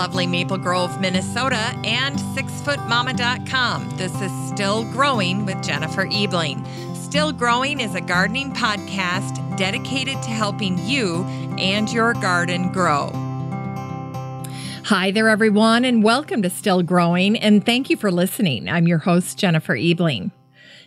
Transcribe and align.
lovely 0.00 0.26
Maple 0.26 0.56
Grove, 0.56 0.98
Minnesota, 0.98 1.78
and 1.84 2.16
sixfootmama.com. 2.34 3.98
This 3.98 4.14
is 4.22 4.32
Still 4.48 4.90
Growing 4.92 5.44
with 5.44 5.62
Jennifer 5.62 6.08
Ebling. 6.10 6.64
Still 6.94 7.32
Growing 7.32 7.80
is 7.80 7.94
a 7.94 8.00
gardening 8.00 8.50
podcast 8.54 9.58
dedicated 9.58 10.14
to 10.22 10.30
helping 10.30 10.78
you 10.88 11.24
and 11.58 11.92
your 11.92 12.14
garden 12.14 12.72
grow. 12.72 13.10
Hi 14.84 15.10
there, 15.10 15.28
everyone, 15.28 15.84
and 15.84 16.02
welcome 16.02 16.40
to 16.40 16.48
Still 16.48 16.82
Growing, 16.82 17.36
and 17.36 17.62
thank 17.66 17.90
you 17.90 17.98
for 17.98 18.10
listening. 18.10 18.70
I'm 18.70 18.88
your 18.88 19.00
host, 19.00 19.36
Jennifer 19.36 19.76
Ebling. 19.76 20.32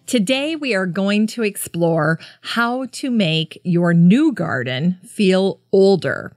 Today, 0.08 0.56
we 0.56 0.74
are 0.74 0.88
going 0.88 1.28
to 1.28 1.44
explore 1.44 2.20
how 2.42 2.88
to 2.94 3.12
make 3.12 3.62
your 3.64 3.94
new 3.94 4.32
garden 4.32 4.98
feel 5.06 5.60
older. 5.72 6.34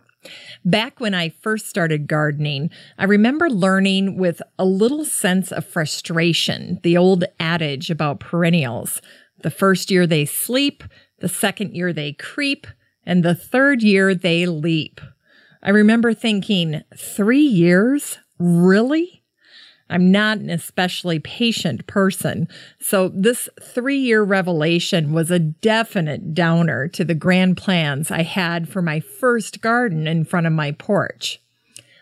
Back 0.64 1.00
when 1.00 1.14
I 1.14 1.28
first 1.28 1.68
started 1.68 2.06
gardening, 2.06 2.70
I 2.98 3.04
remember 3.04 3.48
learning 3.48 4.16
with 4.16 4.42
a 4.58 4.64
little 4.64 5.04
sense 5.04 5.52
of 5.52 5.64
frustration 5.64 6.80
the 6.82 6.96
old 6.96 7.24
adage 7.38 7.90
about 7.90 8.20
perennials. 8.20 9.00
The 9.42 9.50
first 9.50 9.90
year 9.90 10.06
they 10.06 10.24
sleep, 10.24 10.82
the 11.20 11.28
second 11.28 11.74
year 11.74 11.92
they 11.92 12.12
creep, 12.12 12.66
and 13.04 13.22
the 13.22 13.34
third 13.34 13.82
year 13.82 14.14
they 14.14 14.46
leap. 14.46 15.00
I 15.62 15.70
remember 15.70 16.12
thinking, 16.14 16.82
three 16.96 17.40
years? 17.46 18.18
Really? 18.38 19.22
I'm 19.88 20.10
not 20.10 20.38
an 20.38 20.50
especially 20.50 21.18
patient 21.18 21.86
person. 21.86 22.48
So 22.80 23.08
this 23.08 23.48
three 23.62 23.98
year 23.98 24.22
revelation 24.22 25.12
was 25.12 25.30
a 25.30 25.38
definite 25.38 26.34
downer 26.34 26.88
to 26.88 27.04
the 27.04 27.14
grand 27.14 27.56
plans 27.56 28.10
I 28.10 28.22
had 28.22 28.68
for 28.68 28.82
my 28.82 29.00
first 29.00 29.60
garden 29.60 30.06
in 30.06 30.24
front 30.24 30.46
of 30.46 30.52
my 30.52 30.72
porch. 30.72 31.40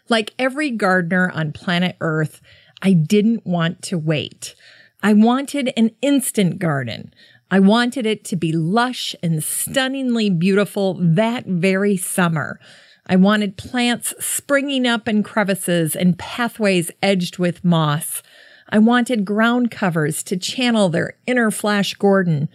Like 0.09 0.34
every 0.38 0.70
gardener 0.70 1.30
on 1.35 1.52
planet 1.52 1.96
Earth, 2.01 2.40
I 2.82 2.93
didn't 2.93 3.46
want 3.46 3.82
to 3.82 3.99
wait. 3.99 4.55
I 5.02 5.12
wanted 5.12 5.73
an 5.77 5.90
instant 6.01 6.59
garden. 6.59 7.12
I 7.51 7.60
wanted 7.60 8.07
it 8.07 8.24
to 8.27 8.37
be 8.37 8.52
lush 8.52 9.15
and 9.23 9.45
stunningly 9.45 10.30
beautiful 10.30 10.95
that 10.99 11.46
very 11.46 11.96
summer. 11.96 12.59
I 13.07 13.16
wanted 13.16 13.57
plants 13.57 14.15
springing 14.19 14.87
up 14.87 15.09
in 15.09 15.23
crevices 15.23 15.95
and 15.95 16.19
pathways 16.19 16.91
edged 17.02 17.38
with 17.38 17.65
moss. 17.65 18.23
I 18.71 18.79
wanted 18.79 19.27
ground 19.27 19.71
covers 19.71 20.23
to 20.24 20.37
channel 20.38 20.88
their 20.88 21.15
inner 21.27 21.51
Flash 21.51 21.95
Gordon. 21.95 22.49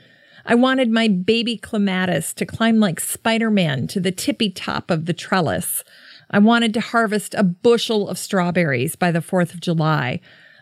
I 0.45 0.55
wanted 0.55 0.89
my 0.89 1.07
baby 1.07 1.55
clematis 1.57 2.33
to 2.33 2.45
climb 2.45 2.79
like 2.79 2.99
Spider 2.99 3.51
Man 3.51 3.85
to 3.87 3.99
the 3.99 4.11
tippy 4.11 4.49
top 4.49 4.89
of 4.89 5.05
the 5.05 5.13
trellis. 5.13 5.83
I 6.31 6.39
wanted 6.39 6.73
to 6.73 6.81
harvest 6.81 7.35
a 7.35 7.43
bushel 7.43 8.09
of 8.09 8.17
strawberries 8.17 8.95
by 8.95 9.11
the 9.11 9.19
4th 9.19 9.53
of 9.53 9.61
July. 9.61 10.19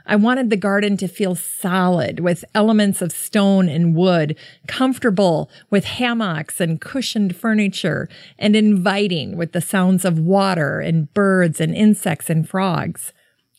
I 0.09 0.15
wanted 0.15 0.49
the 0.49 0.55
garden 0.55 0.95
to 0.97 1.07
feel 1.09 1.35
solid 1.35 2.21
with 2.21 2.45
elements 2.55 3.01
of 3.01 3.11
stone 3.11 3.67
and 3.67 3.93
wood, 3.93 4.37
comfortable 4.65 5.51
with 5.69 5.83
hammocks 5.83 6.61
and 6.61 6.79
cushioned 6.79 7.35
furniture, 7.35 8.07
and 8.39 8.55
inviting 8.55 9.35
with 9.35 9.51
the 9.51 9.59
sounds 9.59 10.05
of 10.05 10.17
water 10.17 10.79
and 10.79 11.13
birds 11.13 11.59
and 11.59 11.75
insects 11.75 12.29
and 12.29 12.47
frogs. 12.47 13.11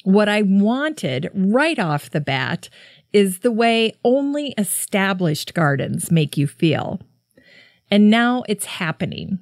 What 0.05 0.29
I 0.29 0.41
wanted 0.41 1.31
right 1.35 1.79
off 1.79 2.09
the 2.09 2.21
bat 2.21 2.71
is 3.13 3.41
the 3.41 3.53
way 3.53 3.93
only 4.03 4.55
established 4.57 5.53
gardens 5.53 6.11
make 6.11 6.39
you 6.39 6.47
feel. 6.47 7.01
And 7.91 8.09
now 8.09 8.43
it's 8.49 8.65
happening. 8.65 9.39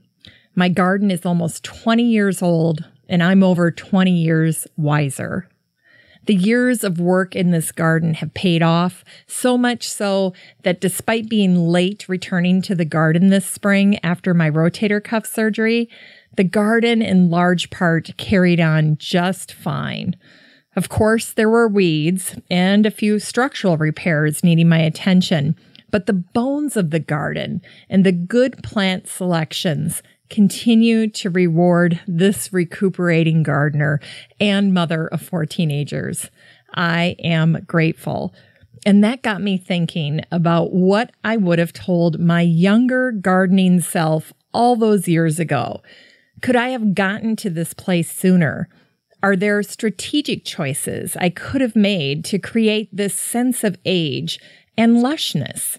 My 0.57 0.69
garden 0.69 1.13
is 1.13 1.25
almost 1.25 1.63
20 1.63 2.03
years 2.03 2.43
old, 2.43 2.85
and 3.09 3.23
I'm 3.23 3.45
over 3.45 3.71
20 3.71 4.11
years 4.11 4.67
wiser. 4.77 5.49
The 6.27 6.35
years 6.35 6.83
of 6.83 6.99
work 6.99 7.37
in 7.37 7.53
this 7.53 7.71
garden 7.71 8.15
have 8.15 8.35
paid 8.35 8.61
off, 8.61 9.05
so 9.29 9.57
much 9.57 9.89
so 9.89 10.33
that 10.65 10.81
despite 10.81 11.29
being 11.29 11.69
late 11.69 12.09
returning 12.09 12.61
to 12.63 12.75
the 12.75 12.85
garden 12.85 13.29
this 13.29 13.47
spring 13.47 13.99
after 14.03 14.35
my 14.35 14.51
rotator 14.51 15.03
cuff 15.03 15.25
surgery, 15.25 15.89
the 16.37 16.45
garden 16.45 17.01
in 17.01 17.31
large 17.31 17.71
part 17.71 18.11
carried 18.17 18.61
on 18.61 18.97
just 18.99 19.53
fine. 19.53 20.17
Of 20.75 20.89
course, 20.89 21.33
there 21.33 21.49
were 21.49 21.69
weeds 21.69 22.37
and 22.51 22.85
a 22.85 22.91
few 22.91 23.19
structural 23.19 23.79
repairs 23.79 24.43
needing 24.43 24.69
my 24.69 24.79
attention, 24.79 25.57
but 25.91 26.07
the 26.07 26.13
bones 26.13 26.77
of 26.77 26.91
the 26.91 27.01
garden 27.01 27.63
and 27.89 28.05
the 28.05 28.13
good 28.13 28.63
plant 28.65 29.09
selections 29.09 30.03
continue 30.31 31.09
to 31.09 31.31
reward 31.31 32.01
this 32.07 32.53
recuperating 32.53 33.43
gardener 33.43 34.01
and 34.41 34.75
mother 34.75 35.07
of 35.09 35.23
four 35.23 35.47
teenagers. 35.47 36.31
I 36.75 37.17
am 37.19 37.65
grateful. 37.67 38.35
And 38.85 39.03
that 39.03 39.23
got 39.23 39.41
me 39.41 39.57
thinking 39.57 40.21
about 40.31 40.73
what 40.73 41.11
I 41.25 41.37
would 41.37 41.59
have 41.59 41.73
told 41.73 42.21
my 42.21 42.43
younger 42.43 43.11
gardening 43.11 43.81
self 43.81 44.33
all 44.53 44.77
those 44.77 45.09
years 45.09 45.39
ago. 45.39 45.83
Could 46.43 46.57
I 46.57 46.69
have 46.69 46.95
gotten 46.95 47.37
to 47.37 47.51
this 47.51 47.75
place 47.75 48.13
sooner? 48.13 48.69
Are 49.23 49.37
there 49.37 49.63
strategic 49.63 50.45
choices 50.45 51.17
I 51.17 51.31
could 51.31 51.61
have 51.61 51.75
made 51.75 52.25
to 52.27 52.39
create 52.39 52.89
this 52.93 53.15
sense 53.15 53.65
of 53.65 53.79
age 53.85 54.39
and 54.77 54.99
lushness? 54.99 55.79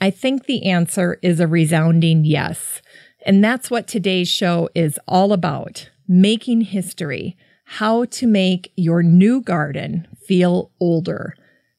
I 0.00 0.10
think 0.10 0.46
the 0.46 0.64
answer 0.64 1.18
is 1.22 1.40
a 1.40 1.46
resounding 1.46 2.24
yes. 2.24 2.80
And 3.26 3.44
that's 3.44 3.70
what 3.70 3.86
today's 3.86 4.28
show 4.28 4.68
is 4.74 4.98
all 5.06 5.32
about 5.32 5.90
making 6.08 6.62
history, 6.62 7.36
how 7.64 8.04
to 8.06 8.26
make 8.26 8.72
your 8.76 9.02
new 9.02 9.40
garden 9.40 10.08
feel 10.26 10.70
older. 10.80 11.36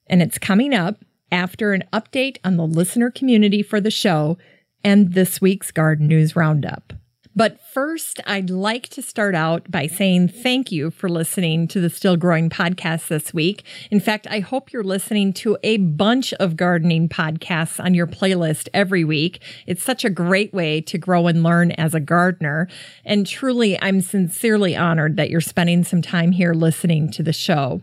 And 0.08 0.22
it's 0.22 0.38
coming 0.38 0.74
up 0.74 1.04
after 1.32 1.74
an 1.74 1.84
update 1.92 2.38
on 2.44 2.58
the 2.58 2.66
listener 2.66 3.12
community 3.12 3.62
for 3.64 3.82
the 3.82 3.92
show 3.92 4.38
and 4.84 5.14
this 5.14 5.42
week's 5.42 5.72
Garden 5.72 6.08
News 6.08 6.36
Roundup. 6.36 6.94
But 7.34 7.62
first, 7.62 8.20
I'd 8.26 8.50
like 8.50 8.90
to 8.90 9.02
start 9.02 9.36
out 9.36 9.72
by 9.72 9.88
saying 9.88 10.28
thank 10.28 10.70
you 10.70 10.92
for 10.92 11.08
listening 11.08 11.68
to 11.70 11.80
the 11.80 11.90
Still 11.90 12.18
Growing 12.18 12.50
podcast 12.50 13.08
this 13.08 13.34
week. 13.34 13.64
In 13.90 14.02
fact, 14.02 14.28
I 14.30 14.40
hope 14.40 14.74
you're 14.74 14.84
listening 14.84 15.32
to 15.34 15.58
a 15.64 15.78
bunch 15.78 16.34
of 16.34 16.58
gardening 16.58 17.08
podcasts 17.08 17.82
on 17.82 17.94
your 17.94 18.08
playlist 18.08 18.68
every 18.74 19.06
week. 19.06 19.42
It's 19.66 19.84
such 19.84 20.04
a 20.04 20.10
great 20.10 20.54
way 20.54 20.82
to 20.82 20.98
grow 20.98 21.28
and 21.28 21.42
learn 21.42 21.72
as 21.72 21.94
a 21.94 22.02
gardener. 22.02 22.68
And 23.06 23.26
truly, 23.26 23.82
I'm 23.82 24.02
sincerely 24.02 24.76
honored 24.76 25.16
that 25.16 25.30
you're 25.30 25.40
spending 25.40 25.86
some 25.86 26.02
time 26.02 26.34
here 26.34 26.54
listening 26.54 27.12
to 27.12 27.24
the 27.24 27.34
show. 27.34 27.82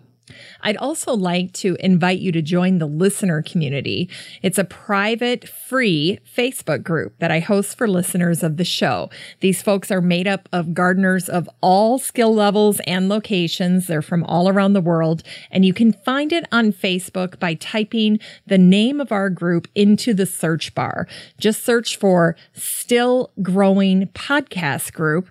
I'd 0.61 0.77
also 0.77 1.15
like 1.15 1.53
to 1.55 1.77
invite 1.81 2.19
you 2.19 2.33
to 2.33 2.43
join 2.43 2.79
the 2.79 2.87
listener 2.87 3.43
community. 3.43 4.09
It's 4.43 4.59
a 4.59 4.65
private, 4.65 5.49
free 5.49 6.19
Facebook 6.37 6.83
group 6.83 7.19
that 7.19 7.31
I 7.31 7.41
host 7.41 7.77
for 7.77 7.89
listeners 7.89 8.43
of 8.43 8.57
the 8.57 8.65
show. 8.65 9.11
These 9.41 9.63
folks 9.63 9.91
are 9.91 10.01
made 10.01 10.27
up 10.27 10.49
of 10.53 10.75
gardeners 10.75 11.29
of 11.29 11.49
all 11.61 11.99
skill 11.99 12.35
levels 12.35 12.81
and 12.87 13.09
locations. 13.09 13.87
They're 13.87 14.03
from 14.03 14.25
all 14.25 14.49
around 14.49 14.73
the 14.73 14.81
world, 14.81 15.23
and 15.51 15.65
you 15.65 15.73
can 15.73 15.93
find 15.93 16.33
it 16.33 16.47
on 16.53 16.73
Facebook 16.73 17.39
by 17.39 17.55
typing 17.55 18.19
the 18.47 18.59
name 18.59 19.01
of 19.01 19.13
our 19.13 19.31
group 19.31 19.69
into 19.75 20.15
the 20.15 20.27
search 20.27 20.75
bar. 20.75 21.07
Just 21.39 21.65
search 21.65 21.97
for 21.97 22.37
Still 22.53 23.31
Growing 23.43 24.07
Podcast 24.09 24.93
Group 24.93 25.29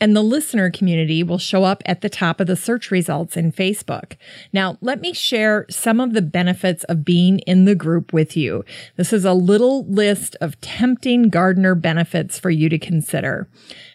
and 0.00 0.16
the 0.16 0.22
listener 0.22 0.70
community 0.70 1.22
will 1.22 1.38
show 1.38 1.64
up 1.64 1.82
at 1.86 2.00
the 2.00 2.08
top 2.08 2.40
of 2.40 2.46
the 2.46 2.56
search 2.56 2.90
results 2.90 3.36
in 3.36 3.52
Facebook. 3.52 4.16
Now, 4.52 4.78
let 4.80 5.00
me 5.00 5.12
share 5.12 5.66
some 5.68 6.00
of 6.00 6.14
the 6.14 6.22
benefits 6.22 6.84
of 6.84 7.04
being 7.04 7.40
in 7.40 7.66
the 7.66 7.74
group 7.74 8.12
with 8.12 8.36
you. 8.36 8.64
This 8.96 9.12
is 9.12 9.24
a 9.24 9.34
little 9.34 9.86
list 9.86 10.36
of 10.40 10.60
tempting 10.60 11.28
gardener 11.28 11.74
benefits 11.74 12.38
for 12.38 12.50
you 12.50 12.68
to 12.68 12.78
consider. 12.78 13.48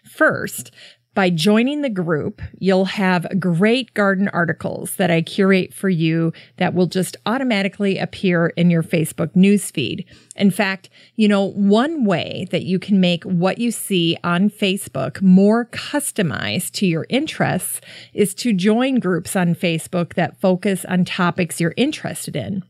First, 0.03 0.71
by 1.15 1.30
joining 1.30 1.81
the 1.81 1.89
group, 1.89 2.41
you'll 2.59 2.85
have 2.85 3.39
great 3.39 3.94
garden 3.94 4.27
articles 4.27 4.95
that 4.97 5.09
I 5.09 5.21
curate 5.21 5.74
for 5.74 5.88
you 5.88 6.33
that 6.57 6.74
will 6.74 6.88
just 6.88 7.15
automatically 7.25 7.97
appear 7.97 8.47
in 8.57 8.69
your 8.69 8.83
Facebook 8.83 9.33
newsfeed. 9.33 10.06
In 10.35 10.51
fact, 10.51 10.89
you 11.15 11.27
know, 11.27 11.51
one 11.51 12.03
way 12.03 12.47
that 12.51 12.63
you 12.63 12.77
can 12.77 12.99
make 12.99 13.23
what 13.23 13.57
you 13.57 13.71
see 13.71 14.17
on 14.23 14.49
Facebook 14.49 15.21
more 15.21 15.65
customized 15.65 16.71
to 16.73 16.85
your 16.85 17.05
interests 17.09 17.79
is 18.13 18.33
to 18.35 18.53
join 18.53 18.99
groups 18.99 19.35
on 19.35 19.55
Facebook 19.55 20.15
that 20.15 20.39
focus 20.39 20.83
on 20.85 21.05
topics 21.05 21.61
you're 21.61 21.73
interested 21.77 22.35
in. 22.35 22.63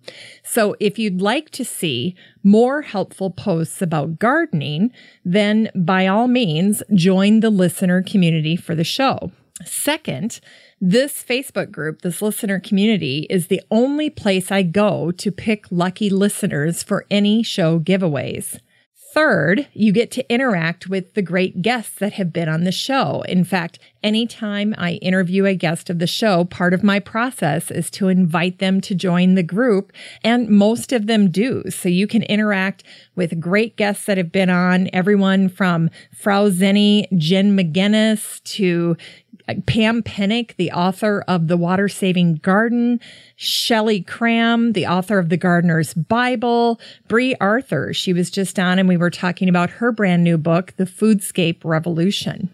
So 0.43 0.75
if 0.79 0.99
you'd 0.99 1.21
like 1.21 1.49
to 1.51 1.65
see 1.65 2.15
more 2.43 2.83
helpful 2.83 3.31
posts 3.31 3.81
about 3.81 4.19
gardening, 4.19 4.91
then 5.23 5.71
by 5.73 6.05
all 6.05 6.27
means, 6.27 6.83
join 6.93 7.39
the 7.39 7.49
listener 7.49 8.03
community 8.03 8.55
for 8.55 8.75
the 8.75 8.83
show. 8.83 9.31
Second, 9.63 10.41
this 10.81 11.23
Facebook 11.23 11.71
group, 11.71 12.01
this 12.01 12.21
listener 12.21 12.59
community, 12.59 13.25
is 13.29 13.47
the 13.47 13.61
only 13.71 14.09
place 14.09 14.51
I 14.51 14.63
go 14.63 15.11
to 15.11 15.31
pick 15.31 15.65
lucky 15.71 16.09
listeners 16.09 16.83
for 16.83 17.05
any 17.09 17.41
show 17.41 17.79
giveaways. 17.79 18.59
third, 19.15 19.65
you 19.71 19.93
get 19.93 20.11
to 20.11 20.29
interact 20.29 20.87
with 20.87 21.13
the 21.13 21.21
great 21.21 21.61
guests 21.61 21.99
that 21.99 22.11
have 22.13 22.33
been 22.33 22.49
on 22.49 22.65
the 22.65 22.71
show. 22.71 23.23
In 23.29 23.45
fact, 23.45 23.79
anytime 24.03 24.75
I 24.77 24.95
interview 24.95 25.45
a 25.45 25.55
guest 25.55 25.89
of 25.89 25.99
the 25.99 26.05
show, 26.05 26.43
part 26.43 26.73
of 26.73 26.83
my 26.83 26.99
process 26.99 27.71
is 27.71 27.89
to 27.91 28.09
invite 28.09 28.59
them 28.59 28.81
to 28.81 28.93
join 28.93 29.35
the 29.35 29.41
group, 29.41 29.93
and 30.21 30.49
most 30.49 30.91
of 30.91 31.07
them 31.07 31.31
do. 31.31 31.63
So 31.69 31.87
you 31.87 32.07
can 32.07 32.23
interact 32.23 32.83
with 33.15 33.39
great 33.39 33.77
guests 33.77 34.05
that 34.05 34.17
have 34.17 34.33
been 34.33 34.49
on, 34.49 34.89
everyone 34.91 35.47
from 35.47 35.89
Frau 36.13 36.49
Zinnie, 36.49 37.07
Jen 37.17 37.57
McGinnis 37.57 38.43
to 38.43 38.97
Pam 39.65 40.01
Penick, 40.03 40.55
the 40.55 40.71
author 40.71 41.23
of 41.27 41.47
The 41.47 41.57
Water 41.57 41.87
Saving 41.87 42.35
Garden, 42.35 42.99
Shelley 43.35 44.01
Cram, 44.01 44.73
the 44.73 44.87
author 44.87 45.19
of 45.19 45.29
The 45.29 45.37
Gardener's 45.37 45.93
Bible, 45.93 46.79
Brie 47.07 47.35
Arthur. 47.39 47.93
She 47.93 48.13
was 48.13 48.29
just 48.29 48.57
on 48.59 48.79
and 48.79 48.87
we 48.87 48.97
were 48.97 49.09
talking 49.09 49.49
about 49.49 49.69
her 49.69 49.91
brand 49.91 50.23
new 50.23 50.37
book, 50.37 50.73
The 50.77 50.85
Foodscape 50.85 51.63
Revolution. 51.63 52.49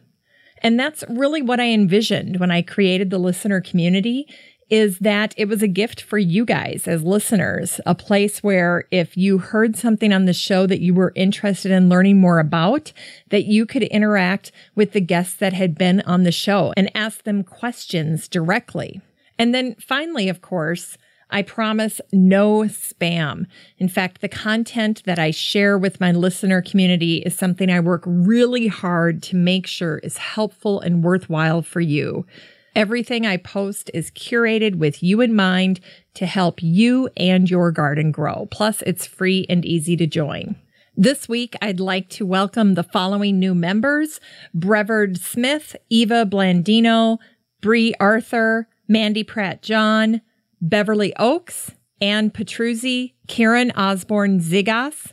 And 0.64 0.80
that's 0.80 1.04
really 1.10 1.42
what 1.42 1.60
I 1.60 1.70
envisioned 1.70 2.40
when 2.40 2.52
I 2.52 2.62
created 2.62 3.10
the 3.10 3.18
listener 3.18 3.62
community 3.62 4.28
is 4.72 5.00
that 5.00 5.36
it 5.38 5.50
was 5.50 5.62
a 5.62 5.68
gift 5.68 6.02
for 6.02 6.18
you 6.18 6.46
guys 6.46 6.88
as 6.88 7.04
listeners, 7.04 7.82
a 7.86 7.94
place 7.94 8.42
where 8.42 8.86
if 8.90 9.18
you 9.18 9.38
heard 9.38 9.76
something 9.76 10.14
on 10.14 10.24
the 10.24 10.34
show 10.34 10.66
that 10.66 10.80
you 10.80 10.94
were 10.94 11.12
interested 11.14 11.72
in 11.72 11.90
learning 11.90 12.20
more 12.20 12.40
about, 12.40 12.94
that 13.30 13.44
you 13.44 13.66
could 13.66 13.84
interact 13.84 14.54
with 14.74 14.94
the 14.94 15.02
guests 15.02 15.36
that 15.36 15.52
had 15.52 15.78
been 15.78 16.00
on 16.02 16.24
the 16.24 16.32
show 16.32 16.74
and 16.78 16.90
ask 16.96 17.24
them 17.24 17.44
questions 17.44 18.30
directly. 18.30 19.02
And 19.38 19.54
then 19.54 19.76
finally, 19.76 20.30
of 20.30 20.42
course, 20.42 20.98
I 21.30 21.42
promise 21.42 22.00
no 22.14 22.62
spam. 22.64 23.46
In 23.78 23.90
fact, 23.90 24.22
the 24.22 24.30
content 24.30 25.04
that 25.06 25.20
I 25.20 25.32
share 25.32 25.78
with 25.78 26.00
my 26.00 26.12
listener 26.12 26.62
community 26.62 27.18
is 27.18 27.38
something 27.38 27.70
I 27.70 27.80
work 27.80 28.04
really 28.06 28.68
hard 28.68 29.22
to 29.24 29.36
make 29.36 29.68
sure 29.68 30.00
is 30.00 30.18
helpful 30.18 30.80
and 30.80 31.04
worthwhile 31.04 31.62
for 31.62 31.82
you. 31.82 32.26
Everything 32.74 33.26
I 33.26 33.36
post 33.36 33.92
is 33.94 34.12
curated 34.12 34.76
with 34.76 35.04
you 35.04 35.20
in 35.20 35.36
mind 35.36 35.82
to 36.14 36.26
help 36.26 36.64
you 36.64 37.10
and 37.18 37.50
your 37.50 37.70
garden 37.70 38.12
grow. 38.14 38.48
Plus, 38.50 38.82
it's 38.84 39.06
free 39.06 39.46
and 39.50 39.66
easy 39.66 39.98
to 39.98 40.08
join. 40.08 40.56
This 40.96 41.28
week, 41.28 41.56
I'd 41.62 41.82
like 41.82 42.08
to 42.12 42.26
welcome 42.26 42.76
the 42.76 42.84
following 42.84 43.40
new 43.40 43.54
members 43.54 44.22
Brevard 44.54 45.18
Smith, 45.18 45.76
Eva 45.90 46.26
Blandino, 46.26 47.18
Brie 47.62 47.94
Arthur, 48.00 48.70
Mandy 48.88 49.26
Pratt 49.26 49.62
John, 49.62 50.22
Beverly 50.62 51.14
Oaks, 51.18 51.72
Ann 52.00 52.32
Petruzzi, 52.32 53.14
Karen 53.28 53.72
Osborne 53.72 54.40
Zigas, 54.40 55.12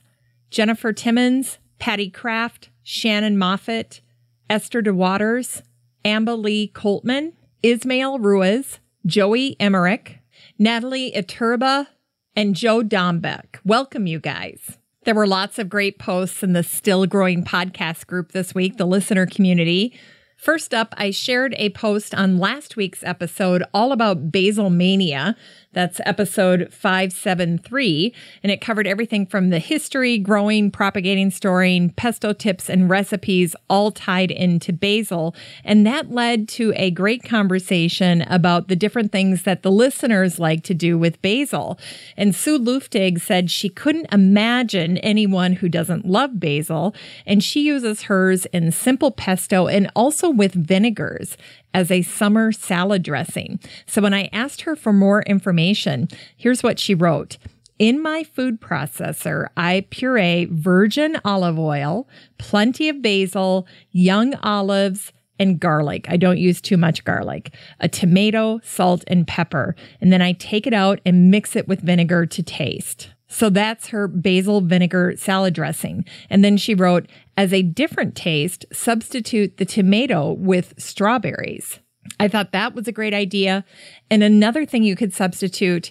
Jennifer 0.50 0.92
Timmons, 0.92 1.58
Patty 1.80 2.08
Kraft, 2.08 2.70
Shannon 2.84 3.36
Moffett, 3.36 4.00
Esther 4.48 4.80
DeWaters, 4.80 5.62
Amba 6.04 6.32
Lee 6.32 6.70
Coltman, 6.72 7.32
Ismail 7.62 8.20
Ruiz, 8.20 8.78
Joey 9.04 9.56
Emmerich, 9.58 10.20
Natalie 10.60 11.10
Iturba, 11.10 11.88
and 12.36 12.54
Joe 12.54 12.82
Dombeck. 12.82 13.56
Welcome, 13.64 14.06
you 14.06 14.20
guys. 14.20 14.78
There 15.04 15.14
were 15.14 15.26
lots 15.26 15.58
of 15.58 15.68
great 15.68 15.98
posts 15.98 16.44
in 16.44 16.52
the 16.52 16.62
Still 16.62 17.04
Growing 17.06 17.42
podcast 17.42 18.06
group 18.06 18.30
this 18.30 18.54
week, 18.54 18.76
the 18.76 18.86
listener 18.86 19.26
community. 19.26 19.98
First 20.36 20.72
up, 20.72 20.94
I 20.96 21.10
shared 21.10 21.52
a 21.58 21.70
post 21.70 22.14
on 22.14 22.38
last 22.38 22.76
week's 22.76 23.02
episode 23.02 23.64
all 23.74 23.90
about 23.90 24.30
basil 24.30 24.70
mania. 24.70 25.34
That's 25.72 26.00
episode 26.06 26.72
573. 26.72 28.14
And 28.42 28.50
it 28.50 28.62
covered 28.62 28.86
everything 28.86 29.26
from 29.26 29.50
the 29.50 29.58
history, 29.58 30.16
growing, 30.18 30.70
propagating, 30.70 31.30
storing, 31.30 31.90
pesto 31.90 32.32
tips, 32.32 32.70
and 32.70 32.88
recipes, 32.88 33.54
all 33.68 33.90
tied 33.90 34.30
into 34.30 34.72
basil. 34.72 35.34
And 35.64 35.86
that 35.86 36.10
led 36.10 36.48
to 36.50 36.72
a 36.74 36.90
great 36.90 37.22
conversation 37.22 38.22
about 38.22 38.68
the 38.68 38.76
different 38.76 39.12
things 39.12 39.42
that 39.42 39.62
the 39.62 39.70
listeners 39.70 40.38
like 40.38 40.62
to 40.64 40.74
do 40.74 40.96
with 40.96 41.20
basil. 41.20 41.78
And 42.16 42.34
Sue 42.34 42.58
Luftig 42.58 43.20
said 43.20 43.50
she 43.50 43.68
couldn't 43.68 44.12
imagine 44.12 44.96
anyone 44.98 45.52
who 45.52 45.68
doesn't 45.68 46.06
love 46.06 46.40
basil. 46.40 46.94
And 47.26 47.44
she 47.44 47.60
uses 47.60 48.02
hers 48.02 48.46
in 48.46 48.72
simple 48.72 49.10
pesto 49.10 49.66
and 49.66 49.90
also 49.94 50.30
with 50.30 50.54
vinegars 50.54 51.36
as 51.74 51.90
a 51.90 52.02
summer 52.02 52.52
salad 52.52 53.02
dressing. 53.02 53.60
So 53.86 54.02
when 54.02 54.14
I 54.14 54.28
asked 54.32 54.62
her 54.62 54.76
for 54.76 54.92
more 54.92 55.22
information, 55.22 56.08
here's 56.36 56.62
what 56.62 56.78
she 56.78 56.94
wrote. 56.94 57.38
In 57.78 58.02
my 58.02 58.24
food 58.24 58.60
processor, 58.60 59.48
I 59.56 59.86
puree 59.90 60.48
virgin 60.50 61.20
olive 61.24 61.58
oil, 61.58 62.08
plenty 62.36 62.88
of 62.88 63.02
basil, 63.02 63.68
young 63.92 64.34
olives, 64.36 65.12
and 65.38 65.60
garlic. 65.60 66.06
I 66.08 66.16
don't 66.16 66.38
use 66.38 66.60
too 66.60 66.76
much 66.76 67.04
garlic, 67.04 67.54
a 67.78 67.88
tomato, 67.88 68.60
salt, 68.64 69.04
and 69.06 69.26
pepper. 69.26 69.76
And 70.00 70.12
then 70.12 70.20
I 70.20 70.32
take 70.32 70.66
it 70.66 70.74
out 70.74 71.00
and 71.06 71.30
mix 71.30 71.54
it 71.54 71.68
with 71.68 71.80
vinegar 71.80 72.26
to 72.26 72.42
taste. 72.42 73.10
So 73.28 73.50
that's 73.50 73.88
her 73.88 74.08
basil 74.08 74.62
vinegar 74.62 75.14
salad 75.16 75.54
dressing. 75.54 76.04
And 76.30 76.42
then 76.42 76.56
she 76.56 76.74
wrote, 76.74 77.06
as 77.36 77.52
a 77.52 77.62
different 77.62 78.16
taste, 78.16 78.64
substitute 78.72 79.58
the 79.58 79.64
tomato 79.64 80.32
with 80.32 80.74
strawberries. 80.78 81.78
I 82.18 82.28
thought 82.28 82.52
that 82.52 82.74
was 82.74 82.88
a 82.88 82.92
great 82.92 83.14
idea. 83.14 83.64
And 84.10 84.22
another 84.22 84.64
thing 84.64 84.82
you 84.82 84.96
could 84.96 85.12
substitute 85.12 85.90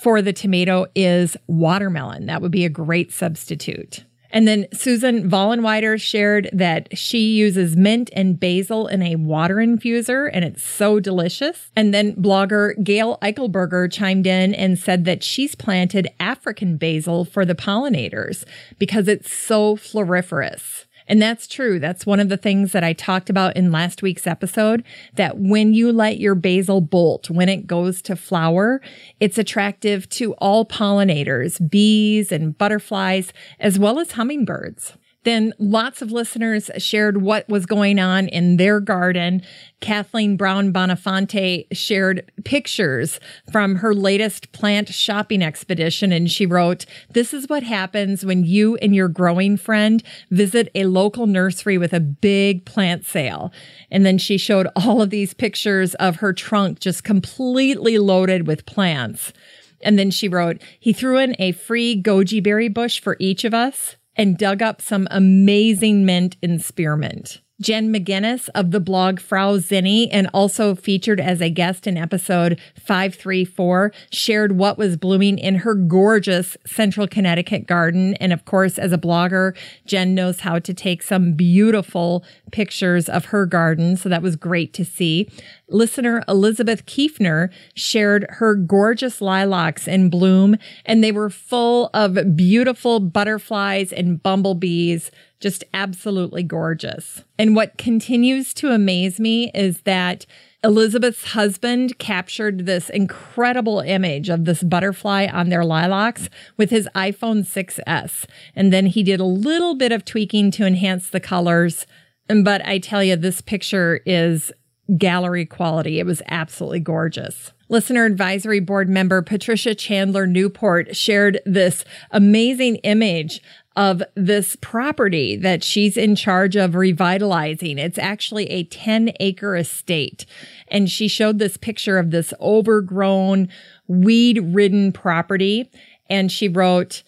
for 0.00 0.22
the 0.22 0.32
tomato 0.32 0.86
is 0.94 1.36
watermelon. 1.48 2.26
That 2.26 2.40
would 2.40 2.52
be 2.52 2.64
a 2.64 2.70
great 2.70 3.12
substitute. 3.12 4.04
And 4.36 4.46
then 4.46 4.66
Susan 4.70 5.30
Vollenweider 5.30 5.98
shared 5.98 6.50
that 6.52 6.94
she 6.96 7.20
uses 7.20 7.74
mint 7.74 8.10
and 8.12 8.38
basil 8.38 8.86
in 8.86 9.00
a 9.00 9.16
water 9.16 9.54
infuser, 9.54 10.28
and 10.30 10.44
it's 10.44 10.62
so 10.62 11.00
delicious. 11.00 11.70
And 11.74 11.94
then 11.94 12.14
blogger 12.16 12.74
Gail 12.84 13.16
Eichelberger 13.22 13.90
chimed 13.90 14.26
in 14.26 14.54
and 14.54 14.78
said 14.78 15.06
that 15.06 15.24
she's 15.24 15.54
planted 15.54 16.08
African 16.20 16.76
basil 16.76 17.24
for 17.24 17.46
the 17.46 17.54
pollinators 17.54 18.44
because 18.78 19.08
it's 19.08 19.32
so 19.32 19.74
floriferous. 19.74 20.84
And 21.08 21.22
that's 21.22 21.46
true. 21.46 21.78
That's 21.78 22.04
one 22.04 22.20
of 22.20 22.28
the 22.28 22.36
things 22.36 22.72
that 22.72 22.82
I 22.82 22.92
talked 22.92 23.30
about 23.30 23.56
in 23.56 23.70
last 23.70 24.02
week's 24.02 24.26
episode 24.26 24.84
that 25.14 25.38
when 25.38 25.72
you 25.72 25.92
let 25.92 26.18
your 26.18 26.34
basil 26.34 26.80
bolt, 26.80 27.30
when 27.30 27.48
it 27.48 27.66
goes 27.66 28.02
to 28.02 28.16
flower, 28.16 28.80
it's 29.20 29.38
attractive 29.38 30.08
to 30.10 30.34
all 30.34 30.64
pollinators, 30.64 31.70
bees 31.70 32.32
and 32.32 32.56
butterflies, 32.58 33.32
as 33.60 33.78
well 33.78 33.98
as 33.98 34.12
hummingbirds. 34.12 34.94
Then 35.26 35.52
lots 35.58 36.02
of 36.02 36.12
listeners 36.12 36.70
shared 36.78 37.20
what 37.20 37.48
was 37.48 37.66
going 37.66 37.98
on 37.98 38.28
in 38.28 38.58
their 38.58 38.78
garden. 38.78 39.42
Kathleen 39.80 40.36
Brown 40.36 40.72
Bonafonte 40.72 41.66
shared 41.72 42.30
pictures 42.44 43.18
from 43.50 43.74
her 43.74 43.92
latest 43.92 44.52
plant 44.52 44.88
shopping 44.88 45.42
expedition. 45.42 46.12
And 46.12 46.30
she 46.30 46.46
wrote, 46.46 46.86
This 47.10 47.34
is 47.34 47.48
what 47.48 47.64
happens 47.64 48.24
when 48.24 48.44
you 48.44 48.76
and 48.76 48.94
your 48.94 49.08
growing 49.08 49.56
friend 49.56 50.00
visit 50.30 50.68
a 50.76 50.84
local 50.84 51.26
nursery 51.26 51.76
with 51.76 51.92
a 51.92 51.98
big 51.98 52.64
plant 52.64 53.04
sale. 53.04 53.52
And 53.90 54.06
then 54.06 54.18
she 54.18 54.38
showed 54.38 54.68
all 54.76 55.02
of 55.02 55.10
these 55.10 55.34
pictures 55.34 55.96
of 55.96 56.16
her 56.16 56.32
trunk 56.32 56.78
just 56.78 57.02
completely 57.02 57.98
loaded 57.98 58.46
with 58.46 58.64
plants. 58.64 59.32
And 59.80 59.98
then 59.98 60.12
she 60.12 60.28
wrote, 60.28 60.62
He 60.78 60.92
threw 60.92 61.18
in 61.18 61.34
a 61.40 61.50
free 61.50 62.00
goji 62.00 62.40
berry 62.40 62.68
bush 62.68 63.00
for 63.00 63.16
each 63.18 63.42
of 63.42 63.52
us 63.52 63.96
and 64.16 64.38
dug 64.38 64.62
up 64.62 64.80
some 64.80 65.06
amazing 65.10 66.04
mint 66.04 66.36
and 66.42 66.62
spearmint. 66.62 67.40
Jen 67.60 67.90
McGinnis 67.90 68.50
of 68.54 68.70
the 68.70 68.80
blog 68.80 69.18
Frau 69.18 69.56
Zinnie 69.56 70.08
and 70.12 70.28
also 70.34 70.74
featured 70.74 71.18
as 71.18 71.40
a 71.40 71.48
guest 71.48 71.86
in 71.86 71.96
episode 71.96 72.60
534 72.78 73.92
shared 74.12 74.52
what 74.52 74.76
was 74.76 74.98
blooming 74.98 75.38
in 75.38 75.56
her 75.56 75.74
gorgeous 75.74 76.58
central 76.66 77.08
Connecticut 77.08 77.66
garden. 77.66 78.14
And 78.16 78.32
of 78.32 78.44
course, 78.44 78.78
as 78.78 78.92
a 78.92 78.98
blogger, 78.98 79.56
Jen 79.86 80.14
knows 80.14 80.40
how 80.40 80.58
to 80.58 80.74
take 80.74 81.02
some 81.02 81.32
beautiful 81.32 82.22
pictures 82.52 83.08
of 83.08 83.26
her 83.26 83.46
garden. 83.46 83.96
So 83.96 84.10
that 84.10 84.22
was 84.22 84.36
great 84.36 84.74
to 84.74 84.84
see. 84.84 85.30
Listener 85.68 86.22
Elizabeth 86.28 86.84
Kiefner 86.84 87.50
shared 87.74 88.26
her 88.28 88.54
gorgeous 88.54 89.22
lilacs 89.22 89.88
in 89.88 90.10
bloom 90.10 90.56
and 90.84 91.02
they 91.02 91.10
were 91.10 91.30
full 91.30 91.88
of 91.94 92.36
beautiful 92.36 93.00
butterflies 93.00 93.92
and 93.92 94.22
bumblebees 94.22 95.10
just 95.40 95.64
absolutely 95.74 96.42
gorgeous. 96.42 97.24
And 97.38 97.54
what 97.54 97.78
continues 97.78 98.54
to 98.54 98.70
amaze 98.70 99.20
me 99.20 99.50
is 99.54 99.80
that 99.82 100.26
Elizabeth's 100.64 101.32
husband 101.32 101.98
captured 101.98 102.66
this 102.66 102.90
incredible 102.90 103.80
image 103.80 104.28
of 104.28 104.46
this 104.46 104.62
butterfly 104.62 105.26
on 105.32 105.48
their 105.48 105.64
lilacs 105.64 106.28
with 106.56 106.70
his 106.70 106.88
iPhone 106.94 107.46
6S. 107.46 108.24
And 108.54 108.72
then 108.72 108.86
he 108.86 109.02
did 109.02 109.20
a 109.20 109.24
little 109.24 109.74
bit 109.74 109.92
of 109.92 110.04
tweaking 110.04 110.50
to 110.52 110.66
enhance 110.66 111.10
the 111.10 111.20
colors. 111.20 111.86
But 112.28 112.66
I 112.66 112.78
tell 112.78 113.04
you, 113.04 113.14
this 113.14 113.40
picture 113.40 114.00
is 114.06 114.50
gallery 114.98 115.46
quality. 115.46 115.98
It 115.98 116.06
was 116.06 116.22
absolutely 116.28 116.80
gorgeous. 116.80 117.52
Listener 117.68 118.04
Advisory 118.04 118.60
Board 118.60 118.88
member 118.88 119.22
Patricia 119.22 119.74
Chandler 119.74 120.26
Newport 120.26 120.96
shared 120.96 121.40
this 121.44 121.84
amazing 122.12 122.76
image 122.76 123.40
of 123.76 124.02
this 124.14 124.56
property 124.56 125.36
that 125.36 125.62
she's 125.62 125.96
in 125.96 126.16
charge 126.16 126.56
of 126.56 126.74
revitalizing. 126.74 127.78
It's 127.78 127.98
actually 127.98 128.50
a 128.50 128.64
10 128.64 129.12
acre 129.20 129.54
estate. 129.54 130.24
And 130.68 130.90
she 130.90 131.08
showed 131.08 131.38
this 131.38 131.56
picture 131.56 131.98
of 131.98 132.10
this 132.10 132.32
overgrown, 132.40 133.48
weed 133.86 134.40
ridden 134.42 134.92
property. 134.92 135.70
And 136.08 136.32
she 136.32 136.48
wrote, 136.48 137.02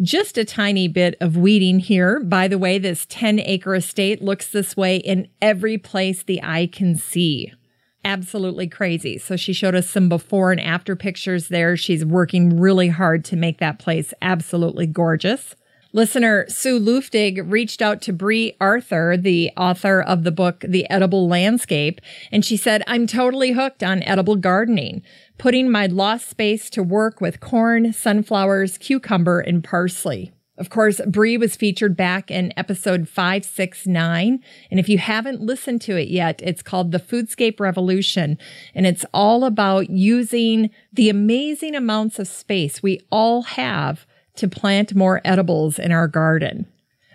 just 0.00 0.38
a 0.38 0.44
tiny 0.44 0.88
bit 0.88 1.16
of 1.20 1.36
weeding 1.36 1.80
here. 1.80 2.20
By 2.20 2.48
the 2.48 2.58
way, 2.58 2.78
this 2.78 3.04
10 3.08 3.40
acre 3.40 3.74
estate 3.74 4.22
looks 4.22 4.48
this 4.48 4.76
way 4.76 4.96
in 4.96 5.28
every 5.42 5.76
place 5.76 6.22
the 6.22 6.42
eye 6.42 6.68
can 6.72 6.96
see. 6.96 7.52
Absolutely 8.04 8.68
crazy. 8.68 9.18
So 9.18 9.36
she 9.36 9.52
showed 9.52 9.74
us 9.74 9.88
some 9.88 10.08
before 10.08 10.50
and 10.50 10.60
after 10.60 10.96
pictures 10.96 11.48
there. 11.48 11.76
She's 11.76 12.04
working 12.04 12.58
really 12.58 12.88
hard 12.88 13.24
to 13.26 13.36
make 13.36 13.58
that 13.58 13.78
place 13.78 14.14
absolutely 14.22 14.86
gorgeous. 14.86 15.54
Listener 15.94 16.46
Sue 16.48 16.80
Luftig 16.80 17.42
reached 17.50 17.82
out 17.82 18.00
to 18.02 18.14
Brie 18.14 18.56
Arthur, 18.58 19.14
the 19.18 19.50
author 19.58 20.00
of 20.00 20.24
the 20.24 20.32
book 20.32 20.64
The 20.66 20.88
Edible 20.88 21.28
Landscape, 21.28 22.00
and 22.30 22.42
she 22.42 22.56
said, 22.56 22.82
I'm 22.86 23.06
totally 23.06 23.52
hooked 23.52 23.82
on 23.82 24.02
edible 24.04 24.36
gardening, 24.36 25.02
putting 25.36 25.70
my 25.70 25.84
lost 25.84 26.30
space 26.30 26.70
to 26.70 26.82
work 26.82 27.20
with 27.20 27.40
corn, 27.40 27.92
sunflowers, 27.92 28.78
cucumber, 28.78 29.40
and 29.40 29.62
parsley. 29.62 30.32
Of 30.56 30.70
course, 30.70 30.98
Brie 31.06 31.36
was 31.36 31.56
featured 31.56 31.94
back 31.94 32.30
in 32.30 32.54
episode 32.56 33.06
569. 33.06 34.42
And 34.70 34.80
if 34.80 34.88
you 34.88 34.96
haven't 34.96 35.42
listened 35.42 35.82
to 35.82 35.96
it 35.98 36.08
yet, 36.08 36.40
it's 36.42 36.62
called 36.62 36.92
The 36.92 37.00
Foodscape 37.00 37.60
Revolution. 37.60 38.38
And 38.74 38.86
it's 38.86 39.04
all 39.12 39.44
about 39.44 39.90
using 39.90 40.70
the 40.90 41.10
amazing 41.10 41.74
amounts 41.74 42.18
of 42.18 42.28
space 42.28 42.82
we 42.82 43.00
all 43.10 43.42
have 43.42 44.06
to 44.36 44.48
plant 44.48 44.94
more 44.94 45.20
edibles 45.24 45.78
in 45.78 45.92
our 45.92 46.08
garden. 46.08 46.66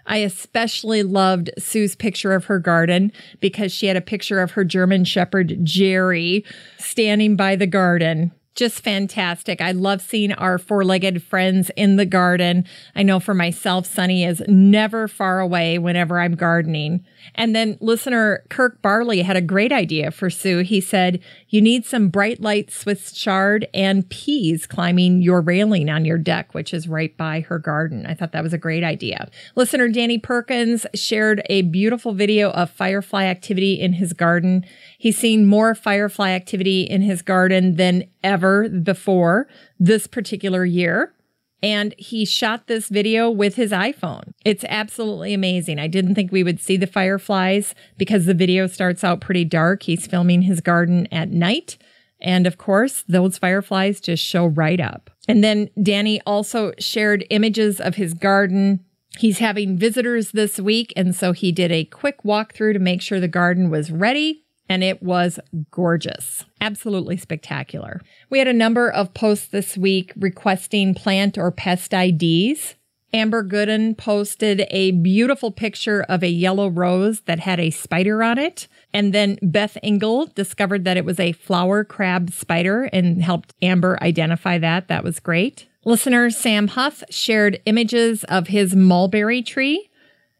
I 0.06 0.18
especially 0.18 1.04
loved 1.04 1.50
Sue's 1.58 1.96
picture 1.96 2.34
of 2.34 2.46
her 2.46 2.60
garden 2.60 3.12
because 3.42 3.74
she 3.74 3.88
had 3.88 3.98
a 3.98 4.02
picture 4.02 4.40
of 4.40 4.52
her 4.52 4.64
German 4.64 5.04
Shepherd, 5.04 5.58
Jerry, 5.64 6.46
standing 6.78 7.36
by 7.36 7.56
the 7.56 7.68
garden 7.68 8.32
just 8.58 8.84
fantastic. 8.84 9.62
I 9.62 9.72
love 9.72 10.02
seeing 10.02 10.34
our 10.34 10.58
four 10.58 10.84
legged 10.84 11.24
friends 11.24 11.70
in 11.78 11.96
the 11.96 12.06
garden. 12.06 12.66
I 12.96 13.04
know 13.04 13.20
for 13.20 13.36
myself, 13.36 13.86
Sunny 13.86 14.26
is 14.26 14.44
never 14.48 15.08
far 15.08 15.40
away 15.40 15.78
whenever 15.78 16.20
I'm 16.20 16.36
gardening. 16.36 17.06
And 17.36 17.56
then 17.56 17.78
listener 17.82 18.44
Kirk 18.50 18.82
Barley 18.82 19.22
had 19.22 19.38
a 19.38 19.42
great 19.42 19.72
idea 19.72 20.12
for 20.12 20.30
Sue. 20.30 20.60
He 20.60 20.82
said, 20.82 21.20
You 21.50 21.62
need 21.62 21.86
some 21.86 22.10
bright 22.10 22.42
light 22.42 22.72
Swiss 22.72 23.12
chard 23.12 23.68
and 23.74 24.10
peas 24.10 24.66
climbing 24.68 25.22
your 25.22 25.42
railing 25.42 25.90
on 25.90 26.06
your 26.06 26.18
deck, 26.18 26.54
which 26.54 26.74
is 26.74 26.88
right 26.88 27.16
by 27.18 27.42
her 27.42 27.60
garden. 27.60 28.06
I 28.06 28.14
thought 28.14 28.32
that 28.32 28.44
was 28.44 28.54
a 28.54 28.58
great 28.58 28.84
idea. 28.84 29.30
Listener 29.56 29.90
Danny 29.90 30.18
Perkins 30.18 30.86
shared 30.94 31.42
a 31.50 31.64
beautiful 31.64 32.14
video 32.14 32.52
of 32.52 32.70
firefly 32.70 33.26
activity 33.26 33.74
in 33.74 33.94
his 33.94 34.14
garden. 34.14 34.66
He's 34.98 35.18
seen 35.18 35.46
more 35.46 35.76
firefly 35.76 36.32
activity 36.32 36.82
in 36.82 37.02
his 37.02 37.22
garden 37.22 37.76
than 37.76 38.06
ever 38.24 38.70
before 38.70 39.48
this 39.80 40.08
particular 40.08 40.66
year. 40.66 41.14
And 41.64 41.96
he 41.98 42.26
shot 42.26 42.68
this 42.68 42.88
video 42.88 43.30
with 43.30 43.56
his 43.56 43.72
iPhone. 43.72 44.34
It's 44.46 44.64
absolutely 44.70 45.34
amazing. 45.34 45.80
I 45.80 45.88
didn't 45.88 46.16
think 46.16 46.32
we 46.32 46.44
would 46.44 46.60
see 46.60 46.78
the 46.78 46.88
fireflies 46.88 47.74
because 47.98 48.26
the 48.26 48.34
video 48.34 48.68
starts 48.68 49.04
out 49.04 49.22
pretty 49.22 49.44
dark. 49.44 49.84
He's 49.84 50.06
filming 50.06 50.44
his 50.44 50.62
garden 50.62 51.08
at 51.12 51.30
night. 51.32 51.78
And 52.20 52.48
of 52.48 52.58
course, 52.58 53.04
those 53.08 53.38
fireflies 53.38 54.00
just 54.00 54.24
show 54.24 54.46
right 54.46 54.80
up. 54.80 55.10
And 55.28 55.44
then 55.44 55.70
Danny 55.82 56.22
also 56.26 56.74
shared 56.80 57.26
images 57.30 57.80
of 57.80 57.96
his 57.96 58.14
garden. 58.14 58.86
He's 59.18 59.40
having 59.40 59.78
visitors 59.78 60.32
this 60.32 60.60
week. 60.60 60.94
And 60.96 61.16
so 61.16 61.32
he 61.32 61.52
did 61.52 61.72
a 61.72 61.86
quick 61.86 62.24
walkthrough 62.24 62.74
to 62.74 62.80
make 62.80 63.02
sure 63.02 63.20
the 63.20 63.28
garden 63.28 63.70
was 63.70 63.92
ready 63.92 64.46
and 64.70 64.84
it 64.84 65.02
was 65.02 65.40
gorgeous. 65.72 66.46
Absolutely 66.60 67.18
spectacular. 67.18 68.02
We 68.30 68.40
had 68.40 68.48
a 68.48 68.54
number 68.54 68.90
of 68.90 69.14
posts 69.14 69.48
this 69.48 69.78
week 69.78 70.14
requesting 70.18 70.94
plant 70.94 71.38
or 71.38 71.52
pest 71.52 71.94
IDs. 71.94 72.76
Amber 73.14 73.44
Gooden 73.44 73.98
posted 73.98 74.66
a 74.70 74.92
beautiful 74.92 75.52
picture 75.52 76.04
of 76.10 76.24
a 76.24 76.30
yellow 76.30 76.68
rose 76.68 77.22
that 77.22 77.40
had 77.40 77.60
a 77.60 77.70
spider 77.70 78.22
on 78.22 78.38
it. 78.38 78.68
And 78.94 79.14
then 79.14 79.38
Beth 79.42 79.78
Engel 79.82 80.28
discovered 80.28 80.84
that 80.84 80.98
it 80.98 81.06
was 81.06 81.20
a 81.20 81.32
flower 81.32 81.84
crab 81.84 82.32
spider 82.32 82.84
and 82.92 83.22
helped 83.24 83.54
Amber 83.62 83.98
identify 84.02 84.58
that. 84.58 84.90
That 84.90 85.04
was 85.04 85.20
great. 85.20 85.68
Listener 85.86 86.30
Sam 86.30 86.68
Huff 86.68 87.02
shared 87.10 87.62
images 87.66 88.26
of 88.26 88.48
his 88.48 88.76
mulberry 88.76 89.42
tree. 89.42 89.90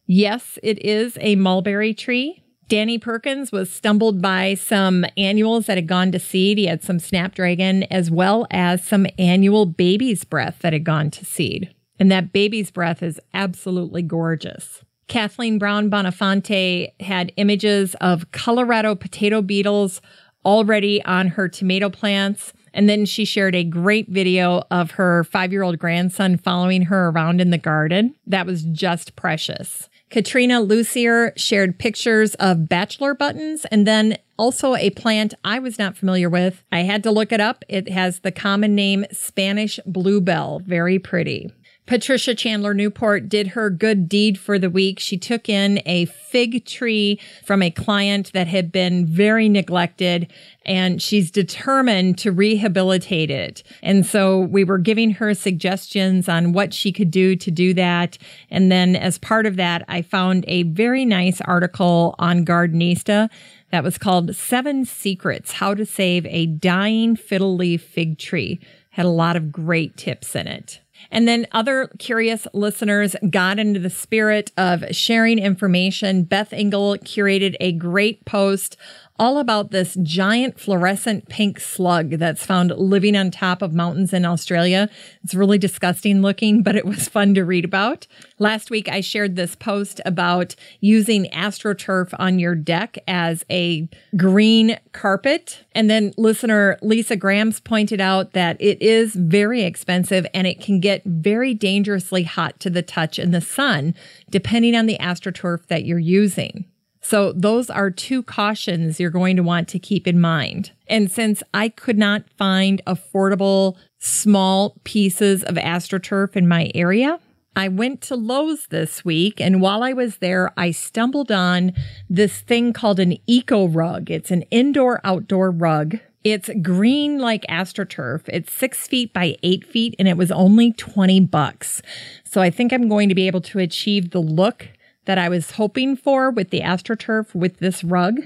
Yes, 0.06 0.60
it 0.62 0.84
is 0.84 1.18
a 1.22 1.36
mulberry 1.36 1.94
tree. 1.94 2.44
Danny 2.68 2.98
Perkins 2.98 3.52
was 3.52 3.72
stumbled 3.72 4.22
by 4.22 4.54
some 4.54 5.06
annuals 5.16 5.68
that 5.68 5.78
had 5.78 5.88
gone 5.88 6.12
to 6.12 6.20
seed. 6.20 6.58
He 6.58 6.66
had 6.66 6.84
some 6.84 7.00
snapdragon 7.00 7.84
as 7.84 8.12
well 8.12 8.46
as 8.52 8.84
some 8.84 9.08
annual 9.18 9.66
baby's 9.66 10.26
breath 10.26 10.60
that 10.60 10.74
had 10.74 10.84
gone 10.84 11.10
to 11.12 11.24
seed. 11.24 11.74
And 11.98 12.12
that 12.12 12.34
baby's 12.34 12.70
breath 12.70 13.02
is 13.02 13.22
absolutely 13.34 14.02
gorgeous. 14.02 14.84
Kathleen 15.08 15.58
Brown 15.58 15.90
Bonafonte 15.90 16.92
had 17.00 17.32
images 17.38 17.96
of 18.02 18.30
Colorado 18.32 18.96
potato 18.96 19.42
beetles 19.42 20.02
already 20.44 21.02
on 21.06 21.30
her 21.30 21.48
tomato 21.48 21.90
plants. 21.90 22.52
And 22.74 22.90
then 22.90 23.06
she 23.06 23.24
shared 23.24 23.56
a 23.56 23.64
great 23.64 24.10
video 24.10 24.64
of 24.70 24.92
her 24.92 25.24
five 25.24 25.54
year 25.54 25.64
old 25.64 25.80
grandson 25.80 26.38
following 26.38 26.84
her 26.84 27.10
around 27.10 27.40
in 27.40 27.50
the 27.50 27.58
garden. 27.58 28.16
That 28.28 28.46
was 28.46 28.64
just 28.64 29.16
precious. 29.16 29.90
Katrina 30.10 30.62
Lucier 30.62 31.34
shared 31.36 31.80
pictures 31.80 32.36
of 32.36 32.70
bachelor 32.70 33.14
buttons 33.14 33.66
and 33.66 33.86
then 33.86 34.18
also 34.38 34.76
a 34.76 34.90
plant 34.92 35.34
I 35.44 35.60
was 35.60 35.78
not 35.78 35.98
familiar 35.98 36.30
with. 36.30 36.64
I 36.72 36.82
had 36.82 37.04
to 37.04 37.12
look 37.12 37.32
it 37.32 37.42
up. 37.42 37.66
It 37.68 37.90
has 37.90 38.20
the 38.20 38.32
common 38.32 38.76
name 38.76 39.06
Spanish 39.12 39.80
bluebell. 39.86 40.60
Very 40.60 41.00
pretty. 41.00 41.52
Patricia 41.88 42.36
Chandler 42.36 42.74
Newport 42.74 43.30
did 43.30 43.48
her 43.48 43.70
good 43.70 44.10
deed 44.10 44.38
for 44.38 44.60
the 44.60 44.70
week. 44.70 45.00
She 45.00 45.18
took 45.18 45.48
in 45.48 45.82
a 45.86 46.04
fig 46.06 46.66
tree 46.66 47.18
from 47.46 47.64
a 47.64 47.72
client 47.72 48.34
that 48.34 48.48
had 48.48 48.74
been 48.74 49.06
very 49.06 49.48
neglected 49.48 50.32
and 50.66 51.02
she's 51.02 51.32
determined 51.32 52.18
to 52.18 52.32
rehabilitate 52.34 53.32
it. 53.32 53.64
And 53.82 54.06
so 54.06 54.42
we 54.42 54.66
were 54.66 54.78
giving 54.78 55.12
her 55.12 55.34
suggestions 55.34 56.28
on 56.28 56.52
what 56.52 56.74
she 56.74 56.92
could 56.92 57.10
do 57.10 57.38
to 57.38 57.50
do 57.50 57.74
that. 57.76 58.18
And 58.52 58.70
then 58.70 58.98
as 58.98 59.18
part 59.18 59.46
of 59.46 59.56
that, 59.56 59.86
I 59.88 60.02
found 60.02 60.44
a 60.50 60.64
very 60.64 61.06
nice 61.06 61.40
article 61.40 62.16
on 62.20 62.44
Gardenista 62.44 63.30
that 63.72 63.86
was 63.86 63.98
called 63.98 64.36
Seven 64.36 64.84
Secrets 64.84 65.54
How 65.54 65.74
to 65.74 65.86
Save 65.86 66.26
a 66.26 66.48
Dying 66.48 67.16
Fiddle 67.16 67.56
Leaf 67.56 67.82
Fig 67.82 68.18
Tree. 68.18 68.60
Had 68.90 69.06
a 69.06 69.10
lot 69.10 69.38
of 69.38 69.54
great 69.54 69.96
tips 69.96 70.36
in 70.36 70.48
it. 70.48 70.82
And 71.12 71.28
then 71.28 71.48
other 71.52 71.90
curious 72.00 72.48
listeners 72.54 73.16
got 73.30 73.60
into 73.60 73.80
the 73.80 73.90
spirit 73.90 74.52
of 74.58 74.84
sharing 74.92 75.40
information. 75.40 76.24
Beth 76.24 76.54
Engel 76.54 76.98
curated 76.98 77.56
a 77.60 77.72
great 77.72 78.26
post 78.26 78.78
all 79.20 79.40
about 79.40 79.72
this 79.72 79.98
giant 80.04 80.60
fluorescent 80.60 81.28
pink 81.30 81.60
slug 81.60 82.12
that's 82.12 82.46
found 82.46 82.72
living 82.72 83.16
on 83.16 83.32
top 83.32 83.62
of 83.62 83.74
mountains 83.74 84.14
in 84.14 84.26
Australia. 84.26 84.90
It's 85.24 85.34
really 85.34 85.58
disgusting 85.58 86.22
looking, 86.22 86.64
but 86.64 86.76
it 86.76 86.86
was 86.86 87.08
fun 87.08 87.34
to 87.36 87.44
read 87.44 87.66
about. 87.66 88.08
Last 88.40 88.70
week, 88.70 88.88
I 88.90 89.02
shared 89.02 89.36
this 89.36 89.56
post 89.56 90.02
about 90.06 90.56
using 90.80 91.26
AstroTurf 91.26 92.14
on 92.20 92.40
your 92.40 92.56
deck 92.56 92.98
as 93.08 93.44
a 93.50 93.90
green 94.16 94.80
carpet. 94.92 95.64
And 95.74 95.90
then 95.90 96.14
listener 96.18 96.78
Lisa 96.82 97.16
Grams 97.16 97.60
pointed 97.60 98.02
out 98.02 98.34
that 98.34 98.58
it 98.60 98.82
is 98.82 99.16
very 99.16 99.64
expensive 99.64 100.28
and 100.34 100.46
it 100.46 100.62
can 100.62 100.80
get 100.80 101.04
very 101.06 101.54
dangerously 101.54 102.24
hot 102.24 102.60
to 102.60 102.70
the 102.70 102.82
touch 102.82 103.18
in 103.20 103.32
the 103.32 103.42
sun, 103.42 103.96
depending 104.30 104.76
on 104.76 104.86
the 104.86 104.98
AstroTurf 105.00 105.68
that 105.68 105.86
you're 105.86 106.00
using. 106.00 106.66
So 107.10 107.32
those 107.32 107.70
are 107.70 107.90
two 107.90 108.22
cautions 108.22 109.00
you're 109.00 109.10
going 109.10 109.38
to 109.38 109.44
want 109.44 109.70
to 109.70 109.80
keep 109.80 110.10
in 110.10 110.20
mind. 110.20 110.72
And 110.88 111.10
since 111.10 111.42
I 111.54 111.70
could 111.70 111.98
not 111.98 112.30
find 112.38 112.82
affordable 112.86 113.78
small 113.98 114.76
pieces 114.84 115.42
of 115.42 115.56
AstroTurf 115.56 116.36
in 116.36 116.50
my 116.50 116.70
area, 116.76 117.18
I 117.56 117.70
went 117.70 118.02
to 118.02 118.18
Lowe's 118.18 118.68
this 118.68 119.06
week, 119.06 119.40
and 119.40 119.62
while 119.62 119.84
I 119.84 119.94
was 119.94 120.18
there, 120.18 120.52
I 120.58 120.72
stumbled 120.72 121.32
on 121.32 121.72
this 122.10 122.42
thing 122.42 122.74
called 122.74 123.00
an 123.00 123.18
eco 123.26 123.70
rug. 123.70 124.12
It's 124.12 124.30
an 124.30 124.42
indoor 124.52 125.00
outdoor 125.06 125.50
rug. 125.50 126.00
It's 126.26 126.50
green 126.62 127.20
like 127.20 127.46
AstroTurf. 127.50 128.24
It's 128.28 128.52
six 128.52 128.86
feet 128.86 129.14
by 129.14 129.38
eight 129.44 129.66
feet, 129.66 129.96
and 129.98 130.10
it 130.10 130.18
was 130.18 130.30
only 130.30 130.74
20 130.74 131.22
bucks. 131.22 131.82
So 132.26 132.42
I 132.42 132.50
think 132.50 132.74
I'm 132.74 132.90
going 132.90 133.08
to 133.08 133.16
be 133.16 133.28
able 133.28 133.42
to 133.42 133.60
achieve 133.60 134.12
the 134.12 134.22
look 134.22 134.68
that 135.08 135.18
I 135.18 135.30
was 135.30 135.52
hoping 135.52 135.96
for 135.96 136.30
with 136.30 136.52
the 136.52 136.62
AstroTurf 136.62 137.34
with 137.34 137.60
this 137.60 137.84
rug. 137.84 138.20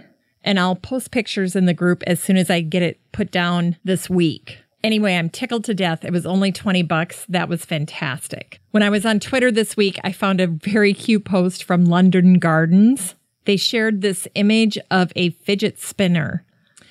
And 0.43 0.59
I'll 0.59 0.75
post 0.75 1.11
pictures 1.11 1.55
in 1.55 1.67
the 1.67 1.73
group 1.73 2.03
as 2.07 2.19
soon 2.19 2.35
as 2.35 2.50
I 2.50 2.61
get 2.61 2.81
it 2.81 3.00
put 3.11 3.31
down 3.31 3.77
this 3.83 4.09
week. 4.09 4.57
Anyway, 4.83 5.15
I'm 5.15 5.29
tickled 5.29 5.63
to 5.65 5.75
death. 5.75 6.03
It 6.03 6.11
was 6.11 6.25
only 6.25 6.51
20 6.51 6.81
bucks. 6.81 7.23
That 7.29 7.47
was 7.47 7.63
fantastic. 7.63 8.59
When 8.71 8.81
I 8.81 8.89
was 8.89 9.05
on 9.05 9.19
Twitter 9.19 9.51
this 9.51 9.77
week, 9.77 10.00
I 10.03 10.11
found 10.11 10.41
a 10.41 10.47
very 10.47 10.95
cute 10.95 11.23
post 11.23 11.63
from 11.63 11.85
London 11.85 12.39
Gardens. 12.39 13.13
They 13.45 13.57
shared 13.57 14.01
this 14.01 14.27
image 14.33 14.79
of 14.89 15.13
a 15.15 15.29
fidget 15.29 15.79
spinner. 15.79 16.43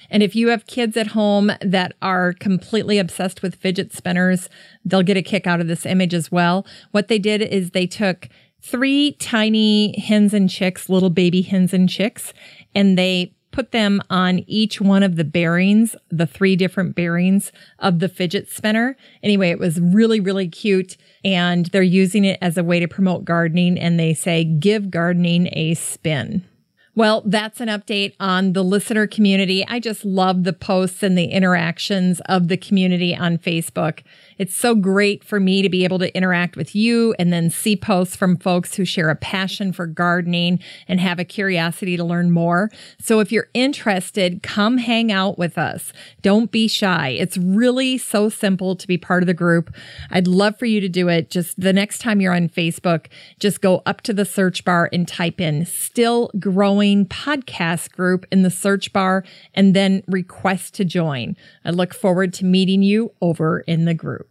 And 0.09 0.23
if 0.23 0.37
you 0.37 0.49
have 0.49 0.67
kids 0.67 0.97
at 0.97 1.09
home 1.09 1.51
that 1.61 1.95
are 2.01 2.33
completely 2.35 2.99
obsessed 2.99 3.43
with 3.43 3.57
fidget 3.57 3.93
spinners, 3.93 4.49
they'll 4.85 5.03
get 5.03 5.17
a 5.17 5.23
kick 5.23 5.49
out 5.49 5.61
of 5.61 5.67
this 5.67 5.87
image 5.87 6.15
as 6.15 6.31
well. 6.31 6.65
What 6.93 7.09
they 7.09 7.19
did 7.19 7.43
is 7.43 7.71
they 7.71 7.87
took 7.87 8.29
three 8.63 9.13
tiny 9.13 9.99
hens 10.01 10.35
and 10.35 10.49
chicks, 10.49 10.89
little 10.89 11.11
baby 11.11 11.43
hens 11.43 11.73
and 11.73 11.89
chicks, 11.89 12.33
and 12.75 12.99
they 12.99 13.35
put 13.53 13.73
them 13.73 14.01
on 14.11 14.41
each 14.47 14.81
one 14.81 15.03
of 15.03 15.17
the 15.17 15.25
bearings, 15.25 15.97
the 16.11 16.27
three 16.27 16.57
different 16.57 16.95
bearings 16.95 17.53
of 17.81 17.99
the 17.99 18.09
fidget 18.09 18.49
spinner. 18.49 18.97
Anyway, 19.23 19.51
it 19.51 19.59
was 19.59 19.81
really, 19.81 20.21
really 20.21 20.49
cute. 20.49 20.97
And 21.25 21.67
they're 21.67 21.83
using 21.83 22.25
it 22.25 22.39
as 22.41 22.57
a 22.57 22.65
way 22.65 22.81
to 22.81 22.89
promote 22.89 23.25
gardening. 23.25 23.79
And 23.79 23.99
they 23.99 24.15
say, 24.15 24.45
give 24.45 24.91
gardening 24.91 25.49
a 25.53 25.75
spin. 25.75 26.45
Well, 26.97 27.23
that's 27.25 27.61
an 27.61 27.69
update 27.69 28.15
on 28.19 28.53
the 28.53 28.65
listener 28.65 29.07
community. 29.07 29.65
I 29.67 29.79
just 29.79 30.05
love 30.05 30.45
the 30.45 30.53
posts 30.53 31.03
and 31.03 31.17
the 31.17 31.27
interactions 31.27 32.21
of 32.27 32.49
the 32.49 32.57
community 32.57 33.17
on 33.17 33.39
Facebook. 33.39 34.03
It's 34.41 34.57
so 34.57 34.75
great 34.75 35.23
for 35.23 35.39
me 35.39 35.61
to 35.61 35.69
be 35.69 35.85
able 35.85 35.99
to 35.99 36.17
interact 36.17 36.57
with 36.57 36.75
you 36.75 37.15
and 37.19 37.31
then 37.31 37.51
see 37.51 37.77
posts 37.77 38.17
from 38.17 38.39
folks 38.39 38.75
who 38.75 38.87
share 38.87 39.11
a 39.11 39.15
passion 39.15 39.71
for 39.71 39.87
gardening 39.87 40.61
and 40.89 40.99
have 40.99 41.19
a 41.19 41.27
curiosity 41.27 41.95
to 41.99 42.05
learn 42.05 42.31
more. 42.31 42.71
So 42.99 43.21
if 43.21 43.31
you're 43.31 43.51
interested, 43.53 44.43
come 44.43 44.79
hang 44.79 45.13
out 45.13 45.37
with 45.37 45.59
us. 45.59 45.93
Don't 46.23 46.51
be 46.51 46.69
shy. 46.69 47.11
It's 47.11 47.37
really 47.37 47.99
so 47.99 48.31
simple 48.31 48.77
to 48.77 48.89
be 48.89 48.97
part 48.97 49.23
of 49.23 49.27
the 49.27 49.35
group. 49.35 49.75
I'd 50.11 50.27
love 50.27 50.59
for 50.59 50.65
you 50.65 50.81
to 50.81 50.89
do 50.89 51.09
it. 51.09 51.29
Just 51.29 51.61
the 51.61 51.75
next 51.75 51.99
time 51.99 52.23
you're 52.23 52.35
on 52.35 52.49
Facebook, 52.49 53.09
just 53.41 53.61
go 53.61 53.83
up 53.85 54.01
to 54.03 54.15
the 54.15 54.25
search 54.25 54.65
bar 54.65 54.89
and 54.91 55.07
type 55.07 55.39
in 55.39 55.67
still 55.67 56.31
growing 56.39 57.05
podcast 57.05 57.93
group 57.93 58.25
in 58.33 58.41
the 58.41 58.51
search 58.51 58.91
bar 58.95 59.23
and 59.53 59.77
then 59.77 60.03
request 60.09 60.73
to 60.77 60.87
join. 60.87 61.37
I 61.63 61.73
look 61.73 61.93
forward 61.93 62.33
to 62.35 62.47
meeting 62.47 62.83
you 62.83 63.13
over 63.21 63.61
in 63.61 63.85
the 63.85 63.93
group. 63.93 64.30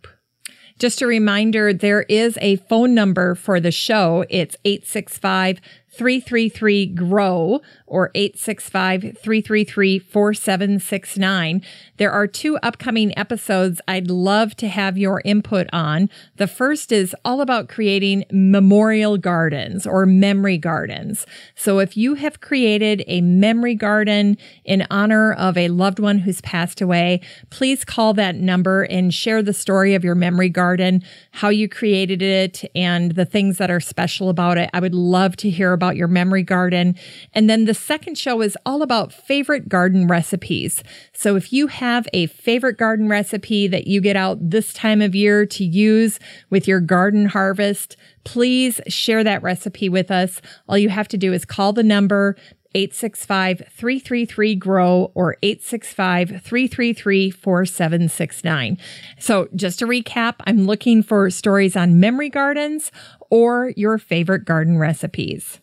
Just 0.80 1.02
a 1.02 1.08
reminder, 1.08 1.74
there 1.74 2.04
is 2.04 2.38
a 2.40 2.56
phone 2.56 2.94
number 2.94 3.36
for 3.36 3.60
the 3.60 3.70
show. 3.70 4.24
It's 4.30 4.56
865 4.64 5.60
333 5.92 6.86
GROW 6.86 7.60
or 7.90 8.12
865 8.16 9.02
333 9.02 10.00
4769. 10.00 11.62
There 11.98 12.12
are 12.12 12.28
two 12.28 12.58
upcoming 12.64 13.18
episodes 13.18 13.82
I'd 13.88 14.10
love 14.10 14.56
to 14.58 14.68
have 14.68 14.98
your 14.98 15.22
input 15.26 15.68
on. 15.74 16.10
The 16.38 16.48
first 16.48 16.92
is 16.92 17.16
all 17.26 17.42
about 17.42 17.68
creating 17.68 18.26
memorial 18.32 19.18
gardens 19.18 19.86
or 19.86 20.06
memory 20.06 20.58
gardens. 20.58 21.26
So 21.56 21.80
if 21.80 21.98
you 21.98 22.14
have 22.16 22.40
created 22.40 23.04
a 23.08 23.22
memory 23.22 23.76
garden 23.76 24.38
in 24.64 24.86
honor 24.90 25.34
of 25.34 25.58
a 25.58 25.68
loved 25.70 26.00
one 26.00 26.20
who's 26.20 26.42
passed 26.42 26.82
away, 26.82 27.22
please 27.50 27.84
call 27.84 28.14
that 28.14 28.36
number 28.36 28.84
and 28.84 29.14
share 29.14 29.42
the 29.42 29.54
story 29.54 29.94
of 29.96 30.04
your 30.04 30.16
memory 30.16 30.50
garden, 30.50 31.04
how 31.32 31.50
you 31.50 31.68
created 31.68 32.22
it, 32.22 32.64
and 32.76 33.14
the 33.14 33.26
things 33.26 33.58
that 33.58 33.72
are 33.72 33.80
special 33.80 34.30
about 34.30 34.58
it. 34.58 34.70
I 34.74 34.80
would 34.80 34.96
love 34.96 35.36
to 35.38 35.50
hear 35.50 35.74
about 35.74 35.96
your 35.96 36.08
memory 36.08 36.44
garden. 36.44 36.96
And 37.34 37.50
then 37.50 37.66
the 37.66 37.74
second 37.80 38.18
show 38.18 38.42
is 38.42 38.58
all 38.66 38.82
about 38.82 39.14
favorite 39.14 39.70
garden 39.70 40.08
recipes. 40.08 40.84
So 41.14 41.36
if 41.36 41.52
you 41.52 41.68
have 41.68 42.08
a 42.14 42.28
favorite 42.28 42.78
garden 42.78 43.08
recipe 43.08 43.68
that 43.68 43.88
you 43.88 44.02
get 44.02 44.16
out 44.16 44.38
this 44.50 44.74
time 44.74 45.02
of 45.02 45.16
year 45.16 45.46
to 45.48 45.64
use 45.64 46.20
with 46.50 46.68
your 46.68 46.80
garden 46.80 47.28
harvest, 47.28 47.98
please 48.24 48.80
share 48.88 49.24
that 49.24 49.42
recipe 49.42 49.90
with 49.90 50.12
us. 50.12 50.42
All 50.68 50.78
you 50.78 50.90
have 50.90 51.08
to 51.10 51.18
do 51.18 51.34
is 51.34 51.46
call 51.46 51.74
the 51.74 51.84
number 51.84 52.36
865 52.76 53.64
333 53.72 54.56
GROW 54.56 55.12
or 55.16 55.38
865 55.42 56.42
333 56.44 57.32
4769. 57.32 58.78
So, 59.18 59.48
just 59.56 59.80
to 59.80 59.88
recap, 59.88 60.36
I'm 60.46 60.66
looking 60.66 61.02
for 61.02 61.30
stories 61.32 61.76
on 61.76 62.00
memory 62.00 62.30
gardens 62.30 62.92
or 63.32 63.74
your 63.76 63.98
favorite 63.98 64.46
garden 64.46 64.78
recipes. 64.78 65.60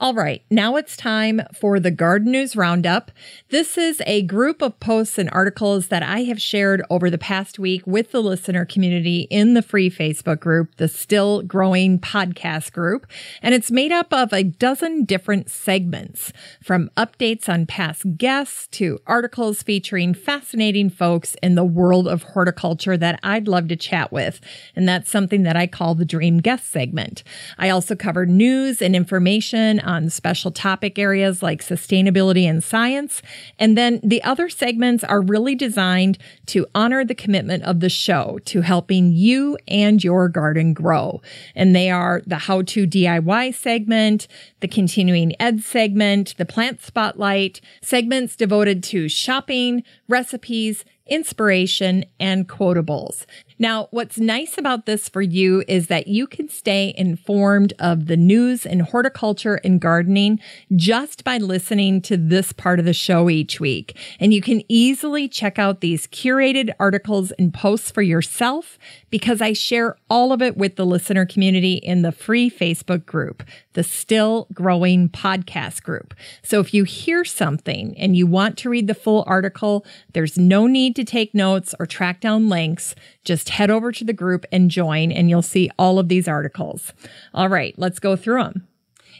All 0.00 0.14
right, 0.14 0.44
now 0.48 0.76
it's 0.76 0.96
time 0.96 1.40
for 1.52 1.80
the 1.80 1.90
Garden 1.90 2.30
News 2.30 2.54
Roundup. 2.54 3.10
This 3.50 3.76
is 3.76 4.00
a 4.06 4.22
group 4.22 4.62
of 4.62 4.78
posts 4.78 5.18
and 5.18 5.28
articles 5.32 5.88
that 5.88 6.04
I 6.04 6.22
have 6.22 6.40
shared 6.40 6.84
over 6.88 7.10
the 7.10 7.18
past 7.18 7.58
week 7.58 7.84
with 7.84 8.12
the 8.12 8.22
listener 8.22 8.64
community 8.64 9.22
in 9.22 9.54
the 9.54 9.62
free 9.62 9.90
Facebook 9.90 10.38
group, 10.38 10.76
the 10.76 10.86
Still 10.86 11.42
Growing 11.42 11.98
Podcast 11.98 12.72
group. 12.72 13.08
And 13.42 13.56
it's 13.56 13.72
made 13.72 13.90
up 13.90 14.12
of 14.12 14.32
a 14.32 14.44
dozen 14.44 15.04
different 15.04 15.50
segments 15.50 16.32
from 16.62 16.92
updates 16.96 17.48
on 17.48 17.66
past 17.66 18.04
guests 18.16 18.68
to 18.68 19.00
articles 19.04 19.64
featuring 19.64 20.14
fascinating 20.14 20.90
folks 20.90 21.34
in 21.42 21.56
the 21.56 21.64
world 21.64 22.06
of 22.06 22.22
horticulture 22.22 22.96
that 22.96 23.18
I'd 23.24 23.48
love 23.48 23.66
to 23.66 23.76
chat 23.76 24.12
with. 24.12 24.40
And 24.76 24.88
that's 24.88 25.10
something 25.10 25.42
that 25.42 25.56
I 25.56 25.66
call 25.66 25.96
the 25.96 26.04
Dream 26.04 26.38
Guest 26.38 26.70
segment. 26.70 27.24
I 27.58 27.70
also 27.70 27.96
cover 27.96 28.26
news 28.26 28.80
and 28.80 28.94
information 28.94 29.80
on 29.88 30.10
special 30.10 30.50
topic 30.50 30.98
areas 30.98 31.42
like 31.42 31.62
sustainability 31.62 32.42
and 32.42 32.62
science. 32.62 33.22
And 33.58 33.76
then 33.76 34.00
the 34.04 34.22
other 34.22 34.50
segments 34.50 35.02
are 35.02 35.22
really 35.22 35.54
designed 35.54 36.18
to 36.46 36.66
honor 36.74 37.04
the 37.04 37.14
commitment 37.14 37.64
of 37.64 37.80
the 37.80 37.88
show 37.88 38.38
to 38.44 38.60
helping 38.60 39.12
you 39.12 39.56
and 39.66 40.04
your 40.04 40.28
garden 40.28 40.74
grow. 40.74 41.22
And 41.56 41.74
they 41.74 41.90
are 41.90 42.22
the 42.26 42.36
how 42.36 42.62
to 42.62 42.86
DIY 42.86 43.54
segment, 43.54 44.28
the 44.60 44.68
continuing 44.68 45.32
ed 45.40 45.62
segment, 45.62 46.34
the 46.36 46.44
plant 46.44 46.82
spotlight, 46.82 47.62
segments 47.80 48.36
devoted 48.36 48.82
to 48.84 49.08
shopping, 49.08 49.82
recipes, 50.06 50.84
inspiration, 51.06 52.04
and 52.20 52.46
quotables. 52.46 53.24
Now, 53.58 53.88
what's 53.90 54.18
nice 54.18 54.56
about 54.56 54.86
this 54.86 55.08
for 55.08 55.20
you 55.20 55.64
is 55.66 55.88
that 55.88 56.06
you 56.06 56.28
can 56.28 56.48
stay 56.48 56.94
informed 56.96 57.72
of 57.80 58.06
the 58.06 58.16
news 58.16 58.64
in 58.64 58.80
horticulture 58.80 59.56
and 59.64 59.80
gardening 59.80 60.38
just 60.76 61.24
by 61.24 61.38
listening 61.38 62.00
to 62.02 62.16
this 62.16 62.52
part 62.52 62.78
of 62.78 62.84
the 62.84 62.92
show 62.92 63.28
each 63.28 63.58
week. 63.58 63.96
And 64.20 64.32
you 64.32 64.40
can 64.40 64.62
easily 64.68 65.28
check 65.28 65.58
out 65.58 65.80
these 65.80 66.06
curated 66.06 66.70
articles 66.78 67.32
and 67.32 67.52
posts 67.52 67.90
for 67.90 68.02
yourself 68.02 68.78
because 69.10 69.40
I 69.40 69.54
share 69.54 69.96
all 70.08 70.32
of 70.32 70.40
it 70.40 70.56
with 70.56 70.76
the 70.76 70.86
listener 70.86 71.26
community 71.26 71.74
in 71.74 72.02
the 72.02 72.12
free 72.12 72.50
Facebook 72.50 73.06
group, 73.06 73.42
the 73.78 73.84
Still 73.84 74.48
Growing 74.52 75.08
Podcast 75.08 75.84
group. 75.84 76.12
So 76.42 76.58
if 76.58 76.74
you 76.74 76.82
hear 76.82 77.24
something 77.24 77.96
and 77.96 78.16
you 78.16 78.26
want 78.26 78.58
to 78.58 78.68
read 78.68 78.88
the 78.88 78.92
full 78.92 79.22
article, 79.28 79.86
there's 80.14 80.36
no 80.36 80.66
need 80.66 80.96
to 80.96 81.04
take 81.04 81.32
notes 81.32 81.76
or 81.78 81.86
track 81.86 82.20
down 82.20 82.48
links. 82.48 82.96
Just 83.22 83.50
head 83.50 83.70
over 83.70 83.92
to 83.92 84.02
the 84.02 84.12
group 84.12 84.44
and 84.50 84.68
join, 84.68 85.12
and 85.12 85.30
you'll 85.30 85.42
see 85.42 85.70
all 85.78 86.00
of 86.00 86.08
these 86.08 86.26
articles. 86.26 86.92
All 87.32 87.48
right, 87.48 87.72
let's 87.78 88.00
go 88.00 88.16
through 88.16 88.42
them. 88.42 88.66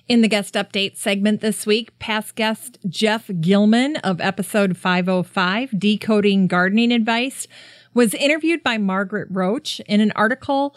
In 0.08 0.22
the 0.22 0.28
guest 0.28 0.54
update 0.54 0.96
segment 0.96 1.40
this 1.40 1.64
week, 1.64 1.96
past 2.00 2.34
guest 2.34 2.78
Jeff 2.88 3.30
Gillman 3.40 3.94
of 3.98 4.20
episode 4.20 4.76
505, 4.76 5.78
Decoding 5.78 6.48
Gardening 6.48 6.90
Advice, 6.90 7.46
was 7.94 8.12
interviewed 8.14 8.64
by 8.64 8.76
Margaret 8.76 9.28
Roach 9.30 9.80
in 9.86 10.00
an 10.00 10.12
article 10.16 10.74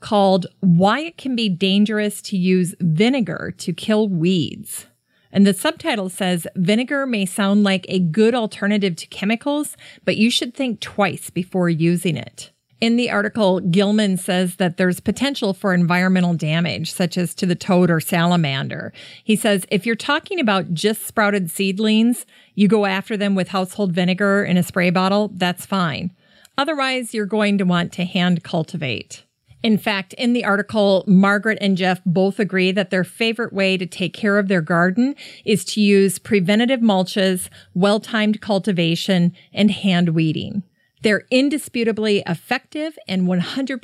called 0.00 0.46
Why 0.60 1.00
It 1.00 1.16
Can 1.16 1.34
Be 1.34 1.48
Dangerous 1.48 2.20
to 2.22 2.36
Use 2.36 2.74
Vinegar 2.80 3.54
to 3.58 3.72
Kill 3.72 4.08
Weeds. 4.08 4.86
And 5.32 5.46
the 5.46 5.52
subtitle 5.52 6.08
says 6.08 6.46
vinegar 6.54 7.06
may 7.06 7.26
sound 7.26 7.64
like 7.64 7.86
a 7.88 7.98
good 7.98 8.34
alternative 8.34 8.94
to 8.96 9.06
chemicals, 9.08 9.76
but 10.04 10.16
you 10.16 10.30
should 10.30 10.54
think 10.54 10.80
twice 10.80 11.28
before 11.28 11.68
using 11.68 12.16
it. 12.16 12.52
In 12.80 12.96
the 12.96 13.10
article, 13.10 13.60
Gillman 13.60 14.16
says 14.16 14.56
that 14.56 14.76
there's 14.76 15.00
potential 15.00 15.54
for 15.54 15.72
environmental 15.72 16.34
damage, 16.34 16.92
such 16.92 17.16
as 17.16 17.34
to 17.36 17.46
the 17.46 17.54
toad 17.54 17.90
or 17.90 17.98
salamander. 17.98 18.92
He 19.24 19.36
says 19.36 19.66
if 19.70 19.86
you're 19.86 19.96
talking 19.96 20.38
about 20.38 20.74
just 20.74 21.06
sprouted 21.06 21.50
seedlings, 21.50 22.26
you 22.54 22.68
go 22.68 22.84
after 22.84 23.16
them 23.16 23.34
with 23.34 23.48
household 23.48 23.92
vinegar 23.92 24.44
in 24.44 24.56
a 24.56 24.62
spray 24.62 24.90
bottle, 24.90 25.30
that's 25.34 25.64
fine. 25.66 26.12
Otherwise, 26.58 27.14
you're 27.14 27.26
going 27.26 27.58
to 27.58 27.64
want 27.64 27.90
to 27.94 28.04
hand 28.04 28.44
cultivate. 28.44 29.24
In 29.64 29.78
fact, 29.78 30.12
in 30.12 30.34
the 30.34 30.44
article, 30.44 31.04
Margaret 31.06 31.56
and 31.58 31.74
Jeff 31.74 32.02
both 32.04 32.38
agree 32.38 32.70
that 32.72 32.90
their 32.90 33.02
favorite 33.02 33.50
way 33.50 33.78
to 33.78 33.86
take 33.86 34.12
care 34.12 34.38
of 34.38 34.48
their 34.48 34.60
garden 34.60 35.16
is 35.46 35.64
to 35.64 35.80
use 35.80 36.18
preventative 36.18 36.80
mulches, 36.80 37.48
well 37.72 37.98
timed 37.98 38.42
cultivation, 38.42 39.32
and 39.54 39.70
hand 39.70 40.10
weeding. 40.10 40.64
They're 41.00 41.24
indisputably 41.30 42.22
effective 42.26 42.98
and 43.08 43.26
100% 43.26 43.80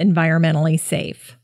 environmentally 0.00 0.78
safe. 0.78 1.36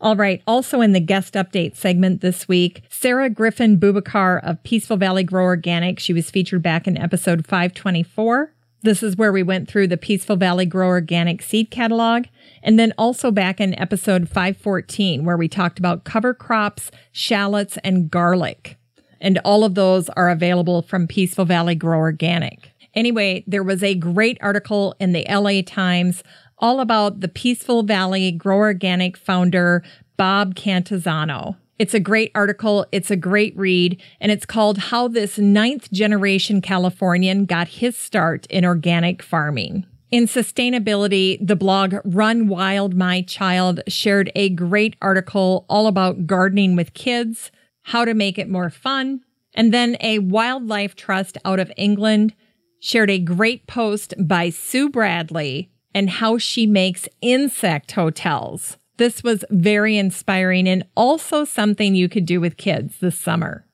All 0.00 0.16
right. 0.16 0.42
Also 0.44 0.80
in 0.80 0.92
the 0.92 0.98
guest 0.98 1.34
update 1.34 1.76
segment 1.76 2.20
this 2.22 2.48
week, 2.48 2.82
Sarah 2.88 3.30
Griffin 3.30 3.78
Bubakar 3.78 4.42
of 4.42 4.64
Peaceful 4.64 4.96
Valley 4.96 5.22
Grow 5.22 5.44
Organic. 5.44 6.00
She 6.00 6.12
was 6.12 6.28
featured 6.28 6.62
back 6.62 6.88
in 6.88 6.98
episode 6.98 7.46
524. 7.46 8.52
This 8.82 9.02
is 9.02 9.16
where 9.16 9.32
we 9.32 9.42
went 9.42 9.68
through 9.68 9.88
the 9.88 9.96
Peaceful 9.96 10.36
Valley 10.36 10.64
Grow 10.64 10.86
Organic 10.86 11.42
Seed 11.42 11.70
Catalog. 11.70 12.26
And 12.62 12.78
then 12.78 12.92
also 12.96 13.30
back 13.30 13.60
in 13.60 13.78
episode 13.78 14.28
514, 14.28 15.24
where 15.24 15.36
we 15.36 15.48
talked 15.48 15.78
about 15.78 16.04
cover 16.04 16.32
crops, 16.32 16.90
shallots, 17.10 17.76
and 17.82 18.08
garlic. 18.10 18.76
And 19.20 19.38
all 19.44 19.64
of 19.64 19.74
those 19.74 20.08
are 20.10 20.30
available 20.30 20.82
from 20.82 21.08
Peaceful 21.08 21.44
Valley 21.44 21.74
Grow 21.74 21.98
Organic. 21.98 22.70
Anyway, 22.94 23.42
there 23.46 23.64
was 23.64 23.82
a 23.82 23.94
great 23.94 24.38
article 24.40 24.94
in 25.00 25.12
the 25.12 25.26
LA 25.28 25.62
Times 25.66 26.22
all 26.58 26.80
about 26.80 27.20
the 27.20 27.28
Peaceful 27.28 27.82
Valley 27.82 28.30
Grow 28.30 28.58
Organic 28.58 29.16
founder, 29.16 29.82
Bob 30.16 30.54
Cantisano. 30.54 31.56
It's 31.78 31.94
a 31.94 32.00
great 32.00 32.32
article. 32.34 32.86
It's 32.90 33.10
a 33.10 33.16
great 33.16 33.56
read. 33.56 34.00
And 34.20 34.32
it's 34.32 34.46
called 34.46 34.78
How 34.78 35.06
This 35.06 35.38
Ninth 35.38 35.92
Generation 35.92 36.60
Californian 36.60 37.44
Got 37.44 37.68
His 37.68 37.96
Start 37.96 38.46
in 38.46 38.64
Organic 38.64 39.22
Farming. 39.22 39.86
In 40.10 40.24
sustainability, 40.24 41.38
the 41.46 41.54
blog 41.54 41.96
Run 42.04 42.48
Wild 42.48 42.94
My 42.94 43.22
Child 43.22 43.80
shared 43.86 44.32
a 44.34 44.48
great 44.48 44.96
article 45.02 45.66
all 45.68 45.86
about 45.86 46.26
gardening 46.26 46.74
with 46.74 46.94
kids, 46.94 47.52
how 47.82 48.04
to 48.04 48.14
make 48.14 48.38
it 48.38 48.48
more 48.48 48.70
fun. 48.70 49.20
And 49.54 49.72
then 49.72 49.96
a 50.00 50.18
wildlife 50.18 50.96
trust 50.96 51.38
out 51.44 51.60
of 51.60 51.70
England 51.76 52.34
shared 52.80 53.10
a 53.10 53.18
great 53.18 53.66
post 53.66 54.14
by 54.18 54.50
Sue 54.50 54.88
Bradley 54.88 55.70
and 55.94 56.10
how 56.10 56.38
she 56.38 56.66
makes 56.66 57.08
insect 57.20 57.92
hotels. 57.92 58.78
This 58.98 59.22
was 59.22 59.44
very 59.48 59.96
inspiring 59.96 60.68
and 60.68 60.84
also 60.96 61.44
something 61.44 61.94
you 61.94 62.08
could 62.08 62.26
do 62.26 62.40
with 62.40 62.56
kids 62.56 62.98
this 62.98 63.18
summer. 63.18 63.64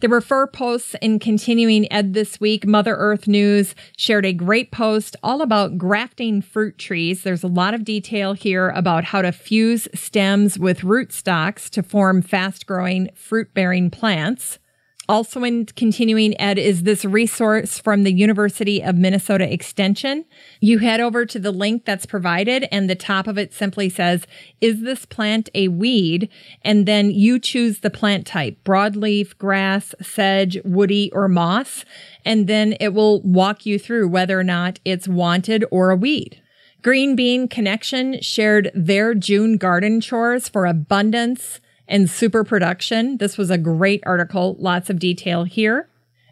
There 0.00 0.10
were 0.10 0.20
four 0.20 0.48
posts 0.48 0.96
in 1.00 1.20
Continuing 1.20 1.90
Ed 1.92 2.12
this 2.12 2.40
week. 2.40 2.66
Mother 2.66 2.96
Earth 2.96 3.28
News 3.28 3.76
shared 3.96 4.26
a 4.26 4.32
great 4.32 4.72
post 4.72 5.14
all 5.22 5.40
about 5.40 5.78
grafting 5.78 6.42
fruit 6.42 6.76
trees. 6.76 7.22
There's 7.22 7.44
a 7.44 7.48
lot 7.48 7.74
of 7.74 7.84
detail 7.84 8.32
here 8.32 8.70
about 8.70 9.04
how 9.04 9.22
to 9.22 9.30
fuse 9.30 9.86
stems 9.94 10.58
with 10.58 10.80
rootstocks 10.80 11.70
to 11.70 11.82
form 11.84 12.20
fast 12.20 12.66
growing 12.66 13.10
fruit 13.14 13.54
bearing 13.54 13.90
plants. 13.90 14.58
Also 15.06 15.44
in 15.44 15.66
continuing 15.66 16.40
ed 16.40 16.58
is 16.58 16.84
this 16.84 17.04
resource 17.04 17.78
from 17.78 18.04
the 18.04 18.12
University 18.12 18.82
of 18.82 18.96
Minnesota 18.96 19.52
Extension. 19.52 20.24
You 20.60 20.78
head 20.78 21.00
over 21.00 21.26
to 21.26 21.38
the 21.38 21.50
link 21.50 21.84
that's 21.84 22.06
provided 22.06 22.66
and 22.72 22.88
the 22.88 22.94
top 22.94 23.26
of 23.26 23.36
it 23.36 23.52
simply 23.52 23.90
says, 23.90 24.26
is 24.62 24.80
this 24.80 25.04
plant 25.04 25.50
a 25.54 25.68
weed? 25.68 26.30
And 26.62 26.86
then 26.86 27.10
you 27.10 27.38
choose 27.38 27.80
the 27.80 27.90
plant 27.90 28.26
type, 28.26 28.56
broadleaf, 28.64 29.36
grass, 29.36 29.94
sedge, 30.00 30.58
woody, 30.64 31.12
or 31.12 31.28
moss. 31.28 31.84
And 32.24 32.46
then 32.46 32.74
it 32.80 32.94
will 32.94 33.20
walk 33.22 33.66
you 33.66 33.78
through 33.78 34.08
whether 34.08 34.40
or 34.40 34.44
not 34.44 34.80
it's 34.86 35.06
wanted 35.06 35.66
or 35.70 35.90
a 35.90 35.96
weed. 35.96 36.40
Green 36.80 37.16
Bean 37.16 37.48
Connection 37.48 38.20
shared 38.20 38.70
their 38.74 39.14
June 39.14 39.56
garden 39.56 40.00
chores 40.02 40.48
for 40.50 40.66
abundance, 40.66 41.60
and 41.88 42.08
super 42.08 42.44
production. 42.44 43.18
This 43.18 43.36
was 43.36 43.50
a 43.50 43.58
great 43.58 44.02
article, 44.06 44.56
lots 44.58 44.90
of 44.90 44.98
detail 44.98 45.44
here. 45.44 45.88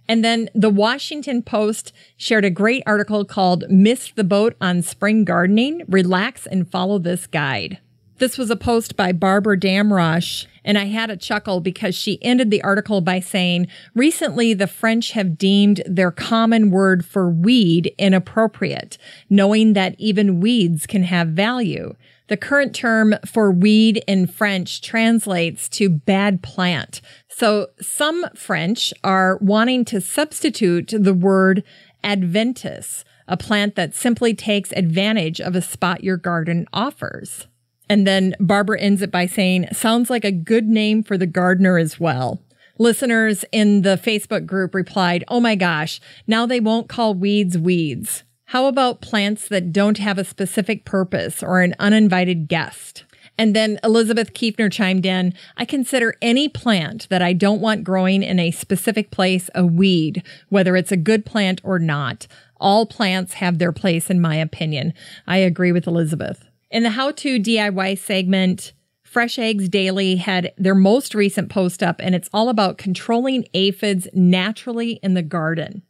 And 0.09 0.25
then 0.25 0.49
the 0.55 0.71
Washington 0.71 1.43
Post 1.43 1.93
shared 2.17 2.45
a 2.45 2.51
great 2.51 2.83
article 2.87 3.25
called 3.25 3.65
Miss 3.71 4.11
the 4.11 4.25
Boat 4.25 4.57
on 4.61 4.83
Spring 4.83 5.25
Gardening. 5.25 5.83
Relax 5.89 6.47
and 6.47 6.71
follow 6.71 6.99
this 6.99 7.27
guide. 7.27 7.79
This 8.19 8.39
was 8.39 8.51
a 8.51 8.57
post 8.57 8.97
by 8.97 9.11
Barbara 9.13 9.59
Damrosch, 9.59 10.47
and 10.65 10.79
I 10.79 10.85
had 10.85 11.11
a 11.11 11.17
chuckle 11.17 11.61
because 11.61 11.97
she 11.97 12.23
ended 12.23 12.51
the 12.51 12.63
article 12.63 13.01
by 13.01 13.19
saying, 13.19 13.67
recently 13.95 14.55
the 14.55 14.69
French 14.69 15.13
have 15.13 15.39
deemed 15.39 15.83
their 15.87 16.13
common 16.13 16.71
word 16.71 17.05
for 17.05 17.29
weed 17.29 17.93
inappropriate, 17.99 18.97
knowing 19.29 19.73
that 19.73 19.97
even 19.99 20.41
weeds 20.41 20.87
can 20.87 21.03
have 21.03 21.29
value. 21.29 21.95
The 22.33 22.39
current 22.39 22.75
term 22.75 23.15
for 23.27 23.53
weed 23.53 24.03
in 24.09 24.27
French 24.27 24.81
translates 24.81 25.69
to 25.69 25.91
bad 25.91 26.43
plant. 26.43 27.03
So 27.29 27.67
some 27.79 28.25
French 28.35 28.95
are 29.05 29.37
wanting 29.43 29.85
to 29.85 30.01
substitute 30.01 30.95
the 30.99 31.13
word 31.13 31.63
adventice, 32.03 33.05
a 33.29 33.37
plant 33.37 33.75
that 33.75 33.95
simply 33.95 34.33
takes 34.33 34.73
advantage 34.73 35.43
of 35.43 35.55
a 35.55 35.61
spot 35.61 36.05
your 36.05 36.17
garden 36.17 36.67
offers. 36.73 37.49
And 37.91 38.07
then 38.07 38.35
Barbara 38.41 38.81
ends 38.81 39.03
it 39.03 39.11
by 39.11 39.27
saying, 39.27 39.69
sounds 39.73 40.09
like 40.09 40.25
a 40.25 40.33
good 40.33 40.69
name 40.69 41.03
for 41.03 41.19
the 41.19 41.27
gardener 41.27 41.77
as 41.77 42.01
well. 42.01 42.41
Listeners 42.79 43.45
in 43.53 43.83
the 43.83 44.01
Facebook 44.03 44.47
group 44.47 44.75
replied, 44.75 45.23
Oh 45.29 45.39
my 45.39 45.55
gosh, 45.55 46.01
now 46.27 46.47
they 46.47 46.61
won't 46.61 46.89
call 46.89 47.13
weeds 47.13 47.59
weeds. 47.59 48.25
How 48.53 48.67
about 48.67 49.01
plants 49.01 49.49
that 49.49 49.73
don't 49.73 49.97
have 49.97 50.19
a 50.19 50.25
specific 50.25 50.85
purpose 50.85 51.43
or 51.43 51.63
an 51.63 51.75
uninvited 51.79 52.49
guest? 52.49 53.05
And 53.39 53.57
then 53.57 53.81
Elizabeth 53.83 54.35
Kiefner 54.35 54.71
chimed 54.71 55.07
in, 55.07 55.33
I 55.57 55.65
consider 55.65 56.17
any 56.21 56.51
plant 56.51 57.09
that 57.09 57.23
I 57.23 57.33
don't 57.33 57.63
want 57.63 57.83
growing 57.83 58.23
in 58.23 58.39
a 58.39 58.51
specific 58.51 59.11
place 59.11 59.49
a 59.55 59.65
weed, 59.65 60.23
whether 60.51 60.77
it's 60.77 60.93
a 60.93 60.99
good 60.99 61.25
plant 61.25 61.63
or 61.65 61.79
not. 61.79 62.27
All 62.61 62.85
plants 62.85 63.33
have 63.33 63.57
their 63.57 63.73
place, 63.73 64.11
in 64.11 64.21
my 64.21 64.37
opinion. 64.37 64.93
I 65.27 65.39
agree 65.39 65.73
with 65.73 65.87
Elizabeth. 65.87 66.45
In 66.71 66.83
the 66.83 66.91
How 66.91 67.11
to 67.11 67.41
DIY 67.41 67.99
segment, 67.99 68.75
Fresh 69.03 69.39
Eggs 69.39 69.71
Daily 69.71 70.17
had 70.17 70.53
their 70.59 70.75
most 70.75 71.15
recent 71.15 71.49
post 71.49 71.83
up, 71.83 72.01
and 72.01 72.15
it's 72.15 72.29
all 72.35 72.51
about 72.51 72.77
controlling 72.77 73.47
aphids 73.55 74.09
naturally 74.13 75.01
in 75.03 75.15
the 75.15 75.23
garden. 75.23 75.85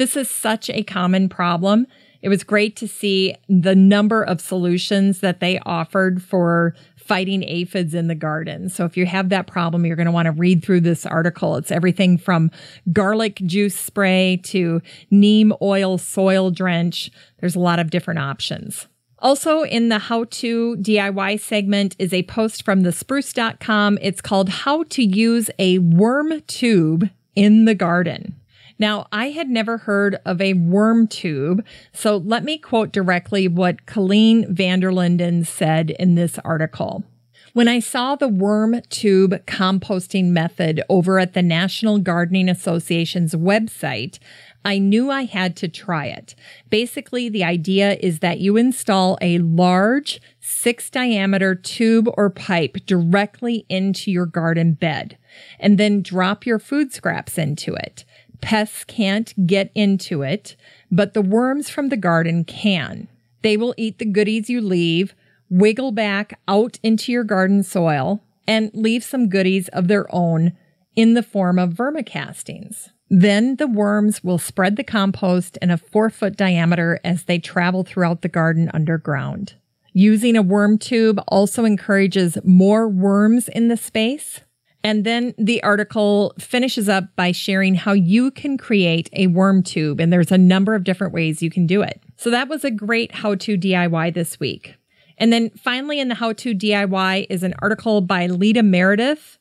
This 0.00 0.16
is 0.16 0.30
such 0.30 0.70
a 0.70 0.82
common 0.82 1.28
problem. 1.28 1.86
It 2.22 2.30
was 2.30 2.42
great 2.42 2.74
to 2.76 2.88
see 2.88 3.34
the 3.50 3.74
number 3.74 4.22
of 4.22 4.40
solutions 4.40 5.20
that 5.20 5.40
they 5.40 5.58
offered 5.66 6.22
for 6.22 6.74
fighting 6.96 7.42
aphids 7.42 7.92
in 7.92 8.08
the 8.08 8.14
garden. 8.14 8.70
So 8.70 8.86
if 8.86 8.96
you 8.96 9.04
have 9.04 9.28
that 9.28 9.46
problem, 9.46 9.84
you're 9.84 9.96
going 9.96 10.06
to 10.06 10.10
want 10.10 10.24
to 10.24 10.32
read 10.32 10.64
through 10.64 10.80
this 10.80 11.04
article. 11.04 11.56
It's 11.56 11.70
everything 11.70 12.16
from 12.16 12.50
garlic 12.94 13.42
juice 13.44 13.78
spray 13.78 14.40
to 14.44 14.80
neem 15.10 15.52
oil 15.60 15.98
soil 15.98 16.50
drench. 16.50 17.10
There's 17.40 17.54
a 17.54 17.60
lot 17.60 17.78
of 17.78 17.90
different 17.90 18.20
options. 18.20 18.88
Also 19.18 19.64
in 19.64 19.90
the 19.90 19.98
how 19.98 20.24
to 20.24 20.78
DIY 20.78 21.40
segment 21.40 21.94
is 21.98 22.14
a 22.14 22.22
post 22.22 22.64
from 22.64 22.84
the 22.84 22.92
spruce.com. 22.92 23.98
It's 24.00 24.22
called 24.22 24.48
how 24.48 24.84
to 24.84 25.02
use 25.02 25.50
a 25.58 25.76
worm 25.76 26.40
tube 26.46 27.10
in 27.36 27.66
the 27.66 27.74
garden. 27.74 28.39
Now, 28.80 29.06
I 29.12 29.28
had 29.28 29.50
never 29.50 29.76
heard 29.76 30.16
of 30.24 30.40
a 30.40 30.54
worm 30.54 31.06
tube, 31.06 31.62
so 31.92 32.16
let 32.16 32.44
me 32.44 32.56
quote 32.56 32.92
directly 32.92 33.46
what 33.46 33.84
Colleen 33.84 34.52
Vanderlinden 34.52 35.46
said 35.46 35.90
in 35.90 36.14
this 36.14 36.38
article. 36.38 37.04
When 37.52 37.68
I 37.68 37.80
saw 37.80 38.14
the 38.14 38.28
worm 38.28 38.80
tube 38.88 39.44
composting 39.44 40.26
method 40.26 40.82
over 40.88 41.18
at 41.18 41.34
the 41.34 41.42
National 41.42 41.98
Gardening 41.98 42.48
Association's 42.48 43.34
website, 43.34 44.18
I 44.64 44.78
knew 44.78 45.10
I 45.10 45.24
had 45.24 45.56
to 45.56 45.68
try 45.68 46.06
it. 46.06 46.34
Basically, 46.70 47.28
the 47.28 47.44
idea 47.44 47.98
is 48.00 48.20
that 48.20 48.40
you 48.40 48.56
install 48.56 49.18
a 49.20 49.38
large 49.38 50.22
six 50.40 50.88
diameter 50.88 51.54
tube 51.54 52.08
or 52.16 52.30
pipe 52.30 52.76
directly 52.86 53.66
into 53.68 54.10
your 54.10 54.26
garden 54.26 54.72
bed 54.72 55.18
and 55.58 55.76
then 55.76 56.02
drop 56.02 56.46
your 56.46 56.58
food 56.58 56.92
scraps 56.92 57.36
into 57.36 57.74
it. 57.74 58.04
Pests 58.40 58.84
can't 58.84 59.46
get 59.46 59.70
into 59.74 60.22
it, 60.22 60.56
but 60.90 61.14
the 61.14 61.22
worms 61.22 61.68
from 61.68 61.88
the 61.88 61.96
garden 61.96 62.44
can. 62.44 63.08
They 63.42 63.56
will 63.56 63.74
eat 63.76 63.98
the 63.98 64.04
goodies 64.04 64.50
you 64.50 64.60
leave, 64.60 65.14
wiggle 65.48 65.92
back 65.92 66.38
out 66.48 66.78
into 66.82 67.12
your 67.12 67.24
garden 67.24 67.62
soil, 67.62 68.22
and 68.46 68.70
leave 68.74 69.04
some 69.04 69.28
goodies 69.28 69.68
of 69.68 69.88
their 69.88 70.12
own 70.14 70.52
in 70.96 71.14
the 71.14 71.22
form 71.22 71.58
of 71.58 71.70
vermicastings. 71.74 72.88
Then 73.08 73.56
the 73.56 73.66
worms 73.66 74.22
will 74.22 74.38
spread 74.38 74.76
the 74.76 74.84
compost 74.84 75.58
in 75.60 75.70
a 75.70 75.78
four 75.78 76.10
foot 76.10 76.36
diameter 76.36 77.00
as 77.04 77.24
they 77.24 77.38
travel 77.38 77.82
throughout 77.82 78.22
the 78.22 78.28
garden 78.28 78.70
underground. 78.72 79.54
Using 79.92 80.36
a 80.36 80.42
worm 80.42 80.78
tube 80.78 81.20
also 81.26 81.64
encourages 81.64 82.38
more 82.44 82.88
worms 82.88 83.48
in 83.48 83.68
the 83.68 83.76
space, 83.76 84.40
and 84.82 85.04
then 85.04 85.34
the 85.36 85.62
article 85.62 86.34
finishes 86.38 86.88
up 86.88 87.14
by 87.14 87.32
sharing 87.32 87.74
how 87.74 87.92
you 87.92 88.30
can 88.30 88.56
create 88.56 89.10
a 89.12 89.26
worm 89.26 89.62
tube. 89.62 90.00
And 90.00 90.12
there's 90.12 90.32
a 90.32 90.38
number 90.38 90.74
of 90.74 90.84
different 90.84 91.12
ways 91.12 91.42
you 91.42 91.50
can 91.50 91.66
do 91.66 91.82
it. 91.82 92.02
So 92.16 92.30
that 92.30 92.48
was 92.48 92.64
a 92.64 92.70
great 92.70 93.12
how 93.12 93.34
to 93.36 93.58
DIY 93.58 94.14
this 94.14 94.40
week. 94.40 94.76
And 95.18 95.32
then 95.32 95.50
finally 95.50 96.00
in 96.00 96.08
the 96.08 96.14
how 96.14 96.32
to 96.32 96.54
DIY 96.54 97.26
is 97.28 97.42
an 97.42 97.54
article 97.60 98.00
by 98.00 98.26
Leda 98.26 98.62
Meredith 98.62 99.38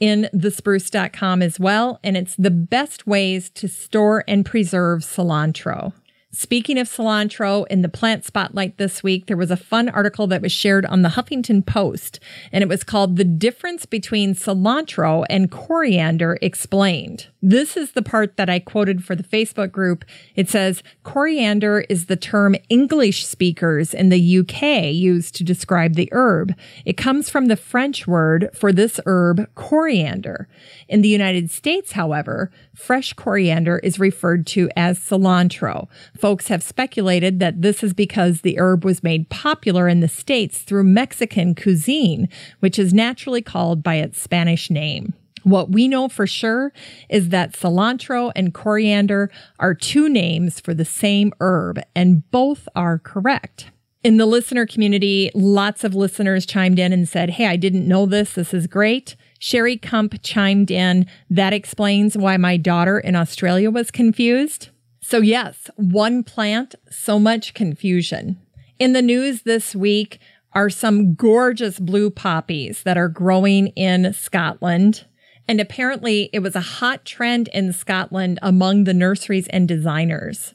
in 0.00 0.28
thespruce.com 0.34 1.42
as 1.42 1.60
well. 1.60 2.00
And 2.02 2.16
it's 2.16 2.34
the 2.36 2.50
best 2.50 3.06
ways 3.06 3.50
to 3.50 3.68
store 3.68 4.24
and 4.26 4.44
preserve 4.44 5.02
cilantro. 5.02 5.92
Speaking 6.32 6.78
of 6.78 6.88
cilantro, 6.88 7.66
in 7.66 7.82
the 7.82 7.88
plant 7.88 8.24
spotlight 8.24 8.78
this 8.78 9.02
week, 9.02 9.26
there 9.26 9.36
was 9.36 9.50
a 9.50 9.56
fun 9.56 9.88
article 9.88 10.28
that 10.28 10.40
was 10.40 10.52
shared 10.52 10.86
on 10.86 11.02
the 11.02 11.08
Huffington 11.08 11.66
Post, 11.66 12.20
and 12.52 12.62
it 12.62 12.68
was 12.68 12.84
called 12.84 13.16
The 13.16 13.24
Difference 13.24 13.84
Between 13.84 14.36
Cilantro 14.36 15.26
and 15.28 15.50
Coriander 15.50 16.38
Explained. 16.40 17.26
This 17.42 17.76
is 17.76 17.92
the 17.92 18.02
part 18.02 18.36
that 18.36 18.48
I 18.48 18.60
quoted 18.60 19.02
for 19.02 19.16
the 19.16 19.24
Facebook 19.24 19.72
group. 19.72 20.04
It 20.36 20.48
says, 20.48 20.84
Coriander 21.02 21.80
is 21.88 22.06
the 22.06 22.16
term 22.16 22.54
English 22.68 23.26
speakers 23.26 23.92
in 23.92 24.10
the 24.10 24.38
UK 24.38 24.92
use 24.92 25.32
to 25.32 25.42
describe 25.42 25.94
the 25.94 26.10
herb. 26.12 26.54
It 26.84 26.96
comes 26.96 27.28
from 27.28 27.46
the 27.46 27.56
French 27.56 28.06
word 28.06 28.50
for 28.54 28.72
this 28.72 29.00
herb, 29.04 29.52
coriander. 29.56 30.48
In 30.86 31.02
the 31.02 31.08
United 31.08 31.50
States, 31.50 31.92
however, 31.92 32.52
fresh 32.80 33.12
coriander 33.12 33.78
is 33.78 33.98
referred 33.98 34.46
to 34.48 34.70
as 34.76 34.98
cilantro. 34.98 35.88
Folks 36.16 36.48
have 36.48 36.62
speculated 36.62 37.38
that 37.38 37.62
this 37.62 37.82
is 37.82 37.92
because 37.92 38.40
the 38.40 38.58
herb 38.58 38.84
was 38.84 39.02
made 39.02 39.28
popular 39.28 39.88
in 39.88 40.00
the 40.00 40.08
States 40.08 40.62
through 40.62 40.84
Mexican 40.84 41.54
cuisine, 41.54 42.28
which 42.60 42.78
is 42.78 42.94
naturally 42.94 43.42
called 43.42 43.82
by 43.82 43.96
its 43.96 44.20
Spanish 44.20 44.70
name. 44.70 45.12
What 45.42 45.70
we 45.70 45.88
know 45.88 46.08
for 46.08 46.26
sure 46.26 46.72
is 47.08 47.30
that 47.30 47.52
cilantro 47.52 48.32
and 48.36 48.52
coriander 48.52 49.30
are 49.58 49.74
two 49.74 50.08
names 50.08 50.60
for 50.60 50.74
the 50.74 50.84
same 50.84 51.32
herb, 51.40 51.80
and 51.94 52.28
both 52.30 52.68
are 52.74 52.98
correct. 52.98 53.70
In 54.02 54.16
the 54.16 54.26
listener 54.26 54.66
community, 54.66 55.30
lots 55.34 55.84
of 55.84 55.94
listeners 55.94 56.46
chimed 56.46 56.78
in 56.78 56.92
and 56.92 57.08
said, 57.08 57.30
Hey, 57.30 57.46
I 57.46 57.56
didn't 57.56 57.86
know 57.86 58.06
this. 58.06 58.32
This 58.32 58.54
is 58.54 58.66
great. 58.66 59.14
Sherry 59.40 59.78
Kump 59.78 60.22
chimed 60.22 60.70
in. 60.70 61.06
That 61.28 61.52
explains 61.52 62.16
why 62.16 62.36
my 62.36 62.56
daughter 62.56 63.00
in 63.00 63.16
Australia 63.16 63.70
was 63.70 63.90
confused. 63.90 64.68
So, 65.00 65.18
yes, 65.18 65.70
one 65.76 66.22
plant, 66.22 66.74
so 66.90 67.18
much 67.18 67.54
confusion. 67.54 68.38
In 68.78 68.92
the 68.92 69.02
news 69.02 69.42
this 69.42 69.74
week 69.74 70.20
are 70.52 70.68
some 70.68 71.14
gorgeous 71.14 71.78
blue 71.78 72.10
poppies 72.10 72.82
that 72.82 72.98
are 72.98 73.08
growing 73.08 73.68
in 73.68 74.12
Scotland. 74.12 75.06
And 75.48 75.58
apparently, 75.58 76.28
it 76.32 76.40
was 76.40 76.54
a 76.54 76.60
hot 76.60 77.04
trend 77.06 77.48
in 77.48 77.72
Scotland 77.72 78.38
among 78.42 78.84
the 78.84 78.94
nurseries 78.94 79.48
and 79.48 79.66
designers. 79.66 80.54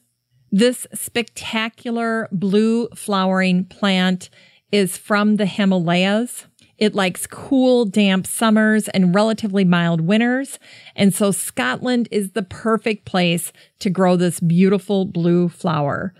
This 0.52 0.86
spectacular 0.94 2.30
blue 2.32 2.88
flowering 2.90 3.66
plant 3.66 4.30
is 4.72 4.96
from 4.96 5.38
the 5.38 5.46
Himalayas. 5.46 6.46
It 6.78 6.94
likes 6.94 7.26
cool, 7.28 7.86
damp 7.86 8.28
summers 8.28 8.88
and 8.90 9.16
relatively 9.16 9.64
mild 9.64 10.02
winters. 10.02 10.60
And 10.96 11.14
so 11.14 11.32
Scotland 11.32 12.08
is 12.12 12.32
the 12.32 12.44
perfect 12.44 13.06
place 13.06 13.54
to 13.80 13.90
grow 13.90 14.16
this 14.16 14.40
beautiful 14.40 15.06
blue 15.06 15.48
flower. 15.50 16.14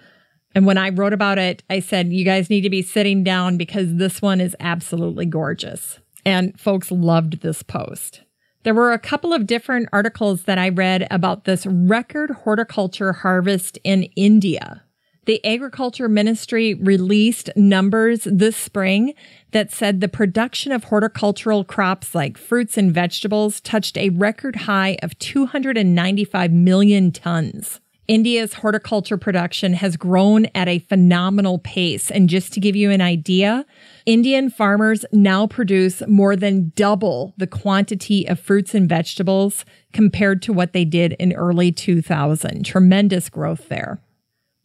And 0.54 0.66
when 0.66 0.78
I 0.78 0.90
wrote 0.90 1.12
about 1.12 1.38
it, 1.38 1.64
I 1.70 1.82
said, 1.82 2.14
you 2.14 2.24
guys 2.24 2.50
need 2.50 2.62
to 2.62 2.70
be 2.70 2.82
sitting 2.82 3.24
down 3.24 3.58
because 3.58 3.96
this 3.96 4.22
one 4.22 4.40
is 4.40 4.56
absolutely 4.62 5.26
gorgeous. 5.26 6.00
And 6.26 6.58
folks 6.58 6.90
loved 6.90 7.42
this 7.42 7.62
post. 7.62 8.22
There 8.64 8.74
were 8.74 8.94
a 8.94 9.00
couple 9.00 9.34
of 9.34 9.46
different 9.46 9.90
articles 9.92 10.44
that 10.44 10.58
I 10.58 10.70
read 10.70 11.08
about 11.12 11.44
this 11.44 11.66
record 11.68 12.32
horticulture 12.32 13.12
harvest 13.14 13.78
in 13.84 14.04
India. 14.16 14.85
The 15.26 15.44
Agriculture 15.44 16.08
Ministry 16.08 16.76
released 16.76 17.50
numbers 17.56 18.28
this 18.32 18.56
spring 18.56 19.16
that 19.52 19.72
said 19.72 20.00
the 20.00 20.08
production 20.08 20.72
of 20.72 20.84
horticultural 20.84 21.64
crops 21.64 22.14
like 22.14 22.38
fruits 22.38 22.78
and 22.78 22.94
vegetables 22.94 23.60
touched 23.60 23.98
a 23.98 24.10
record 24.10 24.56
high 24.56 24.98
of 25.02 25.18
295 25.18 26.52
million 26.52 27.12
tons. 27.12 27.80
India's 28.08 28.54
horticulture 28.54 29.18
production 29.18 29.74
has 29.74 29.98
grown 29.98 30.46
at 30.54 30.68
a 30.68 30.78
phenomenal 30.78 31.58
pace. 31.58 32.12
And 32.12 32.30
just 32.30 32.54
to 32.54 32.60
give 32.60 32.76
you 32.76 32.92
an 32.92 33.02
idea, 33.02 33.66
Indian 34.06 34.52
farmers 34.52 35.06
now 35.12 35.48
produce 35.48 36.04
more 36.08 36.36
than 36.36 36.72
double 36.76 37.34
the 37.38 37.48
quantity 37.48 38.28
of 38.28 38.40
fruits 38.40 38.76
and 38.76 38.88
vegetables 38.88 39.66
compared 39.92 40.44
to 40.44 40.54
what 40.54 40.74
they 40.74 40.86
did 40.86 41.14
in 41.14 41.34
early 41.34 41.72
2000. 41.72 42.64
Tremendous 42.64 43.28
growth 43.28 43.70
there. 43.70 44.00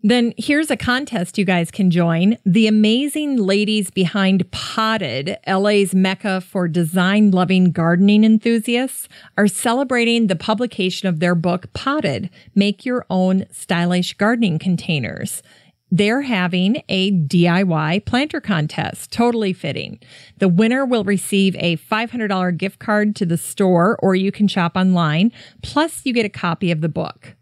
Then 0.02 0.32
here's 0.38 0.70
a 0.70 0.78
contest 0.78 1.36
you 1.36 1.44
guys 1.44 1.70
can 1.70 1.90
join. 1.90 2.38
The 2.46 2.66
amazing 2.66 3.36
ladies 3.36 3.90
behind 3.90 4.50
Potted, 4.50 5.36
LA's 5.46 5.94
mecca 5.94 6.40
for 6.40 6.68
design 6.68 7.30
loving 7.32 7.70
gardening 7.70 8.24
enthusiasts, 8.24 9.08
are 9.36 9.46
celebrating 9.46 10.26
the 10.26 10.36
publication 10.36 11.06
of 11.08 11.20
their 11.20 11.34
book, 11.34 11.70
Potted 11.74 12.30
Make 12.54 12.86
Your 12.86 13.04
Own 13.10 13.44
Stylish 13.50 14.14
Gardening 14.14 14.58
Containers. 14.58 15.42
They're 15.90 16.22
having 16.22 16.82
a 16.88 17.12
DIY 17.12 18.06
planter 18.06 18.40
contest, 18.40 19.12
totally 19.12 19.52
fitting. 19.52 19.98
The 20.38 20.48
winner 20.48 20.86
will 20.86 21.04
receive 21.04 21.54
a 21.56 21.76
$500 21.76 22.56
gift 22.56 22.78
card 22.78 23.14
to 23.16 23.26
the 23.26 23.36
store, 23.36 23.98
or 24.00 24.14
you 24.14 24.32
can 24.32 24.48
shop 24.48 24.76
online. 24.76 25.30
Plus, 25.62 26.06
you 26.06 26.14
get 26.14 26.24
a 26.24 26.30
copy 26.30 26.70
of 26.70 26.80
the 26.80 26.88
book. 26.88 27.34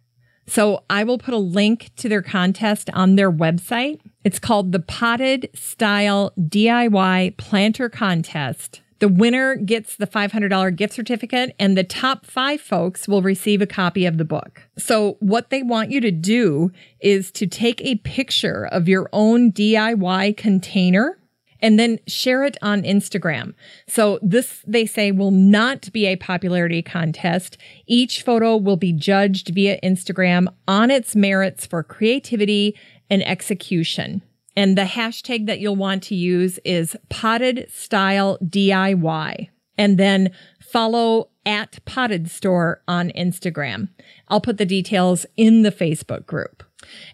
So 0.49 0.83
I 0.89 1.05
will 1.05 1.19
put 1.19 1.35
a 1.35 1.39
link 1.39 1.91
to 1.97 2.09
their 2.09 2.23
contest 2.23 2.89
on 2.95 3.17
their 3.17 3.31
website. 3.31 4.01
It's 4.25 4.39
called 4.39 4.73
the 4.73 4.81
Potted 4.81 5.51
Style 5.55 6.33
DIY 6.39 7.37
Planter 7.37 7.89
Contest. 7.91 8.81
The 9.01 9.09
winner 9.09 9.55
gets 9.55 9.95
the 9.95 10.07
$500 10.07 10.75
gift 10.75 10.95
certificate, 10.95 11.55
and 11.61 11.77
the 11.77 11.85
top 11.85 12.27
five 12.27 12.61
folks 12.61 13.07
will 13.07 13.23
receive 13.23 13.63
a 13.63 13.67
copy 13.67 14.07
of 14.07 14.19
the 14.19 14.25
book. 14.25 14.63
So, 14.77 15.19
what 15.21 15.51
they 15.51 15.63
want 15.63 15.93
you 15.93 16.01
to 16.01 16.11
do 16.11 16.73
is 17.01 17.31
to 17.33 17.47
take 17.47 17.81
a 17.83 17.97
picture 17.97 18.67
of 18.67 18.89
your 18.89 19.09
own 19.13 19.53
DIY 19.53 20.37
container 20.37 21.18
and 21.61 21.79
then 21.79 21.99
share 22.07 22.45
it 22.45 22.57
on 22.63 22.83
Instagram. 22.83 23.55
So 23.87 24.19
this, 24.23 24.63
they 24.67 24.87
say, 24.87 25.11
will 25.11 25.31
not 25.31 25.93
be 25.93 26.07
a 26.07 26.17
popularity 26.17 26.83
contest. 26.83 27.57
Each 27.87 28.23
photo 28.23 28.57
will 28.57 28.77
be 28.77 28.93
judged 28.93 29.49
via 29.49 29.81
Instagram 29.81 30.49
on 30.67 30.91
its 30.91 31.17
merits 31.17 31.67
for 31.67 31.83
creativity 31.83 32.77
and 33.11 33.27
execution. 33.27 34.23
And 34.57 34.77
the 34.77 34.83
hashtag 34.83 35.47
that 35.47 35.61
you'll 35.61 35.77
want 35.77 36.03
to 36.05 36.15
use 36.15 36.59
is 36.65 36.97
potted 37.09 37.71
style 37.71 38.39
DIY. 38.45 39.49
And 39.77 39.99
then 39.99 40.33
follow 40.61 41.31
at 41.47 41.79
potted 41.85 42.29
store 42.29 42.83
on 42.89 43.11
Instagram. 43.11 43.89
I'll 44.27 44.41
put 44.41 44.59
the 44.59 44.67
details 44.67 45.25
in 45.37 45.63
the 45.63 45.71
Facebook 45.71 46.27
group. 46.27 46.65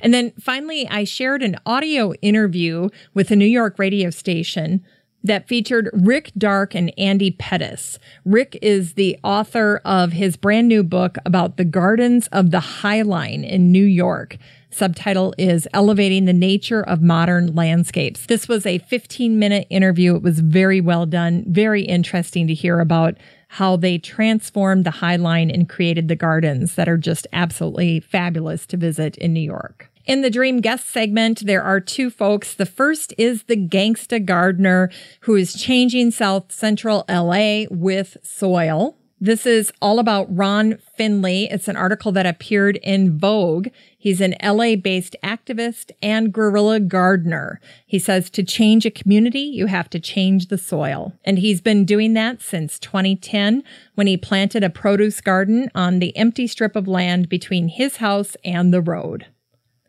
And 0.00 0.12
then 0.12 0.32
finally, 0.40 0.88
I 0.88 1.04
shared 1.04 1.42
an 1.42 1.56
audio 1.66 2.12
interview 2.14 2.88
with 3.12 3.30
a 3.30 3.36
New 3.36 3.44
York 3.46 3.78
radio 3.78 4.10
station 4.10 4.84
that 5.24 5.48
featured 5.48 5.88
Rick 5.94 6.32
Darke 6.36 6.74
and 6.74 6.92
Andi 6.98 7.36
Pettis. 7.36 7.98
Rick 8.24 8.58
is 8.60 8.92
the 8.92 9.18
author 9.24 9.80
of 9.84 10.12
his 10.12 10.36
brand 10.36 10.68
new 10.68 10.82
book 10.82 11.16
about 11.24 11.56
the 11.56 11.64
gardens 11.64 12.28
of 12.28 12.50
the 12.50 12.60
High 12.60 13.02
Line 13.02 13.42
in 13.42 13.72
New 13.72 13.84
York. 13.84 14.36
Subtitle 14.70 15.34
is 15.38 15.66
Elevating 15.72 16.26
the 16.26 16.32
Nature 16.32 16.82
of 16.82 17.00
Modern 17.00 17.54
Landscapes. 17.54 18.26
This 18.26 18.48
was 18.48 18.66
a 18.66 18.78
15 18.78 19.38
minute 19.38 19.66
interview. 19.70 20.16
It 20.16 20.22
was 20.22 20.40
very 20.40 20.80
well 20.80 21.06
done, 21.06 21.44
very 21.46 21.82
interesting 21.82 22.46
to 22.48 22.54
hear 22.54 22.80
about 22.80 23.16
how 23.54 23.76
they 23.76 23.98
transformed 23.98 24.84
the 24.84 24.90
High 24.90 25.14
Line 25.14 25.48
and 25.48 25.68
created 25.68 26.08
the 26.08 26.16
gardens 26.16 26.74
that 26.74 26.88
are 26.88 26.96
just 26.96 27.24
absolutely 27.32 28.00
fabulous 28.00 28.66
to 28.66 28.76
visit 28.76 29.16
in 29.18 29.32
New 29.32 29.38
York. 29.38 29.92
In 30.06 30.22
the 30.22 30.30
Dream 30.30 30.60
Guest 30.60 30.90
segment, 30.90 31.46
there 31.46 31.62
are 31.62 31.78
two 31.78 32.10
folks. 32.10 32.52
The 32.52 32.66
first 32.66 33.14
is 33.16 33.44
the 33.44 33.56
Gangsta 33.56 34.24
Gardener 34.24 34.90
who 35.20 35.36
is 35.36 35.54
changing 35.54 36.10
South 36.10 36.50
Central 36.50 37.04
LA 37.08 37.66
with 37.70 38.16
soil. 38.24 38.96
This 39.24 39.46
is 39.46 39.72
all 39.80 40.00
about 40.00 40.26
Ron 40.28 40.76
Finley. 40.98 41.44
It's 41.44 41.66
an 41.66 41.76
article 41.76 42.12
that 42.12 42.26
appeared 42.26 42.76
in 42.82 43.18
Vogue. 43.18 43.68
He's 43.96 44.20
an 44.20 44.34
LA 44.42 44.76
based 44.76 45.16
activist 45.24 45.92
and 46.02 46.30
guerrilla 46.30 46.78
gardener. 46.78 47.58
He 47.86 47.98
says 47.98 48.28
to 48.28 48.42
change 48.42 48.84
a 48.84 48.90
community, 48.90 49.40
you 49.40 49.64
have 49.64 49.88
to 49.88 49.98
change 49.98 50.48
the 50.48 50.58
soil. 50.58 51.14
And 51.24 51.38
he's 51.38 51.62
been 51.62 51.86
doing 51.86 52.12
that 52.12 52.42
since 52.42 52.78
2010 52.78 53.62
when 53.94 54.06
he 54.06 54.18
planted 54.18 54.62
a 54.62 54.68
produce 54.68 55.22
garden 55.22 55.70
on 55.74 56.00
the 56.00 56.14
empty 56.18 56.46
strip 56.46 56.76
of 56.76 56.86
land 56.86 57.30
between 57.30 57.68
his 57.68 57.96
house 57.96 58.36
and 58.44 58.74
the 58.74 58.82
road. 58.82 59.28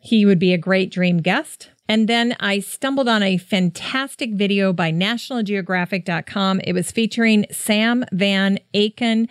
He 0.00 0.24
would 0.24 0.38
be 0.38 0.54
a 0.54 0.58
great 0.58 0.90
dream 0.90 1.18
guest. 1.18 1.68
And 1.88 2.08
then 2.08 2.36
I 2.40 2.60
stumbled 2.60 3.08
on 3.08 3.22
a 3.22 3.38
fantastic 3.38 4.32
video 4.32 4.72
by 4.72 4.90
nationalgeographic.com. 4.90 6.60
It 6.64 6.72
was 6.72 6.90
featuring 6.90 7.46
Sam 7.50 8.04
Van 8.12 8.58
Aken 8.74 9.28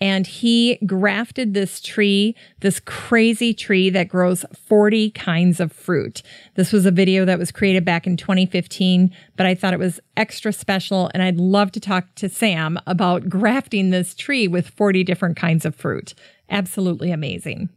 and 0.00 0.26
he 0.26 0.78
grafted 0.86 1.54
this 1.54 1.80
tree, 1.80 2.36
this 2.60 2.80
crazy 2.80 3.52
tree 3.52 3.90
that 3.90 4.08
grows 4.08 4.44
40 4.66 5.10
kinds 5.10 5.60
of 5.60 5.72
fruit. 5.72 6.22
This 6.54 6.72
was 6.72 6.86
a 6.86 6.90
video 6.90 7.24
that 7.24 7.38
was 7.38 7.50
created 7.50 7.84
back 7.84 8.06
in 8.06 8.16
2015, 8.16 9.12
but 9.36 9.46
I 9.46 9.54
thought 9.54 9.74
it 9.74 9.78
was 9.78 10.00
extra 10.16 10.52
special 10.52 11.10
and 11.14 11.22
I'd 11.22 11.38
love 11.38 11.72
to 11.72 11.80
talk 11.80 12.14
to 12.16 12.28
Sam 12.28 12.78
about 12.86 13.28
grafting 13.28 13.90
this 13.90 14.14
tree 14.14 14.46
with 14.46 14.68
40 14.68 15.02
different 15.04 15.36
kinds 15.36 15.64
of 15.64 15.74
fruit. 15.74 16.14
Absolutely 16.48 17.10
amazing. 17.10 17.68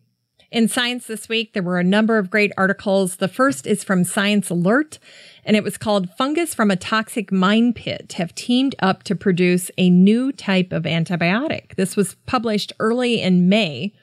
In 0.51 0.67
Science 0.67 1.07
this 1.07 1.29
week, 1.29 1.53
there 1.53 1.63
were 1.63 1.79
a 1.79 1.83
number 1.83 2.17
of 2.17 2.29
great 2.29 2.51
articles. 2.57 3.15
The 3.15 3.29
first 3.29 3.65
is 3.65 3.85
from 3.85 4.03
Science 4.03 4.49
Alert, 4.49 4.99
and 5.45 5.55
it 5.55 5.63
was 5.63 5.77
called 5.77 6.09
Fungus 6.17 6.53
from 6.53 6.69
a 6.69 6.75
Toxic 6.75 7.31
Mine 7.31 7.71
Pit 7.71 8.15
have 8.17 8.35
teamed 8.35 8.75
up 8.79 9.03
to 9.03 9.15
produce 9.15 9.71
a 9.77 9.89
new 9.89 10.33
type 10.33 10.73
of 10.73 10.83
antibiotic. 10.83 11.75
This 11.75 11.95
was 11.95 12.15
published 12.25 12.73
early 12.81 13.21
in 13.21 13.47
May, 13.47 13.93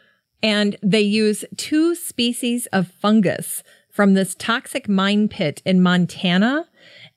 and 0.43 0.77
they 0.83 1.03
use 1.03 1.45
two 1.59 1.95
species 1.95 2.65
of 2.73 2.89
fungus 2.89 3.63
from 3.91 4.15
this 4.15 4.35
toxic 4.35 4.89
mine 4.89 5.29
pit 5.29 5.61
in 5.67 5.83
Montana 5.83 6.67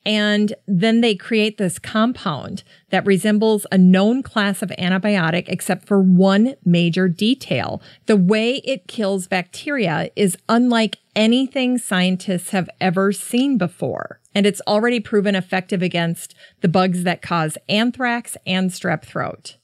and 0.05 0.53
then 0.67 1.01
they 1.01 1.15
create 1.15 1.57
this 1.57 1.77
compound 1.77 2.63
that 2.89 3.05
resembles 3.05 3.67
a 3.71 3.77
known 3.77 4.23
class 4.23 4.61
of 4.61 4.69
antibiotic, 4.79 5.45
except 5.47 5.87
for 5.87 6.01
one 6.01 6.55
major 6.65 7.07
detail. 7.07 7.81
The 8.07 8.17
way 8.17 8.55
it 8.65 8.87
kills 8.87 9.27
bacteria 9.27 10.09
is 10.15 10.37
unlike 10.49 10.97
anything 11.15 11.77
scientists 11.77 12.49
have 12.49 12.69
ever 12.79 13.11
seen 13.11 13.57
before. 13.57 14.19
And 14.33 14.45
it's 14.45 14.61
already 14.65 14.99
proven 14.99 15.35
effective 15.35 15.81
against 15.81 16.33
the 16.61 16.67
bugs 16.67 17.03
that 17.03 17.21
cause 17.21 17.57
anthrax 17.69 18.37
and 18.47 18.71
strep 18.71 19.03
throat. 19.03 19.57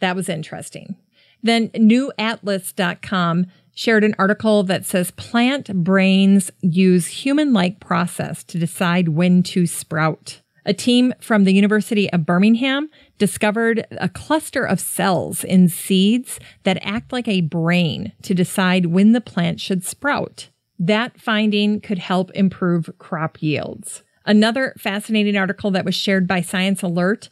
That 0.00 0.16
was 0.16 0.28
interesting. 0.28 0.96
Then 1.42 1.68
newatlas.com 1.70 3.46
shared 3.76 4.02
an 4.02 4.16
article 4.18 4.62
that 4.64 4.86
says 4.86 5.12
plant 5.12 5.72
brains 5.84 6.50
use 6.62 7.06
human 7.06 7.52
like 7.52 7.78
process 7.78 8.42
to 8.42 8.58
decide 8.58 9.10
when 9.10 9.42
to 9.44 9.66
sprout. 9.66 10.40
A 10.64 10.72
team 10.72 11.12
from 11.20 11.44
the 11.44 11.52
University 11.52 12.10
of 12.12 12.26
Birmingham 12.26 12.90
discovered 13.18 13.86
a 13.92 14.08
cluster 14.08 14.64
of 14.64 14.80
cells 14.80 15.44
in 15.44 15.68
seeds 15.68 16.40
that 16.64 16.78
act 16.80 17.12
like 17.12 17.28
a 17.28 17.42
brain 17.42 18.12
to 18.22 18.34
decide 18.34 18.86
when 18.86 19.12
the 19.12 19.20
plant 19.20 19.60
should 19.60 19.84
sprout. 19.84 20.48
That 20.78 21.20
finding 21.20 21.80
could 21.80 21.98
help 21.98 22.30
improve 22.32 22.90
crop 22.98 23.40
yields. 23.42 24.02
Another 24.24 24.74
fascinating 24.76 25.36
article 25.36 25.70
that 25.70 25.84
was 25.84 25.94
shared 25.94 26.26
by 26.26 26.40
Science 26.40 26.82
Alert 26.82 27.28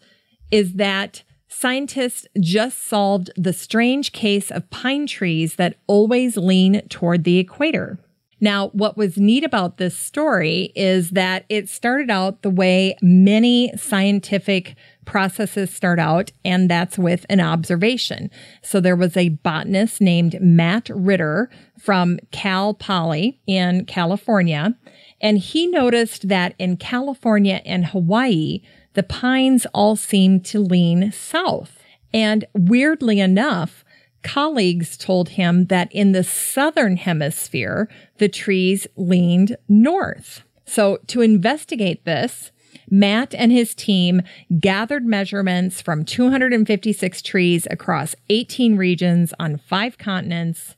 is 0.50 0.74
that 0.74 1.24
Scientists 1.56 2.26
just 2.40 2.82
solved 2.84 3.30
the 3.36 3.52
strange 3.52 4.10
case 4.10 4.50
of 4.50 4.68
pine 4.70 5.06
trees 5.06 5.54
that 5.54 5.76
always 5.86 6.36
lean 6.36 6.80
toward 6.88 7.22
the 7.22 7.38
equator. 7.38 7.96
Now, 8.40 8.68
what 8.70 8.96
was 8.96 9.16
neat 9.18 9.44
about 9.44 9.78
this 9.78 9.96
story 9.96 10.72
is 10.74 11.10
that 11.10 11.46
it 11.48 11.68
started 11.68 12.10
out 12.10 12.42
the 12.42 12.50
way 12.50 12.96
many 13.00 13.72
scientific 13.76 14.74
processes 15.04 15.70
start 15.70 16.00
out, 16.00 16.32
and 16.44 16.68
that's 16.68 16.98
with 16.98 17.24
an 17.30 17.40
observation. 17.40 18.30
So 18.60 18.80
there 18.80 18.96
was 18.96 19.16
a 19.16 19.28
botanist 19.28 20.00
named 20.00 20.36
Matt 20.40 20.88
Ritter 20.90 21.48
from 21.78 22.18
Cal 22.32 22.74
Poly 22.74 23.40
in 23.46 23.84
California, 23.86 24.76
and 25.20 25.38
he 25.38 25.68
noticed 25.68 26.28
that 26.28 26.54
in 26.58 26.76
California 26.76 27.62
and 27.64 27.86
Hawaii, 27.86 28.60
the 28.94 29.02
pines 29.02 29.66
all 29.74 29.96
seem 29.96 30.40
to 30.40 30.60
lean 30.60 31.12
south. 31.12 31.82
And 32.12 32.44
weirdly 32.54 33.20
enough, 33.20 33.84
colleagues 34.22 34.96
told 34.96 35.30
him 35.30 35.66
that 35.66 35.92
in 35.92 36.12
the 36.12 36.24
southern 36.24 36.96
hemisphere, 36.96 37.88
the 38.18 38.28
trees 38.28 38.86
leaned 38.96 39.56
north. 39.68 40.42
So 40.64 40.98
to 41.08 41.20
investigate 41.20 42.04
this, 42.04 42.50
Matt 42.90 43.34
and 43.34 43.52
his 43.52 43.74
team 43.74 44.22
gathered 44.60 45.04
measurements 45.04 45.80
from 45.80 46.04
256 46.04 47.22
trees 47.22 47.66
across 47.70 48.14
18 48.30 48.76
regions 48.76 49.32
on 49.38 49.58
five 49.58 49.98
continents. 49.98 50.76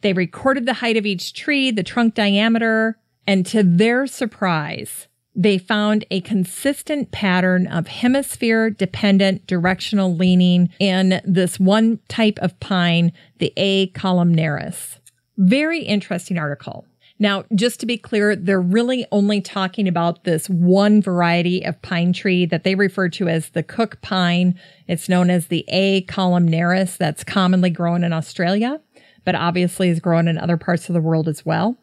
They 0.00 0.12
recorded 0.12 0.66
the 0.66 0.74
height 0.74 0.96
of 0.96 1.06
each 1.06 1.34
tree, 1.34 1.70
the 1.70 1.82
trunk 1.82 2.14
diameter, 2.14 2.98
and 3.26 3.44
to 3.46 3.62
their 3.62 4.06
surprise, 4.06 5.08
they 5.36 5.58
found 5.58 6.04
a 6.10 6.22
consistent 6.22 7.12
pattern 7.12 7.66
of 7.66 7.86
hemisphere 7.86 8.70
dependent 8.70 9.46
directional 9.46 10.16
leaning 10.16 10.70
in 10.80 11.20
this 11.24 11.60
one 11.60 12.00
type 12.08 12.38
of 12.40 12.58
pine, 12.58 13.12
the 13.38 13.52
A. 13.56 13.88
columnaris. 13.90 14.98
Very 15.36 15.82
interesting 15.82 16.38
article. 16.38 16.86
Now, 17.18 17.44
just 17.54 17.80
to 17.80 17.86
be 17.86 17.96
clear, 17.96 18.36
they're 18.36 18.60
really 18.60 19.06
only 19.10 19.40
talking 19.40 19.88
about 19.88 20.24
this 20.24 20.48
one 20.48 21.00
variety 21.00 21.64
of 21.64 21.80
pine 21.80 22.12
tree 22.12 22.44
that 22.46 22.64
they 22.64 22.74
refer 22.74 23.08
to 23.10 23.28
as 23.28 23.50
the 23.50 23.62
Cook 23.62 24.00
pine. 24.02 24.58
It's 24.86 25.08
known 25.08 25.30
as 25.30 25.46
the 25.46 25.64
A. 25.68 26.02
columnaris 26.02 26.96
that's 26.96 27.24
commonly 27.24 27.70
grown 27.70 28.04
in 28.04 28.12
Australia, 28.12 28.80
but 29.24 29.34
obviously 29.34 29.88
is 29.88 30.00
grown 30.00 30.28
in 30.28 30.36
other 30.36 30.58
parts 30.58 30.88
of 30.88 30.94
the 30.94 31.00
world 31.00 31.26
as 31.26 31.44
well. 31.44 31.78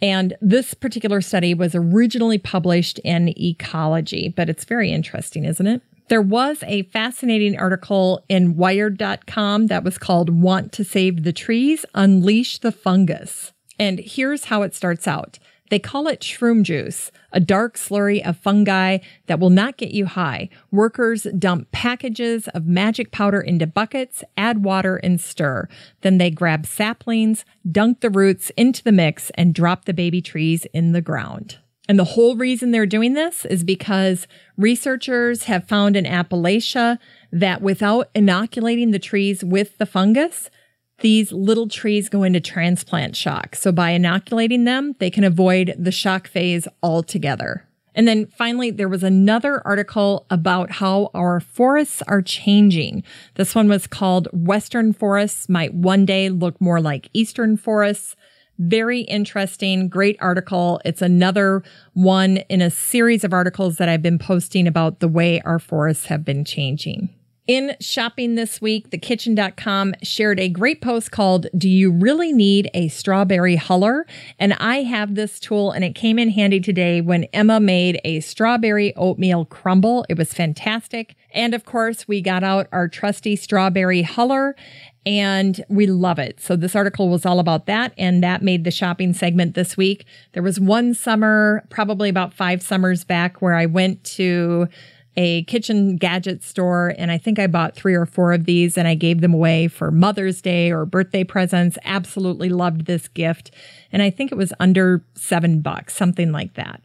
And 0.00 0.36
this 0.40 0.74
particular 0.74 1.20
study 1.20 1.54
was 1.54 1.74
originally 1.74 2.38
published 2.38 2.98
in 3.00 3.34
Ecology, 3.40 4.28
but 4.28 4.48
it's 4.48 4.64
very 4.64 4.92
interesting, 4.92 5.44
isn't 5.44 5.66
it? 5.66 5.82
There 6.08 6.22
was 6.22 6.62
a 6.66 6.84
fascinating 6.84 7.58
article 7.58 8.24
in 8.28 8.56
Wired.com 8.56 9.66
that 9.66 9.84
was 9.84 9.98
called 9.98 10.30
Want 10.30 10.72
to 10.72 10.84
Save 10.84 11.22
the 11.22 11.32
Trees, 11.32 11.84
Unleash 11.94 12.58
the 12.58 12.72
Fungus. 12.72 13.52
And 13.78 13.98
here's 13.98 14.44
how 14.44 14.62
it 14.62 14.74
starts 14.74 15.06
out. 15.06 15.38
They 15.70 15.78
call 15.78 16.08
it 16.08 16.20
shroom 16.20 16.62
juice, 16.62 17.10
a 17.32 17.40
dark 17.40 17.76
slurry 17.76 18.26
of 18.26 18.38
fungi 18.38 18.98
that 19.26 19.38
will 19.38 19.50
not 19.50 19.76
get 19.76 19.92
you 19.92 20.06
high. 20.06 20.48
Workers 20.70 21.26
dump 21.38 21.70
packages 21.72 22.48
of 22.48 22.66
magic 22.66 23.10
powder 23.12 23.40
into 23.40 23.66
buckets, 23.66 24.24
add 24.36 24.64
water, 24.64 24.96
and 24.96 25.20
stir. 25.20 25.68
Then 26.00 26.18
they 26.18 26.30
grab 26.30 26.66
saplings, 26.66 27.44
dunk 27.70 28.00
the 28.00 28.10
roots 28.10 28.50
into 28.56 28.82
the 28.82 28.92
mix, 28.92 29.30
and 29.34 29.54
drop 29.54 29.84
the 29.84 29.94
baby 29.94 30.22
trees 30.22 30.66
in 30.72 30.92
the 30.92 31.02
ground. 31.02 31.58
And 31.88 31.98
the 31.98 32.04
whole 32.04 32.36
reason 32.36 32.70
they're 32.70 32.84
doing 32.84 33.14
this 33.14 33.46
is 33.46 33.64
because 33.64 34.26
researchers 34.58 35.44
have 35.44 35.66
found 35.66 35.96
in 35.96 36.04
Appalachia 36.04 36.98
that 37.32 37.62
without 37.62 38.10
inoculating 38.14 38.90
the 38.90 38.98
trees 38.98 39.42
with 39.42 39.78
the 39.78 39.86
fungus, 39.86 40.50
these 41.00 41.32
little 41.32 41.68
trees 41.68 42.08
go 42.08 42.22
into 42.22 42.40
transplant 42.40 43.14
shock. 43.16 43.54
So 43.54 43.72
by 43.72 43.90
inoculating 43.90 44.64
them, 44.64 44.94
they 44.98 45.10
can 45.10 45.24
avoid 45.24 45.74
the 45.78 45.92
shock 45.92 46.28
phase 46.28 46.66
altogether. 46.82 47.64
And 47.94 48.06
then 48.06 48.26
finally, 48.26 48.70
there 48.70 48.88
was 48.88 49.02
another 49.02 49.60
article 49.66 50.24
about 50.30 50.70
how 50.70 51.10
our 51.14 51.40
forests 51.40 52.00
are 52.02 52.22
changing. 52.22 53.02
This 53.34 53.54
one 53.54 53.68
was 53.68 53.88
called 53.88 54.28
Western 54.32 54.92
Forests 54.92 55.48
Might 55.48 55.74
One 55.74 56.06
Day 56.06 56.28
Look 56.28 56.60
More 56.60 56.80
Like 56.80 57.08
Eastern 57.12 57.56
Forests. 57.56 58.14
Very 58.58 59.00
interesting, 59.00 59.88
great 59.88 60.16
article. 60.20 60.80
It's 60.84 61.02
another 61.02 61.62
one 61.92 62.38
in 62.48 62.60
a 62.62 62.70
series 62.70 63.24
of 63.24 63.32
articles 63.32 63.78
that 63.78 63.88
I've 63.88 64.02
been 64.02 64.18
posting 64.18 64.66
about 64.66 65.00
the 65.00 65.08
way 65.08 65.40
our 65.40 65.58
forests 65.58 66.06
have 66.06 66.24
been 66.24 66.44
changing. 66.44 67.08
In 67.48 67.76
shopping 67.80 68.34
this 68.34 68.60
week, 68.60 68.90
thekitchen.com 68.90 69.94
shared 70.02 70.38
a 70.38 70.50
great 70.50 70.82
post 70.82 71.10
called 71.10 71.46
Do 71.56 71.66
You 71.66 71.90
Really 71.90 72.30
Need 72.30 72.70
a 72.74 72.88
Strawberry 72.88 73.56
Huller? 73.56 74.02
And 74.38 74.52
I 74.52 74.82
have 74.82 75.14
this 75.14 75.40
tool 75.40 75.70
and 75.70 75.82
it 75.82 75.94
came 75.94 76.18
in 76.18 76.28
handy 76.28 76.60
today 76.60 77.00
when 77.00 77.24
Emma 77.32 77.58
made 77.58 78.02
a 78.04 78.20
strawberry 78.20 78.94
oatmeal 78.96 79.46
crumble. 79.46 80.04
It 80.10 80.18
was 80.18 80.34
fantastic. 80.34 81.16
And 81.30 81.54
of 81.54 81.64
course, 81.64 82.06
we 82.06 82.20
got 82.20 82.44
out 82.44 82.68
our 82.70 82.86
trusty 82.86 83.34
strawberry 83.34 84.02
huller 84.02 84.52
and 85.06 85.64
we 85.70 85.86
love 85.86 86.18
it. 86.18 86.40
So 86.40 86.54
this 86.54 86.76
article 86.76 87.08
was 87.08 87.24
all 87.24 87.40
about 87.40 87.64
that 87.64 87.94
and 87.96 88.22
that 88.22 88.42
made 88.42 88.64
the 88.64 88.70
shopping 88.70 89.14
segment 89.14 89.54
this 89.54 89.74
week. 89.74 90.04
There 90.34 90.42
was 90.42 90.60
one 90.60 90.92
summer, 90.92 91.64
probably 91.70 92.10
about 92.10 92.34
five 92.34 92.60
summers 92.60 93.04
back 93.04 93.40
where 93.40 93.54
I 93.54 93.64
went 93.64 94.04
to 94.04 94.68
a 95.18 95.42
kitchen 95.44 95.96
gadget 95.96 96.44
store 96.44 96.94
and 96.96 97.10
I 97.10 97.18
think 97.18 97.40
I 97.40 97.48
bought 97.48 97.74
three 97.74 97.96
or 97.96 98.06
four 98.06 98.32
of 98.32 98.44
these 98.44 98.78
and 98.78 98.86
I 98.86 98.94
gave 98.94 99.20
them 99.20 99.34
away 99.34 99.66
for 99.66 99.90
Mother's 99.90 100.40
Day 100.40 100.70
or 100.70 100.86
birthday 100.86 101.24
presents. 101.24 101.76
Absolutely 101.84 102.50
loved 102.50 102.86
this 102.86 103.08
gift. 103.08 103.50
And 103.90 104.00
I 104.00 104.10
think 104.10 104.30
it 104.30 104.38
was 104.38 104.52
under 104.60 105.04
seven 105.14 105.60
bucks, 105.60 105.96
something 105.96 106.30
like 106.30 106.54
that. 106.54 106.80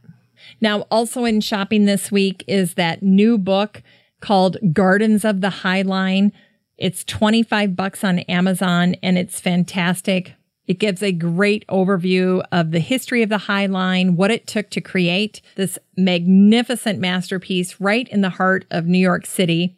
Now, 0.59 0.81
also 0.89 1.25
in 1.25 1.41
shopping 1.41 1.85
this 1.85 2.11
week 2.11 2.43
is 2.47 2.73
that 2.73 3.03
new 3.03 3.37
book 3.37 3.83
called 4.19 4.57
Gardens 4.73 5.23
of 5.23 5.41
the 5.41 5.51
High 5.51 5.83
Line. 5.83 6.31
It's 6.79 7.03
25 7.03 7.75
bucks 7.75 8.03
on 8.03 8.19
Amazon 8.19 8.95
and 9.03 9.15
it's 9.15 9.39
fantastic. 9.39 10.33
It 10.65 10.79
gives 10.79 11.03
a 11.03 11.11
great 11.11 11.65
overview 11.67 12.43
of 12.51 12.71
the 12.71 12.79
history 12.79 13.21
of 13.21 13.29
the 13.29 13.37
High 13.37 13.65
Line, 13.65 14.15
what 14.15 14.31
it 14.31 14.47
took 14.47 14.69
to 14.71 14.81
create 14.81 15.41
this 15.55 15.77
magnificent 15.97 16.99
masterpiece 16.99 17.81
right 17.81 18.07
in 18.07 18.21
the 18.21 18.29
heart 18.29 18.65
of 18.71 18.85
New 18.85 18.99
York 18.99 19.25
City. 19.25 19.75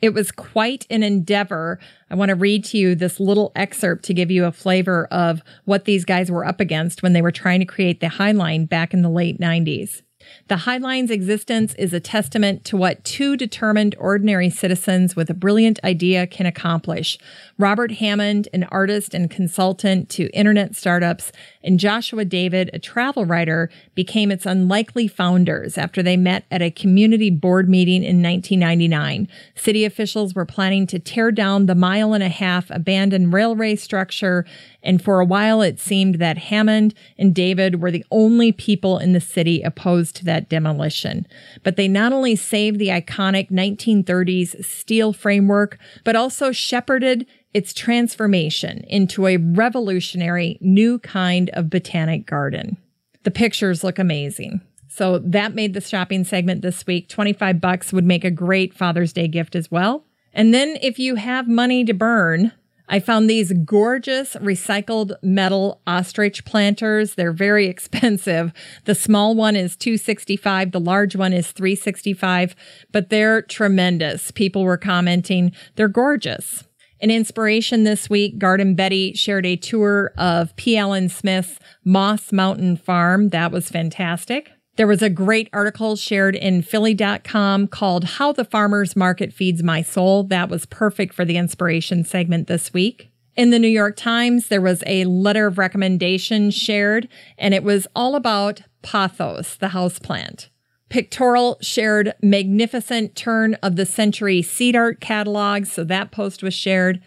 It 0.00 0.14
was 0.14 0.30
quite 0.30 0.86
an 0.90 1.02
endeavor. 1.02 1.80
I 2.08 2.14
want 2.14 2.28
to 2.28 2.36
read 2.36 2.64
to 2.66 2.78
you 2.78 2.94
this 2.94 3.18
little 3.18 3.50
excerpt 3.56 4.04
to 4.04 4.14
give 4.14 4.30
you 4.30 4.44
a 4.44 4.52
flavor 4.52 5.06
of 5.10 5.42
what 5.64 5.86
these 5.86 6.04
guys 6.04 6.30
were 6.30 6.46
up 6.46 6.60
against 6.60 7.02
when 7.02 7.14
they 7.14 7.22
were 7.22 7.32
trying 7.32 7.58
to 7.58 7.66
create 7.66 8.00
the 8.00 8.08
High 8.08 8.30
Line 8.30 8.66
back 8.66 8.94
in 8.94 9.02
the 9.02 9.10
late 9.10 9.40
90s. 9.40 10.02
The 10.48 10.56
Highline's 10.56 11.10
existence 11.10 11.74
is 11.74 11.92
a 11.92 12.00
testament 12.00 12.64
to 12.66 12.76
what 12.76 13.04
two 13.04 13.36
determined 13.36 13.94
ordinary 13.98 14.50
citizens 14.50 15.14
with 15.14 15.30
a 15.30 15.34
brilliant 15.34 15.78
idea 15.84 16.26
can 16.26 16.46
accomplish. 16.46 17.18
Robert 17.58 17.92
Hammond, 17.92 18.48
an 18.52 18.64
artist 18.64 19.14
and 19.14 19.30
consultant 19.30 20.08
to 20.10 20.28
internet 20.30 20.74
startups, 20.74 21.32
and 21.62 21.80
Joshua 21.80 22.24
David, 22.24 22.70
a 22.72 22.78
travel 22.78 23.24
writer, 23.24 23.70
became 23.94 24.30
its 24.30 24.46
unlikely 24.46 25.08
founders 25.08 25.76
after 25.76 26.02
they 26.02 26.16
met 26.16 26.44
at 26.50 26.62
a 26.62 26.70
community 26.70 27.30
board 27.30 27.68
meeting 27.68 28.02
in 28.02 28.22
1999. 28.22 29.28
City 29.54 29.84
officials 29.84 30.34
were 30.34 30.46
planning 30.46 30.86
to 30.86 30.98
tear 30.98 31.32
down 31.32 31.66
the 31.66 31.74
mile 31.74 32.12
and 32.12 32.22
a 32.22 32.28
half 32.28 32.70
abandoned 32.70 33.32
railway 33.32 33.76
structure 33.76 34.44
and 34.82 35.02
for 35.02 35.20
a 35.20 35.24
while, 35.24 35.60
it 35.60 35.80
seemed 35.80 36.16
that 36.16 36.38
Hammond 36.38 36.94
and 37.18 37.34
David 37.34 37.82
were 37.82 37.90
the 37.90 38.06
only 38.10 38.52
people 38.52 38.98
in 38.98 39.12
the 39.12 39.20
city 39.20 39.60
opposed 39.60 40.14
to 40.16 40.24
that 40.26 40.48
demolition. 40.48 41.26
But 41.64 41.76
they 41.76 41.88
not 41.88 42.12
only 42.12 42.36
saved 42.36 42.78
the 42.78 42.88
iconic 42.88 43.50
1930s 43.50 44.64
steel 44.64 45.12
framework, 45.12 45.78
but 46.04 46.16
also 46.16 46.52
shepherded 46.52 47.26
its 47.54 47.72
transformation 47.72 48.84
into 48.88 49.26
a 49.26 49.36
revolutionary 49.36 50.58
new 50.60 50.98
kind 50.98 51.50
of 51.50 51.70
botanic 51.70 52.26
garden. 52.26 52.76
The 53.22 53.30
pictures 53.30 53.82
look 53.82 53.98
amazing. 53.98 54.60
So 54.88 55.18
that 55.18 55.54
made 55.54 55.74
the 55.74 55.80
shopping 55.80 56.24
segment 56.24 56.62
this 56.62 56.86
week. 56.86 57.08
25 57.08 57.60
bucks 57.60 57.92
would 57.92 58.04
make 58.04 58.24
a 58.24 58.30
great 58.30 58.74
Father's 58.74 59.12
Day 59.12 59.28
gift 59.28 59.54
as 59.54 59.70
well. 59.70 60.04
And 60.32 60.52
then 60.52 60.78
if 60.82 60.98
you 60.98 61.16
have 61.16 61.48
money 61.48 61.84
to 61.84 61.94
burn, 61.94 62.52
I 62.88 63.00
found 63.00 63.28
these 63.28 63.52
gorgeous 63.64 64.34
recycled 64.36 65.12
metal 65.22 65.80
ostrich 65.86 66.44
planters. 66.44 67.14
They're 67.14 67.32
very 67.32 67.66
expensive. 67.68 68.52
The 68.84 68.94
small 68.94 69.34
one 69.34 69.56
is 69.56 69.76
265, 69.76 70.72
the 70.72 70.80
large 70.80 71.14
one 71.14 71.32
is 71.32 71.52
365, 71.52 72.54
but 72.92 73.10
they're 73.10 73.42
tremendous. 73.42 74.30
People 74.30 74.64
were 74.64 74.78
commenting, 74.78 75.52
they're 75.76 75.88
gorgeous. 75.88 76.64
An 77.00 77.10
inspiration 77.10 77.84
this 77.84 78.10
week, 78.10 78.38
Garden 78.38 78.74
Betty 78.74 79.14
shared 79.14 79.46
a 79.46 79.56
tour 79.56 80.12
of 80.18 80.54
P. 80.56 80.76
Allen 80.76 81.08
Smith's 81.08 81.60
Moss 81.84 82.32
Mountain 82.32 82.76
Farm. 82.76 83.28
That 83.28 83.52
was 83.52 83.70
fantastic. 83.70 84.50
There 84.76 84.86
was 84.86 85.02
a 85.02 85.10
great 85.10 85.48
article 85.52 85.96
shared 85.96 86.36
in 86.36 86.62
Philly.com 86.62 87.68
called 87.68 88.04
How 88.04 88.32
the 88.32 88.44
Farmer's 88.44 88.96
Market 88.96 89.32
Feeds 89.32 89.62
My 89.62 89.82
Soul. 89.82 90.24
That 90.24 90.48
was 90.48 90.66
perfect 90.66 91.14
for 91.14 91.24
the 91.24 91.36
inspiration 91.36 92.04
segment 92.04 92.46
this 92.46 92.72
week. 92.72 93.10
In 93.36 93.50
the 93.50 93.58
New 93.60 93.68
York 93.68 93.96
Times, 93.96 94.48
there 94.48 94.60
was 94.60 94.82
a 94.86 95.04
letter 95.04 95.46
of 95.46 95.58
recommendation 95.58 96.50
shared, 96.50 97.08
and 97.36 97.54
it 97.54 97.62
was 97.62 97.86
all 97.94 98.16
about 98.16 98.62
pothos, 98.82 99.56
the 99.56 99.68
houseplant. 99.68 100.48
Pictorial 100.88 101.58
shared 101.60 102.14
magnificent 102.22 103.14
turn 103.14 103.54
of 103.62 103.76
the 103.76 103.86
century 103.86 104.42
seed 104.42 104.74
art 104.74 105.00
catalogs, 105.00 105.70
so 105.72 105.84
that 105.84 106.10
post 106.10 106.42
was 106.42 106.54
shared. 106.54 107.00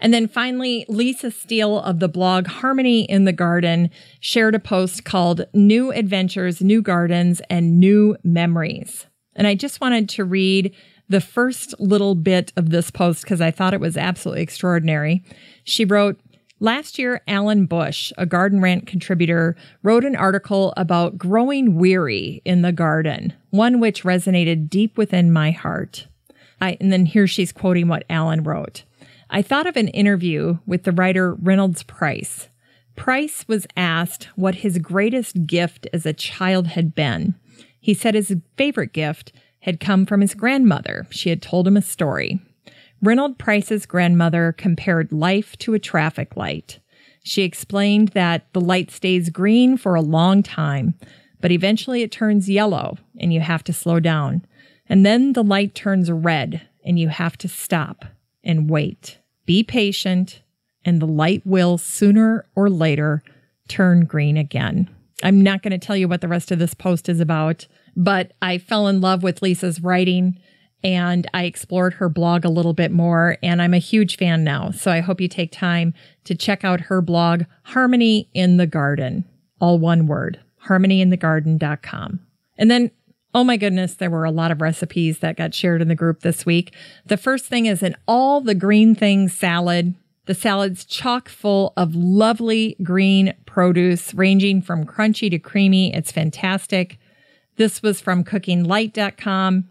And 0.00 0.12
then 0.12 0.28
finally, 0.28 0.84
Lisa 0.88 1.30
Steele 1.30 1.80
of 1.80 1.98
the 1.98 2.08
blog 2.08 2.46
Harmony 2.46 3.04
in 3.04 3.24
the 3.24 3.32
Garden 3.32 3.90
shared 4.20 4.54
a 4.54 4.58
post 4.58 5.04
called 5.04 5.46
New 5.52 5.92
Adventures, 5.92 6.60
New 6.60 6.82
Gardens, 6.82 7.40
and 7.50 7.78
New 7.78 8.16
Memories. 8.22 9.06
And 9.34 9.46
I 9.46 9.54
just 9.54 9.80
wanted 9.80 10.08
to 10.10 10.24
read 10.24 10.74
the 11.08 11.20
first 11.20 11.78
little 11.78 12.14
bit 12.14 12.52
of 12.56 12.70
this 12.70 12.90
post 12.90 13.22
because 13.22 13.40
I 13.40 13.50
thought 13.50 13.74
it 13.74 13.80
was 13.80 13.96
absolutely 13.96 14.42
extraordinary. 14.42 15.22
She 15.64 15.84
wrote, 15.84 16.18
Last 16.60 16.98
year, 16.98 17.20
Allen 17.26 17.66
Bush, 17.66 18.12
a 18.16 18.26
Garden 18.26 18.60
Rant 18.60 18.86
contributor, 18.86 19.56
wrote 19.82 20.04
an 20.04 20.14
article 20.14 20.72
about 20.76 21.18
growing 21.18 21.76
weary 21.76 22.42
in 22.44 22.62
the 22.62 22.72
garden, 22.72 23.32
one 23.50 23.80
which 23.80 24.04
resonated 24.04 24.70
deep 24.70 24.96
within 24.96 25.32
my 25.32 25.50
heart. 25.50 26.06
I, 26.60 26.76
and 26.80 26.92
then 26.92 27.06
here 27.06 27.26
she's 27.26 27.52
quoting 27.52 27.88
what 27.88 28.04
Alan 28.08 28.44
wrote. 28.44 28.84
I 29.30 29.42
thought 29.42 29.66
of 29.66 29.76
an 29.76 29.88
interview 29.88 30.58
with 30.64 30.84
the 30.84 30.92
writer 30.92 31.34
Reynolds 31.34 31.82
Price. 31.82 32.48
Price 32.94 33.44
was 33.48 33.66
asked 33.76 34.28
what 34.36 34.56
his 34.56 34.78
greatest 34.78 35.46
gift 35.46 35.88
as 35.92 36.06
a 36.06 36.12
child 36.12 36.68
had 36.68 36.94
been. 36.94 37.34
He 37.80 37.94
said 37.94 38.14
his 38.14 38.34
favorite 38.56 38.92
gift 38.92 39.32
had 39.60 39.80
come 39.80 40.06
from 40.06 40.20
his 40.20 40.34
grandmother. 40.34 41.06
She 41.10 41.30
had 41.30 41.42
told 41.42 41.66
him 41.66 41.76
a 41.76 41.82
story. 41.82 42.40
Reynolds 43.04 43.36
Price's 43.38 43.84
grandmother 43.84 44.52
compared 44.56 45.12
life 45.12 45.58
to 45.58 45.74
a 45.74 45.78
traffic 45.78 46.38
light. 46.38 46.78
She 47.22 47.42
explained 47.42 48.08
that 48.08 48.50
the 48.54 48.62
light 48.62 48.90
stays 48.90 49.28
green 49.28 49.76
for 49.76 49.94
a 49.94 50.00
long 50.00 50.42
time, 50.42 50.94
but 51.42 51.52
eventually 51.52 52.00
it 52.00 52.10
turns 52.10 52.48
yellow 52.48 52.96
and 53.20 53.30
you 53.30 53.40
have 53.40 53.62
to 53.64 53.74
slow 53.74 54.00
down. 54.00 54.46
And 54.88 55.04
then 55.04 55.34
the 55.34 55.44
light 55.44 55.74
turns 55.74 56.10
red 56.10 56.62
and 56.82 56.98
you 56.98 57.08
have 57.08 57.36
to 57.38 57.48
stop 57.48 58.06
and 58.42 58.70
wait. 58.70 59.18
Be 59.44 59.62
patient, 59.62 60.40
and 60.82 61.00
the 61.00 61.06
light 61.06 61.42
will 61.44 61.76
sooner 61.76 62.46
or 62.54 62.70
later 62.70 63.22
turn 63.68 64.06
green 64.06 64.38
again. 64.38 64.88
I'm 65.22 65.42
not 65.42 65.62
going 65.62 65.78
to 65.78 65.86
tell 65.86 65.96
you 65.96 66.08
what 66.08 66.22
the 66.22 66.28
rest 66.28 66.50
of 66.50 66.58
this 66.58 66.72
post 66.72 67.10
is 67.10 67.20
about, 67.20 67.66
but 67.94 68.32
I 68.40 68.56
fell 68.56 68.88
in 68.88 69.02
love 69.02 69.22
with 69.22 69.42
Lisa's 69.42 69.82
writing 69.82 70.38
and 70.84 71.26
I 71.32 71.44
explored 71.44 71.94
her 71.94 72.10
blog 72.10 72.44
a 72.44 72.50
little 72.50 72.74
bit 72.74 72.92
more, 72.92 73.38
and 73.42 73.60
I'm 73.60 73.74
a 73.74 73.78
huge 73.78 74.18
fan 74.18 74.44
now. 74.44 74.70
So 74.70 74.92
I 74.92 75.00
hope 75.00 75.20
you 75.20 75.28
take 75.28 75.50
time 75.50 75.94
to 76.24 76.34
check 76.34 76.62
out 76.62 76.82
her 76.82 77.00
blog, 77.00 77.44
Harmony 77.64 78.28
in 78.34 78.58
the 78.58 78.66
Garden, 78.66 79.24
all 79.60 79.78
one 79.78 80.06
word, 80.06 80.38
harmonyinthegarden.com. 80.66 82.20
And 82.58 82.70
then 82.70 82.90
Oh 83.36 83.42
my 83.42 83.56
goodness, 83.56 83.94
there 83.94 84.10
were 84.10 84.24
a 84.24 84.30
lot 84.30 84.52
of 84.52 84.60
recipes 84.60 85.18
that 85.18 85.36
got 85.36 85.54
shared 85.54 85.82
in 85.82 85.88
the 85.88 85.96
group 85.96 86.20
this 86.20 86.46
week. 86.46 86.72
The 87.04 87.16
first 87.16 87.46
thing 87.46 87.66
is 87.66 87.82
an 87.82 87.96
all 88.06 88.40
the 88.40 88.54
green 88.54 88.94
things 88.94 89.32
salad. 89.32 89.96
The 90.26 90.36
salad's 90.36 90.84
chock 90.84 91.28
full 91.28 91.72
of 91.76 91.96
lovely 91.96 92.76
green 92.84 93.34
produce, 93.44 94.14
ranging 94.14 94.62
from 94.62 94.86
crunchy 94.86 95.28
to 95.32 95.40
creamy. 95.40 95.92
It's 95.92 96.12
fantastic. 96.12 97.00
This 97.56 97.82
was 97.82 98.00
from 98.00 98.22
cookinglight.com. 98.22 99.68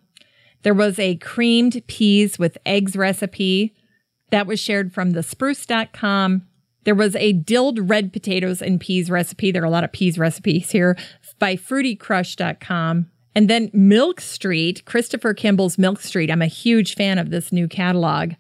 There 0.64 0.74
was 0.74 0.98
a 0.98 1.16
creamed 1.18 1.82
peas 1.88 2.40
with 2.40 2.58
eggs 2.66 2.96
recipe 2.96 3.76
that 4.32 4.48
was 4.48 4.60
shared 4.60 4.94
from 4.94 5.12
the 5.12 5.22
spruce.com. 5.22 6.48
There 6.86 6.96
was 6.96 7.16
a 7.16 7.34
dilled 7.34 7.90
red 7.90 8.12
potatoes 8.12 8.62
and 8.62 8.80
peas 8.80 9.10
recipe. 9.10 9.52
There 9.52 9.62
are 9.62 9.68
a 9.68 9.70
lot 9.70 9.84
of 9.84 9.92
peas 9.92 10.18
recipes 10.18 10.72
here 10.72 10.98
by 11.40 11.56
fruitycrush.com. 11.56 13.10
And 13.36 13.50
then 13.50 13.70
Milk 13.74 14.22
Street, 14.22 14.86
Christopher 14.86 15.34
Kimball's 15.34 15.78
Milk 15.78 16.02
Street. 16.02 16.30
I'm 16.30 16.42
a 16.42 16.48
huge 16.48 16.96
fan 16.96 17.18
of 17.18 17.30
this 17.30 17.52
new 17.52 17.68
catalog. 17.68 18.34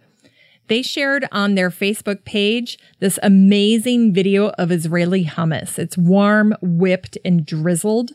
They 0.67 0.81
shared 0.81 1.27
on 1.31 1.55
their 1.55 1.69
Facebook 1.69 2.23
page 2.25 2.79
this 2.99 3.19
amazing 3.21 4.13
video 4.13 4.49
of 4.51 4.71
Israeli 4.71 5.25
hummus. 5.25 5.77
It's 5.77 5.97
warm, 5.97 6.55
whipped, 6.61 7.17
and 7.25 7.45
drizzled. 7.45 8.11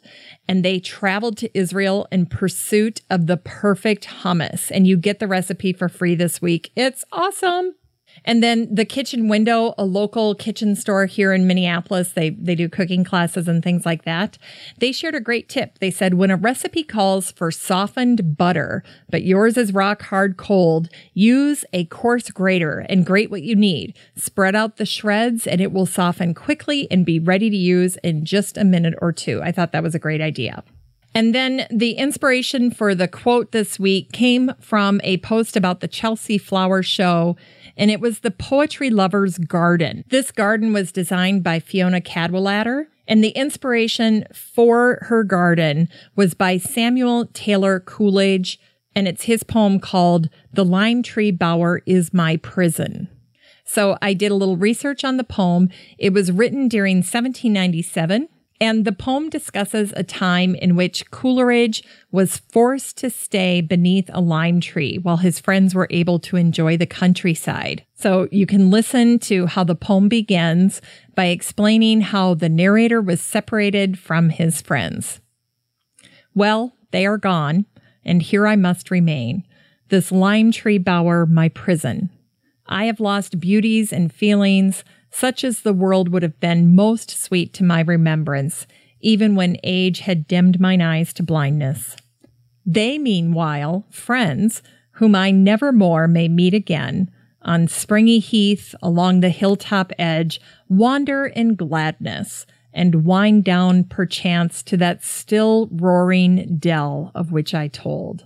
And 0.49 0.64
they 0.64 0.80
traveled 0.80 1.36
to 1.38 1.59
Israel 1.59 2.09
in 2.11 2.26
pursuit 2.26 3.03
of 3.11 3.26
the 3.26 3.36
perfect 3.36 4.07
hummus. 4.22 4.70
And 4.70 4.86
you 4.86 4.96
get 4.96 5.18
the 5.18 5.26
recipe 5.26 5.72
for 5.72 5.88
free 5.88 6.14
this 6.14 6.40
week. 6.40 6.72
It's 6.74 7.05
awesome. 7.12 7.74
And 8.25 8.43
then 8.43 8.73
the 8.75 8.85
kitchen 8.85 9.29
window, 9.29 9.75
a 9.79 9.85
local 9.85 10.35
kitchen 10.35 10.75
store 10.75 11.07
here 11.07 11.33
in 11.33 11.47
Minneapolis, 11.47 12.12
they, 12.12 12.31
they 12.31 12.55
do 12.55 12.69
cooking 12.69 13.05
classes 13.05 13.49
and 13.49 13.62
things 13.62 13.87
like 13.87 14.05
that. 14.05 14.39
They 14.79 14.93
shared 14.93 15.14
a 15.14 15.21
great 15.21 15.49
tip. 15.49 15.79
They 15.79 15.91
said 15.91 16.14
when 16.14 16.31
a 16.31 16.37
recipe 16.37 16.83
calls 16.83 17.33
for 17.33 17.51
softened 17.51 18.37
butter, 18.37 18.83
but 19.11 19.23
yours 19.23 19.57
is 19.57 19.73
rock 19.73 20.03
hard 20.03 20.37
cold, 20.37 20.89
use 21.14 21.64
a 21.73 21.85
coarse 21.87 22.31
grater 22.31 22.87
and 22.89 23.07
grate 23.07 23.31
what 23.31 23.43
you 23.43 23.57
need. 23.57 23.97
Spread 24.16 24.55
out 24.55 24.77
the 24.77 24.87
shreds 24.87 25.47
and 25.47 25.61
it 25.61 25.73
will 25.73 25.87
soften 25.87 26.35
quickly 26.35 26.91
and 26.91 27.07
be 27.07 27.19
ready 27.19 27.51
to 27.51 27.57
use 27.57 27.97
in 27.99 28.25
just 28.25 28.57
a 28.57 28.64
minute 28.64 28.95
or 29.01 29.12
two. 29.12 29.41
I 29.43 29.53
thought 29.53 29.73
that 29.73 29.83
was 29.83 29.95
a 29.95 29.99
great 29.99 30.21
idea. 30.21 30.62
And 31.14 31.35
then 31.35 31.66
the 31.71 31.93
inspiration 31.93 32.71
for 32.71 32.95
the 32.95 33.09
quote 33.09 33.53
this 33.53 33.79
week 33.79 34.12
came 34.12 34.53
from 34.61 35.01
a 35.03 35.16
post 35.19 35.57
about 35.57 35.81
the 35.81 35.89
Chelsea 35.89 36.39
Flower 36.39 36.83
Show 36.83 37.37
and 37.79 37.91
it 37.91 38.01
was 38.01 38.20
the 38.20 38.31
Poetry 38.31 38.91
Lover's 38.91 39.39
Garden. 39.39 40.05
This 40.09 40.33
garden 40.33 40.72
was 40.72 40.93
designed 40.93 41.45
by 41.45 41.61
Fiona 41.61 42.01
Cadwallader, 42.01 42.89
and 43.07 43.24
the 43.24 43.31
inspiration 43.31 44.24
for 44.35 44.99
her 45.03 45.24
garden 45.24 45.89
was 46.16 46.35
by 46.35 46.59
Samuel 46.59 47.26
Taylor 47.33 47.81
Coleridge, 47.81 48.59
and 48.95 49.07
it's 49.07 49.22
his 49.22 49.45
poem 49.45 49.79
called 49.79 50.29
The 50.53 50.64
Lime 50.64 51.03
Tree 51.03 51.31
Bower 51.31 51.81
is 51.87 52.12
My 52.12 52.37
Prison. 52.37 53.09
So 53.64 53.97
I 54.03 54.12
did 54.12 54.33
a 54.33 54.35
little 54.35 54.57
research 54.57 55.05
on 55.05 55.16
the 55.16 55.24
poem. 55.24 55.70
It 55.99 56.12
was 56.12 56.33
written 56.33 56.68
during 56.68 56.99
1797 56.99 58.29
and 58.61 58.85
the 58.85 58.93
poem 58.93 59.31
discusses 59.31 59.93
a 59.97 60.03
time 60.03 60.55
in 60.57 60.75
which 60.75 61.11
Coleridge 61.11 61.85
was 62.11 62.39
forced 62.39 62.97
to 62.99 63.11
stay 63.11 63.61
beneath 63.61 64.11
a 64.13 64.21
lime 64.21 64.61
tree 64.61 64.99
while 64.99 65.19
his 65.19 65.39
friends 65.39 65.75
were 65.75 65.87
able 65.91 66.19
to 66.21 66.37
enjoy 66.37 66.77
the 66.77 66.87
countryside. 66.87 67.85
So 67.95 68.29
you 68.33 68.47
can 68.47 68.71
listen 68.71 69.19
to 69.21 69.47
how 69.47 69.65
the 69.65 69.75
poem 69.75 70.09
begins 70.09 70.83
by 71.15 71.27
explaining 71.27 72.01
how 72.01 72.35
the 72.35 72.49
narrator 72.49 73.01
was 73.01 73.21
separated 73.21 73.99
from 73.99 74.31
his 74.31 74.61
friends. 74.61 75.21
Well, 76.35 76.75
they 76.91 77.07
are 77.07 77.19
gone, 77.19 77.67
and 78.05 78.23
here 78.23 78.47
I 78.47 78.57
must 78.57 78.91
remain, 78.91 79.45
this 79.89 80.11
lime 80.11 80.53
tree 80.53 80.79
bower 80.79 81.27
my 81.27 81.49
prison. 81.49 82.11
I 82.67 82.85
have 82.85 83.01
lost 83.01 83.41
beauties 83.41 83.93
and 83.93 84.13
feelings 84.13 84.85
such 85.19 85.43
as 85.43 85.62
the 85.62 85.73
world 85.73 86.11
would 86.11 86.23
have 86.23 86.39
been 86.39 86.77
most 86.77 87.11
sweet 87.11 87.53
to 87.53 87.64
my 87.64 87.81
remembrance, 87.81 88.69
even 89.01 89.35
when 89.35 89.57
age 89.64 89.99
had 90.01 90.29
dimmed 90.29 90.61
mine 90.61 90.81
eyes 90.81 91.12
to 91.12 91.25
blindness. 91.25 91.97
They, 92.64 92.99
meanwhile, 92.99 93.85
friends, 93.91 94.62
whom 94.93 95.16
I 95.16 95.33
never 95.33 95.73
more 95.73 96.07
may 96.07 96.29
meet 96.29 96.55
again, 96.55 97.11
on 97.43 97.66
springy 97.66 98.21
heath 98.21 98.77
along 98.81 99.19
the 99.19 99.31
hilltop 99.31 99.93
edge, 99.99 100.41
wander 100.69 101.27
in 101.27 101.57
gladness 101.57 102.47
and 102.73 103.05
wind 103.05 103.43
down 103.43 103.83
perchance 103.83 104.62
to 104.62 104.77
that 104.77 105.03
still 105.03 105.69
roaring 105.73 106.59
dell 106.61 107.11
of 107.16 107.33
which 107.33 107.55
I 107.55 107.66
told. 107.66 108.25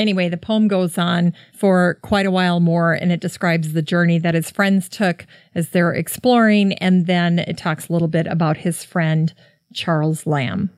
Anyway, 0.00 0.30
the 0.30 0.38
poem 0.38 0.66
goes 0.66 0.96
on 0.96 1.34
for 1.52 1.98
quite 2.00 2.24
a 2.24 2.30
while 2.30 2.58
more 2.58 2.94
and 2.94 3.12
it 3.12 3.20
describes 3.20 3.74
the 3.74 3.82
journey 3.82 4.18
that 4.18 4.32
his 4.32 4.50
friends 4.50 4.88
took 4.88 5.26
as 5.54 5.68
they're 5.68 5.92
exploring. 5.92 6.72
And 6.74 7.06
then 7.06 7.38
it 7.40 7.58
talks 7.58 7.86
a 7.86 7.92
little 7.92 8.08
bit 8.08 8.26
about 8.26 8.56
his 8.56 8.82
friend, 8.82 9.34
Charles 9.74 10.26
Lamb. 10.26 10.70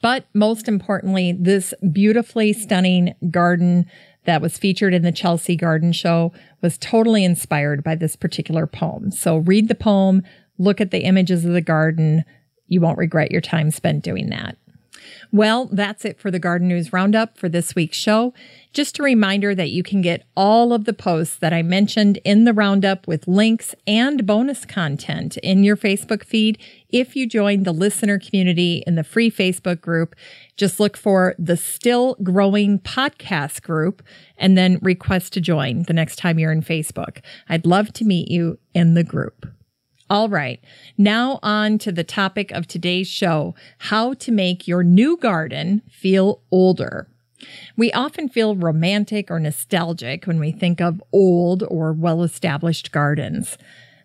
But 0.00 0.24
most 0.32 0.66
importantly, 0.66 1.36
this 1.38 1.74
beautifully 1.92 2.54
stunning 2.54 3.14
garden 3.30 3.84
that 4.24 4.40
was 4.40 4.56
featured 4.56 4.94
in 4.94 5.02
the 5.02 5.12
Chelsea 5.12 5.56
Garden 5.56 5.92
Show 5.92 6.32
was 6.62 6.78
totally 6.78 7.22
inspired 7.22 7.84
by 7.84 7.96
this 7.96 8.16
particular 8.16 8.66
poem. 8.66 9.10
So 9.10 9.36
read 9.36 9.68
the 9.68 9.74
poem, 9.74 10.22
look 10.56 10.80
at 10.80 10.90
the 10.90 11.04
images 11.04 11.44
of 11.44 11.52
the 11.52 11.60
garden. 11.60 12.24
You 12.66 12.80
won't 12.80 12.96
regret 12.96 13.30
your 13.30 13.42
time 13.42 13.70
spent 13.70 14.02
doing 14.02 14.30
that. 14.30 14.56
Well, 15.32 15.66
that's 15.66 16.04
it 16.04 16.18
for 16.18 16.30
the 16.30 16.38
Garden 16.38 16.68
News 16.68 16.92
Roundup 16.92 17.36
for 17.36 17.48
this 17.48 17.74
week's 17.74 17.96
show. 17.96 18.34
Just 18.72 18.98
a 18.98 19.02
reminder 19.02 19.54
that 19.54 19.70
you 19.70 19.82
can 19.82 20.00
get 20.00 20.26
all 20.36 20.72
of 20.72 20.84
the 20.84 20.92
posts 20.92 21.36
that 21.36 21.52
I 21.52 21.62
mentioned 21.62 22.18
in 22.24 22.44
the 22.44 22.52
Roundup 22.52 23.06
with 23.06 23.28
links 23.28 23.74
and 23.86 24.26
bonus 24.26 24.64
content 24.64 25.36
in 25.38 25.62
your 25.62 25.76
Facebook 25.76 26.24
feed 26.24 26.58
if 26.90 27.14
you 27.14 27.28
join 27.28 27.62
the 27.62 27.72
listener 27.72 28.18
community 28.18 28.82
in 28.86 28.96
the 28.96 29.04
free 29.04 29.30
Facebook 29.30 29.80
group. 29.80 30.16
Just 30.56 30.80
look 30.80 30.96
for 30.96 31.34
the 31.38 31.56
Still 31.56 32.16
Growing 32.22 32.78
Podcast 32.80 33.62
group 33.62 34.02
and 34.38 34.58
then 34.58 34.78
request 34.82 35.32
to 35.34 35.40
join 35.40 35.84
the 35.84 35.92
next 35.92 36.16
time 36.16 36.38
you're 36.38 36.52
in 36.52 36.62
Facebook. 36.62 37.20
I'd 37.48 37.66
love 37.66 37.92
to 37.94 38.04
meet 38.04 38.28
you 38.28 38.58
in 38.74 38.94
the 38.94 39.04
group. 39.04 39.53
All 40.10 40.28
right. 40.28 40.62
Now 40.98 41.38
on 41.42 41.78
to 41.78 41.90
the 41.90 42.04
topic 42.04 42.50
of 42.50 42.66
today's 42.66 43.08
show, 43.08 43.54
how 43.78 44.14
to 44.14 44.32
make 44.32 44.68
your 44.68 44.84
new 44.84 45.16
garden 45.16 45.82
feel 45.90 46.42
older. 46.50 47.08
We 47.76 47.92
often 47.92 48.28
feel 48.28 48.54
romantic 48.56 49.30
or 49.30 49.40
nostalgic 49.40 50.26
when 50.26 50.38
we 50.38 50.52
think 50.52 50.80
of 50.80 51.02
old 51.12 51.62
or 51.68 51.92
well 51.92 52.22
established 52.22 52.92
gardens. 52.92 53.58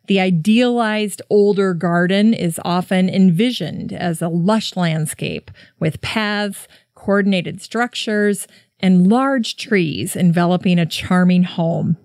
The 0.07 0.19
idealized 0.19 1.21
older 1.29 1.73
garden 1.73 2.33
is 2.33 2.59
often 2.65 3.09
envisioned 3.09 3.93
as 3.93 4.21
a 4.21 4.27
lush 4.27 4.75
landscape 4.75 5.51
with 5.79 6.01
paths, 6.01 6.67
coordinated 6.95 7.61
structures, 7.61 8.47
and 8.79 9.07
large 9.07 9.55
trees 9.55 10.15
enveloping 10.15 10.79
a 10.79 10.85
charming 10.85 11.43
home. 11.43 11.97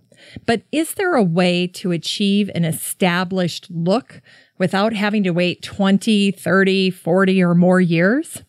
But 0.46 0.62
is 0.72 0.94
there 0.94 1.14
a 1.14 1.22
way 1.22 1.66
to 1.68 1.92
achieve 1.92 2.50
an 2.54 2.64
established 2.64 3.68
look 3.70 4.20
without 4.58 4.92
having 4.92 5.22
to 5.24 5.30
wait 5.30 5.62
20, 5.62 6.30
30, 6.32 6.90
40 6.90 7.42
or 7.42 7.54
more 7.54 7.80
years? 7.80 8.42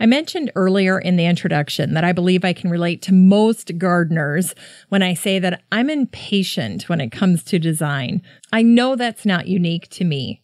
I 0.00 0.06
mentioned 0.06 0.50
earlier 0.54 0.98
in 0.98 1.16
the 1.16 1.26
introduction 1.26 1.94
that 1.94 2.04
I 2.04 2.12
believe 2.12 2.44
I 2.44 2.52
can 2.52 2.70
relate 2.70 3.02
to 3.02 3.12
most 3.12 3.78
gardeners 3.78 4.54
when 4.88 5.02
I 5.02 5.14
say 5.14 5.38
that 5.38 5.62
I'm 5.70 5.90
impatient 5.90 6.88
when 6.88 7.00
it 7.00 7.10
comes 7.10 7.44
to 7.44 7.58
design. 7.58 8.22
I 8.52 8.62
know 8.62 8.96
that's 8.96 9.24
not 9.24 9.48
unique 9.48 9.88
to 9.90 10.04
me. 10.04 10.41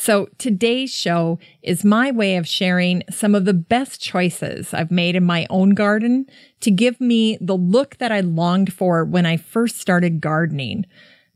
So 0.00 0.30
today's 0.38 0.90
show 0.94 1.38
is 1.60 1.84
my 1.84 2.10
way 2.10 2.36
of 2.36 2.48
sharing 2.48 3.02
some 3.10 3.34
of 3.34 3.44
the 3.44 3.52
best 3.52 4.00
choices 4.00 4.72
I've 4.72 4.90
made 4.90 5.14
in 5.14 5.24
my 5.24 5.46
own 5.50 5.74
garden 5.74 6.24
to 6.60 6.70
give 6.70 7.02
me 7.02 7.36
the 7.38 7.54
look 7.54 7.98
that 7.98 8.10
I 8.10 8.20
longed 8.20 8.72
for 8.72 9.04
when 9.04 9.26
I 9.26 9.36
first 9.36 9.78
started 9.78 10.22
gardening. 10.22 10.86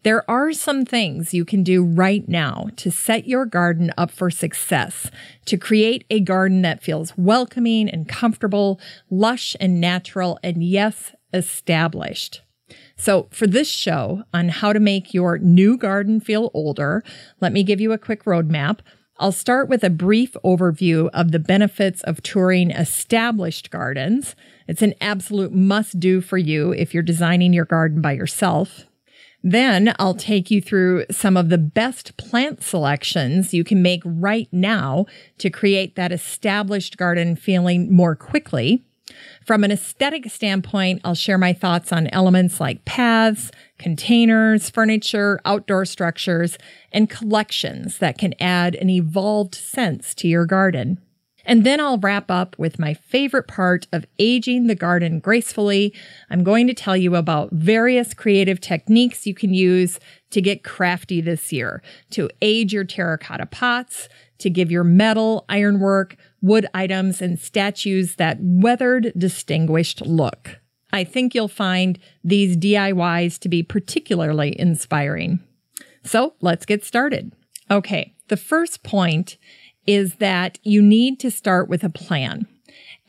There 0.03 0.29
are 0.31 0.55
some 0.55 0.87
things 0.87 1.35
you 1.35 1.45
can 1.45 1.63
do 1.63 1.85
right 1.85 2.27
now 2.27 2.69
to 2.77 2.91
set 2.91 3.29
your 3.29 3.45
garden 3.45 3.93
up 3.99 4.11
for 4.11 4.31
success, 4.31 5.11
to 5.45 5.59
create 5.59 6.07
a 6.09 6.21
garden 6.21 6.63
that 6.63 6.83
feels 6.83 7.13
welcoming 7.19 7.91
and 7.91 8.09
comfortable, 8.09 8.81
lush 9.11 9.55
and 9.61 9.79
natural, 9.79 10.39
and 10.43 10.65
yes, 10.65 11.13
established. 11.35 12.41
So, 12.97 13.29
for 13.31 13.47
this 13.47 13.69
show 13.69 14.23
on 14.33 14.49
how 14.49 14.73
to 14.73 14.81
make 14.81 15.13
your 15.13 15.39
new 15.39 15.77
garden 15.77 16.21
feel 16.21 16.51
older, 16.55 17.03
let 17.41 17.53
me 17.53 17.63
give 17.63 17.81
you 17.81 17.93
a 17.93 17.99
quick 17.99 18.25
roadmap. 18.25 18.79
I'll 19.19 19.33
start 19.33 19.69
with 19.69 19.85
a 19.85 19.91
brief 19.91 20.33
overview 20.45 21.09
of 21.13 21.31
the 21.31 21.39
benefits 21.39 22.03
of 22.03 22.23
touring 22.23 22.71
established 22.71 23.71
gardens. 23.71 24.35
It's 24.67 24.83
an 24.83 24.95
absolute 25.01 25.53
must 25.53 26.01
do 26.01 26.21
for 26.21 26.39
you 26.39 26.73
if 26.73 26.93
you're 26.93 27.03
designing 27.03 27.53
your 27.53 27.65
garden 27.65 28.01
by 28.01 28.13
yourself. 28.13 28.87
Then 29.43 29.95
I'll 29.99 30.15
take 30.15 30.51
you 30.51 30.63
through 30.63 31.05
some 31.11 31.37
of 31.37 31.51
the 31.51 31.59
best 31.59 32.17
plant 32.17 32.63
selections 32.63 33.53
you 33.53 33.63
can 33.63 33.83
make 33.83 34.03
right 34.05 34.49
now 34.51 35.05
to 35.39 35.51
create 35.51 35.97
that 35.97 36.13
established 36.13 36.97
garden 36.97 37.37
feeling 37.37 37.93
more 37.95 38.17
quickly. 38.17 38.83
From 39.45 39.63
an 39.63 39.71
aesthetic 39.71 40.31
standpoint, 40.31 41.03
I'll 41.05 41.15
share 41.15 41.37
my 41.37 41.53
thoughts 41.53 41.93
on 41.93 42.07
elements 42.09 42.61
like 42.61 42.87
paths, 42.87 43.51
containers, 43.79 44.71
furniture, 44.71 45.39
outdoor 45.45 45.85
structures, 45.85 46.57
and 46.93 47.11
collections 47.11 47.99
that 47.99 48.17
can 48.17 48.35
add 48.41 48.75
an 48.75 48.89
evolved 48.89 49.55
sense 49.55 50.15
to 50.17 50.29
your 50.29 50.47
garden. 50.47 50.99
And 51.45 51.65
then 51.65 51.79
I'll 51.79 51.99
wrap 51.99 52.31
up 52.31 52.59
with 52.59 52.79
my 52.79 52.95
favorite 52.95 53.47
part 53.47 53.87
of 53.93 54.07
aging 54.19 54.67
the 54.67 54.75
garden 54.75 55.21
gracefully. 55.21 55.93
I'm 56.31 56.43
going 56.43 56.67
to 56.69 56.75
tell 56.75 56.97
you 56.97 57.15
about 57.15 57.53
various 57.53 58.15
creative 58.15 58.63
techniques 58.63 59.27
you 59.27 59.35
can 59.35 59.53
use 59.53 60.01
to 60.31 60.41
get 60.41 60.65
crafty 60.65 61.21
this 61.21 61.53
year 61.53 61.83
to 62.11 62.31
age 62.41 62.73
your 62.73 62.85
terracotta 62.85 63.47
pots, 63.47 64.09
to 64.39 64.51
give 64.51 64.71
your 64.71 64.85
metal, 64.85 65.45
ironwork, 65.49 66.17
wood 66.43 66.67
items, 66.75 67.23
and 67.23 67.39
statues 67.39 68.17
that 68.17 68.39
weathered, 68.41 69.13
distinguished 69.17 70.03
look. 70.03 70.61
I 70.93 71.05
think 71.05 71.35
you'll 71.35 71.49
find 71.49 71.99
these 72.23 72.57
DIYs 72.57 73.39
to 73.41 73.49
be 73.49 73.63
particularly 73.63 74.59
inspiring. 74.59 75.41
So 76.05 76.35
let's 76.41 76.67
get 76.67 76.85
started. 76.85 77.33
Okay, 77.71 78.15
the 78.29 78.37
first 78.37 78.83
point 78.83 79.39
is 79.87 80.17
that 80.17 80.59
you 80.63 80.81
need 80.81 81.19
to 81.21 81.31
start 81.31 81.69
with 81.69 81.83
a 81.83 81.91
plan. 81.91 82.47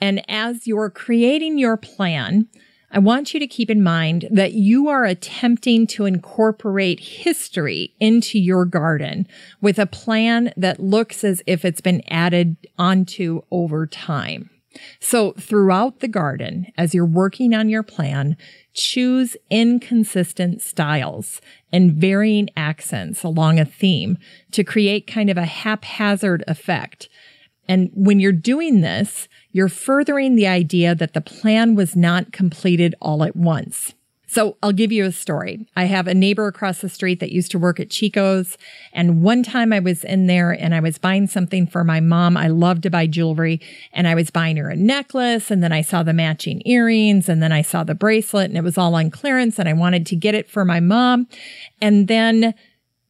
And 0.01 0.23
as 0.30 0.67
you're 0.67 0.89
creating 0.89 1.57
your 1.57 1.78
plan, 1.78 2.47
I 2.96 3.00
want 3.00 3.34
you 3.34 3.41
to 3.41 3.48
keep 3.48 3.70
in 3.70 3.84
mind 3.84 4.26
that 4.32 4.54
you 4.54 4.88
are 4.88 5.04
attempting 5.04 5.86
to 5.88 6.06
incorporate 6.06 7.02
history 7.02 7.93
into 8.00 8.39
your 8.39 8.64
garden 8.64 9.28
with 9.60 9.78
a 9.78 9.86
plan 9.86 10.54
that 10.56 10.80
looks 10.80 11.26
as 11.26 11.43
if 11.46 11.66
it's 11.66 11.82
been 11.82 12.02
added 12.08 12.56
onto 12.80 13.41
over 13.52 13.86
time. 13.86 14.50
So 15.02 15.34
throughout 15.34 16.00
the 16.00 16.08
garden, 16.08 16.68
as 16.78 16.93
you're 16.93 17.06
working 17.06 17.54
on 17.54 17.68
your 17.68 17.84
plan, 17.84 18.38
choose 18.74 19.36
inconsistent 19.50 20.62
styles 20.62 21.41
and 21.74 21.91
varying 21.91 22.50
accents 22.56 23.24
along 23.24 23.60
a 23.60 23.66
theme 23.66 24.18
to 24.52 24.64
create 24.64 25.06
kind 25.06 25.30
of 25.30 25.38
a 25.38 25.46
haphazard 25.46 26.46
effect. 26.48 27.10
And 27.68 27.89
when 27.93 28.22
you're 28.22 28.32
doing 28.32 28.80
this, 28.80 29.28
you're 29.56 29.70
furthering 29.70 30.36
the 30.36 30.45
idea 30.45 30.93
that 30.93 31.14
the 31.14 31.22
plan 31.22 31.76
was 31.76 31.95
not 31.95 32.34
completed 32.34 32.93
all 33.01 33.24
at 33.24 33.38
once. 33.38 33.93
So 34.28 34.58
I'll 34.62 34.74
give 34.74 34.91
you 34.91 35.06
a 35.06 35.14
story. 35.14 35.66
I 35.78 35.86
have 35.86 36.08
a 36.08 36.14
neighbor 36.14 36.47
across 36.47 36.82
the 36.82 36.89
street 36.89 37.22
that 37.22 37.32
used 37.32 37.51
to 37.51 37.58
work 37.58 37.80
at 37.80 37.89
Chico's. 37.89 38.58
And 38.91 39.24
one 39.24 39.43
time 39.43 39.72
I 39.72 39.80
was 39.80 40.03
in 40.03 40.28
there 40.28 40.51
and 40.51 40.76
I 40.76 40.82
was 40.82 40.97
buying 40.97 41.28
something 41.28 41.68
for 41.68 41.86
my 41.86 42.01
mom. 42.01 42.36
I 42.36 42.49
love 42.49 42.82
to 42.82 42.89
buy 42.89 43.08
jewelry 43.08 43.62
and 43.93 44.10
I 44.10 44.14
was 44.14 44.30
buying 44.30 44.58
her 44.58 44.70
a 44.70 44.76
necklace 44.76 45.49
and 45.49 45.64
then 45.64 45.72
I 45.72 45.84
saw 45.84 46.03
the 46.03 46.12
matching 46.12 46.62
earrings 46.66 47.30
and 47.30 47.41
then 47.41 47.53
I 47.53 47.62
saw 47.62 47.86
the 47.86 47.95
bracelet 47.95 48.49
and 48.49 48.58
it 48.58 48.64
was 48.64 48.78
all 48.78 48.93
on 48.93 49.10
clearance 49.10 49.58
and 49.58 49.70
I 49.70 49.74
wanted 49.74 50.06
to 50.08 50.18
get 50.18 50.36
it 50.36 50.49
for 50.49 50.66
my 50.66 50.82
mom. 50.82 51.30
And 51.80 52.10
then 52.10 52.56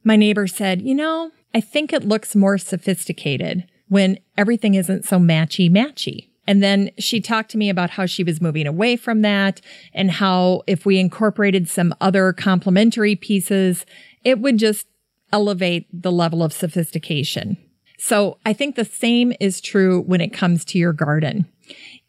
my 0.03 0.15
neighbor 0.15 0.45
said, 0.45 0.83
you 0.83 0.93
know, 0.93 1.31
I 1.55 1.59
think 1.59 1.91
it 1.91 2.07
looks 2.07 2.35
more 2.35 2.59
sophisticated 2.59 3.67
when 3.87 4.19
everything 4.37 4.75
isn't 4.75 5.05
so 5.05 5.17
matchy 5.17 5.71
matchy. 5.71 6.27
And 6.47 6.61
then 6.61 6.91
she 6.99 7.19
talked 7.21 7.49
to 7.51 7.57
me 7.57 7.69
about 7.69 7.91
how 7.91 8.05
she 8.05 8.23
was 8.23 8.41
moving 8.41 8.67
away 8.67 8.95
from 8.95 9.21
that 9.21 9.61
and 9.93 10.11
how 10.11 10.61
if 10.67 10.85
we 10.85 10.99
incorporated 10.99 11.67
some 11.67 11.93
other 11.99 12.33
complementary 12.33 13.15
pieces, 13.15 13.85
it 14.23 14.39
would 14.39 14.57
just 14.57 14.87
elevate 15.31 15.87
the 15.91 16.11
level 16.11 16.43
of 16.43 16.53
sophistication. 16.53 17.57
So 17.97 18.37
I 18.45 18.53
think 18.53 18.75
the 18.75 18.85
same 18.85 19.33
is 19.39 19.61
true 19.61 20.01
when 20.01 20.21
it 20.21 20.33
comes 20.33 20.65
to 20.65 20.77
your 20.77 20.93
garden. 20.93 21.47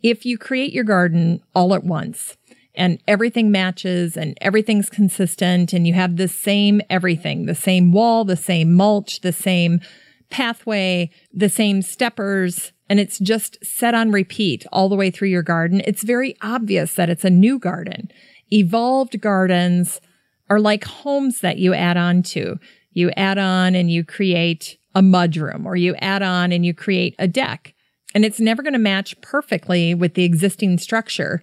if 0.02 0.26
you 0.26 0.38
create 0.38 0.72
your 0.72 0.84
garden 0.84 1.42
all 1.54 1.74
at 1.74 1.84
once 1.84 2.36
and 2.74 3.02
everything 3.08 3.50
matches 3.50 4.16
and 4.16 4.36
everything's 4.40 4.90
consistent 4.90 5.72
and 5.72 5.86
you 5.86 5.94
have 5.94 6.16
the 6.16 6.28
same 6.28 6.80
everything, 6.90 7.46
the 7.46 7.54
same 7.54 7.92
wall, 7.92 8.24
the 8.24 8.36
same 8.36 8.72
mulch, 8.74 9.20
the 9.20 9.32
same 9.32 9.80
pathway, 10.28 11.10
the 11.32 11.48
same 11.48 11.82
steppers, 11.82 12.72
and 12.88 13.00
it's 13.00 13.18
just 13.18 13.64
set 13.64 13.94
on 13.94 14.12
repeat 14.12 14.66
all 14.72 14.88
the 14.88 14.96
way 14.96 15.10
through 15.10 15.28
your 15.28 15.42
garden, 15.42 15.82
it's 15.84 16.02
very 16.02 16.36
obvious 16.42 16.94
that 16.94 17.10
it's 17.10 17.24
a 17.24 17.30
new 17.30 17.58
garden. 17.58 18.10
Evolved 18.52 19.20
gardens 19.20 20.00
are 20.48 20.60
like 20.60 20.84
homes 20.84 21.40
that 21.40 21.58
you 21.58 21.74
add 21.74 21.96
on 21.96 22.22
to. 22.22 22.58
You 22.92 23.10
add 23.16 23.38
on 23.38 23.74
and 23.74 23.90
you 23.90 24.04
create 24.04 24.78
a 24.94 25.00
mudroom 25.00 25.66
or 25.66 25.76
you 25.76 25.94
add 25.96 26.22
on 26.22 26.52
and 26.52 26.64
you 26.64 26.72
create 26.72 27.14
a 27.18 27.28
deck. 27.28 27.74
And 28.14 28.24
it's 28.24 28.40
never 28.40 28.62
going 28.62 28.72
to 28.72 28.78
match 28.78 29.20
perfectly 29.20 29.94
with 29.94 30.14
the 30.14 30.24
existing 30.24 30.78
structure. 30.78 31.42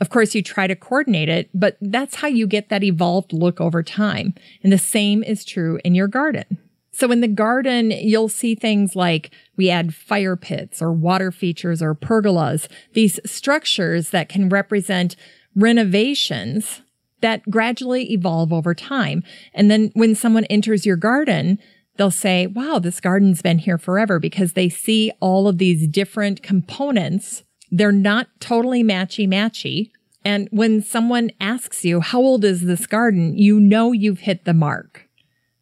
Of 0.00 0.08
course, 0.08 0.34
you 0.34 0.42
try 0.42 0.66
to 0.66 0.76
coordinate 0.76 1.28
it, 1.28 1.50
but 1.52 1.76
that's 1.80 2.16
how 2.16 2.28
you 2.28 2.46
get 2.46 2.68
that 2.68 2.84
evolved 2.84 3.32
look 3.32 3.60
over 3.60 3.82
time. 3.82 4.34
And 4.62 4.72
the 4.72 4.78
same 4.78 5.22
is 5.22 5.44
true 5.44 5.78
in 5.84 5.94
your 5.94 6.08
garden. 6.08 6.58
So 6.96 7.12
in 7.12 7.20
the 7.20 7.28
garden, 7.28 7.90
you'll 7.90 8.30
see 8.30 8.54
things 8.54 8.96
like 8.96 9.30
we 9.54 9.68
add 9.68 9.94
fire 9.94 10.34
pits 10.34 10.80
or 10.80 10.94
water 10.94 11.30
features 11.30 11.82
or 11.82 11.94
pergolas, 11.94 12.68
these 12.94 13.20
structures 13.30 14.08
that 14.10 14.30
can 14.30 14.48
represent 14.48 15.14
renovations 15.54 16.80
that 17.20 17.42
gradually 17.50 18.10
evolve 18.14 18.50
over 18.50 18.74
time. 18.74 19.22
And 19.52 19.70
then 19.70 19.90
when 19.92 20.14
someone 20.14 20.46
enters 20.46 20.86
your 20.86 20.96
garden, 20.96 21.58
they'll 21.98 22.10
say, 22.10 22.46
wow, 22.46 22.78
this 22.78 22.98
garden's 22.98 23.42
been 23.42 23.58
here 23.58 23.76
forever 23.76 24.18
because 24.18 24.54
they 24.54 24.70
see 24.70 25.12
all 25.20 25.48
of 25.48 25.58
these 25.58 25.86
different 25.86 26.42
components. 26.42 27.44
They're 27.70 27.92
not 27.92 28.28
totally 28.40 28.82
matchy 28.82 29.28
matchy. 29.28 29.90
And 30.24 30.48
when 30.50 30.80
someone 30.80 31.30
asks 31.42 31.84
you, 31.84 32.00
how 32.00 32.20
old 32.20 32.42
is 32.42 32.62
this 32.62 32.86
garden? 32.86 33.36
You 33.36 33.60
know 33.60 33.92
you've 33.92 34.20
hit 34.20 34.46
the 34.46 34.54
mark. 34.54 35.05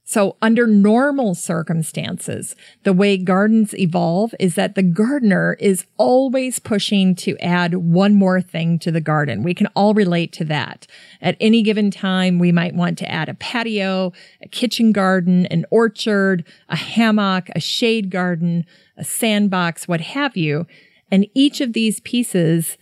So 0.07 0.36
under 0.42 0.66
normal 0.66 1.34
circumstances, 1.34 2.55
the 2.82 2.92
way 2.92 3.16
gardens 3.16 3.74
evolve 3.74 4.34
is 4.38 4.55
that 4.55 4.74
the 4.74 4.82
gardener 4.82 5.57
is 5.59 5.86
always 5.96 6.59
pushing 6.59 7.14
to 7.16 7.38
add 7.38 7.74
one 7.74 8.14
more 8.14 8.42
thing 8.42 8.78
to 8.80 8.92
the 8.92 9.00
garden. 9.00 9.42
We 9.42 9.55
can 9.55 9.68
all 9.68 9.94
relate 9.94 10.30
to 10.34 10.44
that. 10.44 10.86
At 11.22 11.38
any 11.40 11.62
given 11.62 11.90
time, 11.90 12.38
we 12.38 12.52
might 12.52 12.74
want 12.74 12.98
to 12.98 13.11
add 13.11 13.30
a 13.30 13.34
patio, 13.34 14.12
a 14.42 14.48
kitchen 14.48 14.92
garden, 14.92 15.46
an 15.46 15.64
orchard, 15.70 16.44
a 16.68 16.76
hammock, 16.76 17.48
a 17.55 17.61
shade 17.61 18.11
garden, 18.11 18.66
a 18.98 19.05
sandbox, 19.05 19.88
what 19.88 20.02
have 20.02 20.36
you. 20.36 20.66
And 21.11 21.26
each 21.32 21.62
of 21.62 21.72
these 21.72 22.00
pieces, 22.00 22.76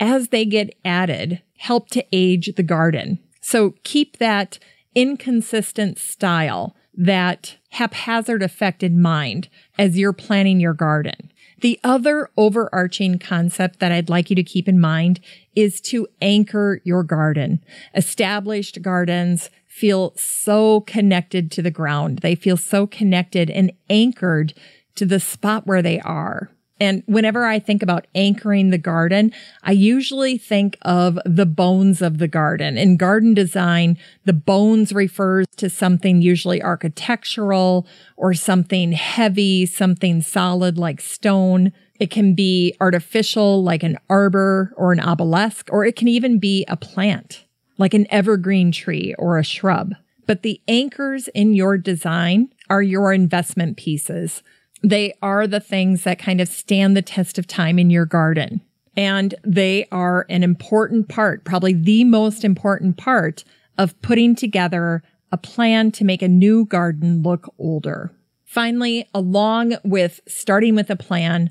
as 0.00 0.28
they 0.28 0.44
get 0.44 0.76
added, 0.84 1.40
help 1.56 1.88
to 1.90 2.04
age 2.10 2.50
the 2.56 2.64
garden. 2.64 3.20
So 3.40 3.74
keep 3.84 4.16
that 4.18 4.58
inconsistent 4.98 5.96
style, 5.96 6.74
that 6.92 7.56
haphazard 7.70 8.42
effect 8.42 8.82
in 8.82 9.00
mind 9.00 9.48
as 9.78 9.96
you're 9.96 10.12
planning 10.12 10.58
your 10.58 10.74
garden. 10.74 11.30
The 11.60 11.78
other 11.84 12.28
overarching 12.36 13.20
concept 13.20 13.78
that 13.78 13.92
I'd 13.92 14.08
like 14.08 14.28
you 14.28 14.34
to 14.34 14.42
keep 14.42 14.66
in 14.66 14.80
mind 14.80 15.20
is 15.54 15.80
to 15.82 16.08
anchor 16.20 16.80
your 16.82 17.04
garden. 17.04 17.62
Established 17.94 18.82
gardens 18.82 19.50
feel 19.68 20.14
so 20.16 20.80
connected 20.80 21.52
to 21.52 21.62
the 21.62 21.70
ground. 21.70 22.18
They 22.18 22.34
feel 22.34 22.56
so 22.56 22.88
connected 22.88 23.50
and 23.50 23.70
anchored 23.88 24.52
to 24.96 25.06
the 25.06 25.20
spot 25.20 25.64
where 25.64 25.82
they 25.82 26.00
are. 26.00 26.50
And 26.80 27.02
whenever 27.06 27.44
I 27.44 27.58
think 27.58 27.82
about 27.82 28.06
anchoring 28.14 28.70
the 28.70 28.78
garden, 28.78 29.32
I 29.62 29.72
usually 29.72 30.38
think 30.38 30.76
of 30.82 31.18
the 31.24 31.46
bones 31.46 32.00
of 32.02 32.18
the 32.18 32.28
garden. 32.28 32.78
In 32.78 32.96
garden 32.96 33.34
design, 33.34 33.98
the 34.24 34.32
bones 34.32 34.92
refers 34.92 35.46
to 35.56 35.68
something 35.68 36.22
usually 36.22 36.62
architectural 36.62 37.86
or 38.16 38.34
something 38.34 38.92
heavy, 38.92 39.66
something 39.66 40.22
solid 40.22 40.78
like 40.78 41.00
stone. 41.00 41.72
It 41.98 42.10
can 42.10 42.34
be 42.34 42.76
artificial 42.80 43.62
like 43.62 43.82
an 43.82 43.98
arbor 44.08 44.72
or 44.76 44.92
an 44.92 45.00
obelisk, 45.00 45.68
or 45.72 45.84
it 45.84 45.96
can 45.96 46.08
even 46.08 46.38
be 46.38 46.64
a 46.68 46.76
plant 46.76 47.44
like 47.78 47.94
an 47.94 48.06
evergreen 48.10 48.72
tree 48.72 49.14
or 49.18 49.38
a 49.38 49.44
shrub. 49.44 49.94
But 50.26 50.42
the 50.42 50.60
anchors 50.68 51.28
in 51.28 51.54
your 51.54 51.78
design 51.78 52.50
are 52.68 52.82
your 52.82 53.12
investment 53.12 53.78
pieces 53.78 54.42
they 54.82 55.12
are 55.22 55.46
the 55.46 55.60
things 55.60 56.04
that 56.04 56.18
kind 56.18 56.40
of 56.40 56.48
stand 56.48 56.96
the 56.96 57.02
test 57.02 57.38
of 57.38 57.46
time 57.46 57.78
in 57.78 57.90
your 57.90 58.06
garden. 58.06 58.60
And 58.96 59.34
they 59.44 59.86
are 59.92 60.26
an 60.28 60.42
important 60.42 61.08
part, 61.08 61.44
probably 61.44 61.72
the 61.72 62.04
most 62.04 62.44
important 62.44 62.96
part 62.96 63.44
of 63.76 64.00
putting 64.02 64.34
together 64.34 65.02
a 65.30 65.36
plan 65.36 65.92
to 65.92 66.04
make 66.04 66.22
a 66.22 66.28
new 66.28 66.64
garden 66.64 67.22
look 67.22 67.52
older. 67.58 68.12
Finally, 68.44 69.06
along 69.14 69.76
with 69.84 70.20
starting 70.26 70.74
with 70.74 70.90
a 70.90 70.96
plan, 70.96 71.50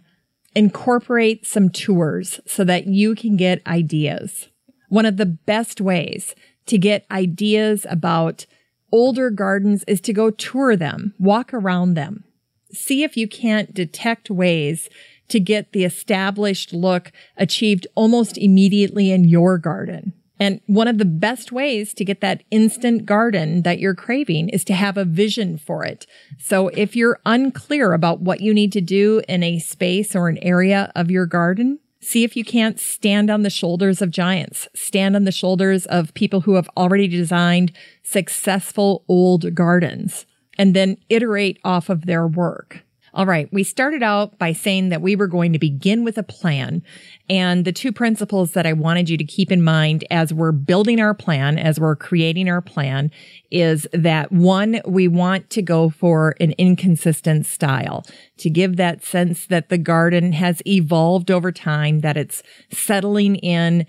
incorporate 0.56 1.46
some 1.46 1.70
tours 1.70 2.40
so 2.46 2.64
that 2.64 2.88
you 2.88 3.16
can 3.16 3.38
get 3.38 3.66
ideas. 3.68 4.50
One 4.90 5.06
of 5.06 5.18
the 5.18 5.26
best 5.26 5.80
ways 5.80 6.34
to 6.66 6.78
get 6.78 7.06
ideas 7.12 7.86
about 7.90 8.46
older 8.92 9.30
gardens 9.30 9.84
is 9.88 10.02
to 10.02 10.14
go 10.14 10.32
tour 10.32 10.76
them, 10.76 11.14
walk 11.20 11.54
around 11.54 11.94
them 11.94 12.24
see 12.72 13.04
if 13.04 13.18
you 13.18 13.28
can't 13.28 13.74
detect 13.74 14.30
ways 14.30 14.90
to 15.30 15.40
get 15.40 15.72
the 15.72 15.84
established 15.84 16.74
look 16.74 17.12
achieved 17.36 17.88
almost 17.96 18.38
immediately 18.38 19.12
in 19.12 19.26
your 19.26 19.58
garden. 19.58 20.14
And 20.40 20.62
one 20.68 20.88
of 20.88 21.00
the 21.00 21.06
best 21.06 21.52
ways 21.52 21.94
to 21.96 22.06
get 22.06 22.22
that 22.22 22.44
instant 22.52 23.06
garden 23.06 23.64
that 23.64 23.80
you're 23.80 23.96
craving 23.96 24.50
is 24.50 24.64
to 24.66 24.74
have 24.74 24.96
a 24.96 25.06
vision 25.06 25.58
for 25.58 25.84
it. 25.84 26.06
So 26.38 26.68
if 26.70 26.96
you're 26.96 27.20
unclear 27.26 27.94
about 27.94 28.22
what 28.22 28.42
you 28.42 28.54
need 28.54 28.72
to 28.74 28.82
do 28.82 29.22
in 29.28 29.42
a 29.42 29.60
space 29.60 30.16
or 30.16 30.30
an 30.30 30.38
area 30.40 30.92
of 30.96 31.10
your 31.10 31.26
garden, 31.26 31.80
see 32.00 32.24
if 32.24 32.38
you 32.38 32.46
can't 32.46 32.80
stand 32.80 33.32
on 33.32 33.42
the 33.42 33.50
shoulders 33.50 34.00
of 34.00 34.12
giants, 34.12 34.68
stand 34.76 35.16
on 35.16 35.24
the 35.24 35.32
shoulders 35.32 35.88
of 35.88 36.14
people 36.14 36.42
who 36.42 36.54
have 36.54 36.70
already 36.78 37.08
designed 37.08 37.72
successful 38.04 39.04
old 39.08 39.56
gardens 39.56 40.28
and 40.58 40.74
then 40.74 40.98
iterate 41.10 41.60
off 41.64 41.90
of 41.90 42.06
their 42.06 42.28
work. 42.28 42.84
All 43.18 43.26
right. 43.26 43.52
We 43.52 43.64
started 43.64 44.04
out 44.04 44.38
by 44.38 44.54
saying 44.54 44.90
that 44.90 45.02
we 45.02 45.16
were 45.16 45.26
going 45.26 45.52
to 45.54 45.58
begin 45.58 46.04
with 46.04 46.20
a 46.20 46.24
plan. 46.24 46.84
And 47.28 47.66
the 47.66 47.72
two 47.72 47.92
principles 47.92 48.52
that 48.52 48.68
I 48.68 48.74
wanted 48.74 49.10
you 49.10 49.18
to 49.18 49.24
keep 49.24 49.52
in 49.52 49.64
mind 49.64 50.06
as 50.12 50.32
we're 50.32 50.52
building 50.52 51.00
our 51.00 51.16
plan, 51.16 51.58
as 51.58 51.80
we're 51.80 51.96
creating 51.96 52.48
our 52.48 52.62
plan 52.62 53.10
is 53.50 53.88
that 53.92 54.32
one, 54.32 54.82
we 54.86 55.08
want 55.08 55.50
to 55.50 55.64
go 55.64 55.90
for 55.90 56.36
an 56.40 56.54
inconsistent 56.60 57.48
style 57.48 58.06
to 58.38 58.52
give 58.52 58.76
that 58.76 59.04
sense 59.04 59.48
that 59.48 59.70
the 59.70 59.80
garden 59.80 60.34
has 60.34 60.62
evolved 60.68 61.32
over 61.32 61.52
time, 61.52 62.02
that 62.02 62.18
it's 62.18 62.44
settling 62.72 63.38
in 63.38 63.88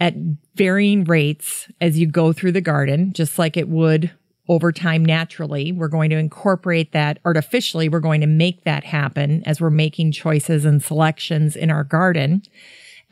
at 0.00 0.14
varying 0.54 1.04
rates 1.04 1.68
as 1.82 1.98
you 1.98 2.06
go 2.06 2.32
through 2.32 2.52
the 2.52 2.62
garden, 2.62 3.12
just 3.12 3.38
like 3.38 3.58
it 3.58 3.68
would 3.68 4.10
over 4.48 4.72
time 4.72 5.04
naturally. 5.04 5.72
We're 5.72 5.88
going 5.88 6.10
to 6.10 6.18
incorporate 6.18 6.92
that 6.92 7.18
artificially. 7.24 7.88
We're 7.88 8.00
going 8.00 8.20
to 8.20 8.26
make 8.26 8.64
that 8.64 8.84
happen 8.84 9.42
as 9.44 9.60
we're 9.60 9.70
making 9.70 10.12
choices 10.12 10.64
and 10.64 10.82
selections 10.82 11.56
in 11.56 11.70
our 11.70 11.84
garden. 11.84 12.42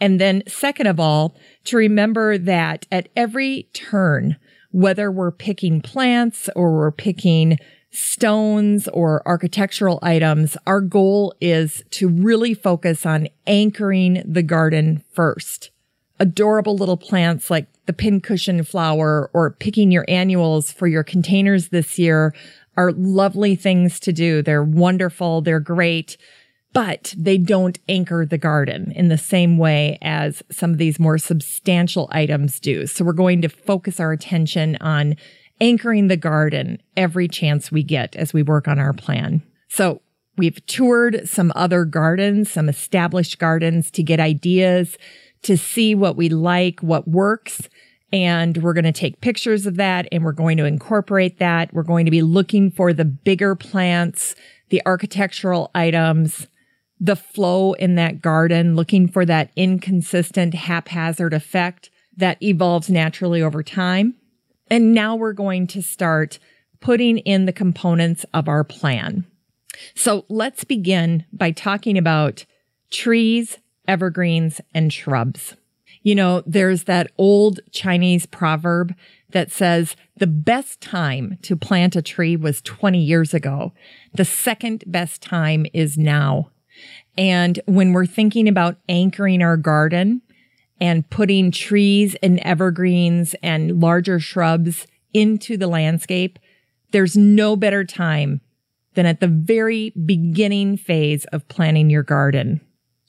And 0.01 0.21
then 0.21 0.43
second 0.47 0.87
of 0.87 0.99
all, 0.99 1.37
to 1.65 1.77
remember 1.77 2.39
that 2.39 2.87
at 2.91 3.09
every 3.17 3.69
turn, 3.73 4.37
whether 4.71 5.11
we're 5.11 5.31
picking 5.31 5.81
plants 5.81 6.49
or 6.57 6.73
we're 6.75 6.91
picking 6.91 7.59
stones 7.91 8.89
or 8.89 9.23
architectural 9.27 10.01
items, 10.03 10.57
our 10.67 10.81
goal 10.81 11.33
is 11.41 11.85
to 11.91 12.09
really 12.09 12.53
focus 12.53 13.07
on 13.07 13.29
anchoring 13.47 14.23
the 14.27 14.43
garden 14.43 15.03
first. 15.13 15.71
Adorable 16.19 16.77
little 16.77 16.97
plants 16.97 17.51
like 17.51 17.69
the 17.87 17.93
pincushion 17.93 18.65
flower 18.65 19.31
or 19.33 19.51
picking 19.51 19.91
your 19.91 20.05
annuals 20.09 20.73
for 20.73 20.87
your 20.87 21.05
containers 21.05 21.69
this 21.69 21.99
year 21.99 22.35
are 22.77 22.93
lovely 22.93 23.55
things 23.55 24.01
to 24.01 24.13
do. 24.13 24.43
They're 24.43 24.65
wonderful. 24.65 25.43
They're 25.43 25.61
great, 25.61 26.17
but 26.73 27.15
they 27.17 27.39
don't 27.39 27.79
anchor 27.89 28.27
the 28.27 28.39
garden 28.39 28.93
in 28.93 29.09
the 29.09 29.19
same 29.19 29.59
way 29.59 29.99
as 30.03 30.43
some 30.51 30.73
of 30.73 30.79
these 30.79 30.99
more 30.99 31.19
substantial 31.19 32.09
items 32.11 32.59
do. 32.59 32.87
So 32.87 33.05
we're 33.05 33.13
going 33.13 33.43
to 33.43 33.49
focus 33.49 34.01
our 34.01 34.13
attention 34.13 34.77
on 34.81 35.17
anchoring 35.61 36.09
the 36.09 36.17
garden 36.17 36.83
every 36.97 37.29
chance 37.29 37.71
we 37.71 37.83
get 37.83 38.17
as 38.17 38.33
we 38.33 38.43
work 38.43 38.67
on 38.67 38.79
our 38.79 38.93
plan. 38.93 39.43
So 39.69 40.01
we've 40.37 40.65
toured 40.67 41.29
some 41.29 41.53
other 41.55 41.85
gardens, 41.85 42.51
some 42.51 42.69
established 42.69 43.39
gardens 43.39 43.91
to 43.93 44.03
get 44.03 44.19
ideas 44.19 44.99
to 45.43 45.57
see 45.57 45.95
what 45.95 46.17
we 46.17 46.29
like, 46.29 46.81
what 46.81 47.07
works. 47.07 47.69
And 48.15 48.59
we're 48.59 48.75
going 48.75 48.85
to 48.85 48.93
take 48.93 49.21
pictures 49.21 49.67
of 49.67 49.75
that 49.75 50.07
and 50.13 50.25
we're 50.25 50.31
going 50.31 50.57
to 50.59 50.65
incorporate 50.65 51.41
that. 51.41 51.75
We're 51.75 51.83
going 51.83 52.05
to 52.05 52.13
be 52.13 52.23
looking 52.23 52.71
for 52.71 52.93
the 52.93 53.05
bigger 53.05 53.57
plants, 53.57 54.37
the 54.69 54.81
architectural 54.87 55.73
items, 55.75 56.47
the 57.01 57.17
flow 57.17 57.73
in 57.73 57.97
that 57.97 58.23
garden, 58.23 58.77
looking 58.77 59.09
for 59.09 59.27
that 59.27 59.51
inconsistent 59.57 60.55
haphazard 60.55 61.35
effect 61.35 61.91
that 62.17 62.41
evolves 62.41 62.89
naturally 62.89 63.43
over 63.43 63.65
time. 63.65 64.15
And 64.69 64.95
now 64.95 65.17
we're 65.17 65.33
going 65.33 65.67
to 65.67 65.83
start 65.83 66.39
putting 66.79 67.19
in 67.19 67.47
the 67.47 67.53
components 67.53 68.25
of 68.33 68.49
our 68.49 68.63
plan. 68.63 69.27
So 69.97 70.25
let's 70.29 70.63
begin 70.63 71.25
by 71.33 71.51
talking 71.51 71.99
about 71.99 72.47
trees, 72.93 73.59
evergreens, 73.89 74.61
and 74.73 74.93
shrubs. 74.93 75.57
You 76.05 76.15
know, 76.15 76.43
there's 76.47 76.85
that 76.85 77.11
old 77.17 77.61
Chinese 77.73 78.27
proverb 78.27 78.95
that 79.31 79.51
says 79.51 79.97
the 80.17 80.27
best 80.27 80.81
time 80.81 81.39
to 81.43 81.57
plant 81.57 81.97
a 81.97 82.03
tree 82.03 82.37
was 82.37 82.61
20 82.61 83.01
years 83.01 83.35
ago. 83.35 83.73
The 84.13 84.25
second 84.25 84.85
best 84.87 85.23
time 85.23 85.67
is 85.73 85.99
now. 85.99 86.51
And 87.17 87.59
when 87.67 87.93
we're 87.93 88.07
thinking 88.07 88.49
about 88.49 88.77
anchoring 88.89 89.43
our 89.43 89.57
garden 89.57 90.21
and 90.79 91.09
putting 91.09 91.51
trees 91.51 92.15
and 92.23 92.39
evergreens 92.41 93.35
and 93.43 93.81
larger 93.81 94.21
shrubs 94.21 94.87
into 95.15 95.57
the 95.57 95.69
landscape, 95.69 96.39
there's 96.91 97.17
no 97.17 97.57
better 97.57 97.83
time 97.83 98.43
than 98.93 99.07
at 99.07 99.21
the 99.21 99.29
very 99.29 99.91
beginning 100.05 100.77
phase 100.77 101.25
of 101.27 101.49
planning 101.49 101.89
your 101.89 102.03
garden. 102.03 102.61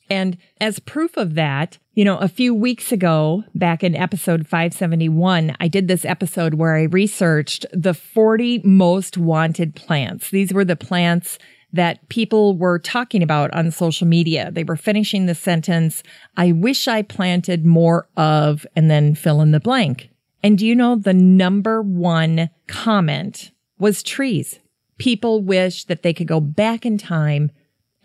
And 0.09 0.37
as 0.59 0.79
proof 0.79 1.17
of 1.17 1.35
that, 1.35 1.77
you 1.93 2.05
know, 2.05 2.17
a 2.17 2.27
few 2.27 2.53
weeks 2.53 2.91
ago, 2.91 3.43
back 3.55 3.83
in 3.83 3.95
episode 3.95 4.47
571, 4.47 5.55
I 5.59 5.67
did 5.67 5.87
this 5.87 6.05
episode 6.05 6.55
where 6.55 6.75
I 6.75 6.83
researched 6.83 7.65
the 7.73 7.93
40 7.93 8.61
most 8.63 9.17
wanted 9.17 9.75
plants. 9.75 10.29
These 10.29 10.53
were 10.53 10.65
the 10.65 10.75
plants 10.75 11.39
that 11.73 12.07
people 12.09 12.55
were 12.55 12.79
talking 12.79 13.21
about 13.21 13.53
on 13.53 13.69
social 13.71 14.07
media. 14.07 14.49
They 14.51 14.63
were 14.63 14.77
finishing 14.77 15.25
the 15.25 15.35
sentence, 15.35 16.03
I 16.37 16.51
wish 16.51 16.87
I 16.87 17.01
planted 17.01 17.65
more 17.65 18.07
of, 18.15 18.65
and 18.75 18.89
then 18.89 19.13
fill 19.13 19.41
in 19.41 19.51
the 19.51 19.59
blank. 19.59 20.09
And 20.41 20.57
do 20.57 20.65
you 20.65 20.75
know 20.75 20.95
the 20.95 21.13
number 21.13 21.81
one 21.81 22.49
comment 22.67 23.51
was 23.77 24.03
trees? 24.03 24.59
People 24.97 25.41
wish 25.43 25.83
that 25.85 26.01
they 26.01 26.13
could 26.13 26.27
go 26.27 26.39
back 26.39 26.85
in 26.85 26.97
time 26.97 27.51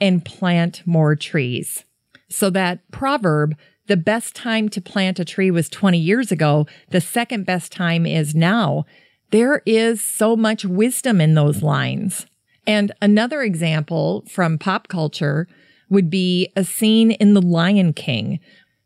and 0.01 0.24
plant 0.24 0.82
more 0.86 1.14
trees. 1.14 1.84
So 2.31 2.49
that 2.51 2.89
proverb, 2.91 3.57
the 3.87 3.97
best 3.97 4.35
time 4.35 4.68
to 4.70 4.81
plant 4.81 5.18
a 5.18 5.24
tree 5.24 5.51
was 5.51 5.68
20 5.68 5.99
years 5.99 6.31
ago. 6.31 6.66
The 6.91 7.01
second 7.01 7.45
best 7.45 7.72
time 7.72 8.07
is 8.07 8.35
now. 8.35 8.87
There 9.31 9.62
is 9.66 10.03
so 10.03 10.37
much 10.37 10.64
wisdom 10.64 11.20
in 11.20 11.35
those 11.35 11.62
lines. 11.62 12.26
And 12.66 12.93
another 13.03 13.43
example 13.43 14.24
from 14.28 14.59
pop 14.59 14.89
culture 14.89 15.49
would 15.89 16.09
be 16.09 16.53
a 16.55 16.64
scene 16.64 17.11
in 17.11 17.35
The 17.35 17.43
Lion 17.43 17.93
King. 17.93 18.39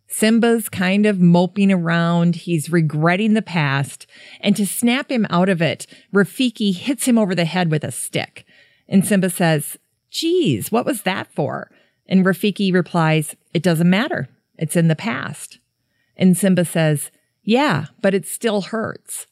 Simba's 0.07 0.69
kind 0.69 1.07
of 1.07 1.21
moping 1.21 1.73
around. 1.73 2.37
He's 2.37 2.71
regretting 2.71 3.35
the 3.35 3.43
past. 3.43 4.07
And 4.41 4.57
to 4.57 4.67
snap 4.67 5.11
him 5.11 5.27
out 5.29 5.49
of 5.49 5.61
it, 5.61 5.87
Rafiki 6.15 6.75
hits 6.75 7.07
him 7.07 7.19
over 7.19 7.35
the 7.35 7.45
head 7.45 7.71
with 7.71 7.85
a 7.85 7.91
stick. 7.91 8.47
And 8.89 9.05
Simba 9.05 9.29
says, 9.29 9.77
Geez, 10.11 10.71
what 10.71 10.87
was 10.87 11.03
that 11.03 11.33
for? 11.33 11.71
And 12.07 12.25
Rafiki 12.25 12.73
replies, 12.73 13.37
It 13.53 13.63
doesn't 13.63 13.89
matter. 13.89 14.29
It's 14.59 14.77
in 14.77 14.89
the 14.89 14.97
past. 14.97 15.59
And 16.17 16.37
Simba 16.37 16.65
says, 16.65 17.11
Yeah, 17.43 17.87
but 18.03 18.15
it 18.15 18.27
still 18.27 18.63
hurts. 18.63 19.27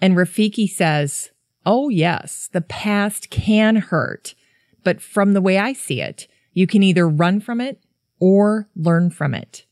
And 0.00 0.16
Rafiki 0.16 0.68
says, 0.68 1.30
Oh, 1.66 1.88
yes, 1.88 2.48
the 2.52 2.62
past 2.62 3.30
can 3.30 3.76
hurt. 3.76 4.34
But 4.82 5.00
from 5.00 5.32
the 5.34 5.42
way 5.42 5.58
I 5.58 5.72
see 5.72 6.00
it, 6.00 6.26
you 6.52 6.66
can 6.66 6.82
either 6.82 7.08
run 7.08 7.40
from 7.40 7.60
it 7.60 7.80
or 8.18 8.68
learn 8.74 9.10
from 9.10 9.34
it. 9.34 9.66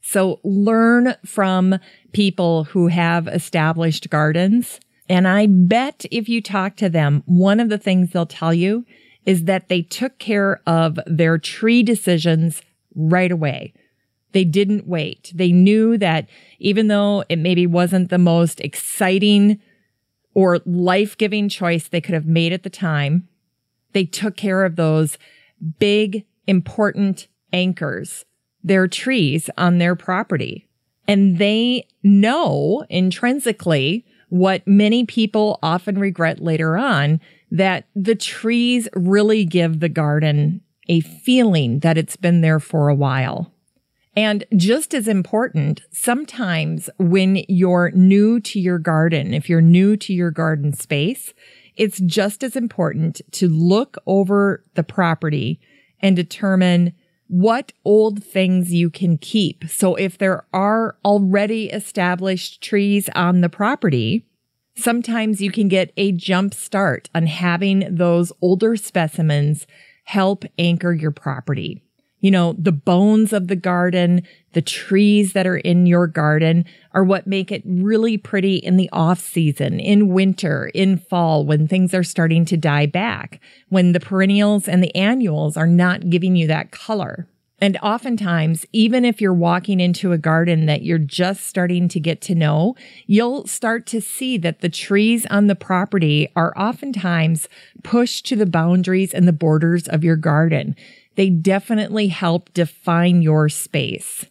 So 0.00 0.40
learn 0.42 1.14
from 1.24 1.78
people 2.12 2.64
who 2.64 2.88
have 2.88 3.28
established 3.28 4.10
gardens. 4.10 4.80
And 5.08 5.28
I 5.28 5.46
bet 5.46 6.04
if 6.10 6.28
you 6.28 6.40
talk 6.40 6.76
to 6.76 6.88
them, 6.88 7.22
one 7.26 7.60
of 7.60 7.68
the 7.68 7.78
things 7.78 8.10
they'll 8.10 8.26
tell 8.26 8.54
you 8.54 8.84
is 9.26 9.44
that 9.44 9.68
they 9.68 9.82
took 9.82 10.18
care 10.18 10.60
of 10.66 10.98
their 11.06 11.38
tree 11.38 11.82
decisions 11.82 12.62
right 12.94 13.30
away. 13.30 13.72
They 14.32 14.44
didn't 14.44 14.86
wait. 14.86 15.32
They 15.34 15.52
knew 15.52 15.98
that 15.98 16.28
even 16.58 16.88
though 16.88 17.24
it 17.28 17.38
maybe 17.38 17.66
wasn't 17.66 18.10
the 18.10 18.18
most 18.18 18.60
exciting 18.60 19.60
or 20.34 20.60
life 20.64 21.18
giving 21.18 21.48
choice 21.48 21.88
they 21.88 22.00
could 22.00 22.14
have 22.14 22.26
made 22.26 22.52
at 22.52 22.62
the 22.62 22.70
time, 22.70 23.28
they 23.92 24.04
took 24.04 24.36
care 24.36 24.64
of 24.64 24.76
those 24.76 25.18
big, 25.78 26.24
important 26.46 27.26
anchors, 27.52 28.24
their 28.62 28.86
trees 28.86 29.50
on 29.58 29.78
their 29.78 29.96
property. 29.96 30.68
And 31.08 31.38
they 31.38 31.88
know 32.04 32.84
intrinsically 32.88 34.06
what 34.28 34.66
many 34.66 35.04
people 35.04 35.58
often 35.60 35.98
regret 35.98 36.40
later 36.40 36.76
on 36.76 37.20
that 37.50 37.86
the 37.94 38.14
trees 38.14 38.88
really 38.94 39.44
give 39.44 39.80
the 39.80 39.88
garden 39.88 40.60
a 40.88 41.00
feeling 41.00 41.80
that 41.80 41.98
it's 41.98 42.16
been 42.16 42.40
there 42.40 42.60
for 42.60 42.88
a 42.88 42.94
while. 42.94 43.52
And 44.16 44.44
just 44.56 44.92
as 44.92 45.06
important, 45.06 45.82
sometimes 45.92 46.90
when 46.98 47.44
you're 47.48 47.92
new 47.94 48.40
to 48.40 48.58
your 48.58 48.78
garden, 48.78 49.32
if 49.32 49.48
you're 49.48 49.60
new 49.60 49.96
to 49.98 50.12
your 50.12 50.32
garden 50.32 50.72
space, 50.72 51.32
it's 51.76 52.00
just 52.00 52.42
as 52.42 52.56
important 52.56 53.20
to 53.32 53.48
look 53.48 53.96
over 54.06 54.64
the 54.74 54.82
property 54.82 55.60
and 56.00 56.16
determine 56.16 56.92
what 57.28 57.72
old 57.84 58.24
things 58.24 58.74
you 58.74 58.90
can 58.90 59.16
keep. 59.16 59.64
So 59.70 59.94
if 59.94 60.18
there 60.18 60.44
are 60.52 60.96
already 61.04 61.70
established 61.70 62.60
trees 62.60 63.08
on 63.14 63.40
the 63.40 63.48
property, 63.48 64.26
sometimes 64.80 65.40
you 65.40 65.50
can 65.50 65.68
get 65.68 65.92
a 65.96 66.12
jump 66.12 66.54
start 66.54 67.08
on 67.14 67.26
having 67.26 67.86
those 67.94 68.32
older 68.40 68.76
specimens 68.76 69.66
help 70.04 70.44
anchor 70.58 70.92
your 70.92 71.10
property. 71.10 71.82
You 72.20 72.30
know, 72.30 72.54
the 72.58 72.72
bones 72.72 73.32
of 73.32 73.48
the 73.48 73.56
garden, 73.56 74.22
the 74.52 74.60
trees 74.60 75.32
that 75.32 75.46
are 75.46 75.56
in 75.56 75.86
your 75.86 76.06
garden 76.06 76.66
are 76.92 77.02
what 77.02 77.26
make 77.26 77.50
it 77.50 77.62
really 77.64 78.18
pretty 78.18 78.56
in 78.56 78.76
the 78.76 78.90
off 78.92 79.20
season, 79.20 79.80
in 79.80 80.08
winter, 80.08 80.70
in 80.74 80.98
fall, 80.98 81.46
when 81.46 81.66
things 81.66 81.94
are 81.94 82.04
starting 82.04 82.44
to 82.46 82.58
die 82.58 82.86
back, 82.86 83.40
when 83.70 83.92
the 83.92 84.00
perennials 84.00 84.68
and 84.68 84.82
the 84.82 84.94
annuals 84.94 85.56
are 85.56 85.66
not 85.66 86.10
giving 86.10 86.36
you 86.36 86.46
that 86.46 86.70
color. 86.70 87.26
And 87.60 87.76
oftentimes, 87.82 88.64
even 88.72 89.04
if 89.04 89.20
you're 89.20 89.34
walking 89.34 89.80
into 89.80 90.12
a 90.12 90.18
garden 90.18 90.64
that 90.66 90.82
you're 90.82 90.98
just 90.98 91.46
starting 91.46 91.88
to 91.88 92.00
get 92.00 92.22
to 92.22 92.34
know, 92.34 92.74
you'll 93.06 93.46
start 93.46 93.86
to 93.88 94.00
see 94.00 94.38
that 94.38 94.60
the 94.60 94.70
trees 94.70 95.26
on 95.26 95.46
the 95.46 95.54
property 95.54 96.30
are 96.34 96.56
oftentimes 96.56 97.48
pushed 97.82 98.24
to 98.26 98.36
the 98.36 98.46
boundaries 98.46 99.12
and 99.12 99.28
the 99.28 99.32
borders 99.32 99.86
of 99.88 100.02
your 100.02 100.16
garden. 100.16 100.74
They 101.16 101.28
definitely 101.28 102.08
help 102.08 102.52
define 102.54 103.20
your 103.20 103.50
space. 103.50 104.24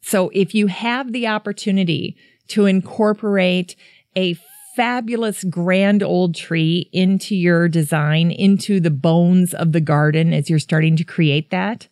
So 0.00 0.30
if 0.32 0.54
you 0.54 0.68
have 0.68 1.12
the 1.12 1.26
opportunity 1.26 2.16
to 2.48 2.66
incorporate 2.66 3.74
a 4.14 4.38
fabulous 4.76 5.42
grand 5.42 6.04
old 6.04 6.36
tree 6.36 6.88
into 6.92 7.34
your 7.34 7.66
design, 7.66 8.30
into 8.30 8.78
the 8.78 8.90
bones 8.90 9.54
of 9.54 9.72
the 9.72 9.80
garden 9.80 10.32
as 10.32 10.48
you're 10.48 10.60
starting 10.60 10.94
to 10.96 11.04
create 11.04 11.50
that, 11.50 11.88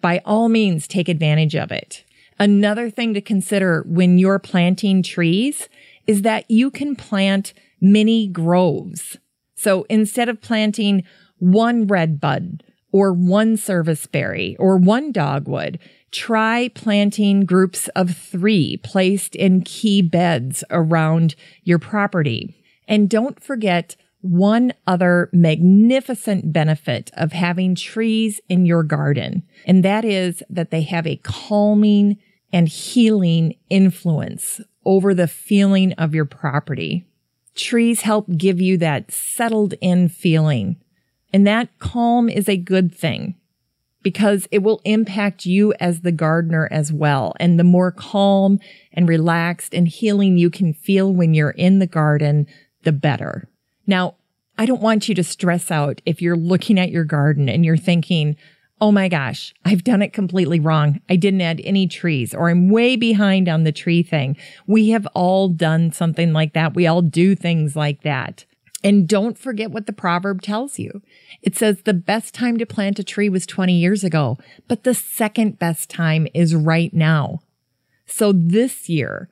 by 0.00 0.20
all 0.24 0.48
means, 0.48 0.86
take 0.86 1.08
advantage 1.08 1.54
of 1.54 1.70
it. 1.70 2.04
Another 2.38 2.88
thing 2.88 3.12
to 3.14 3.20
consider 3.20 3.84
when 3.86 4.18
you're 4.18 4.38
planting 4.38 5.02
trees 5.02 5.68
is 6.06 6.22
that 6.22 6.50
you 6.50 6.70
can 6.70 6.96
plant 6.96 7.52
mini 7.80 8.26
groves. 8.26 9.18
So 9.56 9.84
instead 9.90 10.28
of 10.28 10.40
planting 10.40 11.04
one 11.38 11.86
red 11.86 12.20
bud 12.20 12.62
or 12.92 13.12
one 13.12 13.56
serviceberry 13.56 14.56
or 14.58 14.76
one 14.76 15.12
dogwood, 15.12 15.78
try 16.10 16.68
planting 16.74 17.44
groups 17.44 17.88
of 17.88 18.16
three 18.16 18.78
placed 18.78 19.36
in 19.36 19.62
key 19.62 20.02
beds 20.02 20.64
around 20.70 21.34
your 21.62 21.78
property. 21.78 22.56
And 22.88 23.08
don't 23.08 23.42
forget 23.42 23.96
one 24.22 24.72
other 24.86 25.30
magnificent 25.32 26.52
benefit 26.52 27.10
of 27.14 27.32
having 27.32 27.74
trees 27.74 28.40
in 28.48 28.66
your 28.66 28.82
garden, 28.82 29.42
and 29.66 29.84
that 29.84 30.04
is 30.04 30.42
that 30.50 30.70
they 30.70 30.82
have 30.82 31.06
a 31.06 31.16
calming 31.16 32.18
and 32.52 32.68
healing 32.68 33.54
influence 33.68 34.60
over 34.84 35.14
the 35.14 35.28
feeling 35.28 35.92
of 35.94 36.14
your 36.14 36.24
property. 36.24 37.06
Trees 37.54 38.02
help 38.02 38.26
give 38.36 38.60
you 38.60 38.76
that 38.78 39.10
settled 39.10 39.74
in 39.80 40.08
feeling, 40.08 40.76
and 41.32 41.46
that 41.46 41.78
calm 41.78 42.28
is 42.28 42.48
a 42.48 42.56
good 42.56 42.94
thing 42.94 43.36
because 44.02 44.48
it 44.50 44.62
will 44.62 44.80
impact 44.84 45.44
you 45.44 45.74
as 45.74 46.00
the 46.00 46.12
gardener 46.12 46.68
as 46.70 46.92
well. 46.92 47.34
And 47.38 47.58
the 47.58 47.64
more 47.64 47.92
calm 47.92 48.58
and 48.92 49.08
relaxed 49.08 49.74
and 49.74 49.86
healing 49.86 50.38
you 50.38 50.50
can 50.50 50.72
feel 50.72 51.12
when 51.12 51.34
you're 51.34 51.50
in 51.50 51.80
the 51.80 51.86
garden, 51.86 52.46
the 52.84 52.92
better. 52.92 53.49
Now, 53.90 54.14
I 54.56 54.66
don't 54.66 54.80
want 54.80 55.08
you 55.08 55.16
to 55.16 55.24
stress 55.24 55.68
out 55.68 56.00
if 56.06 56.22
you're 56.22 56.36
looking 56.36 56.78
at 56.78 56.92
your 56.92 57.02
garden 57.02 57.48
and 57.48 57.64
you're 57.64 57.76
thinking, 57.76 58.36
oh 58.80 58.92
my 58.92 59.08
gosh, 59.08 59.52
I've 59.64 59.82
done 59.82 60.00
it 60.00 60.12
completely 60.12 60.60
wrong. 60.60 61.00
I 61.10 61.16
didn't 61.16 61.40
add 61.40 61.60
any 61.64 61.88
trees 61.88 62.32
or 62.32 62.48
I'm 62.48 62.70
way 62.70 62.94
behind 62.94 63.48
on 63.48 63.64
the 63.64 63.72
tree 63.72 64.04
thing. 64.04 64.36
We 64.68 64.90
have 64.90 65.08
all 65.08 65.48
done 65.48 65.90
something 65.90 66.32
like 66.32 66.52
that. 66.52 66.74
We 66.74 66.86
all 66.86 67.02
do 67.02 67.34
things 67.34 67.74
like 67.74 68.02
that. 68.04 68.44
And 68.84 69.08
don't 69.08 69.36
forget 69.36 69.72
what 69.72 69.86
the 69.86 69.92
proverb 69.92 70.40
tells 70.40 70.78
you. 70.78 71.02
It 71.42 71.56
says 71.56 71.82
the 71.82 71.92
best 71.92 72.32
time 72.32 72.58
to 72.58 72.66
plant 72.66 73.00
a 73.00 73.04
tree 73.04 73.28
was 73.28 73.44
20 73.44 73.74
years 73.74 74.04
ago, 74.04 74.38
but 74.68 74.84
the 74.84 74.94
second 74.94 75.58
best 75.58 75.90
time 75.90 76.28
is 76.32 76.54
right 76.54 76.94
now. 76.94 77.40
So 78.06 78.32
this 78.32 78.88
year, 78.88 79.28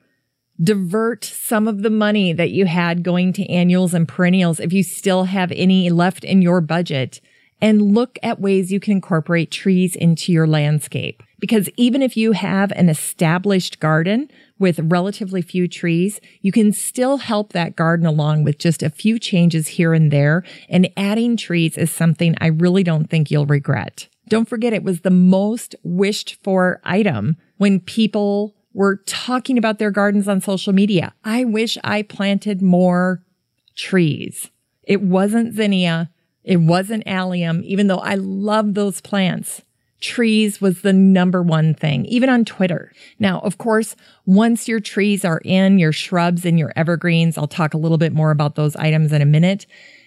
divert 0.61 1.23
some 1.23 1.67
of 1.67 1.83
the 1.83 1.89
money 1.89 2.33
that 2.33 2.51
you 2.51 2.65
had 2.65 3.03
going 3.03 3.33
to 3.33 3.49
annuals 3.49 3.93
and 3.93 4.07
perennials 4.07 4.59
if 4.59 4.73
you 4.73 4.83
still 4.83 5.25
have 5.25 5.51
any 5.53 5.89
left 5.89 6.23
in 6.23 6.41
your 6.41 6.61
budget 6.61 7.21
and 7.61 7.93
look 7.93 8.17
at 8.23 8.39
ways 8.39 8.71
you 8.71 8.79
can 8.79 8.93
incorporate 8.93 9.51
trees 9.51 9.95
into 9.95 10.31
your 10.31 10.47
landscape. 10.47 11.23
Because 11.39 11.69
even 11.77 12.01
if 12.01 12.17
you 12.17 12.33
have 12.33 12.71
an 12.73 12.89
established 12.89 13.79
garden 13.79 14.29
with 14.57 14.79
relatively 14.83 15.41
few 15.41 15.67
trees, 15.67 16.19
you 16.41 16.51
can 16.51 16.73
still 16.73 17.17
help 17.17 17.53
that 17.53 17.75
garden 17.75 18.05
along 18.05 18.43
with 18.43 18.57
just 18.57 18.83
a 18.83 18.89
few 18.89 19.19
changes 19.19 19.69
here 19.69 19.93
and 19.93 20.11
there. 20.11 20.43
And 20.67 20.89
adding 20.97 21.37
trees 21.37 21.77
is 21.77 21.91
something 21.91 22.35
I 22.41 22.47
really 22.47 22.83
don't 22.83 23.09
think 23.09 23.31
you'll 23.31 23.45
regret. 23.45 24.09
Don't 24.27 24.49
forget 24.49 24.73
it 24.73 24.83
was 24.83 25.01
the 25.01 25.09
most 25.09 25.75
wished 25.83 26.37
for 26.43 26.81
item 26.83 27.37
when 27.57 27.79
people 27.79 28.53
were 28.73 28.97
talking 29.05 29.57
about 29.57 29.79
their 29.79 29.91
gardens 29.91 30.27
on 30.27 30.41
social 30.41 30.73
media. 30.73 31.13
I 31.23 31.43
wish 31.43 31.77
I 31.83 32.01
planted 32.03 32.61
more 32.61 33.23
trees. 33.75 34.51
It 34.83 35.01
wasn't 35.01 35.55
zinnia. 35.55 36.11
It 36.43 36.57
wasn't 36.57 37.03
allium, 37.05 37.61
even 37.65 37.87
though 37.87 37.99
I 37.99 38.15
love 38.15 38.73
those 38.73 39.01
plants. 39.01 39.61
Trees 40.01 40.61
was 40.61 40.81
the 40.81 40.93
number 40.93 41.43
one 41.43 41.73
thing, 41.73 42.05
even 42.05 42.29
on 42.29 42.45
Twitter. 42.45 42.93
Now, 43.19 43.39
of 43.41 43.57
course, 43.57 43.95
once 44.25 44.67
your 44.67 44.79
trees 44.79 45.25
are 45.25 45.41
in, 45.43 45.77
your 45.77 45.91
shrubs 45.91 46.45
and 46.45 46.57
your 46.57 46.71
evergreens, 46.75 47.37
I'll 47.37 47.47
talk 47.47 47.73
a 47.73 47.77
little 47.77 47.97
bit 47.97 48.13
more 48.13 48.31
about 48.31 48.55
those 48.55 48.77
items 48.77 49.11
in 49.11 49.21
a 49.21 49.25
minute. 49.25 49.65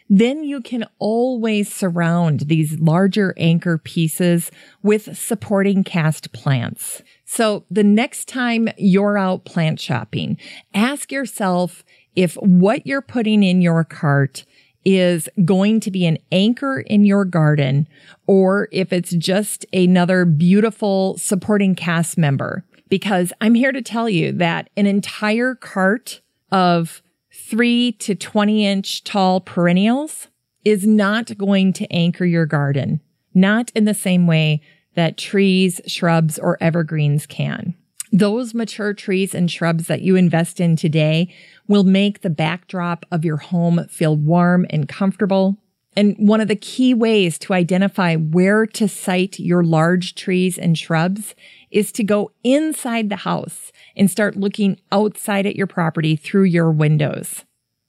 Then 0.09 0.45
you 0.45 0.61
can 0.61 0.85
always 0.99 1.73
surround 1.73 2.41
these 2.41 2.79
larger 2.79 3.35
anchor 3.37 3.79
pieces 3.79 4.51
with 4.83 5.17
supporting 5.17 5.85
cast 5.85 6.33
plants. 6.33 7.03
So 7.33 7.64
the 7.70 7.83
next 7.83 8.28
time 8.28 8.68
you're 8.76 9.16
out 9.16 9.47
plant 9.47 9.80
shopping, 9.80 10.37
ask 10.74 11.11
yourself 11.11 11.83
if 12.14 12.35
what 12.35 12.87
you're 12.87 13.01
putting 13.01 13.43
in 13.43 13.62
your 13.62 13.85
cart 13.85 14.45
is 14.85 15.30
going 15.43 15.80
to 15.80 15.91
be 15.91 16.05
an 16.05 16.18
anchor 16.30 16.80
in 16.80 17.07
your 17.07 17.24
garden 17.24 17.89
or 18.26 18.68
if 18.70 18.93
it's 18.93 19.12
just 19.12 19.64
another 19.72 20.26
beautiful 20.26 21.16
supporting 21.16 21.74
cast 21.74 22.18
member. 22.18 22.66
Because 22.91 23.33
I'm 23.41 23.55
here 23.55 23.72
to 23.72 23.80
tell 23.80 24.11
you 24.11 24.33
that 24.33 24.68
an 24.76 24.85
entire 24.85 25.55
cart 25.55 26.20
of 26.51 27.01
three 27.33 27.93
to 27.93 28.14
20 28.14 28.66
inch 28.66 29.05
tall 29.05 29.41
perennials 29.41 30.28
is 30.66 30.87
not 30.87 31.39
going 31.39 31.72
to 31.72 31.91
anchor 31.91 32.26
your 32.26 32.45
garden, 32.45 33.01
not 33.33 33.72
in 33.74 33.87
the 33.87 33.95
same 33.95 34.26
way 34.26 34.61
that 34.95 35.16
trees, 35.16 35.80
shrubs, 35.86 36.38
or 36.38 36.59
evergreens 36.61 37.26
can. 37.26 37.74
Those 38.12 38.53
mature 38.53 38.93
trees 38.93 39.34
and 39.34 39.51
shrubs 39.51 39.86
that 39.86 40.03
you 40.03 40.16
invest 40.16 40.61
in 40.61 40.76
today 40.76 41.34
will 41.66 41.84
make 41.84 42.20
the 42.20 42.30
backdrop 42.30 43.07
of 43.11 43.24
your 43.24 43.38
home 43.38 43.86
feel 43.88 44.16
warm 44.16 44.66
and 44.68 44.86
comfortable. 44.86 45.57
And 45.97 46.16
one 46.18 46.40
of 46.40 46.49
the 46.49 46.57
key 46.57 46.93
ways 46.93 47.38
to 47.38 47.55
identify 47.55 48.16
where 48.16 48.66
to 48.66 48.86
site 48.86 49.38
your 49.38 49.62
large 49.62 50.14
trees 50.14 50.59
and 50.59 50.76
shrubs 50.76 51.34
is 51.70 51.90
to 51.93 52.05
go 52.05 52.30
inside 52.45 53.09
the 53.09 53.16
house 53.16 53.72
and 53.97 54.11
start 54.11 54.36
looking 54.36 54.78
outside 54.90 55.47
at 55.47 55.57
your 55.57 55.66
property 55.66 56.16
through 56.16 56.45
your 56.45 56.70
windows 56.70 57.45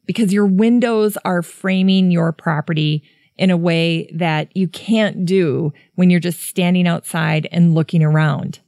because 0.05 0.33
your 0.33 0.45
windows 0.45 1.17
are 1.23 1.41
framing 1.41 2.11
your 2.11 2.31
property 2.31 3.03
in 3.37 3.49
a 3.49 3.57
way 3.57 4.09
that 4.13 4.55
you 4.55 4.67
can't 4.67 5.25
do 5.25 5.73
when 5.95 6.09
you're 6.09 6.19
just 6.19 6.41
standing 6.41 6.87
outside 6.87 7.47
and 7.51 7.73
looking 7.73 8.03
around. 8.03 8.59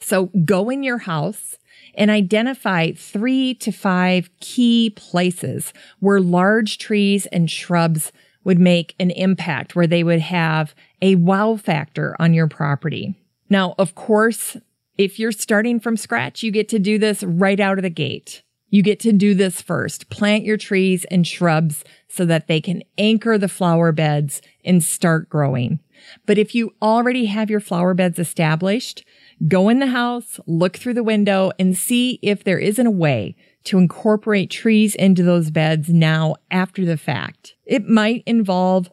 So 0.00 0.26
go 0.44 0.70
in 0.70 0.82
your 0.82 0.98
house 0.98 1.56
and 1.94 2.10
identify 2.10 2.92
three 2.92 3.54
to 3.54 3.72
five 3.72 4.30
key 4.40 4.90
places 4.90 5.72
where 5.98 6.20
large 6.20 6.78
trees 6.78 7.26
and 7.26 7.50
shrubs 7.50 8.12
would 8.44 8.58
make 8.58 8.94
an 8.98 9.10
impact, 9.10 9.76
where 9.76 9.86
they 9.86 10.02
would 10.02 10.20
have 10.20 10.74
a 11.02 11.16
wow 11.16 11.56
factor 11.56 12.16
on 12.18 12.32
your 12.32 12.48
property. 12.48 13.14
Now, 13.50 13.74
of 13.78 13.94
course, 13.94 14.56
if 14.96 15.18
you're 15.18 15.32
starting 15.32 15.80
from 15.80 15.96
scratch, 15.96 16.42
you 16.42 16.50
get 16.50 16.68
to 16.70 16.78
do 16.78 16.98
this 16.98 17.22
right 17.22 17.60
out 17.60 17.78
of 17.78 17.82
the 17.82 17.90
gate. 17.90 18.42
You 18.70 18.82
get 18.82 19.00
to 19.00 19.12
do 19.12 19.34
this 19.34 19.60
first. 19.60 20.08
Plant 20.10 20.44
your 20.44 20.56
trees 20.56 21.04
and 21.10 21.26
shrubs 21.26 21.84
so 22.08 22.24
that 22.24 22.46
they 22.46 22.60
can 22.60 22.82
anchor 22.96 23.36
the 23.36 23.48
flower 23.48 23.92
beds 23.92 24.40
and 24.64 24.82
start 24.82 25.28
growing. 25.28 25.80
But 26.24 26.38
if 26.38 26.54
you 26.54 26.72
already 26.80 27.26
have 27.26 27.50
your 27.50 27.60
flower 27.60 27.94
beds 27.94 28.18
established, 28.18 29.04
go 29.48 29.68
in 29.68 29.80
the 29.80 29.88
house, 29.88 30.40
look 30.46 30.76
through 30.76 30.94
the 30.94 31.02
window 31.02 31.50
and 31.58 31.76
see 31.76 32.18
if 32.22 32.44
there 32.44 32.58
isn't 32.58 32.86
a 32.86 32.90
way 32.90 33.36
to 33.64 33.78
incorporate 33.78 34.50
trees 34.50 34.94
into 34.94 35.22
those 35.22 35.50
beds 35.50 35.90
now 35.90 36.36
after 36.50 36.84
the 36.84 36.96
fact. 36.96 37.54
It 37.66 37.86
might 37.86 38.22
involve 38.24 38.88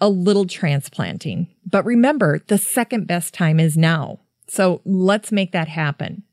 a 0.00 0.08
little 0.08 0.46
transplanting, 0.46 1.48
but 1.66 1.84
remember 1.84 2.40
the 2.46 2.58
second 2.58 3.06
best 3.06 3.34
time 3.34 3.58
is 3.58 3.76
now. 3.76 4.20
So 4.46 4.82
let's 4.84 5.32
make 5.32 5.52
that 5.52 5.68
happen. 5.68 6.24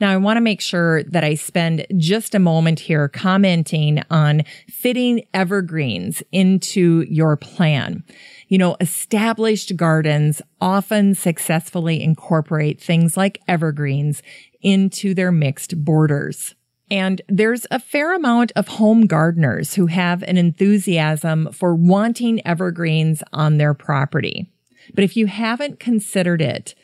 Now, 0.00 0.10
I 0.10 0.16
want 0.16 0.38
to 0.38 0.42
make 0.42 0.60
sure 0.60 1.04
that 1.04 1.22
I 1.22 1.34
spend 1.34 1.86
just 1.96 2.34
a 2.34 2.40
moment 2.40 2.80
here 2.80 3.08
commenting 3.08 4.02
on 4.10 4.42
fitting 4.68 5.24
evergreens 5.32 6.22
into 6.32 7.06
your 7.08 7.36
plan. 7.36 8.02
You 8.48 8.58
know, 8.58 8.76
established 8.80 9.76
gardens 9.76 10.42
often 10.60 11.14
successfully 11.14 12.02
incorporate 12.02 12.80
things 12.80 13.16
like 13.16 13.40
evergreens 13.46 14.20
into 14.62 15.14
their 15.14 15.30
mixed 15.30 15.84
borders. 15.84 16.54
And 16.90 17.22
there's 17.28 17.66
a 17.70 17.78
fair 17.78 18.14
amount 18.14 18.52
of 18.56 18.68
home 18.68 19.06
gardeners 19.06 19.74
who 19.74 19.86
have 19.86 20.22
an 20.24 20.36
enthusiasm 20.36 21.50
for 21.52 21.74
wanting 21.74 22.44
evergreens 22.46 23.22
on 23.32 23.58
their 23.58 23.74
property. 23.74 24.50
But 24.92 25.04
if 25.04 25.16
you 25.16 25.26
haven't 25.26 25.80
considered 25.80 26.42
it, 26.42 26.74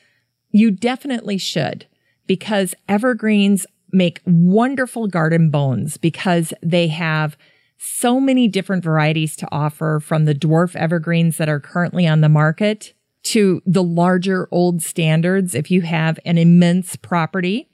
you 0.50 0.70
definitely 0.70 1.38
should 1.38 1.86
because 2.30 2.76
evergreens 2.88 3.66
make 3.90 4.20
wonderful 4.24 5.08
garden 5.08 5.50
bones 5.50 5.96
because 5.96 6.54
they 6.62 6.86
have 6.86 7.36
so 7.76 8.20
many 8.20 8.46
different 8.46 8.84
varieties 8.84 9.34
to 9.34 9.48
offer 9.50 9.98
from 9.98 10.26
the 10.26 10.34
dwarf 10.36 10.76
evergreens 10.76 11.38
that 11.38 11.48
are 11.48 11.58
currently 11.58 12.06
on 12.06 12.20
the 12.20 12.28
market 12.28 12.94
to 13.24 13.60
the 13.66 13.82
larger 13.82 14.46
old 14.52 14.80
standards. 14.80 15.56
If 15.56 15.72
you 15.72 15.80
have 15.80 16.20
an 16.24 16.38
immense 16.38 16.94
property 16.94 17.68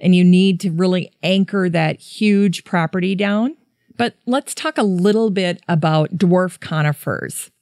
and 0.00 0.16
you 0.16 0.24
need 0.24 0.58
to 0.62 0.72
really 0.72 1.12
anchor 1.22 1.68
that 1.68 2.00
huge 2.00 2.64
property 2.64 3.14
down. 3.14 3.56
But 3.96 4.16
let's 4.26 4.52
talk 4.52 4.78
a 4.78 4.82
little 4.82 5.30
bit 5.30 5.62
about 5.68 6.10
dwarf 6.18 6.58
conifers 6.58 7.52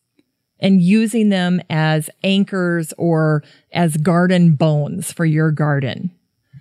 and 0.59 0.81
using 0.81 1.29
them 1.29 1.61
as 1.69 2.09
anchors 2.25 2.95
or 2.97 3.43
as 3.75 3.99
garden 3.99 4.55
bones 4.55 5.13
for 5.13 5.27
your 5.27 5.51
garden. 5.51 6.13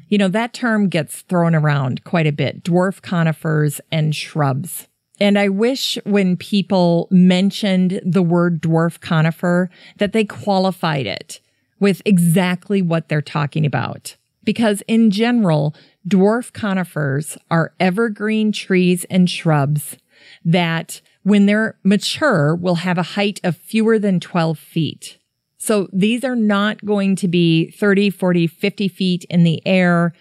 You 0.10 0.18
know, 0.18 0.28
that 0.30 0.54
term 0.54 0.90
gets 0.90 1.22
thrown 1.22 1.56
around 1.56 2.04
quite 2.04 2.28
a 2.28 2.32
bit, 2.32 2.64
dwarf 2.64 3.02
conifers 3.02 3.80
and 3.92 4.16
shrubs. 4.16 4.88
And 5.20 5.38
I 5.38 5.50
wish 5.50 5.98
when 6.04 6.36
people 6.36 7.08
mentioned 7.12 8.02
the 8.04 8.24
word 8.24 8.62
dwarf 8.62 9.00
conifer 9.00 9.70
that 9.98 10.14
they 10.14 10.26
qualified 10.26 11.06
it 11.06 11.42
with 11.80 12.02
exactly 12.06 12.82
what 12.82 13.08
they're 13.08 13.22
talking 13.22 13.66
about. 13.66 14.16
Because 14.44 14.82
in 14.88 15.12
general, 15.12 15.76
dwarf 16.08 16.52
conifers 16.54 17.38
are 17.52 17.74
evergreen 17.80 18.52
trees 18.52 19.06
and 19.12 19.30
shrubs 19.30 19.98
that 20.44 21.02
when 21.24 21.46
they're 21.46 21.78
mature 21.84 22.56
will 22.56 22.76
have 22.76 22.98
a 22.98 23.04
height 23.04 23.40
of 23.44 23.58
fewer 23.58 24.00
than 24.00 24.20
12 24.20 24.58
feet. 24.58 25.19
So 25.60 25.88
these 25.92 26.24
are 26.24 26.38
not 26.38 26.84
going 26.86 27.16
to 27.18 27.28
be 27.28 27.70
30, 27.72 28.10
40, 28.10 28.48
50 28.48 28.88
feet 28.88 29.26
in 29.30 29.44
the 29.44 29.62
air 29.68 30.14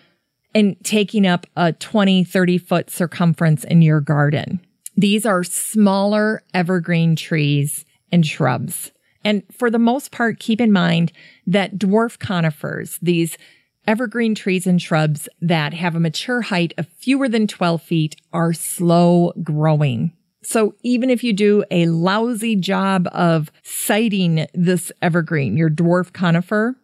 and 0.55 0.77
taking 0.83 1.27
up 1.27 1.47
a 1.57 1.73
20, 1.73 2.25
30 2.25 2.59
foot 2.59 2.91
circumference 2.91 3.65
in 3.65 3.81
your 3.81 4.01
garden. 4.01 4.61
These 4.97 5.25
are 5.25 5.45
smaller 5.45 6.43
evergreen 6.53 7.15
trees 7.15 7.85
and 8.11 8.27
shrubs. 8.27 8.91
And 9.25 9.45
for 9.53 9.71
the 9.71 9.79
most 9.79 10.11
part, 10.11 10.41
keep 10.41 10.61
in 10.61 10.73
mind 10.73 11.13
that 11.47 11.79
dwarf 11.79 12.19
conifers, 12.19 12.99
these 13.01 13.39
evergreen 13.87 14.35
trees 14.35 14.67
and 14.67 14.83
shrubs 14.83 15.29
that 15.41 15.73
have 15.73 15.95
a 15.95 16.01
mature 16.01 16.43
height 16.43 16.75
of 16.77 16.89
fewer 16.89 17.29
than 17.29 17.47
12 17.47 17.81
feet 17.81 18.17
are 18.33 18.53
slow 18.53 19.33
growing. 19.43 20.13
So 20.43 20.75
even 20.83 21.11
if 21.11 21.25
you 21.25 21.33
do 21.33 21.65
a 21.71 21.87
lousy 21.87 22.57
job 22.57 23.09
of 23.13 23.51
siting 23.63 24.47
this 24.55 24.93
evergreen, 25.03 25.57
your 25.57 25.71
dwarf 25.71 26.13
conifer, 26.13 26.77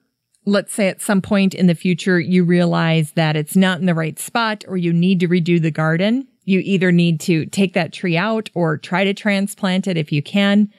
let's 0.44 0.72
say 0.72 0.88
at 0.88 1.00
some 1.00 1.22
point 1.22 1.54
in 1.54 1.66
the 1.66 1.74
future 1.74 2.18
you 2.18 2.44
realize 2.44 3.12
that 3.12 3.36
it's 3.36 3.56
not 3.56 3.80
in 3.80 3.86
the 3.86 3.94
right 3.94 4.18
spot 4.18 4.64
or 4.66 4.76
you 4.76 4.92
need 4.92 5.20
to 5.20 5.28
redo 5.28 5.60
the 5.60 5.70
garden, 5.70 6.26
you 6.44 6.60
either 6.60 6.92
need 6.92 7.20
to 7.20 7.46
take 7.46 7.72
that 7.74 7.92
tree 7.92 8.16
out 8.16 8.50
or 8.54 8.76
try 8.76 9.04
to 9.04 9.14
transplant 9.14 9.86
it 9.86 9.96
if 9.96 10.12
you 10.12 10.22
can. 10.22 10.70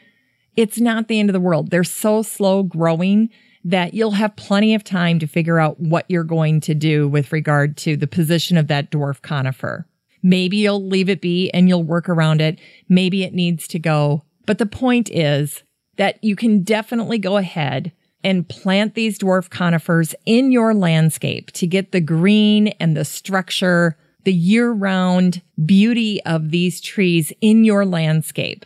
It's 0.56 0.80
not 0.80 1.08
the 1.08 1.20
end 1.20 1.30
of 1.30 1.34
the 1.34 1.40
world. 1.40 1.72
They're 1.72 1.84
so 1.84 2.22
slow 2.22 2.64
growing 2.64 3.30
that 3.64 3.96
you'll 3.96 4.12
have 4.12 4.36
plenty 4.36 4.76
of 4.76 4.84
time 4.84 5.18
to 5.20 5.28
figure 5.28 5.60
out 5.60 5.80
what 5.80 6.06
you're 6.08 6.24
going 6.24 6.62
to 6.62 6.76
do 6.76 7.08
with 7.08 7.32
regard 7.32 7.76
to 7.78 7.98
the 7.98 8.08
position 8.08 8.58
of 8.58 8.68
that 8.68 8.92
dwarf 8.92 9.22
conifer. 9.22 9.88
Maybe 10.26 10.58
you'll 10.58 10.84
leave 10.84 11.08
it 11.08 11.22
be 11.22 11.52
and 11.52 11.70
you'll 11.70 11.84
work 11.84 12.10
around 12.10 12.42
it. 12.42 12.60
Maybe 12.90 13.24
it 13.24 13.36
needs 13.36 13.68
to 13.68 13.78
go. 13.78 14.24
But 14.48 14.58
the 14.58 14.66
point 14.66 15.12
is 15.12 15.62
that 15.98 16.18
you 16.24 16.36
can 16.36 16.64
definitely 16.64 17.20
go 17.20 17.38
ahead 17.38 17.92
and 18.24 18.50
plant 18.50 18.96
these 18.96 19.20
dwarf 19.20 19.52
conifers 19.52 20.16
in 20.26 20.52
your 20.52 20.74
landscape 20.74 21.52
to 21.52 21.68
get 21.68 21.92
the 21.92 22.02
green 22.02 22.70
and 22.80 22.98
the 22.98 23.06
structure, 23.06 24.00
the 24.24 24.34
year 24.34 24.72
round 24.72 25.44
beauty 25.64 26.20
of 26.24 26.50
these 26.50 26.82
trees 26.82 27.32
in 27.40 27.64
your 27.64 27.86
landscape. 27.86 28.66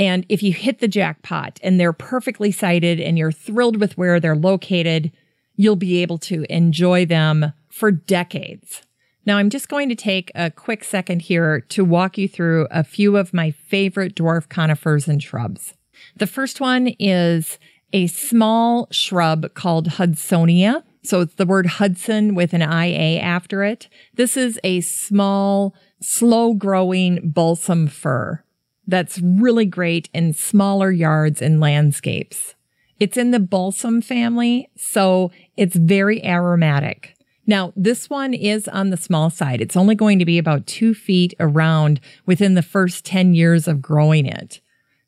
And 0.00 0.26
if 0.28 0.42
you 0.42 0.52
hit 0.52 0.80
the 0.80 0.88
jackpot 0.88 1.60
and 1.62 1.78
they're 1.78 1.92
perfectly 1.92 2.50
sited 2.50 2.98
and 2.98 3.16
you're 3.16 3.30
thrilled 3.30 3.76
with 3.76 3.96
where 3.96 4.18
they're 4.18 4.34
located, 4.34 5.12
you'll 5.54 5.76
be 5.76 6.02
able 6.02 6.18
to 6.18 6.44
enjoy 6.52 7.06
them 7.06 7.52
for 7.68 7.92
decades. 7.92 8.82
Now, 9.28 9.36
I'm 9.36 9.50
just 9.50 9.68
going 9.68 9.90
to 9.90 9.94
take 9.94 10.32
a 10.34 10.50
quick 10.50 10.82
second 10.82 11.20
here 11.20 11.60
to 11.60 11.84
walk 11.84 12.16
you 12.16 12.26
through 12.26 12.66
a 12.70 12.82
few 12.82 13.18
of 13.18 13.34
my 13.34 13.50
favorite 13.50 14.14
dwarf 14.14 14.48
conifers 14.48 15.06
and 15.06 15.22
shrubs. 15.22 15.74
The 16.16 16.26
first 16.26 16.62
one 16.62 16.94
is 16.98 17.58
a 17.92 18.06
small 18.06 18.88
shrub 18.90 19.52
called 19.52 19.88
Hudsonia. 19.88 20.82
So 21.02 21.20
it's 21.20 21.34
the 21.34 21.44
word 21.44 21.66
Hudson 21.66 22.34
with 22.34 22.54
an 22.54 22.62
IA 22.62 23.20
after 23.20 23.64
it. 23.64 23.90
This 24.14 24.34
is 24.34 24.58
a 24.64 24.80
small, 24.80 25.74
slow 26.00 26.54
growing 26.54 27.20
balsam 27.22 27.86
fir 27.86 28.42
that's 28.86 29.18
really 29.18 29.66
great 29.66 30.08
in 30.14 30.32
smaller 30.32 30.90
yards 30.90 31.42
and 31.42 31.60
landscapes. 31.60 32.54
It's 32.98 33.18
in 33.18 33.32
the 33.32 33.40
balsam 33.40 34.00
family, 34.00 34.70
so 34.74 35.32
it's 35.54 35.76
very 35.76 36.24
aromatic. 36.24 37.17
Now, 37.48 37.72
this 37.74 38.10
one 38.10 38.34
is 38.34 38.68
on 38.68 38.90
the 38.90 38.98
small 38.98 39.30
side. 39.30 39.62
It's 39.62 39.76
only 39.76 39.94
going 39.94 40.18
to 40.18 40.26
be 40.26 40.36
about 40.36 40.66
two 40.66 40.92
feet 40.92 41.32
around 41.40 41.98
within 42.26 42.52
the 42.52 42.62
first 42.62 43.06
10 43.06 43.32
years 43.32 43.66
of 43.66 43.80
growing 43.80 44.26
it. 44.26 44.60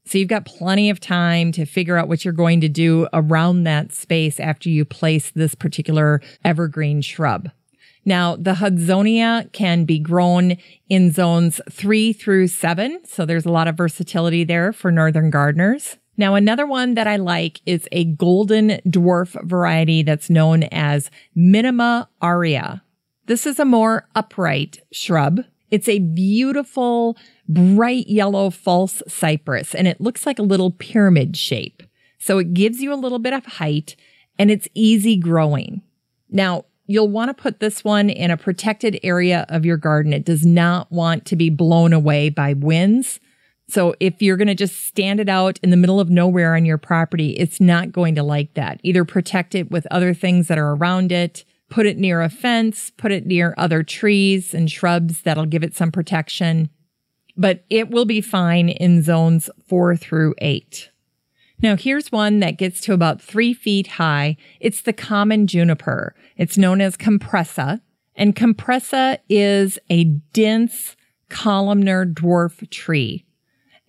So 0.07 0.17
you've 0.17 0.29
got 0.29 0.47
plenty 0.47 0.89
of 0.89 0.99
time 0.99 1.53
to 1.53 1.67
figure 1.67 1.99
out 1.99 2.09
what 2.09 2.25
you're 2.25 2.33
going 2.33 2.63
to 2.63 2.69
do 2.69 3.07
around 3.13 3.65
that 3.65 3.93
space 3.93 4.41
after 4.41 4.71
you 4.71 4.87
place 4.87 5.31
this 5.33 5.55
particular 5.55 6.23
evergreen 6.43 7.03
shrub. 7.03 7.51
Now, 8.07 8.37
the 8.37 8.55
Hudsonia 8.55 9.53
can 9.53 9.85
be 9.85 9.99
grown 9.99 10.57
in 10.89 11.13
zones 11.13 11.61
three 11.71 12.15
through 12.15 12.49
seven. 12.49 13.01
So 13.05 13.27
there's 13.27 13.45
a 13.45 13.53
lot 13.53 13.69
of 13.69 13.77
versatility 13.77 14.45
there 14.45 14.73
for 14.73 14.91
northern 14.91 15.29
gardeners. 15.29 15.99
Now, 16.21 16.35
another 16.35 16.67
one 16.67 16.97
that 16.97 17.07
I 17.07 17.17
like 17.17 17.63
is 17.65 17.89
a 17.93 18.05
golden 18.05 18.73
dwarf 18.87 19.43
variety 19.43 20.03
that's 20.03 20.29
known 20.29 20.65
as 20.65 21.11
Minima 21.35 22.11
Aurea. 22.21 22.83
This 23.25 23.47
is 23.47 23.59
a 23.59 23.65
more 23.65 24.07
upright 24.15 24.81
shrub. 24.93 25.41
It's 25.71 25.89
a 25.89 25.99
beautiful, 25.99 27.17
bright 27.49 28.07
yellow 28.07 28.51
false 28.51 29.03
cypress, 29.09 29.75
and 29.75 29.89
it 29.89 29.99
looks 29.99 30.27
like 30.27 30.39
a 30.39 30.43
little 30.43 30.73
pyramid 30.73 31.39
shape. 31.39 31.83
So 32.19 32.37
it 32.37 32.53
gives 32.53 32.83
you 32.83 32.93
a 32.93 33.01
little 33.01 33.19
bit 33.19 33.33
of 33.33 33.47
height 33.47 33.97
and 34.39 34.51
it's 34.51 34.69
easy 34.75 35.17
growing. 35.17 35.81
Now, 36.29 36.67
You'll 36.87 37.09
want 37.09 37.29
to 37.29 37.41
put 37.41 37.61
this 37.61 37.85
one 37.85 38.11
in 38.11 38.33
a 38.33 38.37
protected 38.37 38.99
area 39.05 39.47
of 39.49 39.65
your 39.65 39.77
garden. 39.77 40.13
It 40.13 40.25
does 40.25 40.45
not 40.45 40.91
want 40.91 41.25
to 41.27 41.37
be 41.37 41.49
blown 41.49 41.93
away 41.93 42.31
by 42.31 42.55
winds. 42.55 43.21
So 43.71 43.95
if 44.01 44.21
you're 44.21 44.37
going 44.37 44.49
to 44.49 44.55
just 44.55 44.87
stand 44.87 45.21
it 45.21 45.29
out 45.29 45.59
in 45.63 45.71
the 45.71 45.77
middle 45.77 46.01
of 46.01 46.11
nowhere 46.11 46.57
on 46.57 46.65
your 46.65 46.79
property, 46.79 47.31
it's 47.31 47.61
not 47.61 47.93
going 47.93 48.15
to 48.17 48.23
like 48.23 48.55
that. 48.55 48.81
Either 48.83 49.05
protect 49.05 49.55
it 49.55 49.71
with 49.71 49.87
other 49.91 50.13
things 50.13 50.49
that 50.49 50.59
are 50.59 50.75
around 50.75 51.13
it, 51.13 51.45
put 51.69 51.87
it 51.87 51.97
near 51.97 52.21
a 52.21 52.29
fence, 52.29 52.91
put 52.91 53.13
it 53.13 53.27
near 53.27 53.55
other 53.57 53.83
trees 53.83 54.55
and 54.55 54.71
shrubs 54.71 55.23
that'll 55.23 55.47
give 55.47 55.63
it 55.63 55.77
some 55.77 55.93
protection. 55.93 56.69
But 57.37 57.65
it 57.71 57.91
will 57.91 58.05
be 58.05 58.21
fine 58.21 58.69
in 58.69 59.03
zones 59.03 59.49
four 59.67 59.97
through 59.97 60.35
eight. 60.39 60.91
Now 61.63 61.77
here's 61.77 62.11
one 62.11 62.41
that 62.41 62.59
gets 62.59 62.81
to 62.83 62.93
about 62.93 63.23
three 63.23 63.55
feet 63.55 63.87
high. 63.87 64.37
It's 64.59 64.83
the 64.83 64.93
common 64.93 65.47
juniper. 65.47 66.15
It's 66.37 66.59
known 66.59 66.81
as 66.81 66.97
compressa 66.97 67.81
and 68.17 68.35
compressa 68.35 69.19
is 69.29 69.79
a 69.89 70.05
dense 70.05 70.97
columnar 71.29 72.05
dwarf 72.05 72.69
tree. 72.71 73.25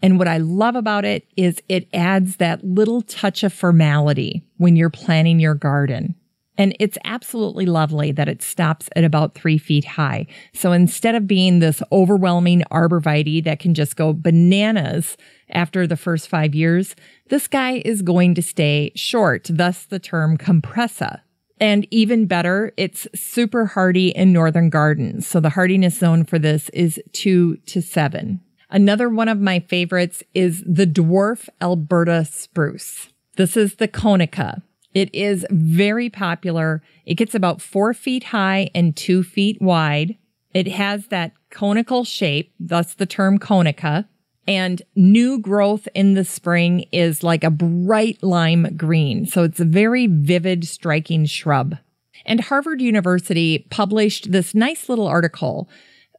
And 0.01 0.17
what 0.17 0.27
I 0.27 0.37
love 0.37 0.75
about 0.75 1.05
it 1.05 1.27
is 1.37 1.61
it 1.69 1.87
adds 1.93 2.37
that 2.37 2.63
little 2.63 3.01
touch 3.01 3.43
of 3.43 3.53
formality 3.53 4.43
when 4.57 4.75
you're 4.75 4.89
planning 4.89 5.39
your 5.39 5.55
garden. 5.55 6.15
And 6.57 6.75
it's 6.79 6.97
absolutely 7.05 7.65
lovely 7.65 8.11
that 8.11 8.27
it 8.27 8.41
stops 8.41 8.89
at 8.95 9.03
about 9.03 9.35
three 9.35 9.57
feet 9.57 9.85
high. 9.85 10.27
So 10.53 10.73
instead 10.73 11.15
of 11.15 11.25
being 11.25 11.59
this 11.59 11.81
overwhelming 11.91 12.63
arborvitae 12.71 13.43
that 13.45 13.59
can 13.59 13.73
just 13.73 13.95
go 13.95 14.13
bananas 14.13 15.17
after 15.49 15.87
the 15.87 15.97
first 15.97 16.27
five 16.27 16.53
years, 16.53 16.95
this 17.29 17.47
guy 17.47 17.81
is 17.85 18.01
going 18.01 18.35
to 18.35 18.41
stay 18.41 18.91
short, 18.95 19.47
thus 19.49 19.85
the 19.85 19.99
term 19.99 20.37
compressa. 20.37 21.21
And 21.59 21.87
even 21.91 22.25
better, 22.25 22.73
it's 22.75 23.07
super 23.15 23.67
hardy 23.67 24.09
in 24.09 24.33
northern 24.33 24.69
gardens. 24.69 25.27
So 25.27 25.39
the 25.39 25.49
hardiness 25.49 25.99
zone 25.99 26.25
for 26.25 26.37
this 26.37 26.69
is 26.69 26.99
two 27.13 27.57
to 27.67 27.81
seven. 27.81 28.41
Another 28.71 29.09
one 29.09 29.27
of 29.27 29.39
my 29.39 29.59
favorites 29.59 30.23
is 30.33 30.63
the 30.65 30.87
dwarf 30.87 31.49
Alberta 31.61 32.23
spruce. 32.23 33.09
This 33.35 33.57
is 33.57 33.75
the 33.75 33.87
Conica. 33.87 34.61
It 34.93 35.13
is 35.13 35.45
very 35.51 36.09
popular. 36.09 36.81
It 37.05 37.15
gets 37.15 37.35
about 37.35 37.61
four 37.61 37.93
feet 37.93 38.25
high 38.25 38.69
and 38.73 38.95
two 38.95 39.23
feet 39.23 39.61
wide. 39.61 40.17
It 40.53 40.67
has 40.69 41.07
that 41.07 41.33
conical 41.49 42.05
shape, 42.05 42.53
thus 42.59 42.93
the 42.93 43.05
term 43.05 43.39
conica. 43.39 44.07
And 44.47 44.81
new 44.95 45.39
growth 45.39 45.87
in 45.93 46.13
the 46.13 46.25
spring 46.25 46.85
is 46.91 47.23
like 47.23 47.43
a 47.43 47.51
bright 47.51 48.21
lime 48.23 48.75
green. 48.75 49.25
So 49.25 49.43
it's 49.43 49.59
a 49.59 49.65
very 49.65 50.07
vivid, 50.07 50.65
striking 50.65 51.25
shrub. 51.25 51.77
And 52.25 52.41
Harvard 52.41 52.81
University 52.81 53.67
published 53.69 54.31
this 54.31 54.55
nice 54.55 54.89
little 54.89 55.07
article 55.07 55.69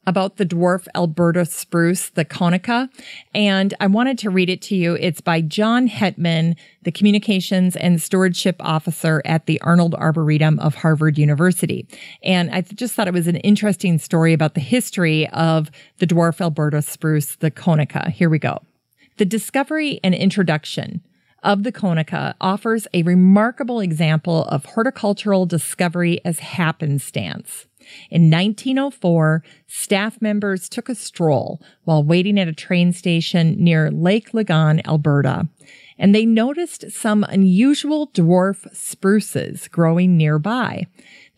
about 0.07 0.37
the 0.37 0.47
dwarf 0.47 0.87
Alberta 0.95 1.45
spruce, 1.45 2.09
the 2.11 2.25
Conica. 2.25 2.89
And 3.35 3.75
I 3.81 3.87
wanted 3.87 4.19
to 4.19 4.31
read 4.31 4.51
it 4.51 4.61
to 4.63 4.77
you. 4.77 4.95
It's 4.95 5.21
by 5.21 5.41
Jon 5.41 5.87
Hetman, 5.87 6.57
the 6.83 6.93
communications 6.93 7.77
and 7.77 8.03
stewardship 8.03 8.57
officer 8.61 9.23
at 9.25 9.47
the 9.47 9.61
Arnold 9.61 9.95
Arboretum 9.95 10.59
of 10.59 10.75
Harvard 10.75 11.19
University. 11.19 11.87
And 12.23 12.51
I 12.51 12.63
just 12.63 12.95
thought 12.95 13.09
it 13.09 13.15
was 13.15 13.29
an 13.29 13.37
interesting 13.37 13.99
story 13.99 14.33
about 14.33 14.55
the 14.55 14.61
history 14.61 15.29
of 15.29 15.71
the 15.99 16.07
dwarf 16.07 16.41
Alberta 16.41 16.83
spruce, 16.83 17.37
the 17.37 17.51
Conica. 17.51 18.11
Here 18.11 18.29
we 18.29 18.39
go. 18.39 18.61
The 19.19 19.25
discovery 19.25 20.01
and 20.03 20.15
introduction 20.15 21.03
of 21.43 21.65
the 21.65 21.73
Conica 21.73 22.35
offers 22.41 22.87
a 22.95 23.03
remarkable 23.03 23.81
example 23.81 24.45
of 24.45 24.65
horticultural 24.65 25.45
discovery 25.45 26.21
as 26.25 26.39
happenstance. 26.39 27.67
In 28.11 28.31
1904, 28.31 29.43
staff 29.67 30.21
members 30.21 30.69
took 30.69 30.89
a 30.89 30.95
stroll 30.95 31.61
while 31.85 32.05
waiting 32.05 32.39
at 32.39 32.49
a 32.49 32.53
train 32.53 32.93
station 32.93 33.57
near 33.63 33.91
Lake 33.91 34.33
Laggan, 34.35 34.87
Alberta, 34.87 35.49
and 35.99 36.15
they 36.15 36.27
noticed 36.27 36.91
some 36.91 37.25
unusual 37.25 38.09
dwarf 38.09 38.67
spruces 38.75 39.69
growing 39.69 40.17
nearby. 40.17 40.87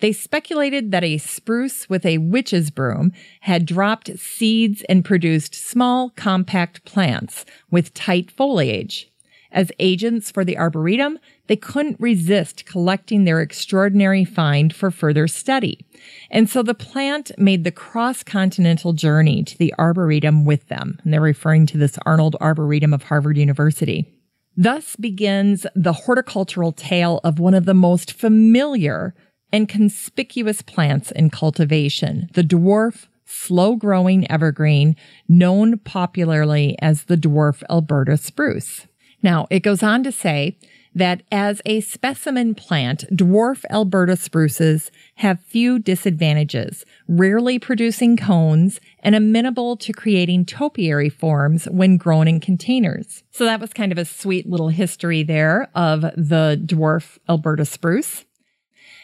They 0.00 0.12
speculated 0.12 0.90
that 0.90 1.04
a 1.04 1.18
spruce 1.18 1.88
with 1.88 2.04
a 2.04 2.18
witch's 2.18 2.70
broom 2.70 3.12
had 3.40 3.66
dropped 3.66 4.18
seeds 4.18 4.82
and 4.88 5.04
produced 5.04 5.54
small, 5.54 6.10
compact 6.10 6.84
plants 6.84 7.44
with 7.70 7.94
tight 7.94 8.30
foliage. 8.30 9.10
As 9.54 9.70
agents 9.78 10.32
for 10.32 10.44
the 10.44 10.58
Arboretum, 10.58 11.18
they 11.46 11.54
couldn't 11.54 12.00
resist 12.00 12.66
collecting 12.66 13.22
their 13.22 13.40
extraordinary 13.40 14.24
find 14.24 14.74
for 14.74 14.90
further 14.90 15.28
study. 15.28 15.86
And 16.28 16.50
so 16.50 16.62
the 16.62 16.74
plant 16.74 17.30
made 17.38 17.62
the 17.62 17.70
cross-continental 17.70 18.94
journey 18.94 19.44
to 19.44 19.56
the 19.56 19.72
Arboretum 19.78 20.44
with 20.44 20.66
them. 20.66 20.98
And 21.04 21.12
they're 21.12 21.20
referring 21.20 21.66
to 21.66 21.78
this 21.78 21.96
Arnold 22.04 22.34
Arboretum 22.40 22.92
of 22.92 23.04
Harvard 23.04 23.38
University. 23.38 24.12
Thus 24.56 24.96
begins 24.96 25.66
the 25.76 25.92
horticultural 25.92 26.72
tale 26.72 27.20
of 27.22 27.38
one 27.38 27.54
of 27.54 27.64
the 27.64 27.74
most 27.74 28.12
familiar 28.12 29.14
and 29.52 29.68
conspicuous 29.68 30.62
plants 30.62 31.12
in 31.12 31.30
cultivation, 31.30 32.28
the 32.34 32.42
dwarf 32.42 33.06
slow 33.24 33.76
growing 33.76 34.30
evergreen 34.30 34.96
known 35.28 35.78
popularly 35.78 36.76
as 36.80 37.04
the 37.04 37.16
dwarf 37.16 37.62
Alberta 37.70 38.16
spruce. 38.16 38.86
Now, 39.24 39.46
it 39.48 39.60
goes 39.60 39.82
on 39.82 40.04
to 40.04 40.12
say 40.12 40.58
that 40.94 41.22
as 41.32 41.62
a 41.64 41.80
specimen 41.80 42.54
plant, 42.54 43.06
dwarf 43.10 43.64
Alberta 43.70 44.16
spruces 44.16 44.90
have 45.16 45.40
few 45.40 45.78
disadvantages, 45.78 46.84
rarely 47.08 47.58
producing 47.58 48.18
cones 48.18 48.80
and 49.00 49.14
amenable 49.14 49.78
to 49.78 49.94
creating 49.94 50.44
topiary 50.44 51.08
forms 51.08 51.64
when 51.70 51.96
grown 51.96 52.28
in 52.28 52.38
containers. 52.38 53.24
So 53.30 53.46
that 53.46 53.60
was 53.60 53.72
kind 53.72 53.92
of 53.92 53.98
a 53.98 54.04
sweet 54.04 54.46
little 54.46 54.68
history 54.68 55.22
there 55.22 55.70
of 55.74 56.02
the 56.02 56.62
dwarf 56.62 57.16
Alberta 57.26 57.64
spruce. 57.64 58.26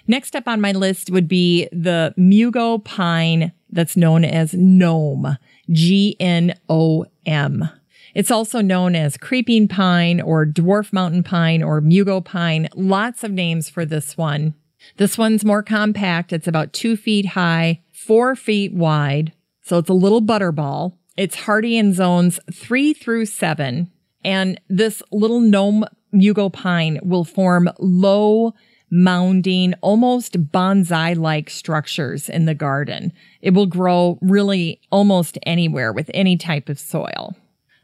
Next 0.06 0.36
up 0.36 0.46
on 0.46 0.60
my 0.60 0.72
list 0.72 1.08
would 1.08 1.28
be 1.28 1.66
the 1.72 2.12
Mugo 2.18 2.84
pine 2.84 3.52
that's 3.70 3.96
known 3.96 4.24
as 4.24 4.52
Gnome, 4.52 5.38
G 5.70 6.14
N 6.20 6.54
O 6.68 7.06
M. 7.24 7.70
It's 8.14 8.30
also 8.30 8.60
known 8.60 8.94
as 8.94 9.16
creeping 9.16 9.68
pine 9.68 10.20
or 10.20 10.46
dwarf 10.46 10.92
mountain 10.92 11.22
pine 11.22 11.62
or 11.62 11.80
mugo 11.80 12.24
pine. 12.24 12.68
Lots 12.74 13.24
of 13.24 13.30
names 13.30 13.68
for 13.68 13.84
this 13.84 14.16
one. 14.16 14.54
This 14.96 15.18
one's 15.18 15.44
more 15.44 15.62
compact. 15.62 16.32
It's 16.32 16.48
about 16.48 16.72
two 16.72 16.96
feet 16.96 17.26
high, 17.26 17.82
four 17.92 18.34
feet 18.34 18.72
wide. 18.72 19.32
So 19.62 19.78
it's 19.78 19.90
a 19.90 19.94
little 19.94 20.22
butterball. 20.22 20.96
It's 21.16 21.36
hardy 21.36 21.76
in 21.76 21.92
zones 21.92 22.40
three 22.52 22.94
through 22.94 23.26
seven. 23.26 23.90
And 24.24 24.60
this 24.68 25.02
little 25.12 25.40
gnome 25.40 25.84
mugo 26.14 26.52
pine 26.52 26.98
will 27.02 27.24
form 27.24 27.68
low, 27.78 28.54
mounding, 28.92 29.74
almost 29.80 30.50
bonsai 30.50 31.16
like 31.16 31.48
structures 31.50 32.28
in 32.28 32.46
the 32.46 32.54
garden. 32.54 33.12
It 33.40 33.54
will 33.54 33.66
grow 33.66 34.18
really 34.20 34.80
almost 34.90 35.38
anywhere 35.44 35.92
with 35.92 36.10
any 36.12 36.36
type 36.36 36.68
of 36.68 36.78
soil. 36.78 37.36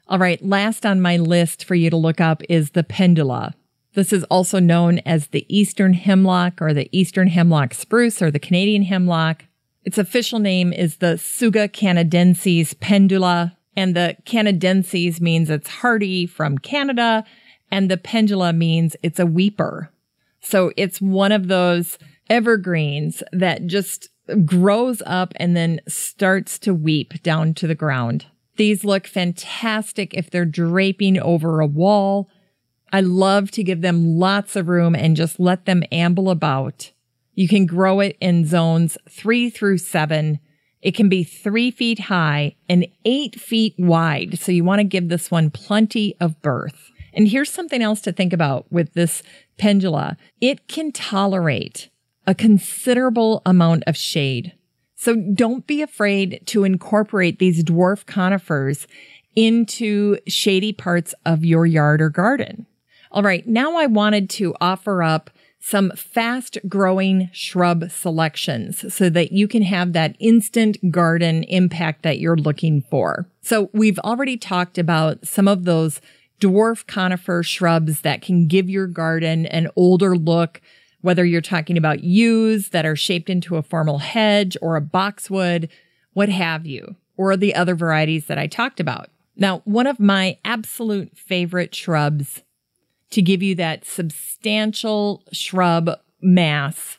All 0.08 0.20
right, 0.20 0.40
last 0.44 0.86
on 0.86 1.00
my 1.00 1.16
list 1.16 1.64
for 1.64 1.74
you 1.74 1.90
to 1.90 1.96
look 1.96 2.20
up 2.20 2.40
is 2.48 2.70
the 2.70 2.84
pendula. 2.84 3.56
This 3.94 4.12
is 4.12 4.22
also 4.24 4.60
known 4.60 5.00
as 5.00 5.28
the 5.28 5.44
Eastern 5.48 5.94
hemlock 5.94 6.62
or 6.62 6.72
the 6.72 6.88
Eastern 6.96 7.26
hemlock 7.26 7.74
spruce 7.74 8.22
or 8.22 8.30
the 8.30 8.38
Canadian 8.38 8.82
hemlock. 8.82 9.46
Its 9.84 9.98
official 9.98 10.38
name 10.38 10.72
is 10.72 10.98
the 10.98 11.14
Tsuga 11.14 11.68
canadensis 11.68 12.78
pendula, 12.78 13.56
and 13.74 13.96
the 13.96 14.16
canadensis 14.24 15.20
means 15.20 15.50
it's 15.50 15.68
hardy 15.68 16.24
from 16.24 16.58
Canada, 16.58 17.24
and 17.72 17.90
the 17.90 17.96
pendula 17.96 18.52
means 18.52 18.94
it's 19.02 19.18
a 19.18 19.26
weeper. 19.26 19.88
So 20.40 20.72
it's 20.76 21.00
one 21.00 21.32
of 21.32 21.48
those 21.48 21.98
evergreens 22.30 23.24
that 23.32 23.66
just 23.66 24.08
grows 24.44 25.02
up 25.04 25.32
and 25.36 25.56
then 25.56 25.80
starts 25.88 26.60
to 26.60 26.74
weep 26.74 27.22
down 27.24 27.54
to 27.54 27.66
the 27.66 27.74
ground. 27.74 28.26
These 28.56 28.84
look 28.84 29.06
fantastic 29.06 30.14
if 30.14 30.30
they're 30.30 30.44
draping 30.44 31.18
over 31.18 31.60
a 31.60 31.66
wall. 31.66 32.28
I 32.92 33.00
love 33.00 33.50
to 33.52 33.64
give 33.64 33.80
them 33.80 34.18
lots 34.18 34.56
of 34.56 34.68
room 34.68 34.94
and 34.94 35.16
just 35.16 35.38
let 35.38 35.66
them 35.66 35.82
amble 35.92 36.30
about. 36.30 36.92
You 37.34 37.48
can 37.48 37.66
grow 37.66 38.00
it 38.00 38.16
in 38.20 38.46
zones 38.46 38.96
three 39.10 39.50
through 39.50 39.78
seven. 39.78 40.40
It 40.80 40.94
can 40.94 41.08
be 41.08 41.24
three 41.24 41.70
feet 41.70 41.98
high 41.98 42.56
and 42.68 42.86
eight 43.04 43.38
feet 43.38 43.74
wide. 43.78 44.38
So 44.38 44.52
you 44.52 44.64
want 44.64 44.80
to 44.80 44.84
give 44.84 45.08
this 45.08 45.30
one 45.30 45.50
plenty 45.50 46.16
of 46.20 46.40
birth. 46.40 46.90
And 47.12 47.28
here's 47.28 47.50
something 47.50 47.82
else 47.82 48.00
to 48.02 48.12
think 48.12 48.32
about 48.32 48.70
with 48.70 48.94
this 48.94 49.22
pendula. 49.58 50.16
It 50.40 50.68
can 50.68 50.92
tolerate 50.92 51.90
a 52.26 52.34
considerable 52.34 53.42
amount 53.46 53.84
of 53.86 53.96
shade. 53.96 54.52
So 55.06 55.14
don't 55.14 55.64
be 55.68 55.82
afraid 55.82 56.40
to 56.46 56.64
incorporate 56.64 57.38
these 57.38 57.62
dwarf 57.62 58.04
conifers 58.06 58.88
into 59.36 60.18
shady 60.26 60.72
parts 60.72 61.14
of 61.24 61.44
your 61.44 61.64
yard 61.64 62.02
or 62.02 62.10
garden. 62.10 62.66
All 63.12 63.22
right. 63.22 63.46
Now 63.46 63.76
I 63.76 63.86
wanted 63.86 64.28
to 64.30 64.56
offer 64.60 65.04
up 65.04 65.30
some 65.60 65.92
fast 65.92 66.58
growing 66.68 67.30
shrub 67.32 67.88
selections 67.88 68.92
so 68.92 69.08
that 69.10 69.30
you 69.30 69.46
can 69.46 69.62
have 69.62 69.92
that 69.92 70.16
instant 70.18 70.90
garden 70.90 71.44
impact 71.44 72.02
that 72.02 72.18
you're 72.18 72.36
looking 72.36 72.82
for. 72.82 73.28
So 73.42 73.70
we've 73.72 74.00
already 74.00 74.36
talked 74.36 74.76
about 74.76 75.24
some 75.24 75.46
of 75.46 75.66
those 75.66 76.00
dwarf 76.40 76.84
conifer 76.84 77.44
shrubs 77.44 78.00
that 78.00 78.22
can 78.22 78.48
give 78.48 78.68
your 78.68 78.88
garden 78.88 79.46
an 79.46 79.68
older 79.76 80.16
look, 80.16 80.60
whether 81.06 81.24
you're 81.24 81.40
talking 81.40 81.78
about 81.78 82.02
yews 82.02 82.70
that 82.70 82.84
are 82.84 82.96
shaped 82.96 83.30
into 83.30 83.54
a 83.54 83.62
formal 83.62 83.98
hedge 83.98 84.56
or 84.60 84.74
a 84.74 84.80
boxwood, 84.80 85.70
what 86.14 86.28
have 86.28 86.66
you, 86.66 86.96
or 87.16 87.36
the 87.36 87.54
other 87.54 87.76
varieties 87.76 88.26
that 88.26 88.38
I 88.38 88.48
talked 88.48 88.80
about. 88.80 89.08
Now, 89.36 89.60
one 89.64 89.86
of 89.86 90.00
my 90.00 90.36
absolute 90.44 91.16
favorite 91.16 91.72
shrubs 91.76 92.42
to 93.10 93.22
give 93.22 93.40
you 93.40 93.54
that 93.54 93.84
substantial 93.84 95.22
shrub 95.30 95.90
mass 96.20 96.98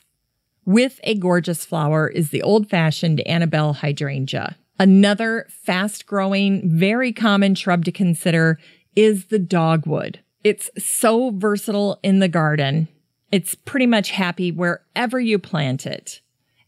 with 0.64 1.00
a 1.02 1.14
gorgeous 1.14 1.66
flower 1.66 2.08
is 2.08 2.30
the 2.30 2.40
old 2.40 2.70
fashioned 2.70 3.20
Annabelle 3.26 3.74
hydrangea. 3.74 4.56
Another 4.78 5.46
fast 5.50 6.06
growing, 6.06 6.62
very 6.64 7.12
common 7.12 7.54
shrub 7.54 7.84
to 7.84 7.92
consider 7.92 8.58
is 8.96 9.26
the 9.26 9.38
dogwood. 9.38 10.20
It's 10.44 10.70
so 10.78 11.30
versatile 11.30 12.00
in 12.02 12.20
the 12.20 12.28
garden 12.28 12.88
it's 13.30 13.54
pretty 13.54 13.86
much 13.86 14.10
happy 14.10 14.50
wherever 14.52 15.20
you 15.20 15.38
plant 15.38 15.86
it. 15.86 16.20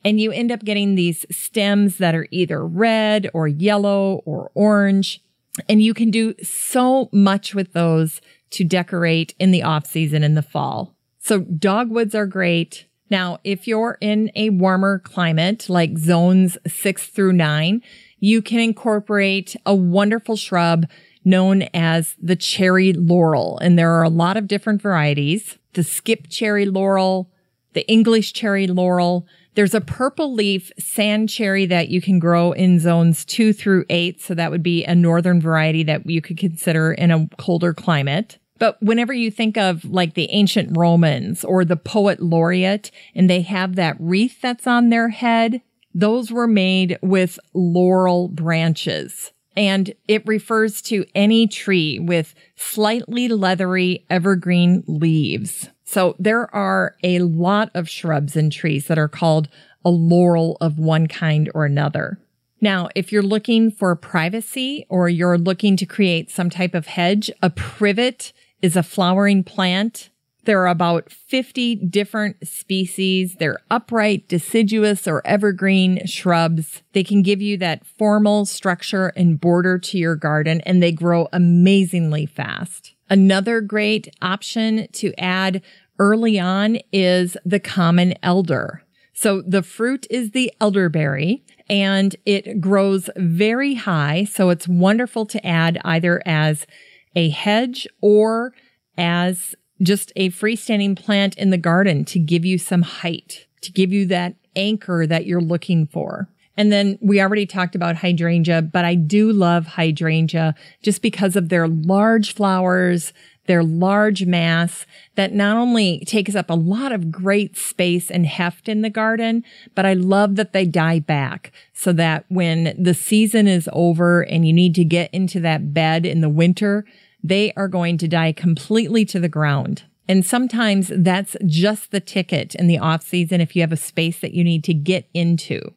And 0.04 0.20
you 0.20 0.32
end 0.32 0.50
up 0.50 0.64
getting 0.64 0.94
these 0.94 1.26
stems 1.30 1.98
that 1.98 2.14
are 2.14 2.26
either 2.30 2.66
red 2.66 3.28
or 3.34 3.48
yellow 3.48 4.22
or 4.24 4.50
orange. 4.54 5.22
And 5.68 5.82
you 5.82 5.92
can 5.94 6.10
do 6.10 6.34
so 6.42 7.10
much 7.12 7.54
with 7.54 7.72
those 7.72 8.20
to 8.50 8.64
decorate 8.64 9.34
in 9.38 9.50
the 9.50 9.62
off 9.62 9.86
season 9.86 10.22
in 10.22 10.34
the 10.34 10.42
fall. 10.42 10.94
So 11.18 11.40
dogwoods 11.40 12.14
are 12.14 12.26
great. 12.26 12.86
Now, 13.10 13.38
if 13.44 13.66
you're 13.66 13.98
in 14.00 14.30
a 14.34 14.50
warmer 14.50 15.00
climate 15.00 15.68
like 15.68 15.98
zones 15.98 16.56
six 16.66 17.06
through 17.06 17.34
nine, 17.34 17.82
you 18.20 18.40
can 18.40 18.60
incorporate 18.60 19.56
a 19.66 19.74
wonderful 19.74 20.36
shrub 20.36 20.86
known 21.24 21.62
as 21.74 22.16
the 22.22 22.36
cherry 22.36 22.92
laurel. 22.92 23.58
And 23.58 23.78
there 23.78 23.92
are 23.92 24.02
a 24.02 24.08
lot 24.08 24.36
of 24.36 24.48
different 24.48 24.80
varieties 24.80 25.58
the 25.74 25.84
skip 25.84 26.28
cherry 26.28 26.66
laurel, 26.66 27.30
the 27.72 27.88
English 27.88 28.32
cherry 28.32 28.66
laurel. 28.66 29.26
There's 29.54 29.74
a 29.74 29.80
purple 29.80 30.32
leaf 30.32 30.70
sand 30.78 31.28
cherry 31.28 31.66
that 31.66 31.88
you 31.88 32.00
can 32.00 32.18
grow 32.18 32.52
in 32.52 32.78
zones 32.78 33.24
two 33.24 33.52
through 33.52 33.84
eight. 33.90 34.20
So 34.20 34.34
that 34.34 34.50
would 34.50 34.62
be 34.62 34.84
a 34.84 34.94
northern 34.94 35.40
variety 35.40 35.82
that 35.84 36.08
you 36.08 36.20
could 36.20 36.38
consider 36.38 36.92
in 36.92 37.10
a 37.10 37.28
colder 37.38 37.74
climate. 37.74 38.38
But 38.58 38.80
whenever 38.82 39.12
you 39.12 39.30
think 39.30 39.56
of 39.56 39.84
like 39.84 40.14
the 40.14 40.30
ancient 40.30 40.76
Romans 40.76 41.44
or 41.44 41.64
the 41.64 41.76
poet 41.76 42.20
laureate 42.20 42.90
and 43.14 43.28
they 43.28 43.40
have 43.40 43.76
that 43.76 43.96
wreath 43.98 44.40
that's 44.40 44.66
on 44.66 44.90
their 44.90 45.08
head, 45.08 45.62
those 45.94 46.30
were 46.30 46.46
made 46.46 46.98
with 47.02 47.38
laurel 47.54 48.28
branches 48.28 49.32
and 49.56 49.92
it 50.08 50.26
refers 50.26 50.80
to 50.82 51.04
any 51.14 51.46
tree 51.46 51.98
with 51.98 52.34
slightly 52.56 53.28
leathery 53.28 54.04
evergreen 54.08 54.84
leaves. 54.86 55.68
So 55.84 56.14
there 56.18 56.54
are 56.54 56.96
a 57.02 57.18
lot 57.20 57.70
of 57.74 57.88
shrubs 57.88 58.36
and 58.36 58.52
trees 58.52 58.86
that 58.86 58.98
are 58.98 59.08
called 59.08 59.48
a 59.84 59.90
laurel 59.90 60.56
of 60.60 60.78
one 60.78 61.08
kind 61.08 61.50
or 61.54 61.64
another. 61.64 62.18
Now, 62.60 62.90
if 62.94 63.10
you're 63.10 63.22
looking 63.22 63.70
for 63.70 63.94
privacy 63.96 64.86
or 64.88 65.08
you're 65.08 65.38
looking 65.38 65.76
to 65.78 65.86
create 65.86 66.30
some 66.30 66.50
type 66.50 66.74
of 66.74 66.86
hedge, 66.86 67.30
a 67.42 67.50
privet 67.50 68.32
is 68.60 68.76
a 68.76 68.82
flowering 68.82 69.42
plant 69.42 70.09
there 70.44 70.60
are 70.62 70.68
about 70.68 71.10
50 71.10 71.76
different 71.76 72.46
species. 72.46 73.36
They're 73.38 73.58
upright, 73.70 74.28
deciduous, 74.28 75.06
or 75.06 75.26
evergreen 75.26 76.06
shrubs. 76.06 76.82
They 76.92 77.04
can 77.04 77.22
give 77.22 77.42
you 77.42 77.56
that 77.58 77.86
formal 77.86 78.46
structure 78.46 79.08
and 79.16 79.40
border 79.40 79.78
to 79.78 79.98
your 79.98 80.16
garden, 80.16 80.60
and 80.62 80.82
they 80.82 80.92
grow 80.92 81.28
amazingly 81.32 82.26
fast. 82.26 82.94
Another 83.08 83.60
great 83.60 84.14
option 84.22 84.86
to 84.92 85.12
add 85.18 85.62
early 85.98 86.38
on 86.38 86.78
is 86.92 87.36
the 87.44 87.60
common 87.60 88.14
elder. 88.22 88.82
So 89.12 89.42
the 89.42 89.62
fruit 89.62 90.06
is 90.08 90.30
the 90.30 90.50
elderberry 90.60 91.44
and 91.68 92.16
it 92.24 92.60
grows 92.60 93.10
very 93.16 93.74
high. 93.74 94.24
So 94.24 94.48
it's 94.48 94.66
wonderful 94.66 95.26
to 95.26 95.46
add 95.46 95.78
either 95.84 96.22
as 96.24 96.66
a 97.14 97.28
hedge 97.28 97.86
or 98.00 98.54
as 98.96 99.54
just 99.82 100.12
a 100.16 100.30
freestanding 100.30 100.96
plant 100.96 101.36
in 101.38 101.50
the 101.50 101.58
garden 101.58 102.04
to 102.06 102.18
give 102.18 102.44
you 102.44 102.58
some 102.58 102.82
height, 102.82 103.46
to 103.62 103.72
give 103.72 103.92
you 103.92 104.06
that 104.06 104.34
anchor 104.56 105.06
that 105.06 105.26
you're 105.26 105.40
looking 105.40 105.86
for. 105.86 106.28
And 106.56 106.70
then 106.70 106.98
we 107.00 107.20
already 107.22 107.46
talked 107.46 107.74
about 107.74 107.96
hydrangea, 107.96 108.60
but 108.60 108.84
I 108.84 108.94
do 108.94 109.32
love 109.32 109.66
hydrangea 109.66 110.54
just 110.82 111.00
because 111.00 111.34
of 111.34 111.48
their 111.48 111.66
large 111.66 112.34
flowers, 112.34 113.14
They're 113.50 113.64
large 113.64 114.26
mass 114.26 114.86
that 115.16 115.34
not 115.34 115.56
only 115.56 116.04
takes 116.06 116.36
up 116.36 116.50
a 116.50 116.54
lot 116.54 116.92
of 116.92 117.10
great 117.10 117.56
space 117.56 118.08
and 118.08 118.24
heft 118.24 118.68
in 118.68 118.82
the 118.82 118.90
garden, 118.90 119.42
but 119.74 119.84
I 119.84 119.94
love 119.94 120.36
that 120.36 120.52
they 120.52 120.66
die 120.66 121.00
back 121.00 121.50
so 121.72 121.92
that 121.94 122.26
when 122.28 122.76
the 122.80 122.94
season 122.94 123.48
is 123.48 123.68
over 123.72 124.22
and 124.22 124.46
you 124.46 124.52
need 124.52 124.76
to 124.76 124.84
get 124.84 125.12
into 125.12 125.40
that 125.40 125.74
bed 125.74 126.06
in 126.06 126.20
the 126.20 126.28
winter, 126.28 126.84
they 127.22 127.52
are 127.56 127.68
going 127.68 127.98
to 127.98 128.08
die 128.08 128.32
completely 128.32 129.04
to 129.06 129.20
the 129.20 129.28
ground. 129.28 129.84
And 130.08 130.26
sometimes 130.26 130.90
that's 130.94 131.36
just 131.46 131.92
the 131.92 132.00
ticket 132.00 132.54
in 132.56 132.66
the 132.66 132.78
off 132.78 133.02
season 133.02 133.40
if 133.40 133.54
you 133.54 133.62
have 133.62 133.72
a 133.72 133.76
space 133.76 134.18
that 134.20 134.34
you 134.34 134.42
need 134.42 134.64
to 134.64 134.74
get 134.74 135.08
into. 135.14 135.74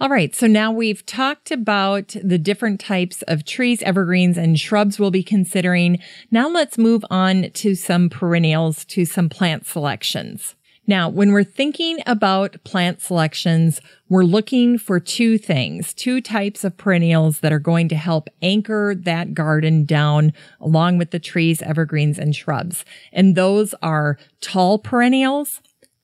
All 0.00 0.08
right. 0.08 0.34
So 0.34 0.46
now 0.46 0.72
we've 0.72 1.04
talked 1.04 1.50
about 1.50 2.16
the 2.24 2.38
different 2.38 2.80
types 2.80 3.20
of 3.28 3.44
trees, 3.44 3.82
evergreens, 3.82 4.38
and 4.38 4.58
shrubs 4.58 4.98
we'll 4.98 5.10
be 5.10 5.22
considering. 5.22 5.98
Now 6.30 6.48
let's 6.48 6.78
move 6.78 7.04
on 7.10 7.50
to 7.50 7.74
some 7.74 8.08
perennials, 8.08 8.86
to 8.86 9.04
some 9.04 9.28
plant 9.28 9.66
selections. 9.66 10.54
Now, 10.90 11.08
when 11.08 11.30
we're 11.30 11.44
thinking 11.44 12.00
about 12.04 12.56
plant 12.64 13.00
selections, 13.00 13.80
we're 14.08 14.24
looking 14.24 14.76
for 14.76 14.98
two 14.98 15.38
things, 15.38 15.94
two 15.94 16.20
types 16.20 16.64
of 16.64 16.76
perennials 16.76 17.38
that 17.40 17.52
are 17.52 17.60
going 17.60 17.88
to 17.90 17.94
help 17.94 18.28
anchor 18.42 18.96
that 18.96 19.32
garden 19.32 19.84
down 19.84 20.32
along 20.60 20.98
with 20.98 21.12
the 21.12 21.20
trees, 21.20 21.62
evergreens, 21.62 22.18
and 22.18 22.34
shrubs. 22.34 22.84
And 23.12 23.36
those 23.36 23.72
are 23.84 24.18
tall 24.40 24.80
perennials 24.80 25.60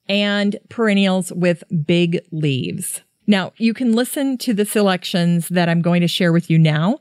and 0.08 0.56
perennials 0.68 1.32
with 1.32 1.64
big 1.84 2.20
leaves. 2.30 3.02
Now, 3.26 3.54
you 3.56 3.74
can 3.74 3.92
listen 3.92 4.38
to 4.38 4.54
the 4.54 4.64
selections 4.64 5.48
that 5.48 5.68
I'm 5.68 5.82
going 5.82 6.00
to 6.00 6.06
share 6.06 6.32
with 6.32 6.48
you 6.48 6.60
now, 6.60 7.00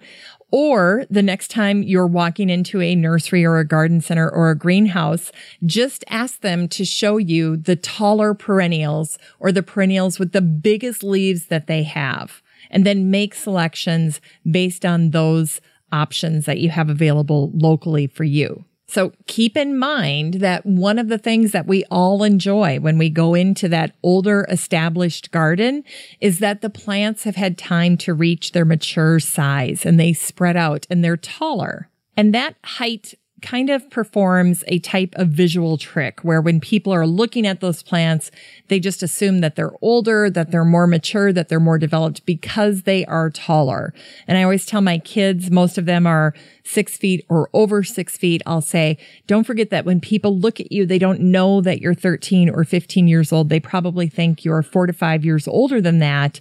or 0.55 1.03
the 1.09 1.21
next 1.21 1.49
time 1.51 1.83
you're 1.83 2.07
walking 2.07 2.49
into 2.49 2.79
a 2.79 2.95
nursery 2.95 3.43
or 3.43 3.57
a 3.57 3.67
garden 3.67 3.99
center 3.99 4.29
or 4.29 4.49
a 4.49 4.57
greenhouse, 4.57 5.29
just 5.65 6.05
ask 6.07 6.39
them 6.39 6.69
to 6.69 6.85
show 6.85 7.17
you 7.17 7.57
the 7.57 7.75
taller 7.75 8.33
perennials 8.33 9.17
or 9.41 9.51
the 9.51 9.61
perennials 9.61 10.17
with 10.17 10.31
the 10.31 10.41
biggest 10.41 11.03
leaves 11.03 11.47
that 11.47 11.67
they 11.67 11.83
have. 11.83 12.41
And 12.71 12.85
then 12.85 13.11
make 13.11 13.35
selections 13.35 14.21
based 14.49 14.85
on 14.85 15.11
those 15.11 15.59
options 15.91 16.45
that 16.45 16.59
you 16.59 16.69
have 16.69 16.89
available 16.89 17.51
locally 17.53 18.07
for 18.07 18.23
you. 18.23 18.63
So 18.95 19.11
keep 19.27 19.57
in 19.57 19.77
mind 19.77 20.35
that 20.35 20.65
one 20.65 20.97
of 20.97 21.09
the 21.09 21.17
things 21.17 21.51
that 21.51 21.67
we 21.67 21.83
all 21.91 22.23
enjoy 22.23 22.79
when 22.79 22.97
we 22.97 23.09
go 23.09 23.33
into 23.33 23.67
that 23.67 23.93
older 24.03 24.47
established 24.49 25.31
garden 25.31 25.83
is 26.21 26.39
that 26.39 26.61
the 26.61 26.69
plants 26.69 27.25
have 27.25 27.35
had 27.35 27.57
time 27.57 27.97
to 27.97 28.13
reach 28.13 28.53
their 28.53 28.63
mature 28.63 29.19
size 29.19 29.85
and 29.85 29.99
they 29.99 30.13
spread 30.13 30.55
out 30.55 30.87
and 30.89 31.03
they're 31.03 31.17
taller. 31.17 31.89
And 32.15 32.33
that 32.33 32.55
height 32.63 33.15
kind 33.45 33.69
of 33.69 33.87
performs 33.91 34.63
a 34.67 34.79
type 34.79 35.13
of 35.17 35.29
visual 35.29 35.77
trick 35.77 36.19
where 36.21 36.41
when 36.41 36.59
people 36.59 36.91
are 36.91 37.05
looking 37.05 37.45
at 37.45 37.61
those 37.61 37.83
plants, 37.83 38.31
they 38.69 38.79
just 38.79 39.03
assume 39.03 39.39
that 39.41 39.55
they're 39.55 39.71
older, 39.81 40.31
that 40.31 40.49
they're 40.49 40.65
more 40.65 40.87
mature, 40.87 41.31
that 41.31 41.47
they're 41.47 41.59
more 41.59 41.77
developed 41.77 42.25
because 42.25 42.81
they 42.81 43.05
are 43.05 43.29
taller. 43.29 43.93
And 44.27 44.35
I 44.35 44.43
always 44.43 44.65
tell 44.65 44.81
my 44.81 44.97
kids, 44.97 45.51
most 45.51 45.77
of 45.77 45.85
them 45.85 46.07
are 46.07 46.33
six 46.63 46.97
feet 46.97 47.23
or 47.29 47.47
over 47.53 47.83
six 47.83 48.17
feet. 48.17 48.41
I'll 48.47 48.61
say, 48.61 48.97
don't 49.27 49.43
forget 49.43 49.69
that 49.69 49.85
when 49.85 50.01
people 50.01 50.35
look 50.35 50.59
at 50.59 50.71
you, 50.71 50.87
they 50.87 50.97
don't 50.97 51.19
know 51.19 51.61
that 51.61 51.79
you're 51.81 51.93
13 51.93 52.49
or 52.49 52.63
15 52.63 53.07
years 53.07 53.31
old. 53.31 53.49
They 53.49 53.59
probably 53.59 54.07
think 54.07 54.43
you're 54.43 54.63
four 54.63 54.87
to 54.87 54.93
five 54.93 55.23
years 55.23 55.47
older 55.47 55.79
than 55.79 55.99
that 55.99 56.39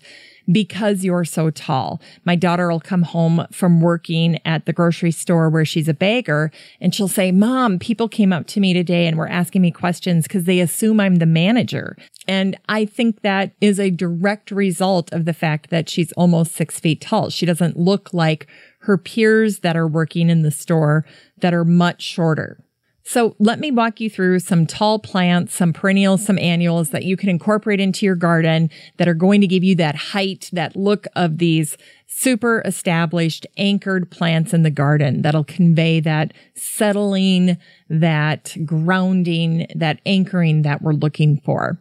because 0.50 1.04
you're 1.04 1.24
so 1.24 1.50
tall. 1.50 2.00
My 2.24 2.36
daughter 2.36 2.70
will 2.70 2.80
come 2.80 3.02
home 3.02 3.46
from 3.52 3.80
working 3.80 4.38
at 4.44 4.66
the 4.66 4.72
grocery 4.72 5.10
store 5.10 5.48
where 5.48 5.64
she's 5.64 5.88
a 5.88 5.94
bagger 5.94 6.50
and 6.80 6.94
she'll 6.94 7.08
say, 7.08 7.32
mom, 7.32 7.78
people 7.78 8.08
came 8.08 8.32
up 8.32 8.46
to 8.48 8.60
me 8.60 8.72
today 8.72 9.06
and 9.06 9.16
were 9.16 9.28
asking 9.28 9.62
me 9.62 9.70
questions 9.70 10.24
because 10.24 10.44
they 10.44 10.60
assume 10.60 11.00
I'm 11.00 11.16
the 11.16 11.26
manager. 11.26 11.96
And 12.26 12.56
I 12.68 12.84
think 12.84 13.22
that 13.22 13.52
is 13.60 13.78
a 13.78 13.90
direct 13.90 14.50
result 14.50 15.12
of 15.12 15.24
the 15.24 15.34
fact 15.34 15.70
that 15.70 15.88
she's 15.88 16.12
almost 16.12 16.52
six 16.52 16.80
feet 16.80 17.00
tall. 17.00 17.30
She 17.30 17.46
doesn't 17.46 17.78
look 17.78 18.12
like 18.12 18.46
her 18.80 18.98
peers 18.98 19.60
that 19.60 19.76
are 19.76 19.88
working 19.88 20.28
in 20.28 20.42
the 20.42 20.50
store 20.50 21.04
that 21.38 21.54
are 21.54 21.64
much 21.64 22.02
shorter. 22.02 22.63
So 23.06 23.36
let 23.38 23.60
me 23.60 23.70
walk 23.70 24.00
you 24.00 24.08
through 24.08 24.38
some 24.38 24.66
tall 24.66 24.98
plants, 24.98 25.54
some 25.54 25.74
perennials, 25.74 26.24
some 26.24 26.38
annuals 26.38 26.88
that 26.90 27.04
you 27.04 27.18
can 27.18 27.28
incorporate 27.28 27.78
into 27.78 28.06
your 28.06 28.16
garden 28.16 28.70
that 28.96 29.06
are 29.06 29.14
going 29.14 29.42
to 29.42 29.46
give 29.46 29.62
you 29.62 29.74
that 29.76 29.94
height, 29.94 30.48
that 30.54 30.74
look 30.74 31.06
of 31.14 31.36
these 31.36 31.76
super 32.06 32.62
established 32.64 33.46
anchored 33.58 34.10
plants 34.10 34.54
in 34.54 34.62
the 34.62 34.70
garden 34.70 35.20
that'll 35.20 35.44
convey 35.44 36.00
that 36.00 36.32
settling, 36.54 37.58
that 37.90 38.56
grounding, 38.64 39.66
that 39.74 40.00
anchoring 40.06 40.62
that 40.62 40.80
we're 40.80 40.92
looking 40.92 41.38
for. 41.44 41.78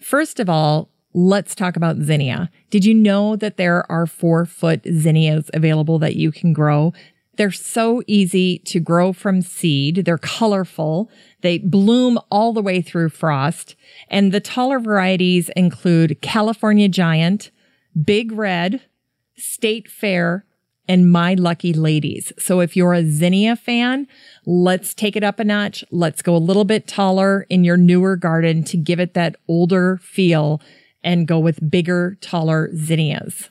First 0.00 0.40
of 0.40 0.48
all, 0.48 0.88
let's 1.14 1.54
talk 1.54 1.76
about 1.76 1.98
zinnia. 1.98 2.50
Did 2.70 2.86
you 2.86 2.94
know 2.94 3.36
that 3.36 3.58
there 3.58 3.90
are 3.92 4.06
four 4.06 4.46
foot 4.46 4.80
zinnias 4.90 5.50
available 5.52 5.98
that 5.98 6.16
you 6.16 6.32
can 6.32 6.54
grow? 6.54 6.94
They're 7.36 7.50
so 7.50 8.02
easy 8.06 8.58
to 8.66 8.78
grow 8.78 9.12
from 9.12 9.40
seed. 9.40 10.04
They're 10.04 10.18
colorful. 10.18 11.10
They 11.40 11.58
bloom 11.58 12.18
all 12.30 12.52
the 12.52 12.62
way 12.62 12.82
through 12.82 13.08
frost. 13.08 13.74
And 14.08 14.32
the 14.32 14.40
taller 14.40 14.78
varieties 14.78 15.48
include 15.56 16.20
California 16.20 16.88
Giant, 16.88 17.50
Big 18.04 18.32
Red, 18.32 18.82
State 19.36 19.90
Fair, 19.90 20.44
and 20.88 21.10
My 21.10 21.34
Lucky 21.34 21.72
Ladies. 21.72 22.32
So 22.38 22.60
if 22.60 22.76
you're 22.76 22.92
a 22.92 23.04
zinnia 23.04 23.56
fan, 23.56 24.08
let's 24.44 24.94
take 24.94 25.16
it 25.16 25.24
up 25.24 25.38
a 25.38 25.44
notch. 25.44 25.84
Let's 25.90 26.22
go 26.22 26.36
a 26.36 26.38
little 26.38 26.64
bit 26.64 26.86
taller 26.86 27.46
in 27.48 27.64
your 27.64 27.76
newer 27.76 28.16
garden 28.16 28.62
to 28.64 28.76
give 28.76 29.00
it 29.00 29.14
that 29.14 29.36
older 29.48 29.98
feel 30.02 30.60
and 31.02 31.26
go 31.26 31.38
with 31.38 31.70
bigger, 31.70 32.18
taller 32.20 32.70
zinnias. 32.76 33.48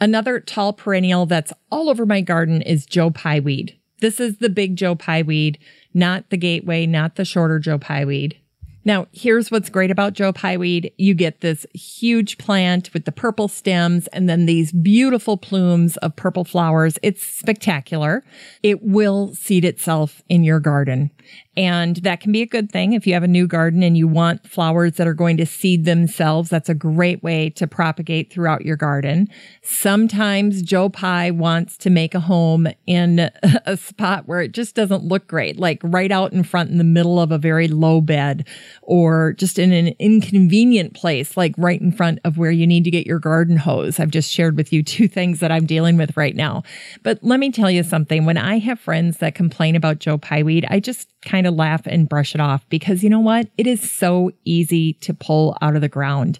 Another 0.00 0.40
tall 0.40 0.72
perennial 0.72 1.26
that's 1.26 1.52
all 1.70 1.88
over 1.88 2.06
my 2.06 2.20
garden 2.20 2.62
is 2.62 2.86
Joe 2.86 3.10
Pye 3.10 3.40
weed. 3.40 3.78
This 4.00 4.20
is 4.20 4.38
the 4.38 4.48
big 4.48 4.76
Joe 4.76 4.94
Pye 4.94 5.22
weed, 5.22 5.58
not 5.92 6.30
the 6.30 6.36
gateway, 6.36 6.86
not 6.86 7.16
the 7.16 7.24
shorter 7.24 7.58
Joe 7.58 7.78
Pye 7.78 8.04
weed. 8.04 8.38
Now, 8.84 9.06
here's 9.12 9.50
what's 9.50 9.68
great 9.68 9.90
about 9.90 10.14
Joe 10.14 10.32
Pye 10.32 10.56
weed. 10.56 10.92
You 10.96 11.12
get 11.12 11.40
this 11.40 11.66
huge 11.74 12.38
plant 12.38 12.94
with 12.94 13.04
the 13.04 13.12
purple 13.12 13.48
stems 13.48 14.06
and 14.08 14.30
then 14.30 14.46
these 14.46 14.72
beautiful 14.72 15.36
plumes 15.36 15.98
of 15.98 16.16
purple 16.16 16.44
flowers. 16.44 16.98
It's 17.02 17.22
spectacular. 17.22 18.24
It 18.62 18.82
will 18.82 19.34
seed 19.34 19.64
itself 19.66 20.22
in 20.28 20.42
your 20.42 20.60
garden. 20.60 21.10
And 21.58 21.96
that 21.96 22.20
can 22.20 22.30
be 22.30 22.40
a 22.40 22.46
good 22.46 22.70
thing 22.70 22.92
if 22.92 23.04
you 23.04 23.14
have 23.14 23.24
a 23.24 23.28
new 23.28 23.48
garden 23.48 23.82
and 23.82 23.98
you 23.98 24.06
want 24.06 24.48
flowers 24.48 24.92
that 24.92 25.08
are 25.08 25.12
going 25.12 25.36
to 25.38 25.44
seed 25.44 25.86
themselves. 25.86 26.50
That's 26.50 26.68
a 26.68 26.74
great 26.74 27.20
way 27.24 27.50
to 27.50 27.66
propagate 27.66 28.32
throughout 28.32 28.64
your 28.64 28.76
garden. 28.76 29.26
Sometimes 29.62 30.62
Joe 30.62 30.88
Pye 30.88 31.32
wants 31.32 31.76
to 31.78 31.90
make 31.90 32.14
a 32.14 32.20
home 32.20 32.68
in 32.86 33.18
a 33.66 33.76
spot 33.76 34.28
where 34.28 34.40
it 34.40 34.52
just 34.52 34.76
doesn't 34.76 35.02
look 35.02 35.26
great, 35.26 35.58
like 35.58 35.80
right 35.82 36.12
out 36.12 36.32
in 36.32 36.44
front 36.44 36.70
in 36.70 36.78
the 36.78 36.84
middle 36.84 37.18
of 37.18 37.32
a 37.32 37.38
very 37.38 37.66
low 37.66 38.00
bed 38.00 38.46
or 38.82 39.32
just 39.32 39.58
in 39.58 39.72
an 39.72 39.96
inconvenient 39.98 40.94
place, 40.94 41.36
like 41.36 41.56
right 41.58 41.80
in 41.80 41.90
front 41.90 42.20
of 42.22 42.38
where 42.38 42.52
you 42.52 42.68
need 42.68 42.84
to 42.84 42.90
get 42.92 43.04
your 43.04 43.18
garden 43.18 43.56
hose. 43.56 43.98
I've 43.98 44.12
just 44.12 44.30
shared 44.30 44.56
with 44.56 44.72
you 44.72 44.82
two 44.84 45.08
things 45.08 45.40
that 45.40 45.50
I'm 45.50 45.66
dealing 45.66 45.96
with 45.96 46.16
right 46.16 46.36
now. 46.36 46.62
But 47.02 47.18
let 47.22 47.40
me 47.40 47.50
tell 47.50 47.68
you 47.68 47.82
something. 47.82 48.26
When 48.26 48.38
I 48.38 48.58
have 48.58 48.78
friends 48.78 49.16
that 49.16 49.34
complain 49.34 49.74
about 49.74 49.98
Joe 49.98 50.18
Pye 50.18 50.44
weed, 50.44 50.64
I 50.70 50.78
just 50.78 51.08
kind 51.22 51.47
of 51.47 51.47
laugh 51.50 51.82
and 51.86 52.08
brush 52.08 52.34
it 52.34 52.40
off 52.40 52.68
because 52.68 53.02
you 53.02 53.10
know 53.10 53.20
what? 53.20 53.48
It 53.56 53.66
is 53.66 53.90
so 53.90 54.30
easy 54.44 54.94
to 54.94 55.14
pull 55.14 55.56
out 55.60 55.74
of 55.74 55.80
the 55.80 55.88
ground. 55.88 56.38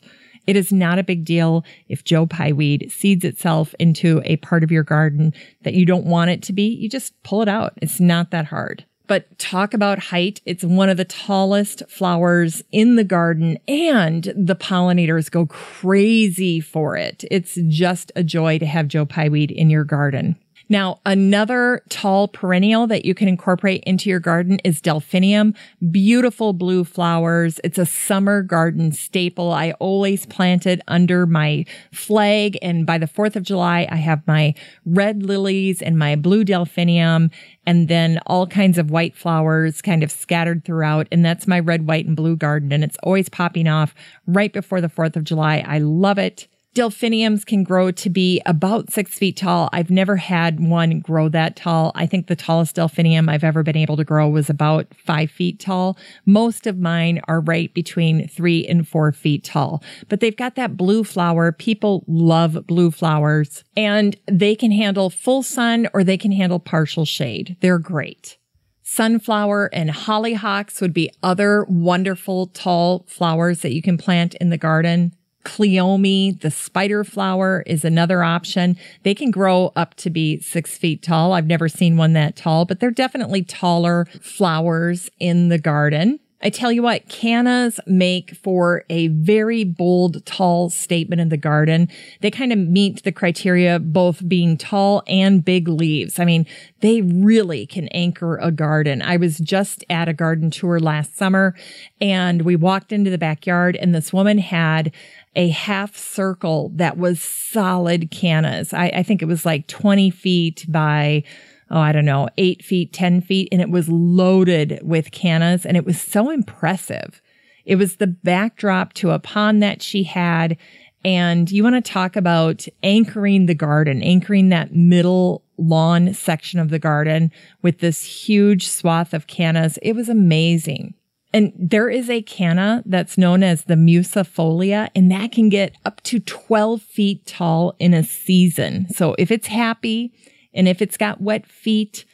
It 0.49 0.57
is 0.57 0.73
not 0.73 0.99
a 0.99 1.05
big 1.05 1.27
deal 1.27 1.63
if 1.89 2.05
Joe 2.05 2.25
Pye 2.25 2.53
weed 2.53 2.91
seeds 2.91 3.23
itself 3.23 3.75
into 3.79 4.23
a 4.25 4.37
part 4.37 4.65
of 4.65 4.73
your 4.73 4.83
garden 4.83 5.35
that 5.63 5.75
you 5.75 5.85
don't 5.85 6.07
want 6.07 6.31
it 6.31 6.43
to 6.45 6.55
be. 6.55 6.69
You 6.69 6.89
just 6.89 7.23
pull 7.23 7.43
it 7.43 7.49
out. 7.49 7.75
It's 7.83 8.01
not 8.01 8.31
that 8.31 8.47
hard. 8.47 8.87
But 9.07 9.39
talk 9.39 9.75
about 9.75 9.99
height. 9.99 10.41
It's 10.47 10.65
one 10.65 10.89
of 10.89 10.97
the 10.97 11.05
tallest 11.05 11.83
flowers 11.89 12.63
in 12.73 12.97
the 12.97 13.05
garden 13.05 13.59
and 13.69 14.25
the 14.35 14.57
pollinators 14.57 15.31
go 15.31 15.45
crazy 15.45 16.61
for 16.61 16.97
it. 16.97 17.25
It's 17.31 17.59
just 17.69 18.11
a 18.17 18.23
joy 18.23 18.59
to 18.59 18.67
have 18.67 18.89
Joe 18.89 19.05
Pye 19.05 19.29
weed 19.29 19.51
in 19.51 19.69
your 19.69 19.85
garden. 19.85 20.37
Now, 20.69 21.01
another 21.07 21.83
tall 21.89 22.29
perennial 22.29 22.87
that 22.89 23.05
you 23.05 23.15
can 23.15 23.27
incorporate 23.27 23.83
into 23.85 24.11
your 24.11 24.21
garden 24.21 24.59
is 24.65 24.83
delphinium. 24.83 25.55
Beautiful 25.91 26.53
blue 26.53 26.85
flowers. 26.85 27.59
It's 27.65 27.79
a 27.79 27.87
summer 27.87 28.43
garden 28.43 28.93
staple. 28.93 29.53
I 29.53 29.73
always 29.73 30.27
plant 30.27 30.67
it 30.67 30.83
under 30.87 31.25
my 31.25 31.65
flag. 31.93 32.59
And 32.61 32.85
by 32.85 32.99
the 32.99 33.07
4th 33.07 33.37
of 33.37 33.45
July, 33.45 33.89
I 33.91 33.97
have 33.97 34.27
my 34.27 34.55
red 34.85 35.23
lilies 35.23 35.81
and 35.81 35.99
my 35.99 36.17
blue 36.17 36.45
delphinium 36.45 37.31
and 37.67 37.89
then 37.89 38.19
all 38.27 38.47
kinds 38.47 38.79
of 38.79 38.91
white 38.91 39.17
flowers 39.17 39.81
kind 39.81 40.03
of 40.03 40.11
scattered 40.11 40.65
throughout. 40.65 41.09
And 41.11 41.25
that's 41.25 41.47
my 41.47 41.61
red, 41.61 41.87
white, 41.87 42.07
and 42.07 42.17
blue 42.17 42.37
garden. 42.37 42.73
And 42.73 42.85
it's 42.85 42.97
always 43.03 43.29
popping 43.29 43.69
off 43.69 43.95
right 44.27 44.53
before 44.53 44.81
the 44.81 44.89
4th 44.89 45.17
of 45.17 45.25
July. 45.25 45.65
I 45.67 45.79
love 45.79 46.19
it. 46.19 46.47
Delphiniums 46.75 47.45
can 47.45 47.65
grow 47.65 47.91
to 47.91 48.11
be 48.11 48.41
about 48.47 48.93
six 48.93 49.19
feet 49.19 49.37
tall. 49.37 49.69
I've 49.73 49.91
never 49.91 50.17
had 50.17 50.61
one 50.61 51.01
grow 51.01 51.29
that 51.31 51.57
tall. 51.57 51.91
I 51.95 52.07
think 52.07 52.27
the 52.27 52.37
tallest 52.37 52.77
delphinium 52.77 53.29
I've 53.29 53.43
ever 53.43 53.63
been 53.63 53.77
able 53.77 53.97
to 53.97 54.05
grow 54.05 54.29
was 54.29 54.49
about 54.49 54.87
five 54.95 55.31
feet 55.31 55.59
tall. 55.59 55.99
Most 56.25 56.67
of 56.67 56.79
mine 56.79 57.21
are 57.27 57.41
right 57.41 57.73
between 57.75 58.29
three 58.29 58.67
and 58.67 58.87
four 58.87 59.11
feet 59.13 59.43
tall, 59.43 59.83
but 60.09 60.21
they've 60.21 60.37
got 60.37 60.55
that 60.55 60.77
blue 60.77 61.03
flower. 61.03 61.51
People 61.51 62.05
love 62.07 62.67
blue 62.67 62.91
flowers 62.91 63.65
and 63.77 64.17
they 64.31 64.55
can 64.55 64.71
handle 64.71 65.11
full 65.11 65.43
sun 65.43 65.89
or 65.93 66.05
they 66.05 66.19
can 66.19 66.33
handle 66.33 66.61
partial 66.61 67.05
shade. 67.05 67.57
They're 67.61 67.79
great. 67.79 68.37
Sunflower 68.83 69.69
and 69.75 69.91
hollyhocks 69.91 70.81
would 70.81 70.95
be 70.95 71.11
other 71.23 71.65
wonderful 71.69 72.47
tall 72.47 73.05
flowers 73.07 73.61
that 73.61 73.75
you 73.75 73.83
can 73.83 73.99
plant 73.99 74.35
in 74.37 74.51
the 74.51 74.57
garden. 74.57 75.15
Cleome, 75.45 76.41
the 76.41 76.51
spider 76.51 77.05
flower 77.05 77.63
is 77.67 77.85
another 77.85 78.23
option. 78.23 78.77
They 79.03 79.15
can 79.15 79.31
grow 79.31 79.73
up 79.77 79.95
to 79.97 80.11
be 80.11 80.41
six 80.41 80.77
feet 80.77 81.03
tall. 81.03 81.33
I've 81.33 81.47
never 81.47 81.69
seen 81.69 81.97
one 81.97 82.13
that 82.15 82.37
tall, 82.37 82.65
but 82.65 82.81
they're 82.81 82.91
definitely 82.91 83.45
taller 83.45 84.07
flowers 84.21 85.11
in 85.19 85.49
the 85.49 85.59
garden. 85.59 86.21
I 86.41 86.51
tell 86.51 86.71
you 86.71 86.85
what, 86.85 87.09
cannas 87.09 87.81
make 87.85 88.37
for 88.37 88.85
a 88.89 89.09
very 89.09 89.65
bold, 89.65 90.25
tall 90.25 90.71
statement 90.71 91.21
in 91.21 91.31
the 91.31 91.37
garden. 91.37 91.89
They 92.21 92.31
kind 92.31 92.53
of 92.53 92.61
meet 92.61 93.03
the 93.03 93.11
criteria 93.11 93.81
both 93.81 94.29
being 94.29 94.57
tall 94.57 95.03
and 95.09 95.45
big 95.45 95.67
leaves. 95.67 96.21
I 96.21 96.25
mean, 96.25 96.47
they 96.79 97.03
really 97.03 97.67
can 97.67 97.89
anchor 97.89 98.37
a 98.37 98.53
garden. 98.53 99.03
I 99.03 99.17
was 99.17 99.39
just 99.39 99.85
at 99.91 100.09
a 100.09 100.13
garden 100.13 100.53
tour 100.53 100.79
last 100.79 101.17
summer 101.17 101.57
and 102.01 102.43
we 102.43 102.55
walked 102.55 102.93
into 102.93 103.11
the 103.11 103.19
backyard 103.19 103.75
and 103.75 103.93
this 103.93 104.13
woman 104.13 104.39
had 104.39 104.93
a 105.39 105.49
half 105.49 105.97
circle 105.97 106.73
that 106.75 106.99
was 106.99 107.23
solid 107.23 108.11
cannas. 108.11 108.75
I, 108.75 108.89
I 108.89 109.03
think 109.05 109.23
it 109.23 109.27
was 109.27 109.47
like 109.47 109.69
20 109.69 110.11
feet 110.11 110.67
by 110.69 111.23
oh, 111.71 111.79
I 111.79 111.93
don't 111.93 112.07
know, 112.07 112.29
eight 112.39 112.65
feet, 112.65 112.95
10 112.95 113.21
feet, 113.21 113.49
and 113.53 113.61
it 113.61 113.69
was 113.69 113.91
loaded 113.91 114.81
with 114.83 115.11
cannas 115.11 115.67
and 115.67 115.77
it 115.77 115.85
was 115.85 116.01
so 116.01 116.31
impressive. 116.31 117.21
It 117.67 117.77
was 117.77 117.97
the 117.97 118.07
backdrop 118.07 118.95
to 118.95 119.11
a 119.11 119.19
pond 119.19 119.63
that 119.63 119.83
she 119.83 120.03
had. 120.03 120.57
And 121.05 121.51
you 121.51 121.63
want 121.63 121.77
to 121.77 121.93
talk 121.93 122.17
about 122.17 122.67
anchoring 122.83 123.47
the 123.47 123.55
garden, 123.55 124.03
anchoring 124.03 124.49
that 124.49 124.75
middle 124.75 125.45
lawn 125.59 126.15
section 126.15 126.59
of 126.59 126.71
the 126.71 126.79
garden 126.79 127.31
with 127.61 127.81
this 127.81 128.03
huge 128.03 128.67
swath 128.67 129.13
of 129.13 129.27
cannas. 129.27 129.79
It 129.83 129.95
was 129.95 130.09
amazing. 130.09 130.95
And 131.33 131.53
there 131.59 131.91
is 131.91 132.09
a 132.09 132.23
canna 132.23 132.83
that's 132.87 133.19
known 133.19 133.43
as 133.43 133.65
the 133.65 133.75
Musifolia, 133.75 134.89
and 134.95 135.11
that 135.13 135.33
can 135.33 135.51
get 135.51 135.75
up 135.85 136.03
to 136.05 136.21
12 136.21 136.81
feet 136.81 137.27
tall 137.27 137.75
in 137.79 137.93
a 137.93 138.03
season. 138.03 138.89
So 138.95 139.15
if 139.19 139.31
it's 139.31 139.49
happy 139.49 140.13
and 140.55 140.67
if 140.67 140.81
it's 140.81 140.97
got 140.97 141.21
wet 141.21 141.47
feet, 141.47 142.07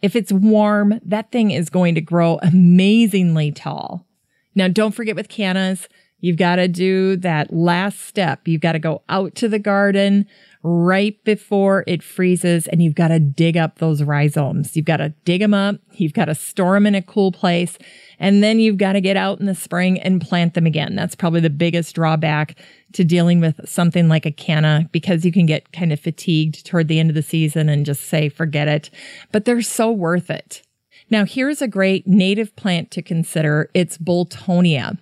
if 0.00 0.16
it's 0.16 0.32
warm, 0.32 1.00
that 1.04 1.30
thing 1.30 1.50
is 1.50 1.68
going 1.68 1.94
to 1.96 2.00
grow 2.00 2.38
amazingly 2.42 3.52
tall. 3.52 4.06
Now, 4.54 4.68
don't 4.68 4.92
forget 4.92 5.16
with 5.16 5.28
cannas, 5.28 5.86
you've 6.20 6.38
got 6.38 6.56
to 6.56 6.66
do 6.66 7.16
that 7.16 7.52
last 7.52 8.00
step. 8.00 8.48
You've 8.48 8.62
got 8.62 8.72
to 8.72 8.78
go 8.78 9.02
out 9.08 9.34
to 9.36 9.48
the 9.48 9.58
garden, 9.58 10.26
right 10.62 11.22
before 11.24 11.82
it 11.86 12.02
freezes 12.02 12.68
and 12.68 12.82
you've 12.82 12.94
got 12.94 13.08
to 13.08 13.18
dig 13.18 13.56
up 13.56 13.78
those 13.78 14.02
rhizomes. 14.02 14.76
You've 14.76 14.86
got 14.86 14.98
to 14.98 15.10
dig 15.24 15.40
them 15.40 15.54
up. 15.54 15.76
You've 15.92 16.12
got 16.12 16.26
to 16.26 16.34
store 16.34 16.74
them 16.74 16.86
in 16.86 16.94
a 16.94 17.02
cool 17.02 17.32
place. 17.32 17.78
And 18.22 18.40
then 18.40 18.60
you've 18.60 18.78
got 18.78 18.92
to 18.92 19.00
get 19.00 19.16
out 19.16 19.40
in 19.40 19.46
the 19.46 19.54
spring 19.54 19.98
and 20.00 20.20
plant 20.20 20.54
them 20.54 20.64
again. 20.64 20.94
That's 20.94 21.16
probably 21.16 21.40
the 21.40 21.50
biggest 21.50 21.96
drawback 21.96 22.56
to 22.92 23.02
dealing 23.02 23.40
with 23.40 23.68
something 23.68 24.08
like 24.08 24.24
a 24.24 24.30
canna 24.30 24.88
because 24.92 25.24
you 25.24 25.32
can 25.32 25.44
get 25.44 25.72
kind 25.72 25.92
of 25.92 25.98
fatigued 25.98 26.64
toward 26.64 26.86
the 26.86 27.00
end 27.00 27.10
of 27.10 27.16
the 27.16 27.22
season 27.22 27.68
and 27.68 27.84
just 27.84 28.04
say, 28.04 28.28
forget 28.28 28.68
it. 28.68 28.90
But 29.32 29.44
they're 29.44 29.60
so 29.60 29.90
worth 29.90 30.30
it. 30.30 30.62
Now, 31.10 31.24
here's 31.24 31.60
a 31.60 31.66
great 31.66 32.06
native 32.06 32.54
plant 32.54 32.92
to 32.92 33.02
consider. 33.02 33.68
It's 33.74 33.98
Boltonia. 33.98 34.98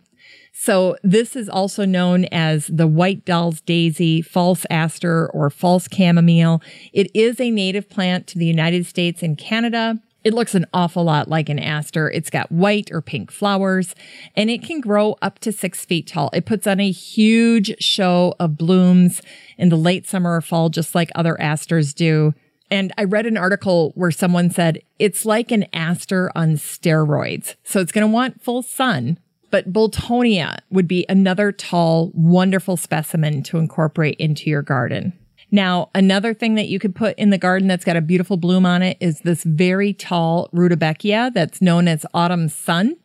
So 0.54 0.96
this 1.02 1.36
is 1.36 1.50
also 1.50 1.84
known 1.84 2.24
as 2.32 2.68
the 2.68 2.86
white 2.86 3.26
doll's 3.26 3.60
daisy, 3.60 4.22
false 4.22 4.64
aster, 4.70 5.28
or 5.28 5.50
false 5.50 5.88
chamomile. 5.92 6.62
It 6.94 7.10
is 7.14 7.38
a 7.38 7.50
native 7.50 7.90
plant 7.90 8.26
to 8.28 8.38
the 8.38 8.46
United 8.46 8.86
States 8.86 9.22
and 9.22 9.36
Canada. 9.36 10.00
It 10.22 10.34
looks 10.34 10.54
an 10.54 10.66
awful 10.74 11.04
lot 11.04 11.28
like 11.28 11.48
an 11.48 11.58
aster. 11.58 12.10
It's 12.10 12.30
got 12.30 12.52
white 12.52 12.90
or 12.92 13.00
pink 13.00 13.30
flowers 13.30 13.94
and 14.36 14.50
it 14.50 14.62
can 14.62 14.80
grow 14.80 15.16
up 15.22 15.38
to 15.40 15.52
six 15.52 15.84
feet 15.84 16.06
tall. 16.06 16.30
It 16.32 16.44
puts 16.44 16.66
on 16.66 16.78
a 16.80 16.90
huge 16.90 17.74
show 17.82 18.34
of 18.38 18.58
blooms 18.58 19.22
in 19.56 19.70
the 19.70 19.76
late 19.76 20.06
summer 20.06 20.36
or 20.36 20.40
fall, 20.40 20.68
just 20.68 20.94
like 20.94 21.10
other 21.14 21.40
asters 21.40 21.94
do. 21.94 22.34
And 22.70 22.92
I 22.96 23.04
read 23.04 23.26
an 23.26 23.36
article 23.36 23.92
where 23.94 24.12
someone 24.12 24.50
said 24.50 24.80
it's 24.98 25.24
like 25.24 25.50
an 25.50 25.66
aster 25.72 26.30
on 26.34 26.52
steroids. 26.54 27.56
So 27.64 27.80
it's 27.80 27.90
going 27.90 28.06
to 28.06 28.12
want 28.12 28.42
full 28.42 28.62
sun, 28.62 29.18
but 29.50 29.72
Boltonia 29.72 30.58
would 30.70 30.86
be 30.86 31.04
another 31.08 31.50
tall, 31.50 32.12
wonderful 32.14 32.76
specimen 32.76 33.42
to 33.44 33.58
incorporate 33.58 34.16
into 34.18 34.48
your 34.48 34.62
garden. 34.62 35.14
Now, 35.50 35.90
another 35.94 36.32
thing 36.32 36.54
that 36.54 36.68
you 36.68 36.78
could 36.78 36.94
put 36.94 37.18
in 37.18 37.30
the 37.30 37.38
garden 37.38 37.68
that's 37.68 37.84
got 37.84 37.96
a 37.96 38.00
beautiful 38.00 38.36
bloom 38.36 38.64
on 38.64 38.82
it 38.82 38.96
is 39.00 39.20
this 39.20 39.42
very 39.42 39.92
tall 39.92 40.48
rudbeckia 40.52 41.32
that's 41.34 41.60
known 41.60 41.88
as 41.88 42.06
autumn 42.14 42.48
sun. 42.48 42.96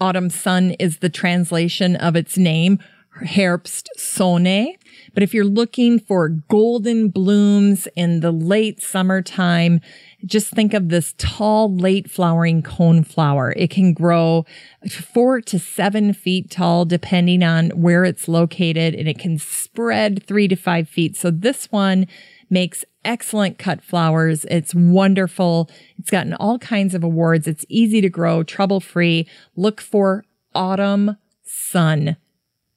Autumn 0.00 0.30
sun 0.30 0.72
is 0.72 0.98
the 0.98 1.08
translation 1.08 1.94
of 1.96 2.16
its 2.16 2.36
name, 2.36 2.80
Herbst 3.22 3.86
Sonne. 3.96 4.74
But 5.12 5.22
if 5.22 5.32
you're 5.32 5.44
looking 5.44 6.00
for 6.00 6.28
golden 6.28 7.08
blooms 7.10 7.86
in 7.94 8.20
the 8.20 8.32
late 8.32 8.82
summertime, 8.82 9.80
just 10.24 10.50
think 10.50 10.74
of 10.74 10.88
this 10.88 11.14
tall, 11.18 11.74
late 11.74 12.10
flowering 12.10 12.62
cone 12.62 13.04
flower. 13.04 13.52
It 13.56 13.70
can 13.70 13.92
grow 13.92 14.46
four 14.88 15.40
to 15.42 15.58
seven 15.58 16.12
feet 16.12 16.50
tall, 16.50 16.84
depending 16.84 17.42
on 17.42 17.70
where 17.70 18.04
it's 18.04 18.28
located, 18.28 18.94
and 18.94 19.08
it 19.08 19.18
can 19.18 19.38
spread 19.38 20.24
three 20.26 20.48
to 20.48 20.56
five 20.56 20.88
feet. 20.88 21.16
So 21.16 21.30
this 21.30 21.70
one 21.70 22.06
makes 22.50 22.84
excellent 23.04 23.58
cut 23.58 23.82
flowers. 23.82 24.44
It's 24.46 24.74
wonderful. 24.74 25.70
It's 25.98 26.10
gotten 26.10 26.34
all 26.34 26.58
kinds 26.58 26.94
of 26.94 27.04
awards. 27.04 27.46
It's 27.46 27.66
easy 27.68 28.00
to 28.00 28.08
grow, 28.08 28.42
trouble 28.42 28.80
free. 28.80 29.28
Look 29.56 29.80
for 29.80 30.24
autumn 30.54 31.16
sun, 31.42 32.16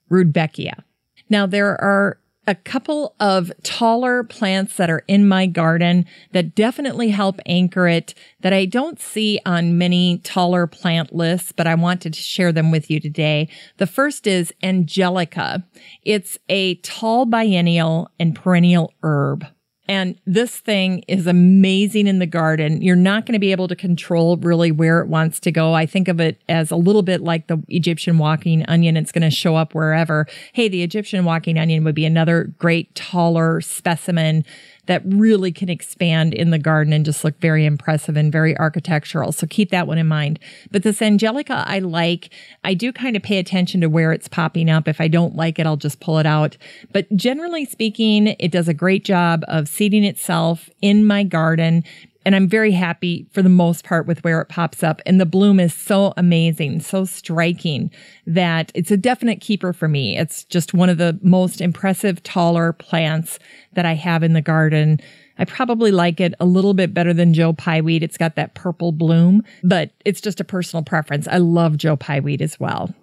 Rudbeckia. 0.09 0.83
Now 1.29 1.45
there 1.45 1.79
are 1.81 2.19
a 2.47 2.55
couple 2.55 3.13
of 3.19 3.51
taller 3.61 4.23
plants 4.23 4.77
that 4.77 4.89
are 4.89 5.03
in 5.07 5.27
my 5.27 5.45
garden 5.45 6.05
that 6.31 6.55
definitely 6.55 7.09
help 7.09 7.39
anchor 7.45 7.87
it 7.87 8.13
that 8.39 8.53
I 8.53 8.65
don't 8.65 8.99
see 8.99 9.39
on 9.45 9.77
many 9.77 10.19
taller 10.19 10.65
plant 10.65 11.13
lists, 11.13 11.51
but 11.51 11.67
I 11.67 11.75
wanted 11.75 12.13
to 12.13 12.21
share 12.21 12.53
them 12.53 12.71
with 12.71 12.89
you 12.89 13.01
today. 13.01 13.49
The 13.77 13.87
first 13.87 14.25
is 14.25 14.53
Angelica. 14.63 15.65
It's 16.03 16.37
a 16.47 16.75
tall 16.75 17.25
biennial 17.25 18.09
and 18.17 18.33
perennial 18.33 18.93
herb. 19.03 19.45
And 19.87 20.19
this 20.25 20.57
thing 20.57 21.03
is 21.07 21.27
amazing 21.27 22.07
in 22.07 22.19
the 22.19 22.25
garden. 22.25 22.81
You're 22.81 22.95
not 22.95 23.25
going 23.25 23.33
to 23.33 23.39
be 23.39 23.51
able 23.51 23.67
to 23.69 23.75
control 23.75 24.37
really 24.37 24.71
where 24.71 24.99
it 24.99 25.07
wants 25.07 25.39
to 25.41 25.51
go. 25.51 25.73
I 25.73 25.85
think 25.85 26.07
of 26.07 26.19
it 26.19 26.41
as 26.49 26.71
a 26.71 26.75
little 26.75 27.03
bit 27.03 27.21
like 27.21 27.47
the 27.47 27.63
Egyptian 27.69 28.17
walking 28.17 28.65
onion. 28.65 28.97
It's 28.97 29.11
going 29.11 29.21
to 29.23 29.31
show 29.31 29.55
up 29.55 29.73
wherever. 29.73 30.27
Hey, 30.53 30.67
the 30.67 30.83
Egyptian 30.83 31.23
walking 31.25 31.57
onion 31.57 31.83
would 31.83 31.95
be 31.95 32.05
another 32.05 32.53
great 32.57 32.93
taller 32.95 33.61
specimen 33.61 34.45
that 34.87 35.03
really 35.05 35.51
can 35.51 35.69
expand 35.69 36.33
in 36.33 36.49
the 36.49 36.59
garden 36.59 36.91
and 36.91 37.05
just 37.05 37.23
look 37.23 37.39
very 37.39 37.65
impressive 37.65 38.17
and 38.17 38.31
very 38.31 38.57
architectural. 38.57 39.31
So 39.31 39.47
keep 39.47 39.69
that 39.69 39.87
one 39.87 39.97
in 39.97 40.07
mind. 40.07 40.39
But 40.71 40.83
this 40.83 41.01
Angelica 41.01 41.63
I 41.67 41.79
like. 41.79 42.29
I 42.63 42.73
do 42.73 42.91
kind 42.91 43.15
of 43.15 43.23
pay 43.23 43.37
attention 43.37 43.81
to 43.81 43.87
where 43.87 44.11
it's 44.11 44.27
popping 44.27 44.69
up. 44.69 44.87
If 44.87 44.99
I 44.99 45.07
don't 45.07 45.35
like 45.35 45.59
it, 45.59 45.65
I'll 45.65 45.77
just 45.77 45.99
pull 45.99 46.17
it 46.17 46.25
out. 46.25 46.57
But 46.91 47.13
generally 47.15 47.65
speaking, 47.65 48.35
it 48.39 48.51
does 48.51 48.67
a 48.67 48.73
great 48.73 49.05
job 49.05 49.43
of 49.47 49.67
seeding 49.67 50.03
itself 50.03 50.69
in 50.81 51.05
my 51.05 51.23
garden. 51.23 51.83
And 52.27 52.35
I'm 52.35 52.49
very 52.49 52.73
happy 52.73 53.25
for 53.31 53.41
the 53.41 53.47
most 53.47 53.85
part 53.85 54.05
with 54.05 54.21
where 54.21 54.41
it 54.41 54.49
pops 54.49 54.83
up. 54.83 55.01
And 55.05 55.17
the 55.17 55.25
bloom 55.25 55.61
is 55.61 55.73
so 55.73 56.13
amazing, 56.17 56.81
so 56.81 57.05
striking 57.05 57.89
that 58.25 58.69
it's 58.75 58.91
a 58.91 58.97
definite 58.97 59.39
keeper 59.39 59.71
for 59.71 59.87
me. 59.87 60.17
It's 60.17 60.43
just 60.43 60.73
one 60.73 60.89
of 60.89 60.97
the 60.97 61.17
most 61.21 61.61
impressive, 61.61 62.21
taller 62.23 62.73
plants 62.73 63.39
that 63.71 63.85
I 63.85 63.93
have 63.93 64.23
in 64.23 64.33
the 64.33 64.41
garden. 64.41 64.99
I 65.37 65.45
probably 65.45 65.89
like 65.89 66.19
it 66.19 66.33
a 66.41 66.45
little 66.45 66.73
bit 66.73 66.93
better 66.93 67.13
than 67.13 67.33
Joe 67.33 67.53
Pyeweed. 67.53 68.01
It's 68.01 68.17
got 68.17 68.35
that 68.35 68.55
purple 68.55 68.91
bloom, 68.91 69.41
but 69.63 69.91
it's 70.03 70.19
just 70.19 70.41
a 70.41 70.43
personal 70.43 70.83
preference. 70.83 71.29
I 71.29 71.37
love 71.37 71.77
Joe 71.77 71.95
Pyeweed 71.95 72.41
as 72.41 72.59
well. 72.59 72.93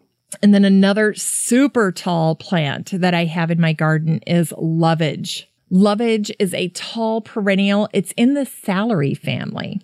And 0.43 0.53
then 0.53 0.67
another 0.67 1.15
super 1.15 1.93
tall 1.93 2.37
plant 2.37 2.91
that 2.93 3.15
I 3.15 3.25
have 3.25 3.51
in 3.51 3.59
my 3.59 3.73
garden 3.73 4.19
is 4.27 4.53
lovage. 4.59 5.49
Lovage 5.75 6.31
is 6.39 6.55
a 6.55 6.69
tall 6.69 7.21
perennial. 7.21 7.89
It's 7.93 8.13
in 8.13 8.35
the 8.35 8.47
celery 8.47 9.13
family. 9.13 9.81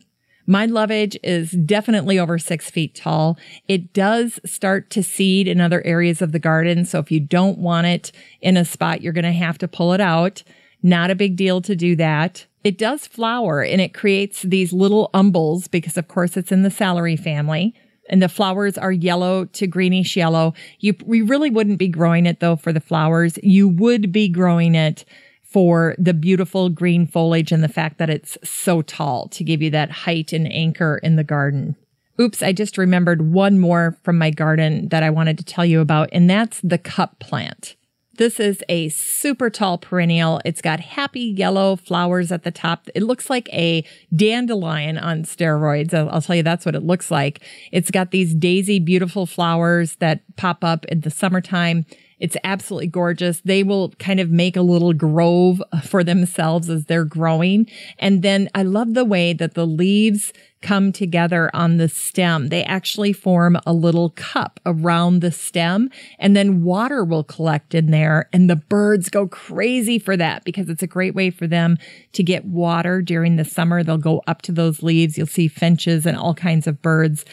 My 0.47 0.65
lovage 0.65 1.19
is 1.25 1.51
definitely 1.51 2.17
over 2.17 2.39
six 2.39 2.71
feet 2.71 2.95
tall. 2.95 3.37
It 3.67 3.93
does 3.93 4.39
start 4.47 4.91
to 4.91 5.03
seed 5.03 5.49
in 5.49 5.61
other 5.61 5.85
areas 5.85 6.23
of 6.23 6.31
the 6.31 6.39
garden. 6.39 6.85
So 6.85 7.01
if 7.01 7.11
you 7.11 7.19
don't 7.19 7.59
want 7.59 7.89
it 7.89 8.13
in 8.41 8.57
a 8.57 8.65
spot, 8.65 9.03
you're 9.03 9.13
going 9.13 9.25
to 9.25 9.33
have 9.33 9.59
to 9.59 9.67
pull 9.67 9.93
it 9.93 10.01
out. 10.01 10.45
Not 10.81 11.11
a 11.11 11.17
big 11.17 11.35
deal 11.35 11.61
to 11.63 11.75
do 11.75 11.97
that. 11.97 12.47
It 12.63 12.79
does 12.79 13.09
flower 13.09 13.61
and 13.61 13.81
it 13.81 13.93
creates 13.93 14.43
these 14.43 14.73
little 14.73 15.11
umbels 15.13 15.69
because 15.69 15.97
of 15.97 16.07
course 16.07 16.37
it's 16.37 16.53
in 16.53 16.63
the 16.63 16.71
celery 16.71 17.17
family 17.17 17.75
and 18.09 18.23
the 18.23 18.29
flowers 18.29 18.79
are 18.79 18.93
yellow 18.93 19.47
to 19.47 19.67
greenish 19.67 20.17
yellow. 20.17 20.55
You, 20.79 20.95
we 21.05 21.21
really 21.21 21.51
wouldn't 21.51 21.81
be 21.81 21.89
growing 21.89 22.27
it 22.27 22.39
though 22.39 22.55
for 22.55 22.73
the 22.73 22.79
flowers. 22.79 23.41
You 23.43 23.69
would 23.69 24.13
be 24.13 24.29
growing 24.29 24.77
it 24.77 25.05
for 25.51 25.97
the 25.99 26.15
beautiful 26.15 26.69
green 26.69 27.07
foliage 27.07 27.51
and 27.51 27.63
the 27.63 27.69
fact 27.69 27.99
that 27.99 28.09
it's 28.09 28.39
so 28.45 28.83
tall 28.83 29.29
to 29.29 29.45
give 29.45 29.61
you 29.61 29.71
that 29.71 29.91
height 29.91 30.33
and 30.33 30.51
anchor 30.53 31.01
in 31.03 31.17
the 31.17 31.25
garden. 31.25 31.77
Oops, 32.21 32.43
I 32.43 32.53
just 32.53 32.79
remembered 32.79 33.33
one 33.33 33.59
more 33.59 33.97
from 34.03 34.17
my 34.17 34.31
garden 34.31 34.89
that 34.91 35.03
I 35.03 35.11
wanted 35.11 35.39
to 35.39 35.45
tell 35.45 35.65
you 35.65 35.81
about, 35.81 36.09
and 36.13 36.29
that's 36.29 36.61
the 36.61 36.79
cup 36.79 37.19
plant. 37.19 37.77
This 38.21 38.39
is 38.39 38.63
a 38.69 38.91
super 38.91 39.49
tall 39.49 39.79
perennial. 39.79 40.43
It's 40.45 40.61
got 40.61 40.79
happy 40.79 41.21
yellow 41.21 41.77
flowers 41.77 42.31
at 42.31 42.43
the 42.43 42.51
top. 42.51 42.87
It 42.95 43.03
looks 43.03 43.31
like 43.31 43.49
a 43.51 43.83
dandelion 44.15 44.99
on 44.99 45.23
steroids. 45.23 45.95
I'll, 45.95 46.21
tell 46.21 46.37
you 46.37 46.43
that's 46.43 46.67
what 46.67 46.75
it 46.75 46.83
looks 46.83 47.11
like. 47.11 47.41
It's 47.73 47.91
got 47.91 48.11
these 48.11 48.35
daisy 48.35 48.79
beautiful 48.79 49.25
flowers 49.25 49.97
that 49.97 50.21
pop 50.37 50.63
up 50.63 50.85
in 50.87 51.01
the 51.01 51.11
summertime. 51.11 51.87
It's 52.21 52.37
absolutely 52.45 52.89
gorgeous. 52.89 53.41
They 53.41 53.63
will 53.63 53.91
kind 53.99 54.21
of 54.21 54.31
make 54.31 54.57
a 54.57 54.63
little 54.63 54.93
grove 54.93 55.63
for 55.83 56.05
themselves 56.05 56.69
as 56.69 56.85
they're 56.85 57.05
growing. 57.05 57.67
And 57.99 58.23
then 58.23 58.49
I 58.55 58.63
love 58.63 58.95
the 58.95 59.05
way 59.05 59.33
that 59.33 59.55
the 59.55 59.67
leaves 59.67 60.33
come 60.63 60.93
together 60.93 61.51
on 61.55 61.79
the 61.79 61.89
stem. 61.89 62.51
They 62.51 62.63
actually 62.65 63.15
form 63.15 63.59
a 63.65 63.73
little 63.73 64.11
cup 64.11 64.61
around 64.67 65.21
the 65.21 65.33
stem 65.33 65.89
and 66.19 66.37
then 66.37 66.63
water 66.63 67.03
will 67.03 67.25
collect 67.25 67.75
in 67.75 67.91
there 67.91 68.29
and 68.33 68.51
the 68.51 68.57
birds 68.57 69.09
go 69.09 69.27
crazy 69.27 69.99
for 69.99 70.19
that 70.19 70.45
because 70.45 70.69
it's 70.69 70.83
a 70.83 70.87
great 70.87 71.15
way 71.15 71.31
for 71.31 71.47
them 71.47 71.79
to 72.13 72.23
get 72.23 72.45
water 72.45 73.01
during 73.01 73.37
the 73.37 73.45
summer. 73.45 73.83
They'll 73.83 73.97
go 73.97 74.23
up 74.27 74.43
to 74.43 74.53
those 74.53 74.83
leaves. 74.83 75.17
You'll 75.17 75.27
see 75.27 75.49
finches 75.49 76.05
and 76.05 76.17
all 76.17 76.35
kinds 76.35 76.67
of 76.67 76.83
birds 76.83 77.25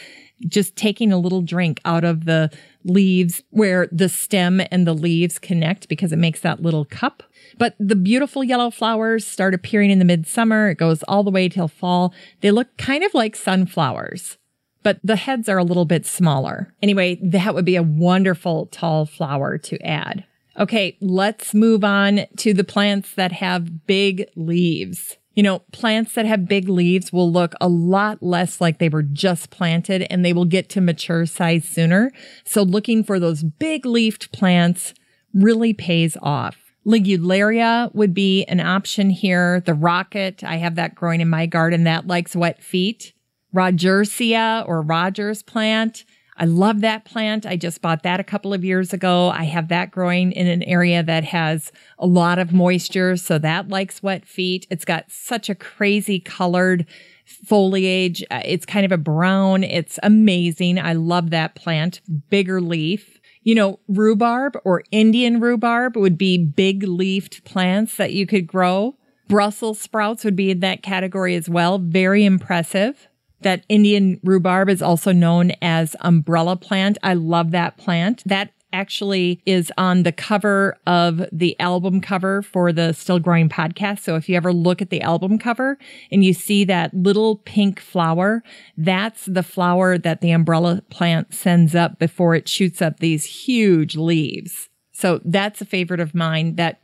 just 0.46 0.76
taking 0.76 1.12
a 1.12 1.18
little 1.18 1.42
drink 1.42 1.80
out 1.84 2.04
of 2.04 2.24
the 2.24 2.50
leaves 2.84 3.42
where 3.50 3.88
the 3.92 4.08
stem 4.08 4.60
and 4.70 4.86
the 4.86 4.94
leaves 4.94 5.38
connect 5.38 5.88
because 5.88 6.12
it 6.12 6.18
makes 6.18 6.40
that 6.40 6.62
little 6.62 6.84
cup. 6.84 7.22
But 7.58 7.74
the 7.78 7.96
beautiful 7.96 8.42
yellow 8.42 8.70
flowers 8.70 9.26
start 9.26 9.54
appearing 9.54 9.90
in 9.90 9.98
the 9.98 10.04
midsummer. 10.04 10.70
It 10.70 10.78
goes 10.78 11.02
all 11.04 11.22
the 11.22 11.30
way 11.30 11.48
till 11.48 11.68
fall. 11.68 12.14
They 12.40 12.50
look 12.50 12.76
kind 12.76 13.04
of 13.04 13.14
like 13.14 13.36
sunflowers, 13.36 14.38
but 14.82 15.00
the 15.04 15.16
heads 15.16 15.48
are 15.48 15.58
a 15.58 15.64
little 15.64 15.84
bit 15.84 16.06
smaller. 16.06 16.72
Anyway, 16.82 17.18
that 17.22 17.54
would 17.54 17.64
be 17.64 17.76
a 17.76 17.82
wonderful 17.82 18.66
tall 18.66 19.04
flower 19.04 19.58
to 19.58 19.78
add. 19.86 20.24
Okay, 20.58 20.96
let's 21.00 21.54
move 21.54 21.84
on 21.84 22.22
to 22.38 22.52
the 22.52 22.64
plants 22.64 23.14
that 23.14 23.30
have 23.32 23.86
big 23.86 24.24
leaves. 24.34 25.17
You 25.38 25.44
know, 25.44 25.60
plants 25.70 26.14
that 26.14 26.26
have 26.26 26.48
big 26.48 26.68
leaves 26.68 27.12
will 27.12 27.30
look 27.30 27.54
a 27.60 27.68
lot 27.68 28.20
less 28.20 28.60
like 28.60 28.78
they 28.78 28.88
were 28.88 29.04
just 29.04 29.50
planted 29.50 30.04
and 30.10 30.24
they 30.24 30.32
will 30.32 30.44
get 30.44 30.68
to 30.70 30.80
mature 30.80 31.26
size 31.26 31.64
sooner. 31.64 32.10
So 32.42 32.64
looking 32.64 33.04
for 33.04 33.20
those 33.20 33.44
big 33.44 33.86
leafed 33.86 34.32
plants 34.32 34.94
really 35.32 35.72
pays 35.72 36.16
off. 36.22 36.56
Ligularia 36.84 37.94
would 37.94 38.14
be 38.14 38.46
an 38.46 38.58
option 38.58 39.10
here. 39.10 39.60
The 39.60 39.74
rocket, 39.74 40.42
I 40.42 40.56
have 40.56 40.74
that 40.74 40.96
growing 40.96 41.20
in 41.20 41.30
my 41.30 41.46
garden 41.46 41.84
that 41.84 42.08
likes 42.08 42.34
wet 42.34 42.60
feet. 42.60 43.12
Rodgersia 43.54 44.66
or 44.66 44.82
Rogers 44.82 45.44
plant 45.44 46.04
I 46.40 46.44
love 46.44 46.82
that 46.82 47.04
plant. 47.04 47.44
I 47.44 47.56
just 47.56 47.82
bought 47.82 48.04
that 48.04 48.20
a 48.20 48.24
couple 48.24 48.54
of 48.54 48.64
years 48.64 48.92
ago. 48.92 49.30
I 49.30 49.44
have 49.44 49.68
that 49.68 49.90
growing 49.90 50.30
in 50.30 50.46
an 50.46 50.62
area 50.62 51.02
that 51.02 51.24
has 51.24 51.72
a 51.98 52.06
lot 52.06 52.38
of 52.38 52.52
moisture. 52.52 53.16
So 53.16 53.38
that 53.38 53.68
likes 53.68 54.02
wet 54.04 54.24
feet. 54.24 54.66
It's 54.70 54.84
got 54.84 55.10
such 55.10 55.50
a 55.50 55.54
crazy 55.56 56.20
colored 56.20 56.86
foliage. 57.26 58.22
Uh, 58.30 58.40
it's 58.44 58.64
kind 58.64 58.86
of 58.86 58.92
a 58.92 58.96
brown. 58.96 59.64
It's 59.64 59.98
amazing. 60.04 60.78
I 60.78 60.92
love 60.92 61.30
that 61.30 61.56
plant. 61.56 62.00
Bigger 62.30 62.60
leaf. 62.60 63.18
You 63.42 63.56
know, 63.56 63.80
rhubarb 63.88 64.58
or 64.64 64.84
Indian 64.92 65.40
rhubarb 65.40 65.96
would 65.96 66.18
be 66.18 66.38
big 66.38 66.84
leafed 66.84 67.44
plants 67.44 67.96
that 67.96 68.12
you 68.12 68.26
could 68.26 68.46
grow. 68.46 68.96
Brussels 69.26 69.80
sprouts 69.80 70.24
would 70.24 70.36
be 70.36 70.50
in 70.50 70.60
that 70.60 70.82
category 70.82 71.34
as 71.34 71.48
well. 71.48 71.78
Very 71.78 72.24
impressive. 72.24 73.07
That 73.42 73.64
Indian 73.68 74.20
rhubarb 74.24 74.68
is 74.68 74.82
also 74.82 75.12
known 75.12 75.52
as 75.62 75.94
umbrella 76.00 76.56
plant. 76.56 76.98
I 77.02 77.14
love 77.14 77.52
that 77.52 77.76
plant. 77.76 78.22
That 78.26 78.52
actually 78.72 79.40
is 79.46 79.72
on 79.78 80.02
the 80.02 80.12
cover 80.12 80.76
of 80.86 81.22
the 81.32 81.58
album 81.58 82.00
cover 82.00 82.42
for 82.42 82.72
the 82.72 82.92
Still 82.92 83.18
Growing 83.18 83.48
podcast. 83.48 84.00
So 84.00 84.16
if 84.16 84.28
you 84.28 84.36
ever 84.36 84.52
look 84.52 84.82
at 84.82 84.90
the 84.90 85.00
album 85.00 85.38
cover 85.38 85.78
and 86.12 86.22
you 86.24 86.34
see 86.34 86.64
that 86.64 86.92
little 86.92 87.36
pink 87.36 87.80
flower, 87.80 88.42
that's 88.76 89.24
the 89.26 89.42
flower 89.42 89.96
that 89.98 90.20
the 90.20 90.32
umbrella 90.32 90.82
plant 90.90 91.32
sends 91.34 91.74
up 91.74 91.98
before 91.98 92.34
it 92.34 92.48
shoots 92.48 92.82
up 92.82 93.00
these 93.00 93.24
huge 93.24 93.96
leaves. 93.96 94.68
So 94.92 95.20
that's 95.24 95.60
a 95.60 95.64
favorite 95.64 96.00
of 96.00 96.14
mine. 96.14 96.56
That 96.56 96.80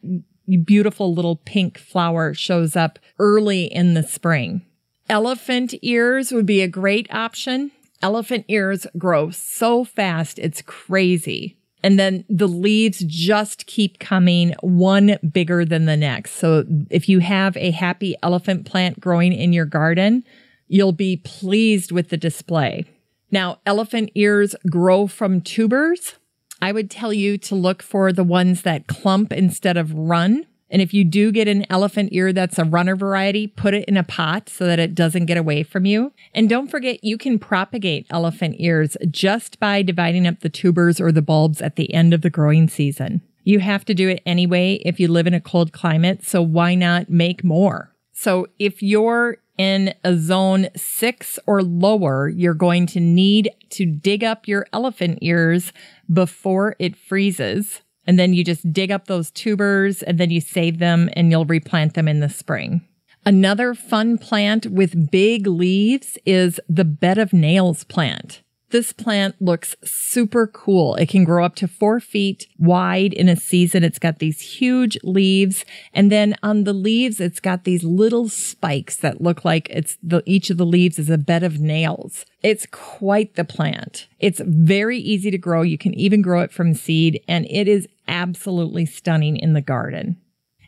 beautiful 0.64 1.12
little 1.12 1.36
pink 1.36 1.78
flower 1.78 2.32
shows 2.32 2.76
up 2.76 2.98
early 3.18 3.64
in 3.64 3.94
the 3.94 4.02
spring. 4.02 4.64
Elephant 5.08 5.74
ears 5.82 6.32
would 6.32 6.46
be 6.46 6.62
a 6.62 6.68
great 6.68 7.12
option. 7.12 7.70
Elephant 8.02 8.44
ears 8.48 8.86
grow 8.96 9.30
so 9.30 9.84
fast, 9.84 10.38
it's 10.38 10.62
crazy. 10.62 11.56
And 11.82 11.98
then 11.98 12.24
the 12.30 12.48
leaves 12.48 13.04
just 13.06 13.66
keep 13.66 13.98
coming 13.98 14.54
one 14.62 15.18
bigger 15.32 15.66
than 15.66 15.84
the 15.84 15.98
next. 15.98 16.32
So 16.32 16.64
if 16.88 17.10
you 17.10 17.18
have 17.18 17.56
a 17.58 17.72
happy 17.72 18.16
elephant 18.22 18.64
plant 18.64 19.00
growing 19.00 19.34
in 19.34 19.52
your 19.52 19.66
garden, 19.66 20.24
you'll 20.66 20.92
be 20.92 21.18
pleased 21.18 21.92
with 21.92 22.08
the 22.08 22.16
display. 22.16 22.86
Now, 23.30 23.58
elephant 23.66 24.10
ears 24.14 24.56
grow 24.70 25.06
from 25.06 25.42
tubers. 25.42 26.14
I 26.62 26.72
would 26.72 26.90
tell 26.90 27.12
you 27.12 27.36
to 27.38 27.54
look 27.54 27.82
for 27.82 28.12
the 28.12 28.24
ones 28.24 28.62
that 28.62 28.86
clump 28.86 29.32
instead 29.32 29.76
of 29.76 29.92
run. 29.92 30.46
And 30.74 30.82
if 30.82 30.92
you 30.92 31.04
do 31.04 31.30
get 31.30 31.46
an 31.46 31.64
elephant 31.70 32.08
ear 32.10 32.32
that's 32.32 32.58
a 32.58 32.64
runner 32.64 32.96
variety, 32.96 33.46
put 33.46 33.74
it 33.74 33.84
in 33.84 33.96
a 33.96 34.02
pot 34.02 34.48
so 34.48 34.66
that 34.66 34.80
it 34.80 34.92
doesn't 34.92 35.26
get 35.26 35.36
away 35.36 35.62
from 35.62 35.86
you. 35.86 36.12
And 36.34 36.48
don't 36.48 36.66
forget, 36.66 37.04
you 37.04 37.16
can 37.16 37.38
propagate 37.38 38.08
elephant 38.10 38.56
ears 38.58 38.96
just 39.08 39.60
by 39.60 39.82
dividing 39.82 40.26
up 40.26 40.40
the 40.40 40.48
tubers 40.48 41.00
or 41.00 41.12
the 41.12 41.22
bulbs 41.22 41.62
at 41.62 41.76
the 41.76 41.94
end 41.94 42.12
of 42.12 42.22
the 42.22 42.28
growing 42.28 42.68
season. 42.68 43.22
You 43.44 43.60
have 43.60 43.84
to 43.84 43.94
do 43.94 44.08
it 44.08 44.20
anyway 44.26 44.80
if 44.84 44.98
you 44.98 45.06
live 45.06 45.28
in 45.28 45.34
a 45.34 45.40
cold 45.40 45.72
climate, 45.72 46.24
so 46.24 46.42
why 46.42 46.74
not 46.74 47.08
make 47.08 47.44
more? 47.44 47.94
So 48.12 48.48
if 48.58 48.82
you're 48.82 49.36
in 49.56 49.94
a 50.02 50.16
zone 50.16 50.70
six 50.74 51.38
or 51.46 51.62
lower, 51.62 52.28
you're 52.28 52.52
going 52.52 52.86
to 52.88 52.98
need 52.98 53.48
to 53.70 53.86
dig 53.86 54.24
up 54.24 54.48
your 54.48 54.66
elephant 54.72 55.20
ears 55.22 55.72
before 56.12 56.74
it 56.80 56.96
freezes. 56.96 57.80
And 58.06 58.18
then 58.18 58.34
you 58.34 58.44
just 58.44 58.72
dig 58.72 58.90
up 58.90 59.06
those 59.06 59.30
tubers 59.30 60.02
and 60.02 60.18
then 60.18 60.30
you 60.30 60.40
save 60.40 60.78
them 60.78 61.10
and 61.14 61.30
you'll 61.30 61.44
replant 61.44 61.94
them 61.94 62.08
in 62.08 62.20
the 62.20 62.28
spring. 62.28 62.82
Another 63.26 63.74
fun 63.74 64.18
plant 64.18 64.66
with 64.66 65.10
big 65.10 65.46
leaves 65.46 66.18
is 66.26 66.60
the 66.68 66.84
bed 66.84 67.16
of 67.16 67.32
nails 67.32 67.84
plant. 67.84 68.42
This 68.74 68.92
plant 68.92 69.40
looks 69.40 69.76
super 69.84 70.48
cool. 70.48 70.96
It 70.96 71.08
can 71.08 71.22
grow 71.22 71.44
up 71.44 71.54
to 71.56 71.68
four 71.68 72.00
feet 72.00 72.48
wide 72.58 73.12
in 73.12 73.28
a 73.28 73.36
season. 73.36 73.84
It's 73.84 74.00
got 74.00 74.18
these 74.18 74.40
huge 74.40 74.98
leaves. 75.04 75.64
And 75.92 76.10
then 76.10 76.34
on 76.42 76.64
the 76.64 76.72
leaves, 76.72 77.20
it's 77.20 77.38
got 77.38 77.62
these 77.62 77.84
little 77.84 78.28
spikes 78.28 78.96
that 78.96 79.20
look 79.20 79.44
like 79.44 79.68
it's 79.70 79.96
the, 80.02 80.24
each 80.26 80.50
of 80.50 80.56
the 80.56 80.66
leaves 80.66 80.98
is 80.98 81.08
a 81.08 81.16
bed 81.16 81.44
of 81.44 81.60
nails. 81.60 82.26
It's 82.42 82.66
quite 82.66 83.36
the 83.36 83.44
plant. 83.44 84.08
It's 84.18 84.40
very 84.44 84.98
easy 84.98 85.30
to 85.30 85.38
grow. 85.38 85.62
You 85.62 85.78
can 85.78 85.94
even 85.94 86.20
grow 86.20 86.40
it 86.40 86.52
from 86.52 86.74
seed 86.74 87.22
and 87.28 87.46
it 87.48 87.68
is 87.68 87.86
absolutely 88.08 88.86
stunning 88.86 89.36
in 89.36 89.52
the 89.52 89.60
garden. 89.60 90.16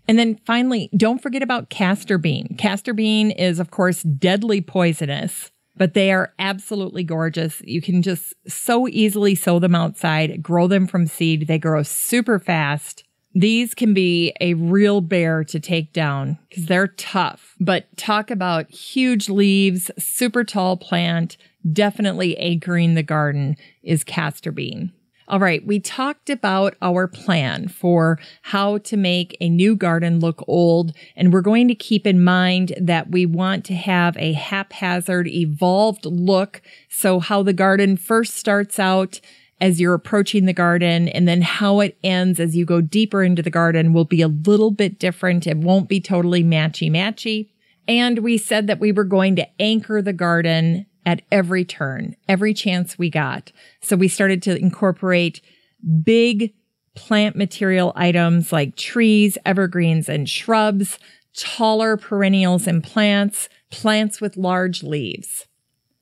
And 0.08 0.18
then 0.18 0.38
finally, 0.46 0.88
don't 0.96 1.20
forget 1.20 1.42
about 1.42 1.68
castor 1.68 2.18
bean. 2.18 2.56
Castor 2.58 2.94
bean 2.94 3.30
is, 3.32 3.58
of 3.58 3.70
course, 3.70 4.02
deadly 4.02 4.60
poisonous 4.60 5.50
but 5.76 5.94
they 5.94 6.10
are 6.10 6.32
absolutely 6.38 7.04
gorgeous. 7.04 7.60
You 7.64 7.82
can 7.82 8.02
just 8.02 8.34
so 8.46 8.88
easily 8.88 9.34
sow 9.34 9.58
them 9.58 9.74
outside, 9.74 10.42
grow 10.42 10.66
them 10.66 10.86
from 10.86 11.06
seed. 11.06 11.46
They 11.46 11.58
grow 11.58 11.82
super 11.82 12.38
fast. 12.38 13.04
These 13.34 13.74
can 13.74 13.92
be 13.92 14.32
a 14.40 14.54
real 14.54 15.02
bear 15.02 15.44
to 15.44 15.60
take 15.60 15.92
down 15.92 16.38
because 16.48 16.66
they're 16.66 16.88
tough. 16.88 17.54
But 17.60 17.94
talk 17.96 18.30
about 18.30 18.70
huge 18.70 19.28
leaves, 19.28 19.90
super 19.98 20.42
tall 20.42 20.78
plant, 20.78 21.36
definitely 21.70 22.38
anchoring 22.38 22.94
the 22.94 23.02
garden 23.02 23.56
is 23.82 24.04
castor 24.04 24.52
bean. 24.52 24.92
All 25.28 25.40
right, 25.40 25.66
we 25.66 25.81
talked 25.81 26.31
about 26.31 26.77
our 26.81 27.09
plan 27.09 27.66
for 27.66 28.20
how 28.43 28.78
to 28.78 28.97
make 28.97 29.36
a 29.40 29.48
new 29.48 29.74
garden 29.74 30.20
look 30.20 30.44
old, 30.47 30.93
and 31.16 31.32
we're 31.32 31.40
going 31.40 31.66
to 31.66 31.74
keep 31.74 32.07
in 32.07 32.23
mind 32.23 32.74
that 32.81 33.11
we 33.11 33.27
want 33.27 33.65
to 33.65 33.74
have 33.74 34.16
a 34.19 34.35
haphazard, 34.35 35.27
evolved 35.27 36.07
look. 36.07 36.62
So, 36.89 37.19
how 37.19 37.43
the 37.43 37.53
garden 37.53 37.97
first 37.97 38.35
starts 38.35 38.78
out 38.78 39.20
as 39.61 39.81
you're 39.81 39.94
approaching 39.94 40.44
the 40.44 40.53
garden 40.53 41.09
and 41.09 41.27
then 41.27 41.43
how 41.43 41.81
it 41.81 41.98
ends 42.05 42.39
as 42.39 42.55
you 42.55 42.65
go 42.65 42.81
deeper 42.81 43.24
into 43.24 43.43
the 43.43 43.51
garden 43.51 43.93
will 43.93 44.05
be 44.05 44.23
a 44.23 44.28
little 44.28 44.70
bit 44.70 44.98
different. 44.98 45.47
It 45.47 45.57
won't 45.57 45.89
be 45.89 46.01
totally 46.01 46.44
matchy 46.44 46.90
matchy. 46.90 47.48
And 47.89 48.20
we 48.20 48.36
said 48.39 48.66
that 48.66 48.81
we 48.81 48.93
were 48.93 49.05
going 49.05 49.36
to 49.36 49.48
anchor 49.61 50.03
the 50.03 50.12
garden 50.12 50.86
at 51.06 51.22
every 51.30 51.64
turn, 51.64 52.16
every 52.28 52.52
chance 52.52 52.98
we 52.98 53.08
got. 53.08 53.52
So 53.80 53.96
we 53.96 54.08
started 54.08 54.42
to 54.42 54.58
incorporate 54.58 55.40
big 56.02 56.52
plant 56.96 57.36
material 57.36 57.92
items 57.94 58.52
like 58.52 58.76
trees, 58.76 59.38
evergreens, 59.46 60.08
and 60.08 60.28
shrubs, 60.28 60.98
taller 61.36 61.96
perennials 61.96 62.66
and 62.66 62.82
plants, 62.82 63.48
plants 63.70 64.20
with 64.20 64.36
large 64.36 64.82
leaves. 64.82 65.46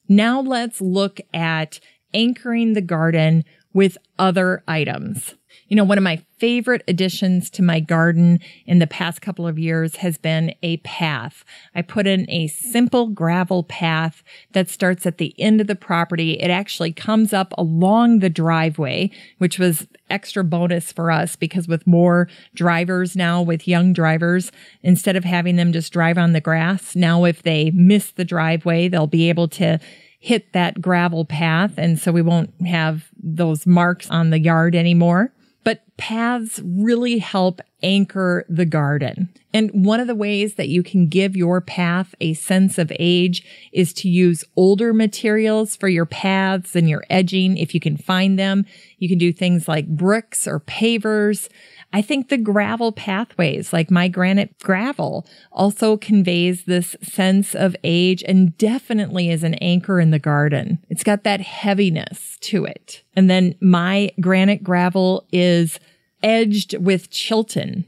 Now 0.08 0.40
let's 0.40 0.80
look 0.80 1.20
at 1.34 1.80
anchoring 2.14 2.72
the 2.72 2.80
garden 2.80 3.44
with 3.72 3.98
other 4.18 4.62
items. 4.66 5.34
You 5.68 5.76
know, 5.76 5.84
one 5.84 5.98
of 5.98 6.04
my 6.04 6.22
favorite 6.38 6.82
additions 6.86 7.48
to 7.50 7.62
my 7.62 7.80
garden 7.80 8.40
in 8.66 8.80
the 8.80 8.86
past 8.86 9.22
couple 9.22 9.46
of 9.46 9.58
years 9.58 9.96
has 9.96 10.18
been 10.18 10.54
a 10.62 10.76
path. 10.78 11.44
I 11.74 11.80
put 11.82 12.06
in 12.06 12.28
a 12.28 12.48
simple 12.48 13.08
gravel 13.08 13.62
path 13.62 14.22
that 14.52 14.68
starts 14.68 15.06
at 15.06 15.18
the 15.18 15.34
end 15.40 15.60
of 15.60 15.66
the 15.66 15.74
property. 15.74 16.34
It 16.34 16.50
actually 16.50 16.92
comes 16.92 17.32
up 17.32 17.54
along 17.56 18.18
the 18.18 18.28
driveway, 18.28 19.10
which 19.38 19.58
was 19.58 19.86
extra 20.10 20.44
bonus 20.44 20.92
for 20.92 21.10
us 21.10 21.34
because 21.34 21.66
with 21.66 21.86
more 21.86 22.28
drivers 22.54 23.16
now, 23.16 23.40
with 23.40 23.66
young 23.66 23.94
drivers, 23.94 24.52
instead 24.82 25.16
of 25.16 25.24
having 25.24 25.56
them 25.56 25.72
just 25.72 25.92
drive 25.92 26.18
on 26.18 26.32
the 26.32 26.40
grass, 26.40 26.94
now 26.94 27.24
if 27.24 27.42
they 27.42 27.70
miss 27.70 28.10
the 28.10 28.24
driveway, 28.24 28.86
they'll 28.88 29.06
be 29.06 29.30
able 29.30 29.48
to 29.48 29.80
hit 30.20 30.52
that 30.52 30.80
gravel 30.80 31.24
path. 31.24 31.74
And 31.76 31.98
so 31.98 32.12
we 32.12 32.22
won't 32.22 32.52
have 32.66 33.08
those 33.22 33.66
marks 33.66 34.10
on 34.10 34.30
the 34.30 34.38
yard 34.38 34.74
anymore. 34.74 35.32
But 35.64 35.82
paths 35.96 36.60
really 36.64 37.18
help 37.18 37.60
anchor 37.82 38.44
the 38.48 38.64
garden. 38.66 39.30
And 39.52 39.70
one 39.84 40.00
of 40.00 40.06
the 40.06 40.14
ways 40.14 40.54
that 40.54 40.68
you 40.68 40.82
can 40.82 41.08
give 41.08 41.36
your 41.36 41.60
path 41.60 42.14
a 42.20 42.34
sense 42.34 42.78
of 42.78 42.92
age 42.98 43.44
is 43.72 43.92
to 43.94 44.08
use 44.08 44.44
older 44.56 44.92
materials 44.92 45.76
for 45.76 45.88
your 45.88 46.06
paths 46.06 46.74
and 46.74 46.88
your 46.88 47.04
edging. 47.08 47.56
If 47.56 47.74
you 47.74 47.80
can 47.80 47.96
find 47.96 48.38
them, 48.38 48.66
you 48.98 49.08
can 49.08 49.18
do 49.18 49.32
things 49.32 49.68
like 49.68 49.86
bricks 49.88 50.46
or 50.46 50.60
pavers. 50.60 51.48
I 51.94 52.02
think 52.02 52.28
the 52.28 52.36
gravel 52.36 52.90
pathways, 52.90 53.72
like 53.72 53.88
my 53.88 54.08
granite 54.08 54.58
gravel, 54.58 55.28
also 55.52 55.96
conveys 55.96 56.64
this 56.64 56.96
sense 57.00 57.54
of 57.54 57.76
age 57.84 58.24
and 58.26 58.58
definitely 58.58 59.30
is 59.30 59.44
an 59.44 59.54
anchor 59.54 60.00
in 60.00 60.10
the 60.10 60.18
garden. 60.18 60.84
It's 60.90 61.04
got 61.04 61.22
that 61.22 61.40
heaviness 61.40 62.36
to 62.40 62.64
it. 62.64 63.04
And 63.14 63.30
then 63.30 63.54
my 63.60 64.10
granite 64.20 64.64
gravel 64.64 65.28
is 65.32 65.78
edged 66.20 66.76
with 66.78 67.10
Chilton. 67.10 67.84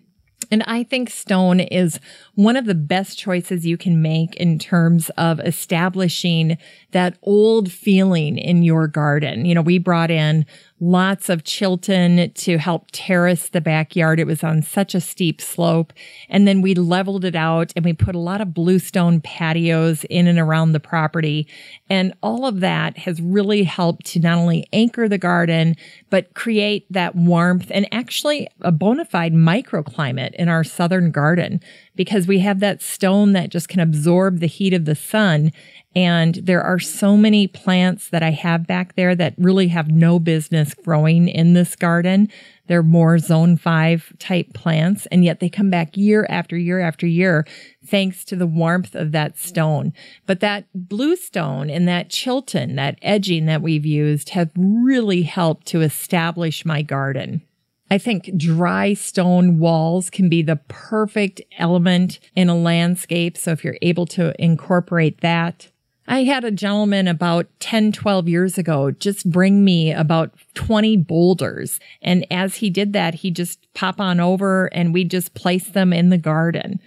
And 0.50 0.62
I 0.68 0.84
think 0.84 1.10
stone 1.10 1.58
is 1.58 1.98
one 2.34 2.56
of 2.56 2.66
the 2.66 2.74
best 2.74 3.18
choices 3.18 3.66
you 3.66 3.76
can 3.76 4.00
make 4.00 4.36
in 4.36 4.58
terms 4.58 5.10
of 5.16 5.40
establishing 5.40 6.58
that 6.92 7.18
old 7.22 7.72
feeling 7.72 8.38
in 8.38 8.62
your 8.62 8.86
garden. 8.86 9.44
You 9.44 9.56
know, 9.56 9.62
we 9.62 9.78
brought 9.78 10.12
in 10.12 10.46
lots 10.80 11.28
of 11.28 11.44
Chilton 11.44 12.30
to 12.32 12.58
help 12.58 12.88
terrace 12.92 13.48
the 13.48 13.60
backyard. 13.60 14.20
It 14.20 14.26
was 14.26 14.44
on 14.44 14.62
such 14.62 14.94
a 14.94 15.00
steep 15.00 15.40
slope. 15.40 15.92
And 16.28 16.46
then 16.46 16.60
we 16.60 16.74
leveled 16.74 17.24
it 17.24 17.34
out 17.34 17.72
and 17.74 17.84
we 17.84 17.92
put 17.92 18.14
a 18.14 18.20
lot 18.20 18.40
of 18.40 18.52
bluestone 18.52 19.20
patios 19.20 20.04
in 20.04 20.26
and 20.26 20.38
around 20.38 20.72
the 20.72 20.80
property. 20.80 21.48
And 21.88 22.12
all 22.22 22.46
of 22.46 22.60
that 22.60 22.98
has 22.98 23.20
really 23.22 23.62
helped 23.62 24.06
to 24.06 24.20
not 24.20 24.38
only 24.38 24.66
anchor 24.72 25.08
the 25.08 25.18
garden, 25.18 25.76
but 26.10 26.34
create 26.34 26.86
that 26.90 27.16
warmth 27.16 27.70
and 27.70 27.88
actually 27.92 28.48
a 28.60 28.72
bona 28.72 29.04
fide 29.04 29.32
microclimate 29.32 30.34
in 30.34 30.48
our 30.48 30.64
southern 30.64 31.10
garden 31.10 31.60
because 31.96 32.26
we 32.26 32.40
have 32.40 32.60
that 32.60 32.82
stone 32.82 33.32
that 33.32 33.50
just 33.50 33.68
can 33.68 33.80
absorb 33.80 34.38
the 34.38 34.46
heat 34.46 34.74
of 34.74 34.84
the 34.84 34.94
sun. 34.94 35.52
And 35.94 36.34
there 36.34 36.62
are 36.62 36.78
so 36.78 37.16
many 37.16 37.46
plants 37.46 38.10
that 38.10 38.22
I 38.22 38.30
have 38.30 38.66
back 38.66 38.96
there 38.96 39.14
that 39.14 39.34
really 39.38 39.68
have 39.68 39.90
no 39.90 40.18
business 40.18 40.74
growing 40.74 41.26
in 41.26 41.54
this 41.54 41.74
garden. 41.74 42.28
They're 42.66 42.82
more 42.82 43.18
zone 43.18 43.56
five 43.56 44.12
type 44.18 44.52
plants, 44.52 45.06
and 45.06 45.24
yet 45.24 45.40
they 45.40 45.48
come 45.48 45.70
back 45.70 45.96
year 45.96 46.26
after 46.28 46.56
year 46.56 46.80
after 46.80 47.06
year 47.06 47.46
thanks 47.86 48.24
to 48.26 48.36
the 48.36 48.46
warmth 48.46 48.94
of 48.94 49.12
that 49.12 49.38
stone. 49.38 49.92
But 50.26 50.40
that 50.40 50.66
bluestone 50.74 51.70
and 51.70 51.86
that 51.88 52.10
Chilton, 52.10 52.76
that 52.76 52.98
edging 53.00 53.46
that 53.46 53.62
we've 53.62 53.86
used 53.86 54.30
have 54.30 54.50
really 54.56 55.22
helped 55.22 55.66
to 55.68 55.80
establish 55.80 56.64
my 56.64 56.82
garden. 56.82 57.42
I 57.90 57.98
think 57.98 58.36
dry 58.36 58.94
stone 58.94 59.58
walls 59.58 60.10
can 60.10 60.28
be 60.28 60.42
the 60.42 60.56
perfect 60.68 61.40
element 61.58 62.18
in 62.34 62.48
a 62.48 62.56
landscape. 62.56 63.38
So 63.38 63.52
if 63.52 63.62
you're 63.62 63.78
able 63.80 64.06
to 64.06 64.34
incorporate 64.42 65.20
that, 65.20 65.70
I 66.08 66.24
had 66.24 66.44
a 66.44 66.50
gentleman 66.50 67.08
about 67.08 67.46
10, 67.60 67.92
12 67.92 68.28
years 68.28 68.58
ago 68.58 68.90
just 68.92 69.28
bring 69.30 69.64
me 69.64 69.92
about 69.92 70.32
20 70.54 70.96
boulders. 70.98 71.80
And 72.00 72.26
as 72.30 72.56
he 72.56 72.70
did 72.70 72.92
that, 72.92 73.14
he 73.14 73.30
just 73.30 73.66
pop 73.74 74.00
on 74.00 74.20
over 74.20 74.66
and 74.66 74.94
we 74.94 75.04
just 75.04 75.34
place 75.34 75.68
them 75.68 75.92
in 75.92 76.10
the 76.10 76.18
garden. 76.18 76.80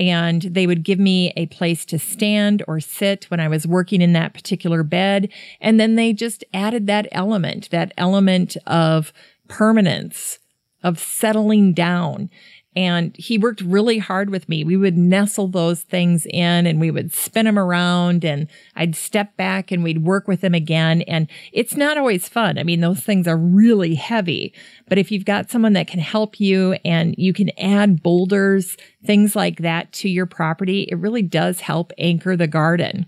And 0.00 0.42
they 0.42 0.66
would 0.66 0.84
give 0.84 0.98
me 0.98 1.32
a 1.36 1.46
place 1.46 1.84
to 1.86 1.98
stand 1.98 2.62
or 2.66 2.80
sit 2.80 3.26
when 3.30 3.40
I 3.40 3.48
was 3.48 3.66
working 3.66 4.00
in 4.00 4.14
that 4.14 4.32
particular 4.32 4.82
bed. 4.82 5.30
And 5.60 5.78
then 5.78 5.96
they 5.96 6.14
just 6.14 6.42
added 6.54 6.86
that 6.86 7.08
element, 7.12 7.68
that 7.70 7.92
element 7.98 8.56
of 8.66 9.12
permanence 9.48 10.38
of 10.82 10.98
settling 10.98 11.72
down. 11.72 12.30
And 12.74 13.14
he 13.18 13.36
worked 13.36 13.60
really 13.60 13.98
hard 13.98 14.30
with 14.30 14.48
me. 14.48 14.64
We 14.64 14.78
would 14.78 14.96
nestle 14.96 15.48
those 15.48 15.82
things 15.82 16.24
in 16.24 16.66
and 16.66 16.80
we 16.80 16.90
would 16.90 17.12
spin 17.12 17.44
them 17.44 17.58
around 17.58 18.24
and 18.24 18.48
I'd 18.76 18.96
step 18.96 19.36
back 19.36 19.70
and 19.70 19.84
we'd 19.84 20.04
work 20.04 20.26
with 20.26 20.40
them 20.40 20.54
again. 20.54 21.02
And 21.02 21.28
it's 21.52 21.76
not 21.76 21.98
always 21.98 22.28
fun. 22.28 22.58
I 22.58 22.62
mean, 22.62 22.80
those 22.80 23.00
things 23.00 23.28
are 23.28 23.36
really 23.36 23.94
heavy, 23.94 24.54
but 24.88 24.96
if 24.96 25.12
you've 25.12 25.26
got 25.26 25.50
someone 25.50 25.74
that 25.74 25.86
can 25.86 26.00
help 26.00 26.40
you 26.40 26.72
and 26.82 27.14
you 27.18 27.34
can 27.34 27.50
add 27.58 28.02
boulders, 28.02 28.78
things 29.04 29.36
like 29.36 29.58
that 29.58 29.92
to 29.94 30.08
your 30.08 30.26
property, 30.26 30.88
it 30.90 30.94
really 30.94 31.22
does 31.22 31.60
help 31.60 31.92
anchor 31.98 32.36
the 32.38 32.46
garden. 32.46 33.04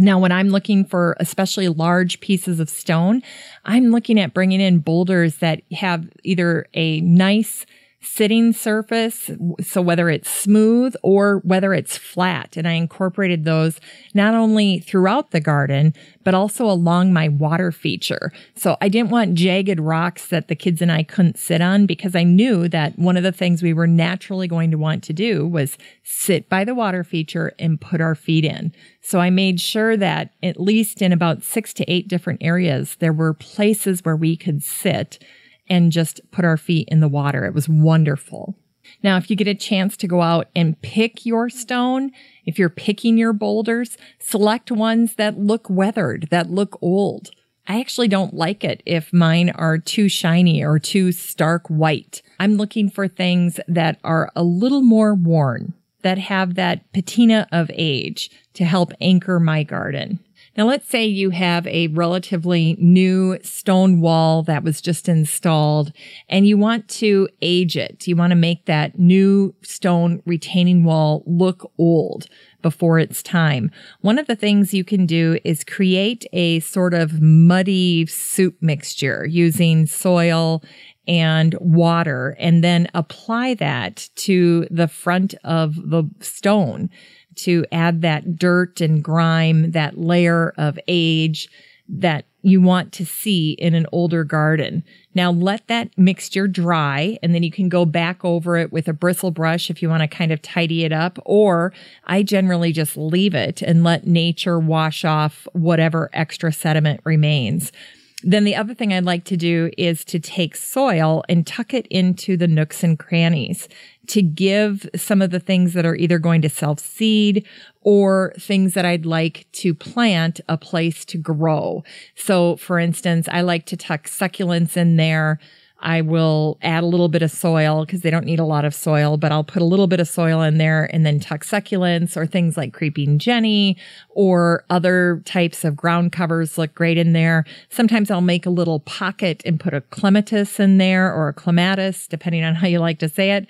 Now, 0.00 0.18
when 0.18 0.32
I'm 0.32 0.48
looking 0.48 0.86
for 0.86 1.14
especially 1.20 1.68
large 1.68 2.20
pieces 2.20 2.58
of 2.58 2.70
stone, 2.70 3.22
I'm 3.66 3.90
looking 3.90 4.18
at 4.18 4.32
bringing 4.32 4.60
in 4.60 4.78
boulders 4.78 5.36
that 5.36 5.60
have 5.72 6.08
either 6.24 6.66
a 6.72 7.02
nice 7.02 7.66
sitting 8.02 8.52
surface. 8.52 9.30
So 9.62 9.82
whether 9.82 10.08
it's 10.08 10.30
smooth 10.30 10.94
or 11.02 11.40
whether 11.44 11.74
it's 11.74 11.98
flat. 11.98 12.56
And 12.56 12.66
I 12.66 12.72
incorporated 12.72 13.44
those 13.44 13.78
not 14.14 14.34
only 14.34 14.78
throughout 14.78 15.32
the 15.32 15.40
garden, 15.40 15.92
but 16.24 16.34
also 16.34 16.64
along 16.64 17.12
my 17.12 17.28
water 17.28 17.70
feature. 17.70 18.32
So 18.54 18.78
I 18.80 18.88
didn't 18.88 19.10
want 19.10 19.34
jagged 19.34 19.78
rocks 19.78 20.28
that 20.28 20.48
the 20.48 20.56
kids 20.56 20.80
and 20.80 20.90
I 20.90 21.02
couldn't 21.02 21.38
sit 21.38 21.60
on 21.60 21.84
because 21.84 22.16
I 22.16 22.24
knew 22.24 22.68
that 22.68 22.98
one 22.98 23.18
of 23.18 23.22
the 23.22 23.32
things 23.32 23.62
we 23.62 23.74
were 23.74 23.86
naturally 23.86 24.48
going 24.48 24.70
to 24.70 24.78
want 24.78 25.02
to 25.04 25.12
do 25.12 25.46
was 25.46 25.76
sit 26.02 26.48
by 26.48 26.64
the 26.64 26.74
water 26.74 27.04
feature 27.04 27.52
and 27.58 27.80
put 27.80 28.00
our 28.00 28.14
feet 28.14 28.46
in. 28.46 28.72
So 29.02 29.18
I 29.20 29.28
made 29.28 29.60
sure 29.60 29.96
that 29.98 30.32
at 30.42 30.60
least 30.60 31.02
in 31.02 31.12
about 31.12 31.42
six 31.42 31.74
to 31.74 31.90
eight 31.90 32.08
different 32.08 32.42
areas, 32.42 32.96
there 32.98 33.12
were 33.12 33.34
places 33.34 34.04
where 34.04 34.16
we 34.16 34.36
could 34.36 34.62
sit 34.62 35.22
and 35.70 35.92
just 35.92 36.20
put 36.32 36.44
our 36.44 36.56
feet 36.58 36.88
in 36.90 37.00
the 37.00 37.08
water. 37.08 37.46
It 37.46 37.54
was 37.54 37.68
wonderful. 37.68 38.56
Now, 39.02 39.16
if 39.16 39.30
you 39.30 39.36
get 39.36 39.46
a 39.46 39.54
chance 39.54 39.96
to 39.98 40.08
go 40.08 40.20
out 40.20 40.48
and 40.54 40.80
pick 40.82 41.24
your 41.24 41.48
stone, 41.48 42.10
if 42.44 42.58
you're 42.58 42.68
picking 42.68 43.16
your 43.16 43.32
boulders, 43.32 43.96
select 44.18 44.70
ones 44.70 45.14
that 45.14 45.38
look 45.38 45.70
weathered, 45.70 46.28
that 46.30 46.50
look 46.50 46.76
old. 46.82 47.30
I 47.68 47.78
actually 47.78 48.08
don't 48.08 48.34
like 48.34 48.64
it 48.64 48.82
if 48.84 49.12
mine 49.12 49.50
are 49.50 49.78
too 49.78 50.08
shiny 50.08 50.64
or 50.64 50.80
too 50.80 51.12
stark 51.12 51.68
white. 51.68 52.20
I'm 52.40 52.56
looking 52.56 52.90
for 52.90 53.06
things 53.06 53.60
that 53.68 54.00
are 54.02 54.32
a 54.34 54.42
little 54.42 54.82
more 54.82 55.14
worn, 55.14 55.74
that 56.02 56.18
have 56.18 56.54
that 56.54 56.92
patina 56.92 57.46
of 57.52 57.70
age 57.72 58.30
to 58.54 58.64
help 58.64 58.92
anchor 59.00 59.38
my 59.38 59.62
garden. 59.62 60.18
Now, 60.60 60.66
let's 60.66 60.90
say 60.90 61.06
you 61.06 61.30
have 61.30 61.66
a 61.66 61.86
relatively 61.86 62.76
new 62.78 63.38
stone 63.42 64.02
wall 64.02 64.42
that 64.42 64.62
was 64.62 64.82
just 64.82 65.08
installed 65.08 65.90
and 66.28 66.46
you 66.46 66.58
want 66.58 66.86
to 66.98 67.30
age 67.40 67.78
it. 67.78 68.06
You 68.06 68.14
want 68.14 68.32
to 68.32 68.36
make 68.36 68.66
that 68.66 68.98
new 68.98 69.54
stone 69.62 70.22
retaining 70.26 70.84
wall 70.84 71.22
look 71.24 71.72
old. 71.78 72.26
before 72.62 72.98
it's 72.98 73.22
time. 73.22 73.70
One 74.02 74.18
of 74.18 74.26
the 74.26 74.36
things 74.36 74.74
you 74.74 74.84
can 74.84 75.06
do 75.06 75.38
is 75.44 75.64
create 75.64 76.26
a 76.34 76.60
sort 76.60 76.92
of 76.92 77.22
muddy 77.22 78.04
soup 78.04 78.56
mixture 78.60 79.24
using 79.26 79.86
soil 79.86 80.62
and 81.08 81.54
water 81.58 82.36
and 82.38 82.62
then 82.62 82.86
apply 82.92 83.54
that 83.54 84.10
to 84.16 84.66
the 84.70 84.88
front 84.88 85.34
of 85.42 85.74
the 85.76 86.04
stone 86.20 86.90
to 87.36 87.64
add 87.72 88.02
that 88.02 88.36
dirt 88.36 88.80
and 88.80 89.02
grime, 89.02 89.72
that 89.72 89.98
layer 89.98 90.52
of 90.56 90.78
age 90.88 91.48
that 91.88 92.24
you 92.42 92.60
want 92.60 92.92
to 92.92 93.04
see 93.04 93.52
in 93.52 93.74
an 93.74 93.86
older 93.92 94.24
garden. 94.24 94.82
Now 95.14 95.30
let 95.30 95.66
that 95.66 95.90
mixture 95.98 96.48
dry 96.48 97.18
and 97.22 97.34
then 97.34 97.42
you 97.42 97.50
can 97.50 97.68
go 97.68 97.84
back 97.84 98.24
over 98.24 98.56
it 98.56 98.72
with 98.72 98.88
a 98.88 98.92
bristle 98.92 99.30
brush 99.30 99.68
if 99.68 99.82
you 99.82 99.88
want 99.88 100.02
to 100.02 100.08
kind 100.08 100.32
of 100.32 100.40
tidy 100.40 100.84
it 100.84 100.92
up. 100.92 101.18
Or 101.26 101.72
I 102.04 102.22
generally 102.22 102.72
just 102.72 102.96
leave 102.96 103.34
it 103.34 103.60
and 103.60 103.84
let 103.84 104.06
nature 104.06 104.58
wash 104.58 105.04
off 105.04 105.46
whatever 105.52 106.08
extra 106.12 106.52
sediment 106.52 107.00
remains. 107.04 107.72
Then 108.22 108.44
the 108.44 108.56
other 108.56 108.74
thing 108.74 108.92
I'd 108.92 109.04
like 109.04 109.24
to 109.24 109.36
do 109.36 109.70
is 109.78 110.04
to 110.06 110.18
take 110.18 110.54
soil 110.56 111.22
and 111.28 111.46
tuck 111.46 111.72
it 111.72 111.86
into 111.88 112.36
the 112.36 112.48
nooks 112.48 112.82
and 112.82 112.98
crannies 112.98 113.68
to 114.08 114.22
give 114.22 114.88
some 114.96 115.22
of 115.22 115.30
the 115.30 115.40
things 115.40 115.72
that 115.72 115.86
are 115.86 115.94
either 115.94 116.18
going 116.18 116.42
to 116.42 116.48
self 116.48 116.80
seed 116.80 117.46
or 117.82 118.32
things 118.38 118.74
that 118.74 118.84
I'd 118.84 119.06
like 119.06 119.46
to 119.52 119.74
plant 119.74 120.40
a 120.48 120.58
place 120.58 121.04
to 121.06 121.18
grow. 121.18 121.84
So 122.14 122.56
for 122.56 122.78
instance, 122.78 123.28
I 123.30 123.40
like 123.40 123.66
to 123.66 123.76
tuck 123.76 124.04
succulents 124.04 124.76
in 124.76 124.96
there 124.96 125.38
I 125.80 126.02
will 126.02 126.58
add 126.62 126.82
a 126.82 126.86
little 126.86 127.08
bit 127.08 127.22
of 127.22 127.30
soil 127.30 127.84
because 127.84 128.02
they 128.02 128.10
don't 128.10 128.26
need 128.26 128.38
a 128.38 128.44
lot 128.44 128.64
of 128.64 128.74
soil, 128.74 129.16
but 129.16 129.32
I'll 129.32 129.44
put 129.44 129.62
a 129.62 129.64
little 129.64 129.86
bit 129.86 130.00
of 130.00 130.08
soil 130.08 130.42
in 130.42 130.58
there 130.58 130.88
and 130.92 131.04
then 131.04 131.20
tuck 131.20 131.44
succulents 131.44 132.16
or 132.16 132.26
things 132.26 132.56
like 132.56 132.72
creeping 132.72 133.18
Jenny 133.18 133.76
or 134.10 134.64
other 134.70 135.22
types 135.24 135.64
of 135.64 135.76
ground 135.76 136.12
covers 136.12 136.58
look 136.58 136.74
great 136.74 136.98
in 136.98 137.12
there. 137.12 137.44
Sometimes 137.70 138.10
I'll 138.10 138.20
make 138.20 138.46
a 138.46 138.50
little 138.50 138.80
pocket 138.80 139.42
and 139.44 139.58
put 139.58 139.74
a 139.74 139.80
clematis 139.80 140.60
in 140.60 140.78
there 140.78 141.12
or 141.12 141.28
a 141.28 141.34
clematis, 141.34 142.06
depending 142.06 142.44
on 142.44 142.54
how 142.54 142.66
you 142.66 142.78
like 142.78 142.98
to 142.98 143.08
say 143.08 143.32
it. 143.32 143.46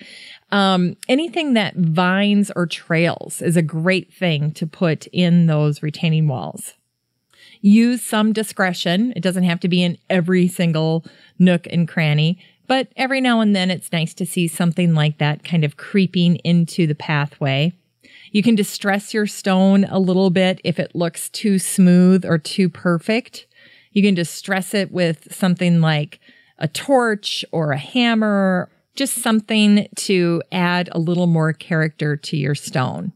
Um, 0.53 0.97
anything 1.09 1.55
that 1.55 1.77
vines 1.77 2.51
or 2.55 2.67
trails 2.67 3.43
is 3.43 3.57
a 3.57 3.63
great 3.63 4.13
thing 4.13 4.53
to 4.53 4.67
put 4.67 5.07
in 5.09 5.47
those 5.47 5.83
retaining 5.83 6.29
walls 6.29 6.75
use 7.61 8.03
some 8.03 8.33
discretion. 8.33 9.13
It 9.17 9.23
doesn't 9.23 9.45
have 9.45 9.61
to 9.61 9.69
be 9.69 9.83
in 9.83 9.99
every 10.09 10.49
single 10.49 11.05
nook 11.39 11.67
and 11.71 11.87
cranny, 11.87 12.39
but 12.67 12.89
every 12.97 13.21
now 13.21 13.41
and 13.41 13.55
then 13.55 13.71
it's 13.71 13.93
nice 13.93 14.15
to 14.15 14.27
see 14.27 14.47
something 14.49 14.95
like 14.95 15.19
that 15.19 15.45
kind 15.45 15.65
of 15.65 15.77
creeping 15.77 16.37
into 16.37 16.87
the 16.87 16.95
pathway. 16.95 17.73
You 18.33 18.43
can 18.43 18.55
distress 18.55 19.13
your 19.13 19.27
stone 19.27 19.85
a 19.85 19.99
little 19.99 20.31
bit 20.31 20.61
if 20.63 20.79
it 20.79 20.95
looks 20.95 21.29
too 21.29 21.59
smooth 21.59 22.25
or 22.25 22.39
too 22.39 22.69
perfect. 22.69 23.47
You 23.93 24.03
can 24.03 24.15
distress 24.15 24.73
it 24.73 24.93
with 24.93 25.35
something 25.35 25.81
like 25.81 26.21
a 26.59 26.69
torch 26.69 27.45
or 27.51 27.73
a 27.73 27.79
hammer, 27.79 28.71
just 28.95 29.17
something 29.17 29.89
to 29.97 30.43
add 30.53 30.89
a 30.93 30.99
little 30.99 31.27
more 31.27 31.53
character 31.53 32.17
to 32.17 32.37
your 32.37 32.55
stone. 32.55 33.13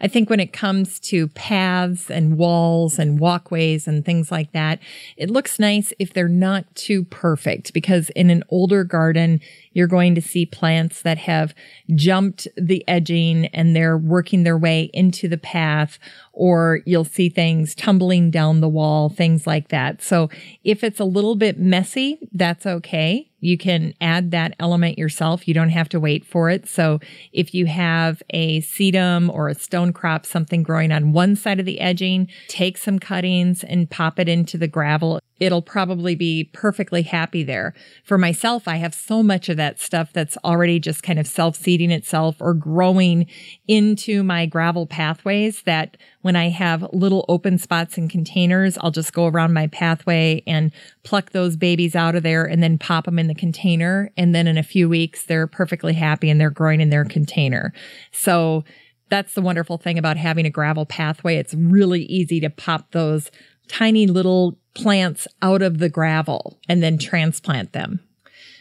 I 0.00 0.08
think 0.08 0.28
when 0.28 0.40
it 0.40 0.52
comes 0.52 1.00
to 1.00 1.28
paths 1.28 2.10
and 2.10 2.36
walls 2.36 2.98
and 2.98 3.18
walkways 3.18 3.86
and 3.86 4.04
things 4.04 4.30
like 4.30 4.52
that, 4.52 4.80
it 5.16 5.30
looks 5.30 5.58
nice 5.58 5.92
if 5.98 6.12
they're 6.12 6.28
not 6.28 6.74
too 6.74 7.04
perfect 7.04 7.72
because 7.72 8.10
in 8.10 8.30
an 8.30 8.42
older 8.48 8.84
garden, 8.84 9.40
you're 9.72 9.86
going 9.86 10.14
to 10.14 10.22
see 10.22 10.46
plants 10.46 11.02
that 11.02 11.18
have 11.18 11.54
jumped 11.94 12.48
the 12.56 12.82
edging 12.88 13.46
and 13.46 13.76
they're 13.76 13.98
working 13.98 14.42
their 14.42 14.58
way 14.58 14.90
into 14.94 15.28
the 15.28 15.36
path, 15.36 15.98
or 16.32 16.80
you'll 16.86 17.04
see 17.04 17.28
things 17.28 17.74
tumbling 17.74 18.30
down 18.30 18.60
the 18.60 18.68
wall, 18.68 19.08
things 19.08 19.46
like 19.46 19.68
that. 19.68 20.02
So 20.02 20.30
if 20.64 20.82
it's 20.82 21.00
a 21.00 21.04
little 21.04 21.34
bit 21.34 21.58
messy, 21.58 22.18
that's 22.32 22.66
okay. 22.66 23.30
You 23.46 23.56
can 23.56 23.94
add 24.00 24.32
that 24.32 24.56
element 24.58 24.98
yourself. 24.98 25.46
You 25.46 25.54
don't 25.54 25.70
have 25.70 25.88
to 25.90 26.00
wait 26.00 26.26
for 26.26 26.50
it. 26.50 26.68
So 26.68 26.98
if 27.32 27.54
you 27.54 27.66
have 27.66 28.20
a 28.30 28.60
sedum 28.62 29.32
or 29.32 29.48
a 29.48 29.54
stone 29.54 29.92
crop, 29.92 30.26
something 30.26 30.64
growing 30.64 30.90
on 30.90 31.12
one 31.12 31.36
side 31.36 31.60
of 31.60 31.64
the 31.64 31.78
edging, 31.78 32.26
take 32.48 32.76
some 32.76 32.98
cuttings 32.98 33.62
and 33.62 33.88
pop 33.88 34.18
it 34.18 34.28
into 34.28 34.58
the 34.58 34.66
gravel 34.66 35.20
it'll 35.38 35.62
probably 35.62 36.14
be 36.14 36.44
perfectly 36.52 37.02
happy 37.02 37.42
there. 37.42 37.74
For 38.04 38.18
myself, 38.18 38.66
I 38.66 38.76
have 38.76 38.94
so 38.94 39.22
much 39.22 39.48
of 39.48 39.56
that 39.56 39.78
stuff 39.78 40.12
that's 40.12 40.38
already 40.44 40.80
just 40.80 41.02
kind 41.02 41.18
of 41.18 41.26
self 41.26 41.56
seeding 41.56 41.90
itself 41.90 42.36
or 42.40 42.54
growing 42.54 43.26
into 43.68 44.22
my 44.22 44.46
gravel 44.46 44.86
pathways 44.86 45.62
that 45.62 45.96
when 46.26 46.34
I 46.34 46.48
have 46.48 46.84
little 46.92 47.24
open 47.28 47.56
spots 47.56 47.96
in 47.96 48.08
containers, 48.08 48.76
I'll 48.80 48.90
just 48.90 49.12
go 49.12 49.28
around 49.28 49.52
my 49.52 49.68
pathway 49.68 50.42
and 50.44 50.72
pluck 51.04 51.30
those 51.30 51.56
babies 51.56 51.94
out 51.94 52.16
of 52.16 52.24
there 52.24 52.44
and 52.44 52.60
then 52.60 52.78
pop 52.78 53.04
them 53.04 53.20
in 53.20 53.28
the 53.28 53.34
container. 53.34 54.10
And 54.16 54.34
then 54.34 54.48
in 54.48 54.58
a 54.58 54.64
few 54.64 54.88
weeks, 54.88 55.22
they're 55.22 55.46
perfectly 55.46 55.92
happy 55.92 56.28
and 56.28 56.40
they're 56.40 56.50
growing 56.50 56.80
in 56.80 56.90
their 56.90 57.04
container. 57.04 57.72
So 58.10 58.64
that's 59.08 59.34
the 59.34 59.40
wonderful 59.40 59.78
thing 59.78 59.98
about 59.98 60.16
having 60.16 60.46
a 60.46 60.50
gravel 60.50 60.84
pathway. 60.84 61.36
It's 61.36 61.54
really 61.54 62.02
easy 62.02 62.40
to 62.40 62.50
pop 62.50 62.90
those 62.90 63.30
tiny 63.68 64.08
little 64.08 64.58
plants 64.74 65.28
out 65.42 65.62
of 65.62 65.78
the 65.78 65.88
gravel 65.88 66.58
and 66.68 66.82
then 66.82 66.98
transplant 66.98 67.72
them. 67.72 68.00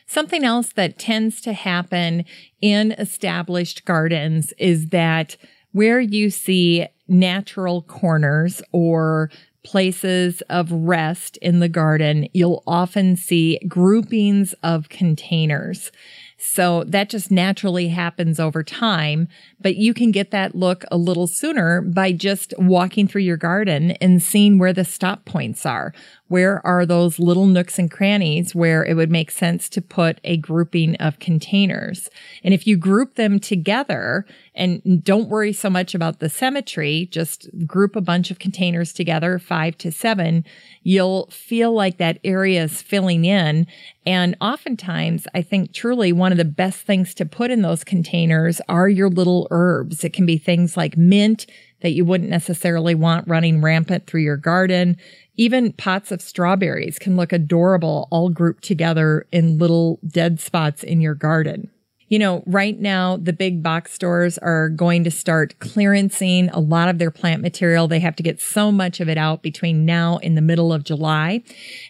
Something 0.06 0.44
else 0.44 0.72
that 0.74 1.00
tends 1.00 1.42
to 1.42 1.54
happen 1.54 2.26
in 2.62 2.92
established 2.92 3.86
gardens 3.86 4.54
is 4.60 4.90
that 4.90 5.36
where 5.76 6.00
you 6.00 6.30
see 6.30 6.88
natural 7.10 7.82
corners 7.82 8.62
or 8.72 9.30
places 9.66 10.42
of 10.50 10.72
rest 10.72 11.36
in 11.42 11.60
the 11.60 11.68
garden, 11.68 12.30
you'll 12.32 12.64
often 12.66 13.18
see 13.18 13.60
groupings 13.68 14.54
of 14.64 14.88
containers. 14.88 15.92
So 16.38 16.86
that 16.86 17.10
just 17.10 17.30
naturally 17.30 17.90
happens 17.90 18.40
over 18.40 18.64
time, 18.64 19.28
but 19.60 19.76
you 19.76 19.94
can 19.94 20.12
get 20.12 20.32
that 20.32 20.56
look 20.56 20.86
a 20.92 20.98
little 20.98 21.28
sooner 21.28 21.82
by 21.82 22.14
just 22.14 22.54
walking 22.58 23.06
through 23.06 23.24
your 23.24 23.36
garden 23.36 23.92
and 24.00 24.24
seeing 24.24 24.58
where 24.58 24.74
the 24.74 24.86
stop 24.86 25.26
points 25.26 25.66
are. 25.66 25.94
Where 26.28 26.66
are 26.66 26.88
those 26.88 27.20
little 27.20 27.46
nooks 27.46 27.78
and 27.78 27.90
crannies 27.90 28.56
where 28.56 28.84
it 28.84 28.96
would 28.96 29.12
make 29.12 29.30
sense 29.30 29.70
to 29.70 29.82
put 29.82 30.20
a 30.24 30.38
grouping 30.38 30.96
of 30.96 31.20
containers? 31.20 32.10
And 32.44 32.52
if 32.54 32.66
you 32.66 32.78
group 32.78 33.16
them 33.16 33.40
together 33.40 34.26
and 34.56 35.04
don't 35.04 35.30
worry 35.30 35.54
so 35.54 35.70
much 35.70 35.94
about 35.94 36.20
the 36.20 36.30
symmetry, 36.30 37.08
just 37.12 37.48
group 37.68 37.96
a 37.96 38.02
bunch 38.02 38.32
of 38.32 38.40
containers 38.40 38.92
together, 38.92 39.38
five 39.38 39.78
to 39.80 39.92
seven, 39.92 40.44
you'll 40.82 41.28
feel 41.28 41.74
like 41.74 41.98
that 41.98 42.20
area 42.24 42.64
is 42.64 42.82
filling 42.82 43.26
in. 43.26 43.68
And 44.08 44.36
oftentimes, 44.42 45.28
I 45.36 45.44
think 45.44 45.74
truly 45.74 46.12
one 46.12 46.32
of 46.32 46.40
the 46.40 46.46
best 46.46 46.82
things 46.82 47.14
to 47.16 47.26
put 47.26 47.52
in 47.52 47.62
those 47.62 47.84
containers 47.84 48.62
are 48.68 48.90
your 48.90 49.10
little 49.10 49.48
herbs. 49.52 50.04
It 50.04 50.14
can 50.14 50.26
be 50.26 50.38
things 50.38 50.76
like 50.76 50.98
mint 50.98 51.46
that 51.82 51.92
you 51.92 52.06
wouldn't 52.06 52.30
necessarily 52.30 52.96
want 52.96 53.28
running 53.28 53.62
rampant 53.62 54.08
through 54.08 54.22
your 54.22 54.38
garden. 54.38 54.98
Even 55.38 55.74
pots 55.74 56.12
of 56.12 56.22
strawberries 56.22 56.98
can 56.98 57.18
look 57.18 57.34
adorable 57.34 58.08
all 58.12 58.30
grouped 58.30 58.64
together 58.64 59.28
in 59.32 59.58
little 59.58 60.00
dead 60.08 60.40
spots 60.40 60.84
in 60.84 61.02
your 61.02 61.16
garden. 61.16 61.70
You 62.08 62.20
know, 62.20 62.44
right 62.46 62.80
now, 62.80 63.18
the 63.18 63.34
big 63.34 63.64
box 63.64 63.92
stores 63.92 64.38
are 64.38 64.70
going 64.70 65.04
to 65.06 65.12
start 65.12 65.56
clearancing 65.58 66.52
a 66.54 66.60
lot 66.60 66.88
of 66.88 67.00
their 67.00 67.10
plant 67.10 67.42
material. 67.42 67.88
They 67.88 68.00
have 68.00 68.16
to 68.18 68.24
get 68.24 68.40
so 68.40 68.72
much 68.72 69.00
of 69.00 69.10
it 69.10 69.18
out 69.18 69.42
between 69.42 69.86
now 69.86 70.20
and 70.22 70.38
the 70.38 70.42
middle 70.42 70.72
of 70.72 70.84
July. 70.84 71.42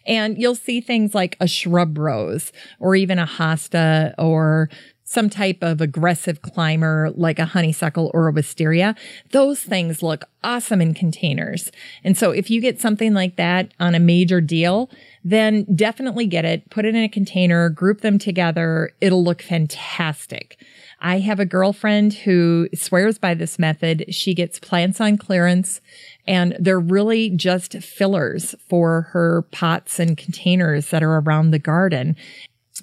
And 0.08 0.38
you'll 0.38 0.56
see 0.56 0.80
things 0.80 1.14
like 1.14 1.36
a 1.42 1.48
shrub 1.48 1.98
rose 1.98 2.54
or 2.80 2.96
even 2.96 3.20
a 3.20 3.28
hosta 3.28 4.14
or 4.18 4.70
some 5.08 5.30
type 5.30 5.60
of 5.62 5.82
aggressive 5.82 6.42
climber 6.42 7.12
like 7.16 7.38
a 7.38 7.46
honeysuckle 7.46 8.10
or 8.14 8.28
a 8.28 8.32
wisteria, 8.32 8.96
those 9.32 9.62
things 9.62 10.02
look 10.02 10.26
awesome 10.44 10.82
in 10.82 10.96
containers. 10.96 11.72
And 12.04 12.18
so 12.18 12.32
if 12.32 12.50
you 12.50 12.60
get 12.60 12.82
something 12.82 13.14
like 13.14 13.36
that 13.36 13.72
on 13.80 13.94
a 13.94 14.00
major 14.00 14.42
deal, 14.42 14.90
then 15.24 15.64
definitely 15.76 16.26
get 16.26 16.44
it, 16.44 16.70
put 16.72 16.86
it 16.86 16.96
in 16.96 17.04
a 17.04 17.10
container, 17.10 17.70
group 17.70 18.02
them 18.02 18.18
together. 18.18 18.92
It'll 19.00 19.24
look 19.24 19.44
fantastic. 19.44 20.60
I 21.00 21.20
have 21.20 21.40
a 21.40 21.46
girlfriend 21.46 22.14
who 22.14 22.68
swears 22.74 23.20
by 23.20 23.36
this 23.36 23.60
method. 23.60 24.06
She 24.10 24.34
gets 24.34 24.60
plants 24.60 25.00
on 25.00 25.18
clearance 25.18 25.82
and 26.26 26.56
they're 26.60 26.80
really 26.80 27.30
just 27.30 27.74
fillers 27.74 28.56
for 28.68 29.02
her 29.12 29.44
pots 29.52 30.00
and 30.00 30.18
containers 30.18 30.90
that 30.90 31.04
are 31.04 31.20
around 31.20 31.52
the 31.52 31.60
garden. 31.60 32.16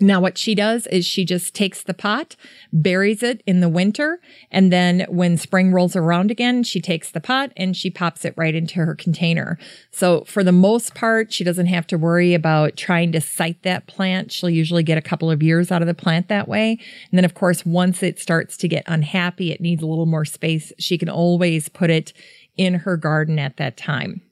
Now, 0.00 0.20
what 0.20 0.38
she 0.38 0.54
does 0.54 0.86
is 0.86 1.04
she 1.04 1.22
just 1.22 1.54
takes 1.54 1.82
the 1.82 1.92
pot, 1.92 2.34
buries 2.72 3.22
it 3.22 3.42
in 3.46 3.60
the 3.60 3.68
winter, 3.68 4.20
and 4.50 4.72
then 4.72 5.04
when 5.10 5.36
spring 5.36 5.70
rolls 5.70 5.94
around 5.94 6.30
again, 6.30 6.62
she 6.62 6.80
takes 6.80 7.10
the 7.10 7.20
pot 7.20 7.52
and 7.58 7.76
she 7.76 7.90
pops 7.90 8.24
it 8.24 8.32
right 8.34 8.54
into 8.54 8.76
her 8.76 8.94
container. 8.94 9.58
So, 9.90 10.24
for 10.24 10.42
the 10.42 10.50
most 10.50 10.94
part, 10.94 11.30
she 11.30 11.44
doesn't 11.44 11.66
have 11.66 11.86
to 11.88 11.98
worry 11.98 12.32
about 12.32 12.76
trying 12.76 13.12
to 13.12 13.20
site 13.20 13.62
that 13.64 13.86
plant. 13.86 14.32
She'll 14.32 14.48
usually 14.48 14.82
get 14.82 14.96
a 14.96 15.02
couple 15.02 15.30
of 15.30 15.42
years 15.42 15.70
out 15.70 15.82
of 15.82 15.88
the 15.88 15.94
plant 15.94 16.28
that 16.28 16.48
way. 16.48 16.78
And 17.10 17.18
then, 17.18 17.26
of 17.26 17.34
course, 17.34 17.66
once 17.66 18.02
it 18.02 18.18
starts 18.18 18.56
to 18.58 18.68
get 18.68 18.84
unhappy, 18.86 19.52
it 19.52 19.60
needs 19.60 19.82
a 19.82 19.86
little 19.86 20.06
more 20.06 20.24
space, 20.24 20.72
she 20.78 20.96
can 20.96 21.10
always 21.10 21.68
put 21.68 21.90
it 21.90 22.14
in 22.56 22.74
her 22.74 22.96
garden 22.96 23.38
at 23.38 23.58
that 23.58 23.76
time. 23.76 24.22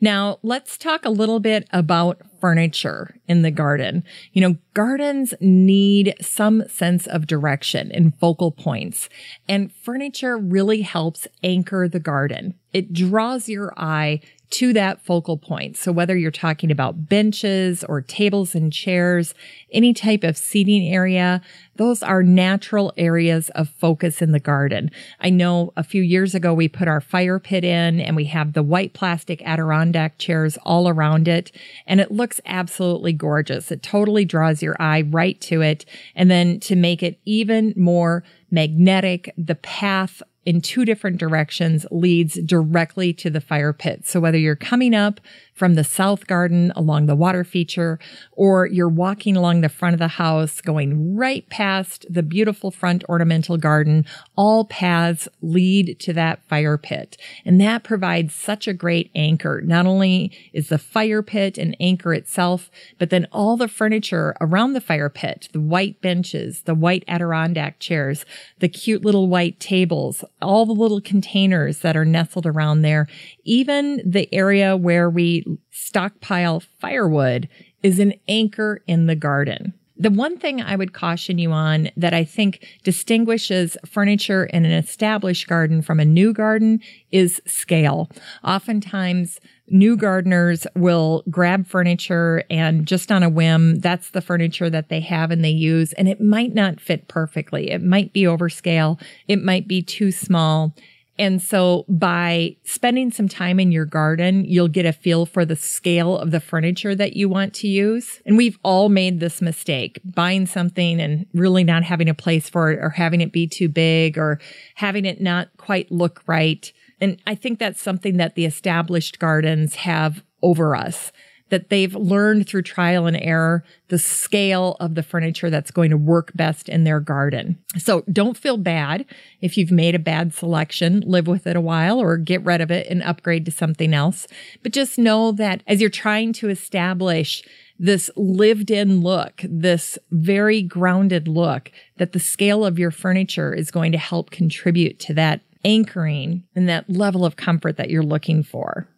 Now, 0.00 0.38
let's 0.42 0.76
talk 0.76 1.04
a 1.04 1.10
little 1.10 1.40
bit 1.40 1.66
about 1.72 2.20
furniture 2.46 3.16
in 3.26 3.42
the 3.42 3.50
garden. 3.50 4.04
You 4.32 4.40
know, 4.40 4.56
gardens 4.72 5.34
need 5.40 6.14
some 6.20 6.62
sense 6.68 7.08
of 7.08 7.26
direction 7.26 7.90
and 7.90 8.16
focal 8.20 8.52
points, 8.52 9.08
and 9.48 9.72
furniture 9.72 10.38
really 10.38 10.82
helps 10.82 11.26
anchor 11.42 11.88
the 11.88 11.98
garden. 11.98 12.54
It 12.76 12.92
draws 12.92 13.48
your 13.48 13.72
eye 13.78 14.20
to 14.50 14.74
that 14.74 15.00
focal 15.00 15.38
point. 15.38 15.78
So 15.78 15.90
whether 15.90 16.14
you're 16.14 16.30
talking 16.30 16.70
about 16.70 17.08
benches 17.08 17.82
or 17.82 18.02
tables 18.02 18.54
and 18.54 18.70
chairs, 18.70 19.32
any 19.72 19.94
type 19.94 20.22
of 20.22 20.36
seating 20.36 20.92
area, 20.92 21.40
those 21.76 22.02
are 22.02 22.22
natural 22.22 22.92
areas 22.98 23.48
of 23.54 23.70
focus 23.70 24.20
in 24.20 24.32
the 24.32 24.38
garden. 24.38 24.90
I 25.20 25.30
know 25.30 25.72
a 25.74 25.82
few 25.82 26.02
years 26.02 26.34
ago 26.34 26.52
we 26.52 26.68
put 26.68 26.86
our 26.86 27.00
fire 27.00 27.38
pit 27.38 27.64
in 27.64 27.98
and 27.98 28.14
we 28.14 28.26
have 28.26 28.52
the 28.52 28.62
white 28.62 28.92
plastic 28.92 29.40
Adirondack 29.40 30.18
chairs 30.18 30.58
all 30.62 30.86
around 30.86 31.28
it 31.28 31.52
and 31.86 31.98
it 31.98 32.12
looks 32.12 32.42
absolutely 32.44 33.14
gorgeous. 33.14 33.72
It 33.72 33.82
totally 33.82 34.26
draws 34.26 34.62
your 34.62 34.76
eye 34.78 35.00
right 35.00 35.40
to 35.40 35.62
it. 35.62 35.86
And 36.14 36.30
then 36.30 36.60
to 36.60 36.76
make 36.76 37.02
it 37.02 37.18
even 37.24 37.72
more 37.74 38.22
magnetic, 38.50 39.32
the 39.38 39.54
path 39.54 40.22
in 40.46 40.60
two 40.60 40.84
different 40.84 41.18
directions 41.18 41.84
leads 41.90 42.40
directly 42.44 43.12
to 43.12 43.28
the 43.28 43.40
fire 43.40 43.72
pit. 43.72 44.06
So 44.06 44.20
whether 44.20 44.38
you're 44.38 44.56
coming 44.56 44.94
up 44.94 45.20
from 45.54 45.74
the 45.74 45.84
south 45.84 46.26
garden 46.26 46.72
along 46.76 47.06
the 47.06 47.16
water 47.16 47.42
feature, 47.42 47.98
or 48.32 48.66
you're 48.66 48.88
walking 48.88 49.36
along 49.36 49.62
the 49.62 49.68
front 49.68 49.94
of 49.94 49.98
the 49.98 50.06
house, 50.06 50.60
going 50.60 51.16
right 51.16 51.48
past 51.48 52.04
the 52.10 52.22
beautiful 52.22 52.70
front 52.70 53.02
ornamental 53.08 53.56
garden, 53.56 54.04
all 54.36 54.66
paths 54.66 55.28
lead 55.40 55.98
to 55.98 56.12
that 56.12 56.46
fire 56.46 56.76
pit. 56.76 57.16
And 57.44 57.60
that 57.60 57.84
provides 57.84 58.34
such 58.34 58.68
a 58.68 58.74
great 58.74 59.10
anchor. 59.14 59.62
Not 59.64 59.86
only 59.86 60.30
is 60.52 60.68
the 60.68 60.78
fire 60.78 61.22
pit 61.22 61.58
an 61.58 61.74
anchor 61.80 62.12
itself, 62.12 62.70
but 62.98 63.10
then 63.10 63.26
all 63.32 63.56
the 63.56 63.66
furniture 63.66 64.36
around 64.40 64.74
the 64.74 64.80
fire 64.80 65.08
pit, 65.08 65.48
the 65.52 65.60
white 65.60 66.00
benches, 66.02 66.62
the 66.62 66.74
white 66.74 67.02
Adirondack 67.08 67.80
chairs, 67.80 68.26
the 68.58 68.68
cute 68.68 69.04
little 69.04 69.28
white 69.28 69.58
tables, 69.58 70.22
all 70.46 70.64
the 70.64 70.72
little 70.72 71.00
containers 71.00 71.80
that 71.80 71.96
are 71.96 72.04
nestled 72.04 72.46
around 72.46 72.82
there, 72.82 73.08
even 73.44 74.00
the 74.08 74.32
area 74.32 74.76
where 74.76 75.10
we 75.10 75.44
stockpile 75.70 76.62
firewood 76.80 77.48
is 77.82 77.98
an 77.98 78.14
anchor 78.28 78.80
in 78.86 79.06
the 79.06 79.16
garden. 79.16 79.74
The 79.98 80.10
one 80.10 80.38
thing 80.38 80.62
I 80.62 80.76
would 80.76 80.92
caution 80.92 81.38
you 81.38 81.50
on 81.50 81.88
that 81.96 82.14
I 82.14 82.22
think 82.22 82.64
distinguishes 82.84 83.76
furniture 83.86 84.44
in 84.44 84.64
an 84.64 84.72
established 84.72 85.48
garden 85.48 85.82
from 85.82 85.98
a 85.98 86.04
new 86.04 86.32
garden 86.32 86.80
is 87.10 87.40
scale. 87.46 88.10
Oftentimes, 88.44 89.40
new 89.68 89.96
gardeners 89.96 90.66
will 90.74 91.22
grab 91.30 91.66
furniture 91.66 92.44
and 92.50 92.86
just 92.86 93.10
on 93.10 93.22
a 93.22 93.28
whim, 93.28 93.80
that's 93.80 94.10
the 94.10 94.20
furniture 94.20 94.70
that 94.70 94.88
they 94.88 95.00
have 95.00 95.30
and 95.30 95.44
they 95.44 95.50
use, 95.50 95.92
and 95.94 96.08
it 96.08 96.20
might 96.20 96.54
not 96.54 96.80
fit 96.80 97.08
perfectly. 97.08 97.70
It 97.70 97.82
might 97.82 98.12
be 98.12 98.22
overscale. 98.22 99.00
It 99.28 99.42
might 99.42 99.66
be 99.66 99.82
too 99.82 100.12
small. 100.12 100.74
And 101.18 101.40
so 101.40 101.84
by 101.88 102.56
spending 102.64 103.10
some 103.10 103.28
time 103.28 103.58
in 103.58 103.72
your 103.72 103.86
garden, 103.86 104.44
you'll 104.44 104.68
get 104.68 104.84
a 104.84 104.92
feel 104.92 105.24
for 105.24 105.44
the 105.44 105.56
scale 105.56 106.18
of 106.18 106.30
the 106.30 106.40
furniture 106.40 106.94
that 106.94 107.16
you 107.16 107.28
want 107.28 107.54
to 107.54 107.68
use. 107.68 108.20
And 108.26 108.36
we've 108.36 108.58
all 108.62 108.88
made 108.88 109.18
this 109.18 109.40
mistake, 109.40 109.98
buying 110.04 110.46
something 110.46 111.00
and 111.00 111.26
really 111.32 111.64
not 111.64 111.84
having 111.84 112.08
a 112.08 112.14
place 112.14 112.50
for 112.50 112.70
it 112.70 112.78
or 112.80 112.90
having 112.90 113.22
it 113.22 113.32
be 113.32 113.46
too 113.46 113.68
big 113.68 114.18
or 114.18 114.38
having 114.74 115.06
it 115.06 115.20
not 115.20 115.48
quite 115.56 115.90
look 115.90 116.22
right. 116.26 116.70
And 117.00 117.20
I 117.26 117.34
think 117.34 117.58
that's 117.58 117.82
something 117.82 118.16
that 118.16 118.34
the 118.34 118.44
established 118.44 119.18
gardens 119.18 119.76
have 119.76 120.22
over 120.42 120.74
us 120.74 121.12
that 121.48 121.70
they've 121.70 121.94
learned 121.94 122.48
through 122.48 122.62
trial 122.62 123.06
and 123.06 123.16
error 123.18 123.62
the 123.88 123.98
scale 123.98 124.76
of 124.80 124.94
the 124.94 125.02
furniture 125.02 125.48
that's 125.48 125.70
going 125.70 125.90
to 125.90 125.96
work 125.96 126.32
best 126.34 126.68
in 126.68 126.84
their 126.84 126.98
garden. 126.98 127.56
So 127.78 128.02
don't 128.12 128.36
feel 128.36 128.56
bad 128.56 129.04
if 129.40 129.56
you've 129.56 129.70
made 129.70 129.94
a 129.94 130.00
bad 130.00 130.34
selection, 130.34 131.00
live 131.06 131.28
with 131.28 131.46
it 131.46 131.54
a 131.54 131.60
while 131.60 131.98
or 131.98 132.16
get 132.16 132.44
rid 132.44 132.60
of 132.60 132.70
it 132.70 132.88
and 132.88 133.02
upgrade 133.02 133.44
to 133.44 133.52
something 133.52 133.94
else. 133.94 134.26
But 134.62 134.72
just 134.72 134.98
know 134.98 135.30
that 135.32 135.62
as 135.66 135.80
you're 135.80 135.90
trying 135.90 136.32
to 136.34 136.48
establish 136.48 137.44
this 137.78 138.10
lived 138.16 138.70
in 138.70 139.02
look, 139.02 139.42
this 139.44 139.98
very 140.10 140.62
grounded 140.62 141.28
look, 141.28 141.70
that 141.98 142.12
the 142.12 142.18
scale 142.18 142.64
of 142.64 142.78
your 142.78 142.90
furniture 142.90 143.54
is 143.54 143.70
going 143.70 143.92
to 143.92 143.98
help 143.98 144.30
contribute 144.30 144.98
to 145.00 145.14
that 145.14 145.42
anchoring 145.66 146.44
and 146.54 146.68
that 146.68 146.88
level 146.88 147.24
of 147.24 147.36
comfort 147.36 147.76
that 147.76 147.90
you're 147.90 148.02
looking 148.02 148.42
for. 148.42 148.88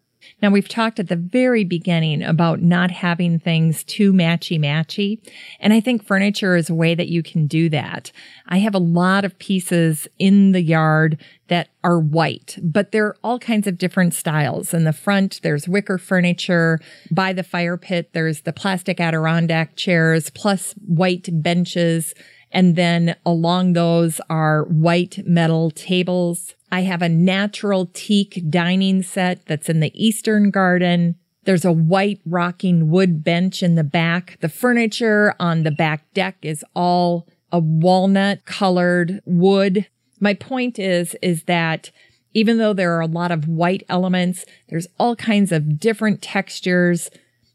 Now 0.43 0.51
we've 0.51 0.69
talked 0.69 1.01
at 1.01 1.09
the 1.09 1.17
very 1.17 1.65
beginning 1.65 2.23
about 2.23 2.61
not 2.61 2.91
having 2.91 3.39
things 3.39 3.83
too 3.85 4.13
matchy 4.13 4.59
matchy. 4.59 5.21
And 5.61 5.73
I 5.73 5.81
think 5.81 6.05
furniture 6.05 6.57
is 6.57 6.69
a 6.69 6.75
way 6.75 6.95
that 6.95 7.09
you 7.09 7.23
can 7.23 7.47
do 7.47 7.69
that. 7.71 8.13
I 8.47 8.59
have 8.59 8.75
a 8.75 8.79
lot 8.79 9.25
of 9.25 9.39
pieces 9.39 10.07
in 10.19 10.53
the 10.53 10.61
yard 10.61 11.19
that 11.49 11.69
are 11.83 11.99
white, 11.99 12.59
but 12.63 12.93
they're 12.93 13.15
all 13.25 13.39
kinds 13.39 13.67
of 13.67 13.79
different 13.79 14.13
styles. 14.13 14.75
In 14.75 14.85
the 14.85 14.93
front, 14.93 15.41
there's 15.43 15.69
wicker 15.69 15.97
furniture. 15.97 16.79
By 17.11 17.33
the 17.33 17.45
fire 17.45 17.79
pit, 17.79 18.11
there's 18.13 18.43
the 18.43 18.53
plastic 18.53 19.01
Adirondack 19.01 19.77
chairs 19.77 20.31
plus 20.31 20.75
white 20.87 21.29
benches. 21.33 22.13
And 22.51 22.77
then 22.77 23.17
along 23.25 23.75
those 23.75 24.21
are 24.29 24.65
white 24.65 25.19
metal 25.25 25.71
tables. 25.71 26.55
I 26.71 26.83
have 26.83 27.03
a 27.03 27.09
natural 27.09 27.91
teak 27.93 28.43
dining 28.51 29.03
set 29.03 29.47
that's 29.47 29.69
in 29.69 29.81
the 29.81 29.93
Eastern 29.95 30.51
garden. 30.51 31.17
There's 31.45 31.65
a 31.65 31.73
white 31.73 32.21
rocking 32.27 32.91
wood 32.91 33.25
bench 33.25 33.63
in 33.63 33.75
the 33.75 33.85
back. 33.85 34.37
The 34.41 34.49
furniture 34.49 35.35
on 35.41 35.63
the 35.63 35.71
back 35.71 36.13
deck 36.13 36.37
is 36.43 36.65
all 36.75 37.27
a 37.51 37.59
walnut 37.59 38.45
colored 38.45 39.23
wood. 39.25 39.87
My 40.21 40.35
point 40.35 40.79
is, 40.79 41.17
is 41.23 41.45
that 41.45 41.91
even 42.35 42.59
though 42.59 42.75
there 42.75 42.95
are 42.95 43.01
a 43.01 43.07
lot 43.07 43.31
of 43.31 43.49
white 43.49 43.85
elements, 43.89 44.45
there's 44.69 44.87
all 44.99 45.17
kinds 45.17 45.53
of 45.53 45.81
different 45.81 46.21
textures, 46.21 47.11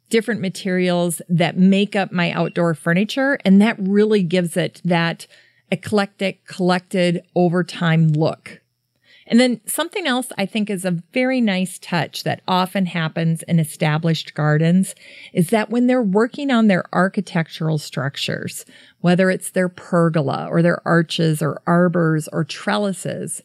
different 0.10 0.41
materials 0.41 1.22
that 1.30 1.57
make 1.57 1.95
up 1.95 2.11
my 2.11 2.31
outdoor 2.31 2.73
furniture. 2.73 3.38
And 3.45 3.61
that 3.61 3.76
really 3.80 4.23
gives 4.23 4.57
it 4.57 4.81
that 4.84 5.27
eclectic, 5.72 6.45
collected 6.48 7.23
over 7.35 7.64
time 7.64 8.07
look. 8.10 8.62
And 9.27 9.39
then 9.39 9.61
something 9.65 10.05
else 10.05 10.27
I 10.37 10.45
think 10.45 10.69
is 10.69 10.85
a 10.85 11.01
very 11.13 11.39
nice 11.39 11.79
touch 11.79 12.23
that 12.23 12.41
often 12.47 12.87
happens 12.87 13.43
in 13.43 13.59
established 13.59 14.33
gardens 14.33 14.95
is 15.33 15.49
that 15.49 15.69
when 15.69 15.87
they're 15.87 16.01
working 16.01 16.51
on 16.51 16.67
their 16.67 16.85
architectural 16.93 17.77
structures, 17.77 18.65
whether 18.99 19.29
it's 19.29 19.51
their 19.51 19.69
pergola 19.69 20.47
or 20.49 20.61
their 20.61 20.85
arches 20.87 21.41
or 21.41 21.61
arbors 21.65 22.27
or 22.33 22.43
trellises, 22.43 23.41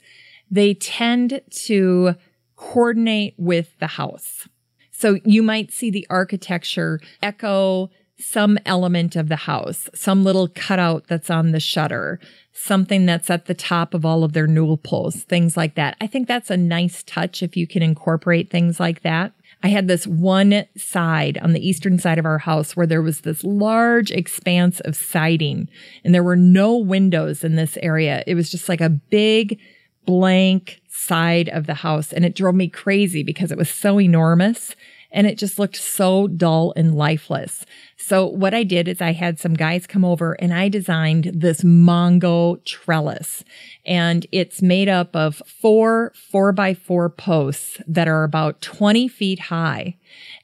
they 0.51 0.75
tend 0.75 1.41
to 1.51 2.15
coordinate 2.57 3.35
with 3.39 3.79
the 3.79 3.87
house. 3.87 4.49
So 4.91 5.21
you 5.25 5.43
might 5.43 5.73
see 5.73 5.91
the 5.91 6.07
architecture 6.11 7.01
echo 7.23 7.91
some 8.19 8.59
element 8.67 9.15
of 9.15 9.29
the 9.29 9.37
house, 9.37 9.89
some 9.95 10.25
little 10.25 10.49
cutout 10.49 11.07
that's 11.07 11.31
on 11.31 11.53
the 11.53 11.61
shutter, 11.61 12.19
something 12.59 13.07
that's 13.07 13.31
at 13.31 13.47
the 13.47 13.55
top 13.55 13.95
of 13.95 14.05
all 14.05 14.25
of 14.25 14.33
their 14.33 14.47
newel 14.47 14.77
posts, 14.77 15.23
things 15.23 15.57
like 15.57 15.75
that. 15.77 15.97
I 16.01 16.07
think 16.07 16.27
that's 16.27 16.51
a 16.51 16.57
nice 16.57 17.03
touch 17.05 17.43
if 17.43 17.57
you 17.57 17.67
can 17.67 17.83
incorporate 17.83 18.51
things 18.51 18.81
like 18.81 19.03
that. 19.03 19.33
I 19.63 19.69
had 19.69 19.89
this 19.89 20.07
one 20.07 20.67
side 20.77 21.39
on 21.39 21.53
the 21.53 21.67
eastern 21.67 21.99
side 21.99 22.19
of 22.19 22.27
our 22.27 22.39
house 22.39 22.77
where 22.77 22.87
there 22.87 23.03
was 23.03 23.23
this 23.23 23.43
large 23.43 24.11
expanse 24.11 24.81
of 24.81 24.97
siding 24.97 25.69
and 26.05 26.15
there 26.15 26.23
were 26.23 26.37
no 26.37 26.77
windows 26.77 27.43
in 27.43 27.57
this 27.57 27.77
area. 27.83 28.23
It 28.27 28.35
was 28.35 28.51
just 28.51 28.69
like 28.69 28.81
a 28.81 28.89
big 28.89 29.59
blank 30.07 30.81
side 30.89 31.49
of 31.49 31.67
the 31.67 31.75
house 31.75 32.13
and 32.13 32.25
it 32.25 32.35
drove 32.35 32.55
me 32.55 32.69
crazy 32.69 33.23
because 33.23 33.51
it 33.51 33.59
was 33.59 33.71
so 33.71 34.01
enormous 34.01 34.75
and 35.11 35.27
it 35.27 35.39
just 35.39 35.59
looked 35.59 35.77
so 35.77 36.29
dull 36.29 36.73
and 36.77 36.95
lifeless. 36.95 37.65
So 37.97 38.27
what 38.27 38.55
I 38.55 38.63
did 38.63 38.89
is 38.89 39.01
I 39.01 39.13
had 39.13 39.39
some 39.39 39.55
guys 39.55 39.87
come 39.87 40.05
over 40.05 40.35
and 40.35 40.53
I 40.53 40.69
designed 40.69 41.31
this 41.35 41.63
Mongo 41.63 42.63
trellis 42.65 43.45
and 43.87 44.27
it's 44.33 44.63
made 44.63 44.89
up 44.89 45.17
of 45.17 45.43
four 45.47 46.13
four 46.31 46.53
by 46.53 46.75
four 46.75 47.09
posts 47.09 47.81
that 47.87 48.09
are 48.09 48.25
about 48.25 48.61
20 48.61 49.09
feet 49.09 49.39
high. 49.41 49.97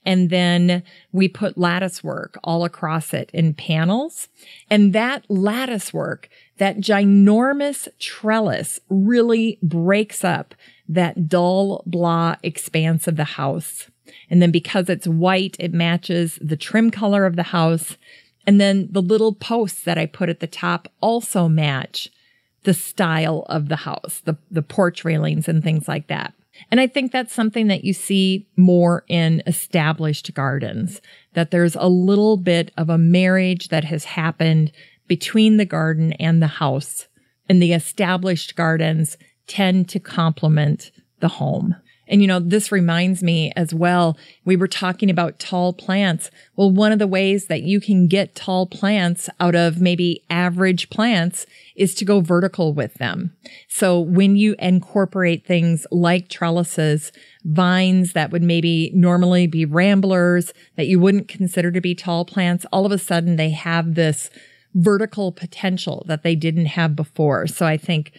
And 0.05 0.31
then 0.31 0.83
we 1.13 1.29
put 1.29 1.59
lattice 1.59 2.03
work 2.03 2.39
all 2.43 2.65
across 2.65 3.15
it 3.15 3.31
in 3.33 3.55
panels. 3.55 4.29
And 4.71 4.93
that 4.93 5.25
lattice 5.29 5.93
work, 5.93 6.29
that 6.59 6.79
ginormous 6.79 7.89
trellis 7.99 8.81
really 8.89 9.59
breaks 9.63 10.25
up 10.25 10.55
that 10.89 11.29
dull 11.29 11.83
blah 11.87 12.37
expanse 12.43 13.09
of 13.09 13.17
the 13.17 13.25
house. 13.25 13.91
And 14.31 14.43
then 14.43 14.51
because 14.51 14.89
it's 14.89 15.07
white, 15.07 15.57
it 15.59 15.73
matches 15.73 16.39
the 16.41 16.57
trim 16.57 16.91
color 16.91 17.27
of 17.27 17.37
the 17.37 17.45
house. 17.45 17.97
And 18.47 18.61
then 18.61 18.89
the 18.91 19.03
little 19.03 19.35
posts 19.35 19.83
that 19.85 19.99
I 19.99 20.07
put 20.07 20.29
at 20.29 20.41
the 20.41 20.47
top 20.47 20.89
also 21.01 21.49
match 21.49 22.11
the 22.65 22.75
style 22.75 23.47
of 23.49 23.69
the 23.69 23.77
house, 23.77 24.23
the, 24.25 24.37
the 24.51 24.63
porch 24.63 25.05
railings 25.05 25.49
and 25.49 25.63
things 25.63 25.89
like 25.89 26.09
that. 26.09 26.35
And 26.71 26.81
I 26.81 26.87
think 26.87 27.11
that's 27.11 27.33
something 27.33 27.67
that 27.67 27.85
you 27.85 27.93
see 27.93 28.47
more 28.57 29.05
in 29.09 29.43
established 29.47 30.33
gardens, 30.35 31.01
that 31.35 31.51
there's 31.51 31.75
a 31.75 31.89
little 31.89 32.37
bit 32.37 32.71
of 32.77 32.89
a 32.89 32.99
marriage 32.99 33.69
that 33.69 33.85
has 33.85 34.05
happened 34.05 34.73
between 35.07 35.57
the 35.57 35.65
garden 35.65 36.13
and 36.15 36.41
the 36.41 36.47
house. 36.47 37.09
And 37.49 37.61
the 37.61 37.73
established 37.73 38.57
gardens 38.57 39.19
tend 39.47 39.89
to 39.91 40.01
complement 40.01 40.91
the 41.21 41.29
home. 41.29 41.77
And 42.09 42.21
you 42.21 42.29
know, 42.29 42.41
this 42.41 42.71
reminds 42.71 43.23
me 43.23 43.53
as 43.57 43.73
well, 43.75 44.17
we 44.45 44.57
were 44.57 44.69
talking 44.69 45.11
about 45.11 45.39
tall 45.39 45.73
plants. 45.73 46.31
Well, 46.57 46.71
one 46.71 46.93
of 46.93 46.99
the 46.99 47.07
ways 47.07 47.47
that 47.47 47.63
you 47.63 47.81
can 47.81 48.07
get 48.07 48.35
tall 48.35 48.67
plants 48.67 49.29
out 49.41 49.55
of 49.55 49.81
maybe 49.81 50.23
average 50.29 50.91
plants 50.91 51.47
is 51.77 51.95
to 51.97 52.05
go 52.05 52.21
vertical 52.21 52.73
with 52.73 52.95
them. 52.95 53.37
So 53.69 53.99
when 54.01 54.37
you 54.37 54.55
incorporate 54.59 55.47
things 55.47 55.87
like 55.91 56.29
trellises, 56.29 57.13
vines 57.45 58.13
that 58.13 58.31
would 58.31 58.43
maybe 58.43 58.91
normally 58.95 59.47
be 59.47 59.65
ramblers 59.65 60.53
that 60.77 60.87
you 60.87 61.01
wouldn't 61.01 61.29
consider 61.29 61.71
to 61.73 61.81
be 61.81 61.95
tall 61.95 62.25
plants, 62.25 62.65
all 62.73 62.87
of 62.87 62.93
a 62.93 62.99
sudden 62.99 63.37
they 63.37 63.51
have 63.51 63.95
this 63.95 64.31
vertical 64.75 65.31
potential 65.31 66.05
that 66.09 66.23
they 66.23 66.35
didn't 66.35 66.67
have 66.67 66.97
before. 66.97 67.47
So 67.47 67.65
I 67.65 67.77
think 67.77 68.13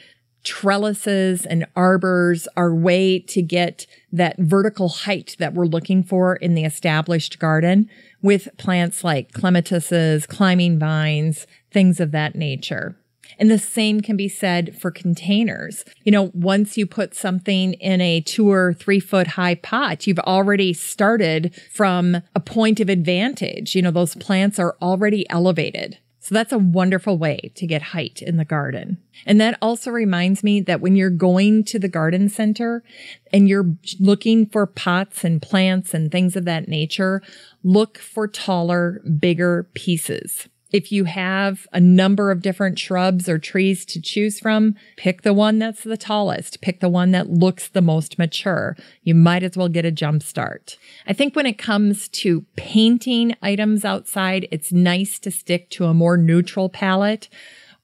trellises 0.45 1.45
and 1.45 1.65
arbors 1.75 2.47
are 2.55 2.73
way 2.73 3.19
to 3.19 3.41
get 3.41 3.85
that 4.11 4.37
vertical 4.37 4.87
height 4.87 5.35
that 5.39 5.53
we're 5.53 5.65
looking 5.65 6.03
for 6.03 6.35
in 6.37 6.53
the 6.53 6.63
established 6.63 7.39
garden 7.39 7.89
with 8.21 8.47
plants 8.57 9.03
like 9.03 9.33
clematises, 9.33 10.27
climbing 10.27 10.79
vines, 10.79 11.45
things 11.71 11.99
of 11.99 12.11
that 12.11 12.35
nature. 12.35 12.95
And 13.37 13.51
the 13.51 13.59
same 13.59 14.01
can 14.01 14.15
be 14.15 14.29
said 14.29 14.77
for 14.79 14.91
containers. 14.91 15.83
You 16.03 16.11
know, 16.11 16.31
once 16.33 16.77
you 16.77 16.85
put 16.85 17.13
something 17.13 17.73
in 17.73 17.99
a 17.99 18.21
two 18.21 18.49
or 18.49 18.73
three 18.73 18.99
foot 18.99 19.27
high 19.27 19.55
pot, 19.55 20.07
you've 20.07 20.19
already 20.19 20.73
started 20.73 21.53
from 21.71 22.17
a 22.33 22.39
point 22.39 22.79
of 22.79 22.89
advantage. 22.89 23.75
You 23.75 23.81
know, 23.81 23.91
those 23.91 24.15
plants 24.15 24.59
are 24.59 24.77
already 24.81 25.29
elevated. 25.29 25.97
So 26.25 26.33
that's 26.33 26.51
a 26.51 26.57
wonderful 26.57 27.19
way 27.19 27.51
to 27.53 27.67
get 27.67 27.83
height 27.83 28.23
in 28.23 28.37
the 28.37 28.45
garden. 28.45 28.97
And 29.27 29.39
that 29.39 29.59
also 29.61 29.91
reminds 29.91 30.43
me 30.43 30.59
that 30.61 30.81
when 30.81 30.95
you're 30.95 31.11
going 31.11 31.63
to 31.65 31.77
the 31.77 31.87
garden 31.87 32.29
center 32.29 32.83
and 33.31 33.47
you're 33.47 33.75
looking 33.99 34.47
for 34.47 34.65
pots 34.65 35.23
and 35.23 35.39
plants 35.39 35.93
and 35.93 36.11
things 36.11 36.35
of 36.35 36.45
that 36.45 36.67
nature, 36.67 37.21
look 37.61 37.99
for 37.99 38.27
taller, 38.27 39.03
bigger 39.19 39.69
pieces. 39.75 40.49
If 40.71 40.91
you 40.91 41.05
have 41.05 41.67
a 41.71 41.79
number 41.79 42.31
of 42.31 42.41
different 42.41 42.79
shrubs 42.79 43.29
or 43.29 43.37
trees 43.37 43.85
to 43.85 44.01
choose 44.01 44.39
from, 44.39 44.75
pick 44.97 45.21
the 45.21 45.33
one 45.33 45.59
that's 45.59 45.83
the 45.83 45.97
tallest. 45.97 46.59
Pick 46.61 46.79
the 46.79 46.89
one 46.89 47.11
that 47.11 47.29
looks 47.29 47.67
the 47.67 47.81
most 47.81 48.17
mature. 48.17 48.75
You 49.03 49.15
might 49.15 49.43
as 49.43 49.55
well 49.55 49.69
get 49.69 49.85
a 49.85 49.91
jump 49.91 50.23
start. 50.23 50.77
I 51.07 51.13
think 51.13 51.35
when 51.35 51.45
it 51.45 51.57
comes 51.57 52.07
to 52.09 52.45
painting 52.55 53.35
items 53.41 53.85
outside, 53.85 54.47
it's 54.51 54.71
nice 54.71 55.19
to 55.19 55.31
stick 55.31 55.69
to 55.71 55.85
a 55.85 55.93
more 55.93 56.17
neutral 56.17 56.67
palette. 56.67 57.29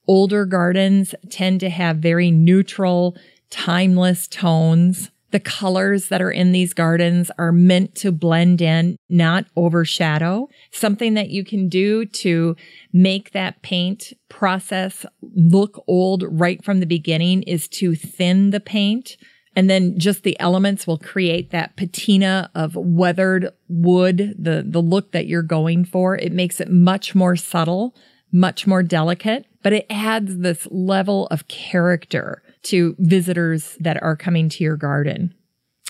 Older 0.08 0.44
gardens 0.44 1.14
tend 1.30 1.60
to 1.60 1.70
have 1.70 1.98
very 1.98 2.30
neutral, 2.30 3.16
timeless 3.50 4.26
tones. 4.26 5.10
The 5.32 5.40
colors 5.40 6.08
that 6.08 6.20
are 6.20 6.30
in 6.30 6.52
these 6.52 6.74
gardens 6.74 7.30
are 7.38 7.52
meant 7.52 7.94
to 7.96 8.12
blend 8.12 8.60
in, 8.60 8.96
not 9.08 9.46
overshadow. 9.56 10.48
Something 10.70 11.14
that 11.14 11.30
you 11.30 11.42
can 11.42 11.70
do 11.70 12.04
to 12.04 12.54
make 12.92 13.32
that 13.32 13.62
paint 13.62 14.12
process 14.28 15.06
look 15.22 15.82
old 15.88 16.24
right 16.28 16.62
from 16.62 16.80
the 16.80 16.86
beginning 16.86 17.42
is 17.44 17.66
to 17.68 17.94
thin 17.94 18.50
the 18.50 18.60
paint. 18.60 19.16
And 19.56 19.70
then 19.70 19.98
just 19.98 20.22
the 20.22 20.38
elements 20.38 20.86
will 20.86 20.98
create 20.98 21.50
that 21.50 21.76
patina 21.76 22.50
of 22.54 22.76
weathered 22.76 23.50
wood, 23.68 24.34
the, 24.38 24.64
the 24.66 24.82
look 24.82 25.12
that 25.12 25.26
you're 25.26 25.42
going 25.42 25.86
for. 25.86 26.16
It 26.16 26.32
makes 26.32 26.60
it 26.60 26.70
much 26.70 27.14
more 27.14 27.36
subtle, 27.36 27.94
much 28.30 28.66
more 28.66 28.82
delicate, 28.82 29.46
but 29.62 29.72
it 29.72 29.86
adds 29.88 30.38
this 30.38 30.68
level 30.70 31.26
of 31.28 31.48
character 31.48 32.42
to 32.64 32.94
visitors 32.98 33.76
that 33.80 34.02
are 34.02 34.16
coming 34.16 34.48
to 34.50 34.64
your 34.64 34.76
garden. 34.76 35.34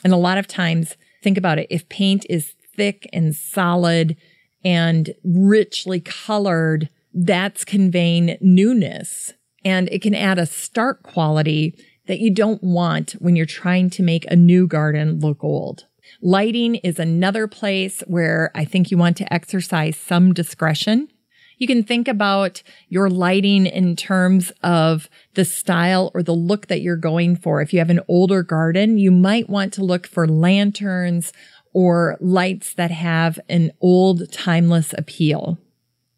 And 0.05 0.12
a 0.12 0.16
lot 0.19 0.39
of 0.39 0.47
times, 0.47 0.97
think 1.23 1.39
about 1.39 1.59
it. 1.59 1.66
If 1.70 1.89
paint 1.89 2.27
is 2.28 2.55
thick 2.77 3.09
and 3.12 3.35
solid 3.35 4.16
and 4.65 5.15
richly 5.24 6.01
colored, 6.01 6.89
that's 7.15 7.65
conveying 7.65 8.39
newness 8.40 9.35
and 9.65 9.89
it 9.90 10.03
can 10.03 10.15
add 10.15 10.39
a 10.39 10.47
stark 10.47 11.03
quality 11.03 11.74
that 12.07 12.19
you 12.19 12.35
don't 12.35 12.62
want 12.62 13.12
when 13.12 13.36
you're 13.36 13.47
trying 13.47 13.90
to 13.90 14.03
make 14.03 14.24
a 14.27 14.36
new 14.36 14.66
garden 14.66 15.20
look 15.20 15.43
old. 15.44 15.86
Lighting 16.20 16.77
is 16.77 16.99
another 16.99 17.47
place 17.47 18.03
where 18.07 18.51
I 18.55 18.65
think 18.65 18.90
you 18.90 18.99
want 18.99 19.16
to 19.19 19.32
exercise 19.32 19.97
some 19.97 20.35
discretion. 20.35 21.09
You 21.63 21.69
can 21.69 21.85
think 21.85 22.09
about 22.09 22.61
your 22.89 23.09
lighting 23.09 23.67
in 23.67 23.95
terms 23.95 24.51
of 24.65 25.09
the 25.35 25.45
style 25.45 26.11
or 26.13 26.21
the 26.21 26.35
look 26.35 26.67
that 26.67 26.81
you're 26.81 26.97
going 26.97 27.37
for. 27.37 27.63
If 27.63 27.73
you 27.73 27.79
have 27.79 27.89
an 27.89 28.01
older 28.09 28.43
garden, 28.43 28.99
you 28.99 29.13
might 29.13 29.49
want 29.49 29.73
to 29.75 29.85
look 29.85 30.09
for 30.09 30.27
lanterns 30.27 31.33
or 31.73 32.17
lights 32.21 32.75
that 32.75 32.91
have 32.91 33.39
an 33.49 33.71
old 33.81 34.33
timeless 34.33 34.93
appeal. 34.99 35.57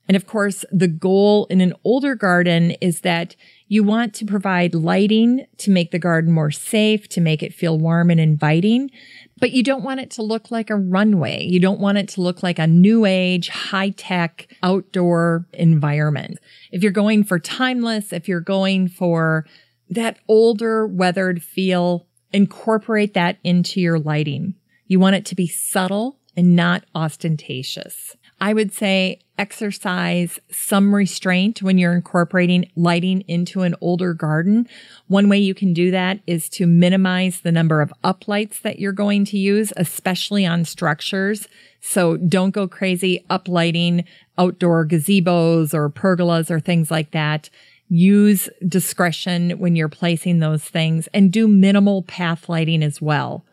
And 0.09 0.16
of 0.16 0.27
course, 0.27 0.65
the 0.73 0.89
goal 0.89 1.45
in 1.51 1.61
an 1.61 1.75
older 1.85 2.15
garden 2.15 2.71
is 2.81 3.03
that 3.03 3.37
you 3.69 3.85
want 3.85 4.15
to 4.15 4.25
provide 4.25 4.75
lighting 4.75 5.45
to 5.59 5.71
make 5.71 5.91
the 5.91 5.99
garden 5.99 6.33
more 6.33 6.53
safe, 6.53 7.07
to 7.11 7.21
make 7.21 7.43
it 7.43 7.53
feel 7.53 7.79
warm 7.79 8.09
and 8.09 8.21
inviting, 8.21 8.91
but 9.39 9.52
you 9.52 9.62
don't 9.62 9.82
want 9.82 10.01
it 10.01 10.11
to 10.12 10.23
look 10.23 10.51
like 10.51 10.70
a 10.70 10.77
runway. 10.77 11.44
You 11.44 11.61
don't 11.61 11.81
want 11.81 11.98
it 11.98 12.09
to 12.11 12.20
look 12.20 12.43
like 12.43 12.59
a 12.59 12.66
new 12.66 13.05
age, 13.05 13.48
high 13.48 13.90
tech 13.90 14.48
outdoor 14.62 15.47
environment. 15.52 16.39
If 16.70 16.82
you're 16.82 16.93
going 16.93 17.24
for 17.24 17.39
timeless, 17.39 18.12
if 18.12 18.28
you're 18.28 18.40
going 18.40 18.89
for 18.89 19.47
that 19.90 20.19
older 20.28 20.86
weathered 20.86 21.43
feel, 21.43 22.06
incorporate 22.32 23.15
that 23.15 23.39
into 23.44 23.81
your 23.81 23.98
lighting. 23.98 24.55
You 24.86 25.01
want 25.01 25.16
it 25.16 25.24
to 25.27 25.35
be 25.35 25.47
subtle 25.47 26.19
and 26.36 26.56
not 26.56 26.85
ostentatious. 26.94 28.16
I 28.45 28.53
would 28.53 28.75
say 28.75 29.21
exercise 29.39 30.39
some 30.51 30.95
restraint 30.95 31.62
when 31.62 31.79
you're 31.79 31.95
incorporating 31.95 32.71
lighting 32.77 33.23
into 33.23 33.62
an 33.62 33.75
older 33.81 34.12
garden. 34.12 34.69
One 35.09 35.31
way 35.31 35.39
you 35.39 35.55
can 35.55 35.73
do 35.73 35.91
that 35.93 36.21
is 36.27 36.51
to 36.51 36.66
minimize 36.66 37.41
the 37.41 37.51
number 37.51 37.81
of 37.81 37.91
uplights 38.05 38.61
that 38.61 38.79
you're 38.79 38.93
going 38.93 39.25
to 39.25 39.39
use, 39.39 39.73
especially 39.79 40.45
on 40.45 40.66
structures. 40.66 41.49
So 41.81 42.19
don't 42.19 42.51
go 42.51 42.69
crazy 42.69 43.25
uplighting 43.31 44.05
outdoor 44.37 44.87
gazebos 44.87 45.73
or 45.73 45.89
pergolas 45.89 46.51
or 46.51 46.61
things 46.61 46.91
like 46.91 47.12
that. 47.12 47.49
Use 47.89 48.51
discretion 48.69 49.53
when 49.53 49.75
you're 49.75 49.89
placing 49.89 50.41
those 50.41 50.65
things 50.65 51.09
and 51.15 51.33
do 51.33 51.49
minimal 51.49 52.03
path 52.03 52.51
lighting 52.51 52.83
as 52.83 53.01
well. 53.01 53.47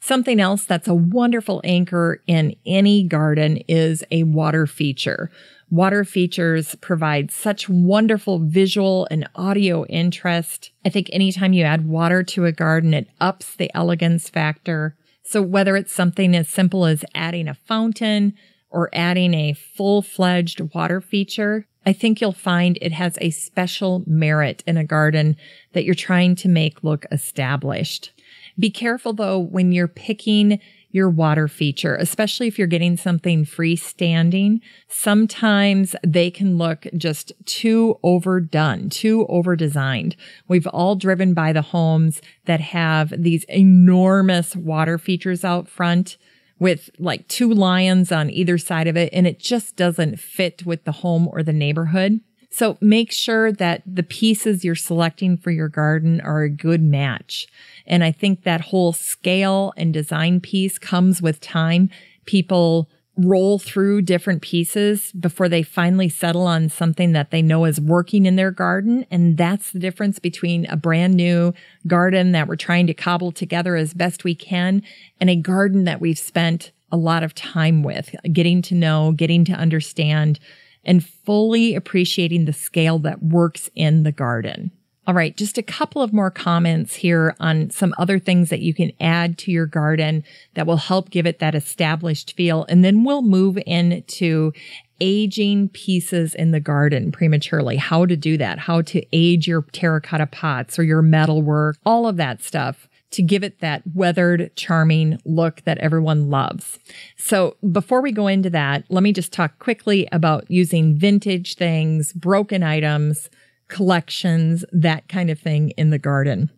Something 0.00 0.40
else 0.40 0.64
that's 0.64 0.88
a 0.88 0.94
wonderful 0.94 1.60
anchor 1.64 2.22
in 2.26 2.54
any 2.64 3.02
garden 3.04 3.58
is 3.68 4.04
a 4.10 4.22
water 4.24 4.66
feature. 4.66 5.30
Water 5.68 6.04
features 6.04 6.76
provide 6.76 7.30
such 7.32 7.68
wonderful 7.68 8.38
visual 8.38 9.08
and 9.10 9.28
audio 9.34 9.84
interest. 9.86 10.70
I 10.84 10.90
think 10.90 11.08
anytime 11.12 11.52
you 11.52 11.64
add 11.64 11.88
water 11.88 12.22
to 12.22 12.44
a 12.44 12.52
garden, 12.52 12.94
it 12.94 13.08
ups 13.20 13.56
the 13.56 13.70
elegance 13.74 14.28
factor. 14.28 14.96
So 15.24 15.42
whether 15.42 15.76
it's 15.76 15.92
something 15.92 16.36
as 16.36 16.48
simple 16.48 16.86
as 16.86 17.04
adding 17.14 17.48
a 17.48 17.54
fountain 17.54 18.34
or 18.70 18.90
adding 18.92 19.34
a 19.34 19.54
full-fledged 19.54 20.72
water 20.72 21.00
feature, 21.00 21.66
I 21.84 21.92
think 21.92 22.20
you'll 22.20 22.32
find 22.32 22.78
it 22.80 22.92
has 22.92 23.18
a 23.20 23.30
special 23.30 24.04
merit 24.06 24.62
in 24.66 24.76
a 24.76 24.84
garden 24.84 25.36
that 25.72 25.84
you're 25.84 25.94
trying 25.94 26.36
to 26.36 26.48
make 26.48 26.84
look 26.84 27.06
established. 27.10 28.12
Be 28.58 28.70
careful 28.70 29.12
though 29.12 29.38
when 29.38 29.72
you're 29.72 29.88
picking 29.88 30.60
your 30.96 31.10
water 31.10 31.46
feature, 31.46 31.94
especially 31.96 32.48
if 32.48 32.58
you're 32.58 32.66
getting 32.66 32.96
something 32.96 33.44
freestanding. 33.44 34.60
Sometimes 34.88 35.94
they 36.02 36.30
can 36.30 36.56
look 36.56 36.86
just 36.96 37.32
too 37.44 37.98
overdone, 38.02 38.88
too 38.88 39.26
overdesigned. 39.28 40.16
We've 40.48 40.66
all 40.68 40.96
driven 40.96 41.34
by 41.34 41.52
the 41.52 41.60
homes 41.60 42.22
that 42.46 42.60
have 42.60 43.12
these 43.16 43.44
enormous 43.44 44.56
water 44.56 44.96
features 44.96 45.44
out 45.44 45.68
front 45.68 46.16
with 46.58 46.88
like 46.98 47.28
two 47.28 47.52
lions 47.52 48.10
on 48.10 48.30
either 48.30 48.56
side 48.56 48.86
of 48.86 48.96
it, 48.96 49.12
and 49.12 49.26
it 49.26 49.38
just 49.38 49.76
doesn't 49.76 50.18
fit 50.18 50.64
with 50.64 50.84
the 50.84 50.92
home 50.92 51.28
or 51.28 51.42
the 51.42 51.52
neighborhood. 51.52 52.20
So 52.48 52.78
make 52.80 53.12
sure 53.12 53.52
that 53.52 53.82
the 53.84 54.02
pieces 54.02 54.64
you're 54.64 54.74
selecting 54.74 55.36
for 55.36 55.50
your 55.50 55.68
garden 55.68 56.22
are 56.22 56.42
a 56.42 56.48
good 56.48 56.80
match. 56.80 57.48
And 57.86 58.04
I 58.04 58.12
think 58.12 58.42
that 58.42 58.60
whole 58.60 58.92
scale 58.92 59.72
and 59.76 59.92
design 59.92 60.40
piece 60.40 60.78
comes 60.78 61.22
with 61.22 61.40
time. 61.40 61.90
People 62.24 62.90
roll 63.18 63.58
through 63.58 64.02
different 64.02 64.42
pieces 64.42 65.10
before 65.12 65.48
they 65.48 65.62
finally 65.62 66.08
settle 66.08 66.46
on 66.46 66.68
something 66.68 67.12
that 67.12 67.30
they 67.30 67.40
know 67.40 67.64
is 67.64 67.80
working 67.80 68.26
in 68.26 68.36
their 68.36 68.50
garden. 68.50 69.06
And 69.10 69.38
that's 69.38 69.70
the 69.70 69.78
difference 69.78 70.18
between 70.18 70.66
a 70.66 70.76
brand 70.76 71.14
new 71.14 71.54
garden 71.86 72.32
that 72.32 72.46
we're 72.46 72.56
trying 72.56 72.86
to 72.88 72.94
cobble 72.94 73.32
together 73.32 73.74
as 73.76 73.94
best 73.94 74.24
we 74.24 74.34
can 74.34 74.82
and 75.18 75.30
a 75.30 75.36
garden 75.36 75.84
that 75.84 76.00
we've 76.00 76.18
spent 76.18 76.72
a 76.92 76.96
lot 76.96 77.22
of 77.22 77.34
time 77.34 77.82
with, 77.82 78.14
getting 78.32 78.62
to 78.62 78.74
know, 78.74 79.12
getting 79.12 79.44
to 79.46 79.52
understand 79.52 80.38
and 80.84 81.04
fully 81.04 81.74
appreciating 81.74 82.44
the 82.44 82.52
scale 82.52 82.98
that 83.00 83.22
works 83.22 83.70
in 83.74 84.02
the 84.02 84.12
garden. 84.12 84.70
All 85.06 85.14
right, 85.14 85.36
just 85.36 85.56
a 85.56 85.62
couple 85.62 86.02
of 86.02 86.12
more 86.12 86.32
comments 86.32 86.96
here 86.96 87.36
on 87.38 87.70
some 87.70 87.94
other 87.96 88.18
things 88.18 88.50
that 88.50 88.58
you 88.58 88.74
can 88.74 88.90
add 89.00 89.38
to 89.38 89.52
your 89.52 89.66
garden 89.66 90.24
that 90.54 90.66
will 90.66 90.78
help 90.78 91.10
give 91.10 91.26
it 91.26 91.38
that 91.38 91.54
established 91.54 92.34
feel. 92.36 92.66
And 92.68 92.84
then 92.84 93.04
we'll 93.04 93.22
move 93.22 93.56
into 93.66 94.52
aging 95.00 95.68
pieces 95.68 96.34
in 96.34 96.50
the 96.50 96.58
garden 96.58 97.12
prematurely, 97.12 97.76
how 97.76 98.04
to 98.04 98.16
do 98.16 98.36
that, 98.38 98.58
how 98.58 98.82
to 98.82 99.06
age 99.12 99.46
your 99.46 99.62
terracotta 99.62 100.26
pots 100.26 100.76
or 100.76 100.82
your 100.82 101.02
metal 101.02 101.40
work, 101.40 101.76
all 101.86 102.08
of 102.08 102.16
that 102.16 102.42
stuff 102.42 102.88
to 103.12 103.22
give 103.22 103.44
it 103.44 103.60
that 103.60 103.82
weathered, 103.94 104.50
charming 104.56 105.20
look 105.24 105.62
that 105.62 105.78
everyone 105.78 106.28
loves. 106.28 106.80
So 107.16 107.56
before 107.70 108.02
we 108.02 108.10
go 108.10 108.26
into 108.26 108.50
that, 108.50 108.84
let 108.88 109.04
me 109.04 109.12
just 109.12 109.32
talk 109.32 109.60
quickly 109.60 110.08
about 110.10 110.50
using 110.50 110.98
vintage 110.98 111.54
things, 111.54 112.12
broken 112.12 112.64
items, 112.64 113.30
collections, 113.68 114.64
that 114.72 115.08
kind 115.08 115.30
of 115.30 115.38
thing 115.38 115.70
in 115.70 115.90
the 115.90 115.98
garden. 115.98 116.50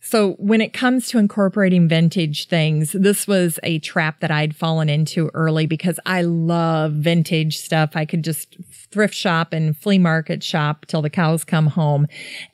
So 0.00 0.34
when 0.34 0.60
it 0.60 0.72
comes 0.72 1.08
to 1.08 1.18
incorporating 1.18 1.88
vintage 1.88 2.46
things, 2.46 2.92
this 2.92 3.26
was 3.26 3.58
a 3.64 3.80
trap 3.80 4.20
that 4.20 4.30
I'd 4.30 4.54
fallen 4.54 4.88
into 4.88 5.28
early 5.34 5.66
because 5.66 5.98
I 6.06 6.22
love 6.22 6.92
vintage 6.92 7.58
stuff. 7.58 7.90
I 7.94 8.04
could 8.04 8.22
just 8.22 8.56
thrift 8.90 9.14
shop 9.14 9.52
and 9.52 9.76
flea 9.76 9.98
market 9.98 10.44
shop 10.44 10.86
till 10.86 11.02
the 11.02 11.10
cows 11.10 11.42
come 11.42 11.66
home. 11.66 12.06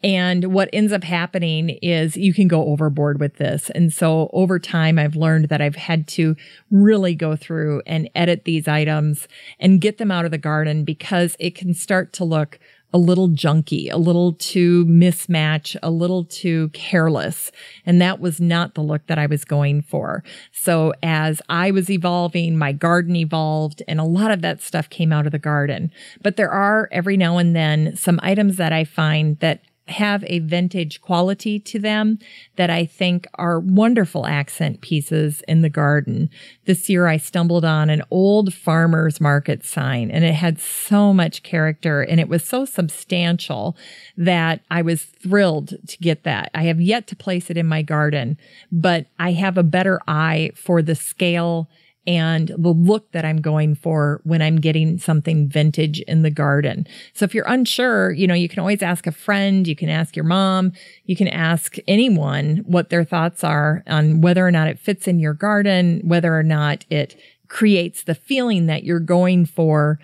And 0.03 0.55
what 0.55 0.71
ends 0.73 0.93
up 0.93 1.05
happening 1.05 1.71
is 1.83 2.17
you 2.17 2.33
can 2.33 2.49
go 2.49 2.65
overboard 2.65 3.21
with 3.21 3.37
this. 3.37 3.69
And 3.71 3.93
so 3.93 4.31
over 4.33 4.59
time, 4.59 4.99
I've 4.99 5.15
learned 5.15 5.51
that 5.51 5.61
I've 5.61 5.77
had 5.77 6.09
to 6.09 6.35
really 6.71 7.15
go 7.15 7.37
through 7.37 7.83
and 7.87 8.09
edit 8.15 8.45
these 8.45 8.67
items 8.67 9.29
and 9.61 9.83
get 9.83 9.99
them 9.99 10.11
out 10.11 10.25
of 10.25 10.31
the 10.31 10.39
garden 10.39 10.83
because 10.83 11.37
it 11.39 11.55
can 11.55 11.75
start 11.75 12.15
to 12.15 12.25
look 12.25 12.59
a 12.95 12.99
little 12.99 13.29
junky, 13.29 13.93
a 13.93 13.97
little 13.99 14.35
too 14.35 14.87
mismatch, 14.87 15.77
a 15.83 15.91
little 15.91 16.25
too 16.25 16.69
careless. 16.69 17.51
And 17.85 18.01
that 18.01 18.21
was 18.21 18.41
not 18.41 18.75
the 18.75 18.83
look 18.83 19.09
that 19.09 19.19
I 19.19 19.27
was 19.27 19.45
going 19.45 19.83
for. 19.83 20.23
So 20.53 20.95
as 21.03 21.43
I 21.49 21.73
was 21.73 21.91
evolving, 21.91 22.57
my 22.57 22.71
garden 22.71 23.17
evolved 23.17 23.83
and 23.89 23.99
a 23.99 24.05
lot 24.05 24.31
of 24.31 24.43
that 24.43 24.63
stuff 24.63 24.89
came 24.89 25.13
out 25.13 25.27
of 25.27 25.33
the 25.33 25.41
garden. 25.41 25.91
But 26.23 26.37
there 26.37 26.51
are 26.51 26.89
every 26.93 27.17
now 27.17 27.37
and 27.39 27.55
then 27.55 27.97
some 27.97 28.21
items 28.23 28.57
that 28.59 28.73
I 28.73 28.85
find 28.85 29.41
that 29.41 29.63
have 29.89 30.25
a 30.27 30.39
vintage 30.39 31.01
quality 31.03 31.61
to 31.61 31.79
them 31.79 32.19
that 32.57 32.71
I 32.71 32.87
think 32.87 33.27
are 33.35 33.61
wonderful 33.61 34.27
accent 34.27 34.81
pieces 34.81 35.43
in 35.47 35.61
the 35.61 35.69
garden. 35.69 36.31
This 36.65 36.89
year 36.89 37.07
I 37.07 37.19
stumbled 37.19 37.65
on 37.65 37.91
an 37.91 38.03
old 38.11 38.55
farmer's 38.55 39.21
market 39.21 39.65
sign 39.65 40.11
and 40.11 40.25
it 40.25 40.35
had 40.35 40.59
so 40.59 41.13
much 41.13 41.43
character 41.43 42.01
and 42.01 42.19
it 42.19 42.29
was 42.29 42.45
so 42.45 42.65
substantial 42.65 43.77
that 44.17 44.61
I 44.71 44.81
was 44.81 45.03
thrilled 45.03 45.75
to 45.87 45.99
get 45.99 46.23
that. 46.25 46.51
I 46.55 46.65
have 46.65 46.81
yet 46.81 47.07
to 47.09 47.17
place 47.17 47.51
it 47.51 47.59
in 47.59 47.67
my 47.67 47.83
garden, 47.83 48.39
but 48.73 49.07
I 49.19 49.33
have 49.33 49.59
a 49.59 49.63
better 49.63 50.01
eye 50.09 50.53
for 50.55 50.81
the 50.81 50.95
scale 50.95 51.69
and 52.07 52.49
the 52.59 52.73
look 52.73 53.11
that 53.13 53.25
I'm 53.25 53.41
going 53.41 53.75
for 53.75 54.21
when 54.25 54.43
I'm 54.43 54.57
getting 54.57 54.99
something 54.99 55.49
vintage 55.49 56.01
in 56.01 56.23
the 56.23 56.31
garden. 56.31 56.87
So 57.15 57.25
if 57.25 57.35
you're 57.35 57.49
unsure, 57.49 58.13
you 58.13 58.27
know, 58.27 58.35
you 58.35 58.49
can 58.49 58.59
always 58.59 58.83
ask 58.83 59.07
a 59.07 59.13
friend, 59.13 59.67
you 59.67 59.77
can 59.77 59.89
ask 59.89 60.15
your 60.15 60.25
mom, 60.25 60.73
you 61.05 61.17
can 61.17 61.29
ask 61.29 61.77
anyone 61.89 62.63
what 62.67 62.91
their 62.91 63.05
thoughts 63.05 63.43
are 63.43 63.83
on 63.87 64.21
whether 64.21 64.47
or 64.47 64.51
not 64.51 64.69
it 64.69 64.79
fits 64.79 65.09
in 65.09 65.19
your 65.19 65.35
garden, 65.35 66.01
whether 66.05 66.37
or 66.37 66.43
not 66.43 66.85
it 66.91 67.19
creates 67.49 68.05
the 68.05 68.15
feeling 68.15 68.67
that 68.67 68.85
you're 68.85 69.01
going 69.01 69.47
for. 69.47 69.99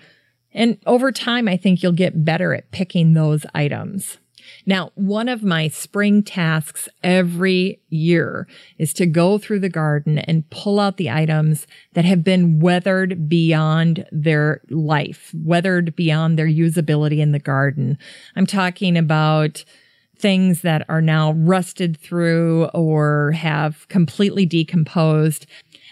And 0.53 0.77
over 0.85 1.11
time, 1.11 1.47
I 1.47 1.57
think 1.57 1.81
you'll 1.81 1.91
get 1.91 2.25
better 2.25 2.53
at 2.53 2.71
picking 2.71 3.13
those 3.13 3.45
items. 3.53 4.17
Now, 4.71 4.91
one 4.95 5.27
of 5.27 5.43
my 5.43 5.67
spring 5.67 6.23
tasks 6.23 6.87
every 7.03 7.81
year 7.89 8.47
is 8.77 8.93
to 8.93 9.05
go 9.05 9.37
through 9.37 9.59
the 9.59 9.67
garden 9.67 10.17
and 10.17 10.49
pull 10.49 10.79
out 10.79 10.95
the 10.95 11.09
items 11.09 11.67
that 11.91 12.05
have 12.05 12.23
been 12.23 12.61
weathered 12.61 13.27
beyond 13.27 14.05
their 14.13 14.61
life, 14.69 15.33
weathered 15.35 15.93
beyond 15.97 16.39
their 16.39 16.47
usability 16.47 17.17
in 17.17 17.33
the 17.33 17.37
garden. 17.37 17.97
I'm 18.37 18.45
talking 18.45 18.95
about 18.95 19.65
things 20.17 20.61
that 20.61 20.85
are 20.87 21.01
now 21.01 21.33
rusted 21.33 21.99
through 21.99 22.67
or 22.67 23.33
have 23.33 23.85
completely 23.89 24.45
decomposed. 24.45 25.47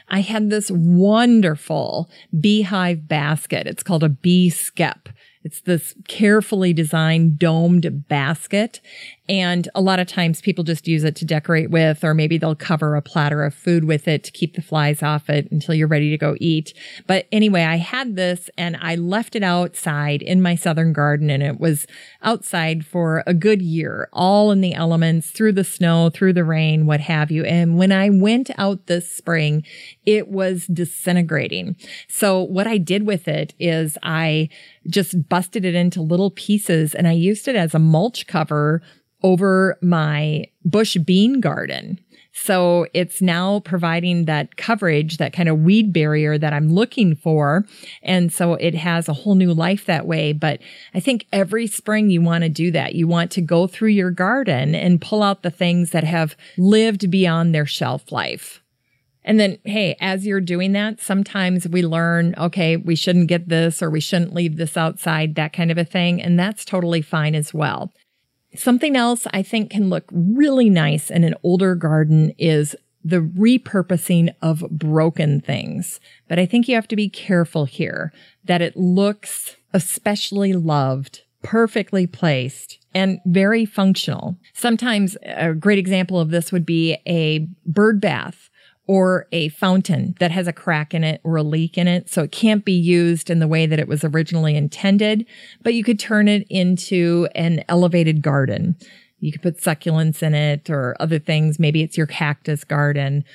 I 0.07 0.21
had 0.21 0.49
this 0.49 0.71
wonderful 0.71 2.09
beehive 2.39 3.09
basket. 3.09 3.67
It's 3.67 3.83
called 3.83 4.05
a 4.05 4.09
bee 4.09 4.49
skep. 4.49 5.09
It's 5.43 5.61
this 5.61 5.95
carefully 6.07 6.73
designed 6.73 7.39
domed 7.39 8.07
basket. 8.07 8.81
And 9.29 9.69
a 9.75 9.81
lot 9.81 9.99
of 9.99 10.07
times 10.07 10.41
people 10.41 10.63
just 10.63 10.87
use 10.87 11.03
it 11.03 11.15
to 11.17 11.25
decorate 11.25 11.69
with, 11.69 12.03
or 12.03 12.15
maybe 12.15 12.39
they'll 12.39 12.55
cover 12.55 12.95
a 12.95 13.01
platter 13.01 13.43
of 13.43 13.53
food 13.53 13.83
with 13.85 14.07
it 14.07 14.23
to 14.23 14.31
keep 14.31 14.55
the 14.55 14.61
flies 14.63 15.03
off 15.03 15.29
it 15.29 15.49
until 15.51 15.75
you're 15.75 15.87
ready 15.87 16.09
to 16.09 16.17
go 16.17 16.35
eat. 16.39 16.73
But 17.05 17.27
anyway, 17.31 17.63
I 17.63 17.75
had 17.75 18.15
this 18.15 18.49
and 18.57 18.75
I 18.81 18.95
left 18.95 19.35
it 19.35 19.43
outside 19.43 20.23
in 20.23 20.41
my 20.41 20.55
southern 20.55 20.93
garden 20.93 21.29
and 21.29 21.43
it 21.43 21.59
was 21.59 21.85
outside 22.23 22.87
for 22.87 23.23
a 23.27 23.35
good 23.35 23.61
year, 23.61 24.09
all 24.11 24.51
in 24.51 24.61
the 24.61 24.73
elements, 24.73 25.29
through 25.29 25.53
the 25.53 25.63
snow, 25.63 26.09
through 26.09 26.33
the 26.33 26.43
rain, 26.43 26.87
what 26.87 26.99
have 27.01 27.29
you. 27.29 27.45
And 27.45 27.77
when 27.77 27.91
I 27.91 28.09
went 28.09 28.49
out 28.57 28.87
this 28.87 29.11
spring, 29.11 29.63
it 30.07 30.29
was 30.29 30.65
disintegrating. 30.65 31.75
So 32.07 32.41
what 32.41 32.65
I 32.65 32.79
did 32.79 33.05
with 33.05 33.27
it 33.27 33.53
is 33.59 33.95
I 34.01 34.49
just 34.87 35.29
busted 35.29 35.65
it 35.65 35.75
into 35.75 36.01
little 36.01 36.31
pieces 36.31 36.95
and 36.95 37.07
I 37.07 37.11
used 37.11 37.47
it 37.47 37.55
as 37.55 37.75
a 37.75 37.79
mulch 37.79 38.25
cover 38.25 38.81
over 39.23 39.77
my 39.81 40.45
bush 40.63 40.97
bean 40.97 41.39
garden. 41.39 41.99
So 42.31 42.87
it's 42.93 43.21
now 43.21 43.59
providing 43.61 44.25
that 44.25 44.55
coverage, 44.55 45.17
that 45.17 45.33
kind 45.33 45.49
of 45.49 45.59
weed 45.59 45.91
barrier 45.91 46.37
that 46.37 46.53
I'm 46.53 46.69
looking 46.69 47.15
for. 47.15 47.65
And 48.01 48.31
so 48.31 48.53
it 48.53 48.75
has 48.75 49.09
a 49.09 49.13
whole 49.13 49.35
new 49.35 49.53
life 49.53 49.85
that 49.85 50.05
way. 50.05 50.31
But 50.31 50.61
I 50.93 50.99
think 50.99 51.25
every 51.33 51.67
spring 51.67 52.09
you 52.09 52.21
want 52.21 52.43
to 52.43 52.49
do 52.49 52.71
that. 52.71 52.95
You 52.95 53.07
want 53.07 53.31
to 53.31 53.41
go 53.41 53.67
through 53.67 53.89
your 53.89 54.11
garden 54.11 54.73
and 54.73 55.01
pull 55.01 55.21
out 55.21 55.43
the 55.43 55.51
things 55.51 55.91
that 55.91 56.03
have 56.05 56.37
lived 56.57 57.11
beyond 57.11 57.53
their 57.53 57.65
shelf 57.65 58.11
life. 58.11 58.61
And 59.25 59.39
then, 59.39 59.59
hey, 59.65 59.97
as 59.99 60.25
you're 60.25 60.39
doing 60.39 60.71
that, 60.73 61.01
sometimes 61.01 61.67
we 61.67 61.81
learn, 61.81 62.35
okay, 62.37 62.77
we 62.77 62.95
shouldn't 62.95 63.27
get 63.27 63.49
this 63.49 63.81
or 63.83 63.89
we 63.89 63.99
shouldn't 63.99 64.33
leave 64.33 64.55
this 64.55 64.77
outside, 64.77 65.35
that 65.35 65.51
kind 65.51 65.71
of 65.71 65.77
a 65.77 65.83
thing. 65.83 66.21
And 66.21 66.39
that's 66.39 66.63
totally 66.63 67.01
fine 67.01 67.35
as 67.35 67.53
well. 67.53 67.91
Something 68.55 68.95
else 68.95 69.27
I 69.31 69.43
think 69.43 69.69
can 69.69 69.89
look 69.89 70.05
really 70.11 70.69
nice 70.69 71.11
in 71.11 71.23
an 71.23 71.35
older 71.43 71.75
garden 71.75 72.33
is 72.37 72.75
the 73.03 73.21
repurposing 73.21 74.33
of 74.41 74.65
broken 74.71 75.39
things. 75.39 75.99
But 76.27 76.39
I 76.39 76.45
think 76.45 76.67
you 76.67 76.75
have 76.75 76.87
to 76.89 76.95
be 76.95 77.09
careful 77.09 77.65
here 77.65 78.11
that 78.43 78.61
it 78.61 78.75
looks 78.75 79.55
especially 79.73 80.53
loved, 80.53 81.21
perfectly 81.43 82.07
placed, 82.07 82.79
and 82.93 83.19
very 83.25 83.65
functional. 83.65 84.37
Sometimes 84.53 85.15
a 85.23 85.53
great 85.53 85.79
example 85.79 86.19
of 86.19 86.31
this 86.31 86.51
would 86.51 86.65
be 86.65 86.97
a 87.07 87.47
bird 87.65 88.01
bath 88.01 88.48
or 88.89 89.27
a 89.31 89.49
fountain 89.49 90.15
that 90.19 90.31
has 90.31 90.47
a 90.47 90.51
crack 90.51 90.95
in 90.95 91.03
it 91.03 91.21
or 91.23 91.35
a 91.35 91.43
leak 91.43 91.77
in 91.77 91.87
it. 91.87 92.09
So 92.09 92.23
it 92.23 92.31
can't 92.31 92.65
be 92.65 92.73
used 92.73 93.29
in 93.29 93.37
the 93.37 93.47
way 93.47 93.67
that 93.67 93.77
it 93.77 93.87
was 93.87 94.03
originally 94.03 94.55
intended, 94.55 95.27
but 95.61 95.75
you 95.75 95.83
could 95.83 95.99
turn 95.99 96.27
it 96.27 96.47
into 96.49 97.27
an 97.35 97.63
elevated 97.69 98.23
garden. 98.23 98.75
You 99.19 99.31
could 99.31 99.43
put 99.43 99.59
succulents 99.61 100.23
in 100.23 100.33
it 100.33 100.71
or 100.71 100.95
other 100.99 101.19
things. 101.19 101.59
Maybe 101.59 101.83
it's 101.83 101.97
your 101.97 102.07
cactus 102.07 102.63
garden. 102.63 103.25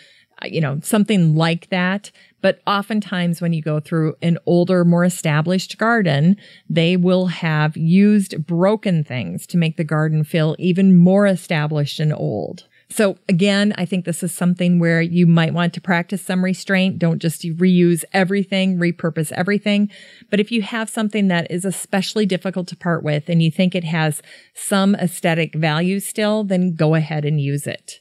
Uh, 0.43 0.49
you 0.49 0.61
know, 0.61 0.81
something 0.83 1.37
like 1.37 1.69
that. 1.69 2.11
But 2.41 2.61
oftentimes 2.67 3.41
when 3.41 3.53
you 3.53 3.63
go 3.63 3.79
through 3.79 4.17
an 4.23 4.39
older, 4.47 4.85
more 4.85 5.05
established 5.05 5.79
garden, 5.79 6.37
they 6.69 6.97
will 6.97 7.27
have 7.27 7.77
used 7.77 8.45
broken 8.45 9.05
things 9.05 9.47
to 9.47 9.57
make 9.57 9.77
the 9.77 9.85
garden 9.85 10.25
feel 10.25 10.57
even 10.59 10.97
more 10.97 11.29
established 11.29 12.01
and 12.01 12.13
old. 12.13 12.67
So 12.95 13.19
again, 13.29 13.75
I 13.77 13.87
think 13.87 14.05
this 14.05 14.23
is 14.23 14.33
something 14.33 14.79
where 14.79 15.03
you 15.03 15.27
might 15.27 15.53
want 15.53 15.75
to 15.75 15.81
practice 15.81 16.23
some 16.23 16.45
restraint. 16.45 17.01
Don't 17.01 17.19
just 17.21 17.43
reuse 17.43 18.05
everything, 18.13 18.79
repurpose 18.79 19.33
everything. 19.33 19.91
But 20.31 20.39
if 20.39 20.53
you 20.53 20.63
have 20.63 20.89
something 20.89 21.27
that 21.27 21.51
is 21.51 21.65
especially 21.65 22.25
difficult 22.25 22.69
to 22.69 22.77
part 22.77 23.03
with 23.03 23.29
and 23.29 23.43
you 23.43 23.51
think 23.51 23.75
it 23.75 23.83
has 23.83 24.23
some 24.55 24.95
aesthetic 24.95 25.57
value 25.57 25.99
still, 25.99 26.45
then 26.45 26.77
go 26.77 26.95
ahead 26.95 27.25
and 27.25 27.41
use 27.41 27.67
it. 27.67 27.99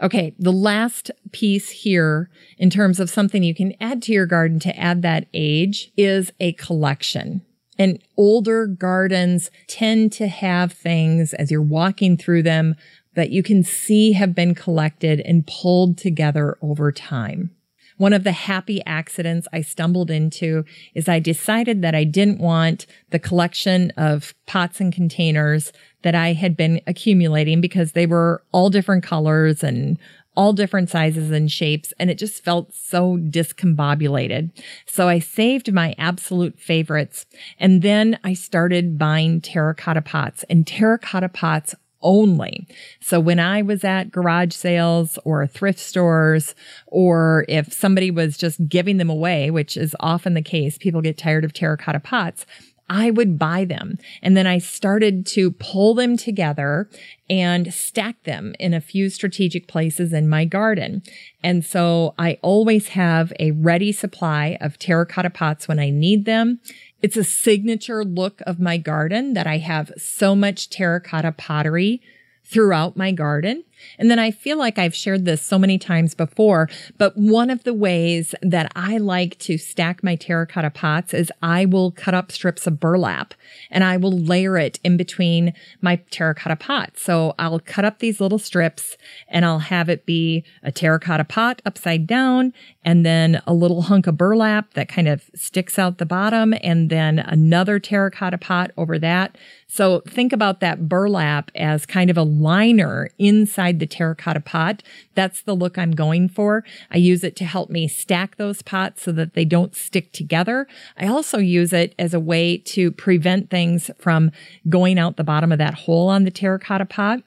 Okay, 0.00 0.34
the 0.38 0.50
last 0.50 1.10
piece 1.32 1.68
here 1.68 2.30
in 2.56 2.70
terms 2.70 3.00
of 3.00 3.10
something 3.10 3.42
you 3.42 3.54
can 3.54 3.74
add 3.82 4.00
to 4.04 4.12
your 4.12 4.24
garden 4.24 4.58
to 4.60 4.74
add 4.78 5.02
that 5.02 5.26
age 5.34 5.92
is 5.94 6.32
a 6.40 6.54
collection. 6.54 7.42
And 7.78 8.02
older 8.16 8.66
gardens 8.66 9.50
tend 9.66 10.12
to 10.12 10.28
have 10.28 10.72
things 10.72 11.34
as 11.34 11.50
you're 11.50 11.62
walking 11.62 12.16
through 12.16 12.42
them 12.44 12.76
that 13.14 13.30
you 13.30 13.42
can 13.42 13.62
see 13.62 14.12
have 14.12 14.34
been 14.34 14.54
collected 14.54 15.20
and 15.20 15.46
pulled 15.46 15.98
together 15.98 16.56
over 16.62 16.90
time. 16.92 17.50
One 17.98 18.12
of 18.12 18.24
the 18.24 18.32
happy 18.32 18.82
accidents 18.84 19.46
I 19.52 19.60
stumbled 19.60 20.10
into 20.10 20.64
is 20.94 21.08
I 21.08 21.20
decided 21.20 21.82
that 21.82 21.94
I 21.94 22.04
didn't 22.04 22.40
want 22.40 22.86
the 23.10 23.18
collection 23.18 23.92
of 23.96 24.34
pots 24.46 24.80
and 24.80 24.92
containers 24.92 25.72
that 26.02 26.14
I 26.14 26.32
had 26.32 26.56
been 26.56 26.80
accumulating 26.86 27.60
because 27.60 27.92
they 27.92 28.06
were 28.06 28.42
all 28.50 28.70
different 28.70 29.04
colors 29.04 29.62
and 29.62 29.98
all 30.34 30.52
different 30.52 30.88
sizes 30.88 31.30
and 31.30 31.50
shapes, 31.50 31.92
and 31.98 32.10
it 32.10 32.16
just 32.18 32.42
felt 32.42 32.74
so 32.74 33.18
discombobulated. 33.18 34.50
So 34.86 35.06
I 35.06 35.18
saved 35.18 35.72
my 35.72 35.94
absolute 35.98 36.58
favorites, 36.58 37.26
and 37.60 37.82
then 37.82 38.18
I 38.24 38.32
started 38.32 38.98
buying 38.98 39.42
terracotta 39.42 40.00
pots, 40.00 40.42
and 40.48 40.66
terracotta 40.66 41.28
pots 41.28 41.74
only. 42.02 42.66
So 43.00 43.20
when 43.20 43.40
I 43.40 43.62
was 43.62 43.84
at 43.84 44.10
garage 44.10 44.54
sales 44.54 45.18
or 45.24 45.46
thrift 45.46 45.78
stores, 45.78 46.54
or 46.86 47.44
if 47.48 47.72
somebody 47.72 48.10
was 48.10 48.36
just 48.36 48.68
giving 48.68 48.96
them 48.98 49.10
away, 49.10 49.50
which 49.50 49.76
is 49.76 49.96
often 50.00 50.34
the 50.34 50.42
case, 50.42 50.78
people 50.78 51.00
get 51.00 51.18
tired 51.18 51.44
of 51.44 51.52
terracotta 51.52 52.00
pots. 52.00 52.46
I 52.90 53.10
would 53.10 53.38
buy 53.38 53.64
them. 53.64 53.96
And 54.22 54.36
then 54.36 54.46
I 54.46 54.58
started 54.58 55.24
to 55.28 55.52
pull 55.52 55.94
them 55.94 56.18
together 56.18 56.90
and 57.30 57.72
stack 57.72 58.22
them 58.24 58.54
in 58.60 58.74
a 58.74 58.82
few 58.82 59.08
strategic 59.08 59.66
places 59.66 60.12
in 60.12 60.28
my 60.28 60.44
garden. 60.44 61.02
And 61.42 61.64
so 61.64 62.14
I 62.18 62.38
always 62.42 62.88
have 62.88 63.32
a 63.40 63.52
ready 63.52 63.92
supply 63.92 64.58
of 64.60 64.78
terracotta 64.78 65.30
pots 65.30 65.68
when 65.68 65.78
I 65.78 65.88
need 65.88 66.26
them. 66.26 66.60
It's 67.02 67.16
a 67.16 67.24
signature 67.24 68.04
look 68.04 68.40
of 68.46 68.60
my 68.60 68.76
garden 68.78 69.34
that 69.34 69.46
I 69.46 69.58
have 69.58 69.90
so 69.96 70.36
much 70.36 70.70
terracotta 70.70 71.32
pottery 71.32 72.00
throughout 72.44 72.96
my 72.96 73.10
garden. 73.10 73.64
And 73.98 74.10
then 74.10 74.18
I 74.18 74.30
feel 74.30 74.56
like 74.56 74.78
I've 74.78 74.94
shared 74.94 75.24
this 75.24 75.42
so 75.42 75.58
many 75.58 75.78
times 75.78 76.14
before, 76.14 76.68
but 76.98 77.16
one 77.16 77.50
of 77.50 77.64
the 77.64 77.74
ways 77.74 78.34
that 78.42 78.70
I 78.74 78.98
like 78.98 79.38
to 79.40 79.58
stack 79.58 80.02
my 80.02 80.16
terracotta 80.16 80.70
pots 80.70 81.14
is 81.14 81.32
I 81.42 81.64
will 81.64 81.90
cut 81.90 82.14
up 82.14 82.32
strips 82.32 82.66
of 82.66 82.80
burlap 82.80 83.34
and 83.70 83.84
I 83.84 83.96
will 83.96 84.12
layer 84.12 84.56
it 84.56 84.78
in 84.84 84.96
between 84.96 85.52
my 85.80 85.96
terracotta 86.10 86.56
pots. 86.56 87.02
So 87.02 87.34
I'll 87.38 87.60
cut 87.60 87.84
up 87.84 87.98
these 87.98 88.20
little 88.20 88.38
strips 88.38 88.96
and 89.28 89.44
I'll 89.44 89.60
have 89.60 89.88
it 89.88 90.06
be 90.06 90.44
a 90.62 90.72
terracotta 90.72 91.24
pot 91.24 91.62
upside 91.64 92.06
down 92.06 92.52
and 92.84 93.06
then 93.06 93.40
a 93.46 93.54
little 93.54 93.82
hunk 93.82 94.06
of 94.06 94.16
burlap 94.16 94.74
that 94.74 94.88
kind 94.88 95.08
of 95.08 95.30
sticks 95.34 95.78
out 95.78 95.98
the 95.98 96.06
bottom 96.06 96.54
and 96.62 96.90
then 96.90 97.18
another 97.18 97.78
terracotta 97.78 98.38
pot 98.38 98.70
over 98.76 98.98
that. 98.98 99.36
So 99.68 100.00
think 100.00 100.32
about 100.32 100.60
that 100.60 100.88
burlap 100.88 101.50
as 101.54 101.86
kind 101.86 102.10
of 102.10 102.18
a 102.18 102.22
liner 102.22 103.08
inside 103.18 103.71
the 103.78 103.86
terracotta 103.86 104.40
pot. 104.40 104.82
That's 105.14 105.42
the 105.42 105.54
look 105.54 105.78
I'm 105.78 105.92
going 105.92 106.28
for. 106.28 106.64
I 106.90 106.98
use 106.98 107.24
it 107.24 107.36
to 107.36 107.44
help 107.44 107.70
me 107.70 107.88
stack 107.88 108.36
those 108.36 108.62
pots 108.62 109.02
so 109.02 109.12
that 109.12 109.34
they 109.34 109.44
don't 109.44 109.74
stick 109.74 110.12
together. 110.12 110.66
I 110.96 111.06
also 111.06 111.38
use 111.38 111.72
it 111.72 111.94
as 111.98 112.14
a 112.14 112.20
way 112.20 112.56
to 112.58 112.90
prevent 112.90 113.50
things 113.50 113.90
from 113.98 114.30
going 114.68 114.98
out 114.98 115.16
the 115.16 115.24
bottom 115.24 115.52
of 115.52 115.58
that 115.58 115.74
hole 115.74 116.08
on 116.08 116.24
the 116.24 116.30
terracotta 116.30 116.86
pot. 116.86 117.20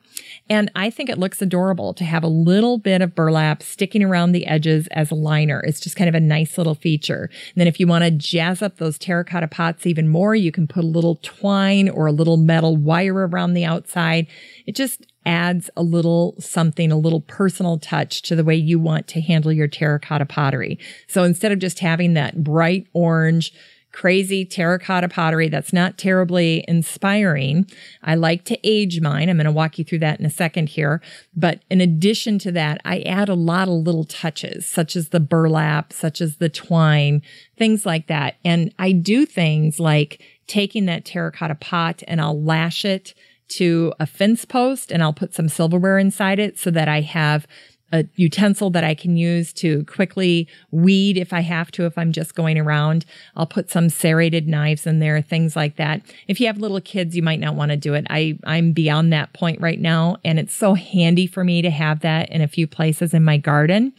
And 0.50 0.72
I 0.76 0.90
think 0.90 1.10
it 1.10 1.18
looks 1.18 1.42
adorable 1.42 1.94
to 1.96 2.04
have 2.04 2.24
a 2.24 2.28
little 2.28 2.78
bit 2.78 3.02
of 3.02 3.16
burlap 3.16 3.62
sticking 3.62 4.04
around 4.04 4.32
the 4.32 4.46
edges 4.46 4.88
as 4.92 5.12
a 5.12 5.16
liner. 5.16 5.60
It's 5.62 5.80
just 5.80 5.96
kind 5.96 6.08
of 6.08 6.16
a 6.16 6.20
nice 6.20 6.58
little 6.58 6.76
feature. 6.76 7.30
And 7.32 7.56
then 7.62 7.68
if 7.68 7.80
you 7.80 7.88
want 7.88 8.04
to 8.04 8.12
jazz 8.12 8.62
up 8.62 8.78
those 8.78 8.98
terracotta 8.98 9.48
pots 9.48 9.86
even 9.86 10.08
more, 10.08 10.36
you 10.36 10.52
can 10.52 10.68
put 10.68 10.84
a 10.84 10.88
little 10.88 11.20
twine 11.22 11.90
or 11.90 12.08
a 12.08 12.12
little 12.12 12.38
metal 12.38 12.78
wire 12.78 13.28
around 13.28 13.54
the 13.54 13.66
outside. 13.66 14.28
It 14.66 14.76
just 14.76 15.06
adds 15.26 15.70
a 15.76 15.84
little 15.84 16.36
something, 16.40 16.92
a 16.92 16.98
little 16.98 17.22
personal 17.22 17.78
touch 17.78 18.22
to 18.24 18.36
the 18.36 18.44
way 18.44 18.56
you 18.56 18.80
want 18.80 19.08
to 19.08 19.22
handle 19.22 19.52
your 19.52 19.68
terracotta 19.68 20.26
pottery. 20.26 20.80
So 21.08 21.24
instead 21.24 21.52
of 21.52 21.60
just 21.60 21.80
having 21.80 22.14
that 22.14 22.44
bright 22.44 22.88
orange, 22.94 23.54
crazy 23.96 24.44
terracotta 24.44 25.08
pottery 25.08 25.48
that's 25.48 25.72
not 25.72 25.98
terribly 25.98 26.66
inspiring. 26.68 27.66
I 28.04 28.16
like 28.16 28.44
to 28.46 28.60
age 28.62 29.00
mine. 29.00 29.30
I'm 29.30 29.38
going 29.38 29.46
to 29.46 29.54
walk 29.54 29.80
you 29.80 29.86
through 29.86 30.00
that 30.00 30.20
in 30.20 30.26
a 30.26 30.30
second 30.30 30.68
here. 30.68 31.02
But 31.34 31.64
in 31.72 31.80
addition 31.80 32.38
to 32.40 32.52
that, 32.52 32.82
I 32.84 33.00
add 33.02 33.30
a 33.30 33.36
lot 33.36 33.70
of 33.70 33.76
little 33.76 34.04
touches, 34.04 34.68
such 34.68 34.98
as 34.98 35.10
the 35.10 35.22
burlap, 35.22 35.94
such 35.94 36.20
as 36.20 36.38
the 36.38 36.50
twine, 36.50 37.22
things 37.58 37.86
like 37.86 38.08
that. 38.08 38.36
And 38.44 38.74
I 38.78 38.92
do 38.92 39.26
things 39.26 39.80
like 39.80 40.22
taking 40.46 40.88
that 40.88 41.06
terracotta 41.06 41.56
pot 41.56 42.04
and 42.06 42.20
I'll 42.20 42.40
lash 42.44 42.84
it 42.84 43.14
to 43.48 43.94
a 44.00 44.06
fence 44.06 44.46
post 44.46 44.92
and 44.92 45.04
I'll 45.04 45.14
put 45.14 45.34
some 45.34 45.50
silverware 45.50 45.98
inside 45.98 46.40
it 46.40 46.58
so 46.58 46.72
that 46.72 46.88
I 46.88 47.02
have 47.02 47.48
a 47.92 48.06
utensil 48.16 48.70
that 48.72 48.84
I 48.84 48.94
can 48.96 49.16
use 49.16 49.54
to 49.54 49.86
quickly 49.86 50.48
weed 50.72 51.18
if 51.18 51.32
I 51.32 51.42
have 51.42 51.72
to, 51.72 51.86
if 51.86 51.98
I'm 51.98 52.12
just 52.12 52.36
going 52.36 52.58
around. 52.58 53.06
I'll 53.36 53.46
put 53.46 53.70
some 53.70 53.90
serrated 53.90 54.48
knives 54.48 54.88
in 54.88 55.00
there, 55.00 55.22
things 55.22 55.56
like 55.56 55.78
that. 55.78 56.02
If 56.28 56.40
you 56.40 56.48
have 56.48 56.58
little 56.58 56.82
kids, 56.82 57.16
you 57.16 57.22
might 57.22 57.40
not 57.40 57.56
want 57.56 57.72
to 57.72 57.78
do 57.78 57.94
it. 57.94 58.06
I, 58.10 58.38
I'm 58.44 58.72
beyond 58.72 59.14
that 59.14 59.34
point 59.34 59.62
right 59.62 59.80
now. 59.80 60.18
And 60.26 60.40
it's 60.40 60.54
so 60.54 60.74
handy 60.74 61.28
for 61.28 61.44
me 61.44 61.62
to 61.62 61.70
have 61.70 62.02
that 62.02 62.30
in 62.32 62.42
a 62.42 62.48
few 62.48 62.68
places 62.68 63.14
in 63.14 63.24
my 63.24 63.38
garden. 63.38 63.94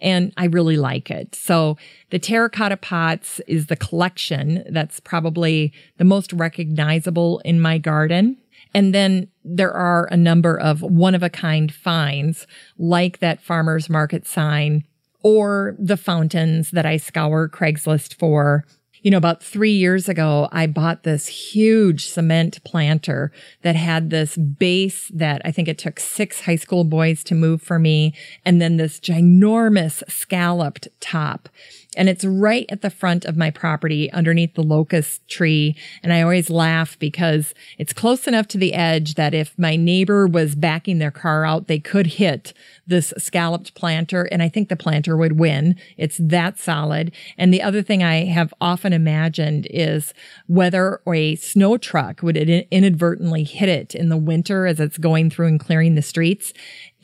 And 0.00 0.32
I 0.36 0.46
really 0.46 0.76
like 0.76 1.10
it. 1.10 1.34
So 1.34 1.76
the 2.10 2.18
terracotta 2.18 2.76
pots 2.76 3.40
is 3.46 3.66
the 3.66 3.76
collection 3.76 4.64
that's 4.70 5.00
probably 5.00 5.72
the 5.98 6.04
most 6.04 6.32
recognizable 6.32 7.40
in 7.40 7.60
my 7.60 7.78
garden. 7.78 8.36
And 8.74 8.92
then 8.92 9.28
there 9.44 9.72
are 9.72 10.06
a 10.10 10.16
number 10.16 10.58
of 10.58 10.82
one 10.82 11.14
of 11.14 11.22
a 11.22 11.30
kind 11.30 11.72
finds 11.72 12.46
like 12.76 13.20
that 13.20 13.40
farmer's 13.40 13.88
market 13.88 14.26
sign 14.26 14.84
or 15.22 15.76
the 15.78 15.96
fountains 15.96 16.72
that 16.72 16.84
I 16.84 16.98
scour 16.98 17.48
Craigslist 17.48 18.14
for. 18.14 18.64
You 19.02 19.10
know, 19.10 19.18
about 19.18 19.42
three 19.42 19.72
years 19.72 20.08
ago, 20.08 20.48
I 20.50 20.66
bought 20.66 21.02
this 21.02 21.26
huge 21.26 22.06
cement 22.06 22.64
planter 22.64 23.32
that 23.60 23.76
had 23.76 24.08
this 24.08 24.36
base 24.36 25.10
that 25.14 25.42
I 25.44 25.52
think 25.52 25.68
it 25.68 25.76
took 25.76 26.00
six 26.00 26.40
high 26.40 26.56
school 26.56 26.84
boys 26.84 27.22
to 27.24 27.34
move 27.34 27.60
for 27.60 27.78
me. 27.78 28.14
And 28.46 28.62
then 28.62 28.78
this 28.78 28.98
ginormous 28.98 30.02
scalloped 30.10 30.88
top 31.00 31.50
and 31.96 32.08
it's 32.08 32.24
right 32.24 32.66
at 32.68 32.82
the 32.82 32.90
front 32.90 33.24
of 33.24 33.36
my 33.36 33.50
property 33.50 34.10
underneath 34.12 34.54
the 34.54 34.62
locust 34.62 35.26
tree. 35.28 35.76
And 36.02 36.12
I 36.12 36.22
always 36.22 36.50
laugh 36.50 36.98
because 36.98 37.54
it's 37.78 37.92
close 37.92 38.26
enough 38.26 38.48
to 38.48 38.58
the 38.58 38.74
edge 38.74 39.14
that 39.14 39.34
if 39.34 39.58
my 39.58 39.76
neighbor 39.76 40.26
was 40.26 40.54
backing 40.54 40.98
their 40.98 41.10
car 41.10 41.44
out, 41.44 41.66
they 41.66 41.78
could 41.78 42.06
hit 42.06 42.52
this 42.86 43.12
scalloped 43.18 43.74
planter. 43.74 44.24
And 44.24 44.42
I 44.42 44.48
think 44.48 44.68
the 44.68 44.76
planter 44.76 45.16
would 45.16 45.38
win. 45.38 45.76
It's 45.96 46.18
that 46.18 46.58
solid. 46.58 47.12
And 47.38 47.52
the 47.52 47.62
other 47.62 47.82
thing 47.82 48.02
I 48.02 48.24
have 48.24 48.52
often 48.60 48.92
imagined 48.92 49.66
is 49.70 50.12
whether 50.46 51.00
a 51.06 51.36
snow 51.36 51.76
truck 51.78 52.22
would 52.22 52.36
inadvertently 52.36 53.44
hit 53.44 53.68
it 53.68 53.94
in 53.94 54.08
the 54.08 54.16
winter 54.16 54.66
as 54.66 54.80
it's 54.80 54.98
going 54.98 55.30
through 55.30 55.46
and 55.46 55.60
clearing 55.60 55.94
the 55.94 56.02
streets. 56.02 56.52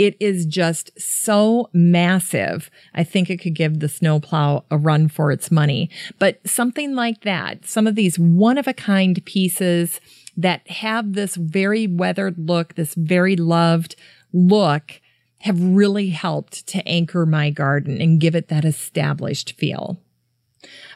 It 0.01 0.17
is 0.19 0.47
just 0.47 0.99
so 0.99 1.69
massive. 1.75 2.71
I 2.95 3.05
think 3.05 3.29
it 3.29 3.37
could 3.37 3.55
give 3.55 3.81
the 3.81 3.89
snowplow 3.89 4.65
a 4.71 4.79
run 4.79 5.09
for 5.09 5.31
its 5.31 5.51
money. 5.51 5.91
But 6.19 6.41
something 6.49 6.95
like 6.95 7.21
that, 7.25 7.67
some 7.67 7.87
of 7.87 7.97
these 7.97 8.19
one 8.19 8.57
of 8.57 8.67
a 8.67 8.73
kind 8.73 9.23
pieces 9.27 10.01
that 10.39 10.67
have 10.71 11.13
this 11.13 11.37
very 11.37 11.87
weathered 11.87 12.49
look, 12.49 12.77
this 12.77 12.95
very 12.95 13.37
loved 13.37 13.95
look, 14.33 15.03
have 15.41 15.63
really 15.63 16.09
helped 16.09 16.67
to 16.69 16.89
anchor 16.89 17.27
my 17.27 17.51
garden 17.51 18.01
and 18.01 18.23
give 18.23 18.35
it 18.35 18.49
that 18.49 18.65
established 18.65 19.53
feel. 19.59 20.01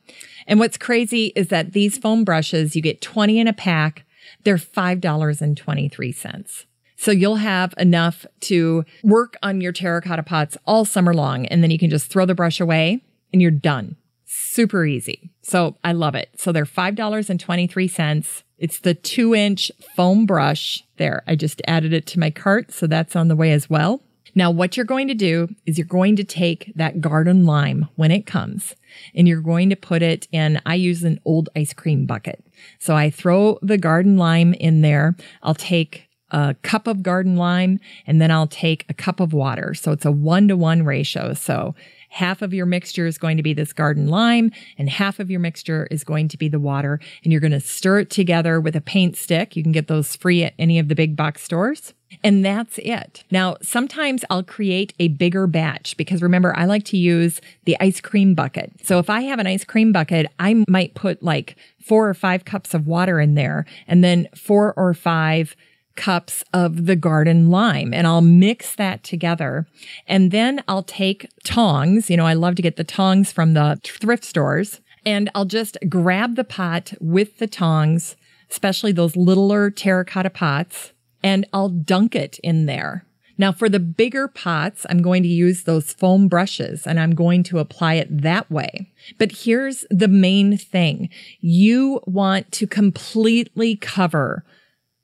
And 0.48 0.60
what's 0.60 0.78
crazy 0.78 1.28
is 1.36 1.48
that 1.48 1.74
these 1.74 1.98
foam 1.98 2.24
brushes, 2.24 2.76
you 2.76 2.82
get 2.82 3.02
20 3.02 3.40
in 3.40 3.48
a 3.48 3.54
pack. 3.54 4.06
They're 4.44 4.58
$5.23. 4.58 6.66
So 6.96 7.12
you'll 7.12 7.36
have 7.36 7.74
enough 7.78 8.26
to 8.42 8.86
work 9.04 9.36
on 9.44 9.60
your 9.60 9.74
terracotta 9.74 10.24
pots 10.24 10.58
all 10.66 10.86
summer 10.86 11.14
long. 11.14 11.46
And 11.48 11.62
then 11.62 11.72
you 11.72 11.80
can 11.80 11.90
just 11.90 12.10
throw 12.10 12.26
the 12.26 12.36
brush 12.36 12.60
away 12.60 13.04
and 13.32 13.42
you're 13.42 13.52
done. 13.52 13.98
Super 14.26 14.86
easy. 14.86 15.32
So 15.42 15.78
I 15.84 15.92
love 15.92 16.16
it. 16.16 16.30
So 16.38 16.52
they're 16.52 16.66
$5.23. 16.66 18.44
It's 18.64 18.80
the 18.80 18.94
two 18.94 19.36
inch 19.36 19.70
foam 19.94 20.26
brush. 20.26 20.86
There, 20.96 21.22
I 21.28 21.36
just 21.36 21.62
added 21.68 21.92
it 21.92 22.06
to 22.08 22.20
my 22.20 22.30
cart. 22.30 22.72
So 22.72 22.88
that's 22.88 23.14
on 23.14 23.28
the 23.28 23.36
way 23.36 23.52
as 23.52 23.70
well. 23.70 24.02
Now, 24.36 24.52
what 24.52 24.78
you're 24.78 24.86
going 24.86 25.10
to 25.10 25.14
do 25.14 25.50
is 25.66 25.78
you're 25.78 25.86
going 25.86 26.16
to 26.16 26.24
take 26.24 26.72
that 26.78 27.02
garden 27.02 27.46
lime 27.46 27.90
when 27.98 28.10
it 28.10 28.26
comes 28.26 28.74
and 29.14 29.28
you're 29.28 29.42
going 29.42 29.70
to 29.70 29.76
put 29.76 30.02
it 30.02 30.30
in, 30.32 30.62
I 30.66 30.76
use 30.76 31.04
an 31.04 31.20
old 31.26 31.50
ice 31.58 31.74
cream 31.74 32.06
bucket. 32.06 32.42
So 32.80 32.96
I 32.96 33.10
throw 33.10 33.60
the 33.62 33.78
garden 33.78 34.16
lime 34.16 34.54
in 34.54 34.80
there. 34.80 35.18
I'll 35.44 35.56
take 35.56 36.08
a 36.32 36.56
cup 36.64 36.88
of 36.88 37.04
garden 37.04 37.36
lime 37.36 37.82
and 38.08 38.22
then 38.22 38.32
I'll 38.32 38.48
take 38.48 38.86
a 38.88 38.94
cup 38.94 39.20
of 39.20 39.34
water. 39.34 39.74
So 39.74 39.92
it's 39.92 40.06
a 40.06 40.12
one 40.12 40.48
to 40.48 40.56
one 40.56 40.86
ratio. 40.86 41.34
So 41.34 41.76
half 42.14 42.44
of 42.44 42.54
your 42.54 42.68
mixture 42.68 43.08
is 43.08 43.18
going 43.18 43.38
to 43.38 43.44
be 43.44 43.54
this 43.54 43.74
garden 43.74 44.08
lime 44.08 44.52
and 44.78 44.88
half 44.88 45.20
of 45.20 45.32
your 45.32 45.40
mixture 45.40 45.88
is 45.90 46.04
going 46.04 46.28
to 46.28 46.38
be 46.38 46.48
the 46.48 46.60
water. 46.60 47.00
And 47.24 47.34
you're 47.34 47.42
going 47.42 47.52
to 47.52 47.60
stir 47.60 48.00
it 48.00 48.12
together 48.12 48.62
with 48.62 48.76
a 48.76 48.82
paint 48.82 49.18
stick. 49.18 49.56
You 49.56 49.64
can 49.64 49.72
get 49.72 49.88
those 49.88 50.16
free 50.16 50.44
at 50.44 50.54
any 50.60 50.78
of 50.78 50.90
the 50.90 50.96
big 50.96 51.16
box 51.16 51.42
stores. 51.42 51.94
And 52.24 52.46
that's 52.46 52.78
it. 52.78 53.24
Now, 53.32 53.58
sometimes 53.64 54.24
I'll 54.30 54.44
create 54.44 54.94
a 55.00 55.08
bigger 55.08 55.48
batch 55.48 55.98
because 55.98 56.22
remember, 56.22 56.56
I 56.56 56.66
like 56.66 56.84
to 56.86 56.98
use 56.98 57.42
the 57.66 57.76
ice 57.80 58.00
cream 58.00 58.36
bucket. 58.36 58.72
So 58.84 59.00
if 59.00 59.10
I 59.10 59.22
have 59.22 59.40
an 59.40 59.48
ice 59.48 59.64
cream 59.64 59.92
bucket, 59.92 60.28
I 60.38 60.64
might 60.68 60.94
put 60.94 61.24
like 61.24 61.56
four 61.84 62.08
or 62.08 62.14
five 62.14 62.46
cups 62.46 62.76
of 62.76 62.86
water 62.86 63.20
in 63.20 63.34
there 63.34 63.66
and 63.88 64.04
then 64.04 64.28
four 64.36 64.76
or 64.78 64.94
five 64.94 65.56
cups 65.96 66.44
of 66.54 66.86
the 66.86 66.96
garden 66.96 67.50
lime 67.50 67.94
and 67.94 68.08
I'll 68.08 68.22
mix 68.22 68.76
that 68.76 69.04
together. 69.04 69.68
And 70.08 70.32
then 70.32 70.64
I'll 70.68 70.84
take 70.84 71.28
tongs. 71.44 72.10
You 72.10 72.18
know, 72.18 72.26
I 72.26 72.34
love 72.34 72.56
to 72.56 72.62
get 72.62 72.76
the 72.76 72.84
tongs 72.84 73.32
from 73.32 73.54
the 73.54 73.80
thrift 73.84 74.24
stores 74.24 74.82
and 75.06 75.30
I'll 75.36 75.46
just 75.46 75.78
grab 75.90 76.36
the 76.36 76.44
pot 76.44 76.94
with 77.00 77.38
the 77.38 77.48
tongs, 77.48 78.16
especially 78.50 78.92
those 78.92 79.16
littler 79.16 79.70
terracotta 79.70 80.30
pots, 80.30 80.94
and 81.22 81.46
I'll 81.54 81.70
dunk 81.70 82.16
it 82.16 82.40
in 82.44 82.66
there. 82.66 83.06
Now 83.38 83.52
for 83.52 83.68
the 83.68 83.80
bigger 83.80 84.28
pots, 84.28 84.86
I'm 84.90 85.02
going 85.02 85.24
to 85.24 85.30
use 85.30 85.64
those 85.64 85.92
foam 85.92 86.28
brushes 86.28 86.86
and 86.86 87.00
I'm 87.00 87.16
going 87.16 87.44
to 87.44 87.60
apply 87.60 87.96
it 87.96 88.22
that 88.22 88.50
way. 88.52 88.92
But 89.18 89.32
here's 89.32 89.86
the 89.90 90.08
main 90.08 90.56
thing. 90.58 91.10
You 91.40 92.02
want 92.06 92.52
to 92.54 92.68
completely 92.68 93.76
cover 93.76 94.46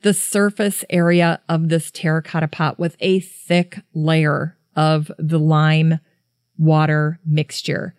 the 0.01 0.13
surface 0.13 0.85
area 0.89 1.41
of 1.49 1.69
this 1.69 1.91
terracotta 1.91 2.47
pot 2.47 2.79
with 2.79 2.95
a 2.99 3.19
thick 3.19 3.79
layer 3.93 4.57
of 4.75 5.11
the 5.17 5.39
lime 5.39 5.99
water 6.57 7.19
mixture. 7.25 7.95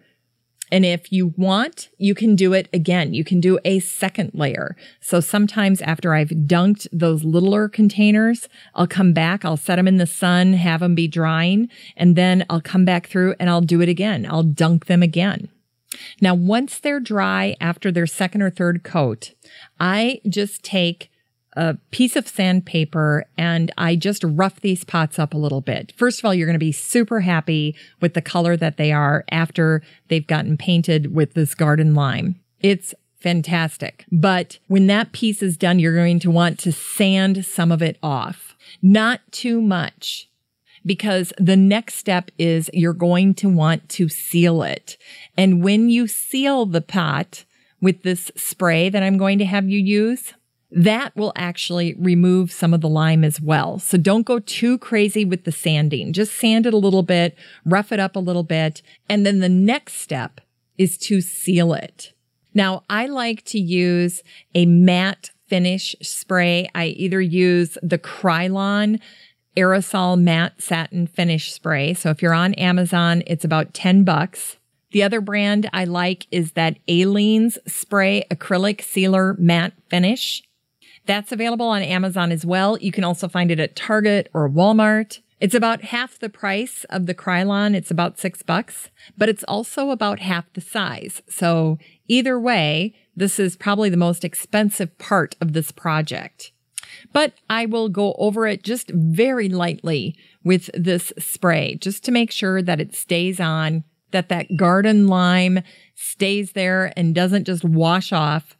And 0.72 0.85
if 0.85 1.10
you 1.10 1.35
want, 1.36 1.89
you 1.98 2.14
can 2.14 2.36
do 2.36 2.52
it 2.52 2.68
again. 2.72 3.12
You 3.12 3.24
can 3.24 3.40
do 3.40 3.59
a 3.64 3.81
second 3.81 4.31
layer. 4.35 4.77
So 5.01 5.20
sometimes 5.20 5.82
after 5.82 6.14
I've 6.14 6.28
dunked 6.28 6.86
those 6.93 7.24
littler 7.24 7.68
containers, 7.68 8.48
I'll 8.74 8.86
come 8.86 9.12
back, 9.12 9.44
I'll 9.44 9.56
set 9.56 9.77
them 9.77 9.89
in 9.89 9.97
the 9.97 10.06
sun, 10.06 10.52
have 10.52 10.81
them 10.81 10.94
be 10.94 11.09
drying, 11.09 11.68
and 11.97 12.14
then 12.14 12.47
I'll 12.48 12.60
come 12.60 12.85
back 12.85 13.09
through 13.09 13.35
and 13.40 13.51
I'll 13.51 13.60
do 13.60 13.81
it 13.81 13.89
again. 13.89 14.27
I'll 14.31 14.44
dunk 14.44 14.86
them 14.86 15.02
again. 15.02 15.48
Now, 16.20 16.35
once 16.35 16.78
they're 16.78 17.01
dry 17.01 17.56
after 17.60 17.90
their 17.90 18.06
second 18.06 18.43
or 18.43 18.51
third 18.51 18.85
coat, 18.85 19.35
I 19.81 20.20
just 20.28 20.62
take 20.62 21.10
a 21.61 21.77
piece 21.91 22.16
of 22.16 22.27
sandpaper 22.27 23.27
and 23.37 23.70
I 23.77 23.95
just 23.95 24.24
rough 24.24 24.61
these 24.62 24.82
pots 24.82 25.19
up 25.19 25.35
a 25.35 25.39
little 25.39 25.61
bit. 25.61 25.93
First 25.95 26.19
of 26.19 26.24
all, 26.24 26.32
you're 26.32 26.47
going 26.47 26.55
to 26.55 26.59
be 26.59 26.73
super 26.73 27.20
happy 27.20 27.77
with 28.01 28.15
the 28.15 28.23
color 28.23 28.57
that 28.57 28.78
they 28.78 28.93
are 28.93 29.27
after 29.31 29.82
they've 30.09 30.27
gotten 30.27 30.57
painted 30.57 31.15
with 31.15 31.35
this 31.35 31.55
garden 31.55 31.95
lime. 31.95 32.41
It's 32.61 32.95
fantastic. 33.20 34.07
But 34.11 34.59
when 34.69 34.87
that 34.87 35.12
piece 35.12 35.43
is 35.43 35.59
done, 35.59 35.78
you're 35.78 35.95
going 35.95 36.19
to 36.20 36.31
want 36.31 36.59
to 36.61 36.73
sand 36.73 37.45
some 37.45 37.70
of 37.70 37.82
it 37.82 37.99
off. 38.03 38.57
Not 38.81 39.20
too 39.31 39.61
much 39.61 40.31
because 40.87 41.31
the 41.37 41.57
next 41.57 41.97
step 41.97 42.31
is 42.39 42.70
you're 42.73 42.95
going 42.95 43.35
to 43.35 43.51
want 43.51 43.87
to 43.91 44.09
seal 44.09 44.62
it. 44.62 44.97
And 45.37 45.62
when 45.62 45.91
you 45.91 46.07
seal 46.07 46.65
the 46.65 46.81
pot 46.81 47.45
with 47.82 48.03
this 48.03 48.31
spray 48.35 48.89
that 48.89 49.03
I'm 49.03 49.19
going 49.19 49.39
to 49.41 49.45
have 49.45 49.69
you 49.69 49.78
use, 49.78 50.32
that 50.72 51.14
will 51.16 51.32
actually 51.34 51.94
remove 51.98 52.52
some 52.52 52.72
of 52.72 52.80
the 52.80 52.88
lime 52.88 53.24
as 53.24 53.40
well. 53.40 53.78
So 53.78 53.98
don't 53.98 54.26
go 54.26 54.38
too 54.38 54.78
crazy 54.78 55.24
with 55.24 55.44
the 55.44 55.52
sanding. 55.52 56.12
Just 56.12 56.34
sand 56.34 56.66
it 56.66 56.74
a 56.74 56.78
little 56.78 57.02
bit, 57.02 57.36
rough 57.64 57.92
it 57.92 57.98
up 57.98 58.14
a 58.14 58.20
little 58.20 58.44
bit. 58.44 58.82
And 59.09 59.26
then 59.26 59.40
the 59.40 59.48
next 59.48 59.94
step 59.94 60.40
is 60.78 60.97
to 60.98 61.20
seal 61.20 61.72
it. 61.72 62.12
Now 62.55 62.84
I 62.88 63.06
like 63.06 63.44
to 63.47 63.59
use 63.59 64.22
a 64.55 64.66
matte 64.66 65.30
finish 65.48 65.97
spray. 66.01 66.68
I 66.74 66.86
either 66.86 67.20
use 67.20 67.76
the 67.82 67.98
Krylon 67.98 69.01
aerosol 69.56 70.20
matte 70.20 70.62
satin 70.62 71.09
finish 71.09 71.52
spray. 71.52 71.94
So 71.94 72.10
if 72.10 72.22
you're 72.22 72.34
on 72.34 72.55
Amazon, 72.55 73.24
it's 73.26 73.44
about 73.44 73.74
10 73.74 74.05
bucks. 74.05 74.56
The 74.92 75.02
other 75.02 75.20
brand 75.20 75.68
I 75.72 75.84
like 75.84 76.26
is 76.30 76.52
that 76.52 76.78
Aleene's 76.86 77.59
spray 77.66 78.24
acrylic 78.30 78.82
sealer 78.82 79.34
matte 79.38 79.72
finish. 79.88 80.42
That's 81.06 81.32
available 81.32 81.66
on 81.66 81.82
Amazon 81.82 82.31
as 82.31 82.44
well. 82.47 82.78
You 82.78 82.93
can 82.93 83.05
also 83.05 83.28
find 83.28 83.51
it 83.51 83.60
at 83.60 83.77
Target 83.77 84.31
or 84.32 84.48
Walmart. 84.48 85.20
It's 85.40 85.55
about 85.55 85.82
half 85.85 86.18
the 86.18 86.28
price 86.28 86.85
of 86.90 87.06
the 87.06 87.14
Krylon. 87.14 87.74
It's 87.74 87.90
about 87.90 88.18
six 88.18 88.43
bucks, 88.43 88.90
but 89.16 89.28
it's 89.28 89.44
also 89.44 89.90
about 89.90 90.20
half 90.20 90.52
the 90.52 90.60
size. 90.60 91.22
So 91.28 91.78
either 92.09 92.39
way, 92.39 92.94
this 93.16 93.39
is 93.39 93.56
probably 93.56 93.89
the 93.89 93.97
most 93.97 94.24
expensive 94.24 94.97
part 94.98 95.36
of 95.40 95.55
this 95.55 95.72
project. 95.72 96.52
But 97.12 97.35
I 97.48 97.66
will 97.66 97.89
go 97.89 98.14
over 98.18 98.47
it 98.47 98.62
just 98.62 98.90
very 98.90 99.48
lightly 99.48 100.14
with 100.44 100.68
this 100.74 101.12
spray 101.18 101.77
just 101.77 102.05
to 102.05 102.12
make 102.12 102.31
sure 102.31 102.60
that 102.62 102.81
it 102.81 102.94
stays 102.94 103.40
on, 103.40 103.85
that 104.10 104.28
that 104.28 104.56
garden 104.56 105.06
lime 105.06 105.62
stays 105.94 106.52
there 106.52 106.93
and 106.97 107.14
doesn't 107.14 107.44
just 107.44 107.64
wash 107.64 108.12
off. 108.12 108.56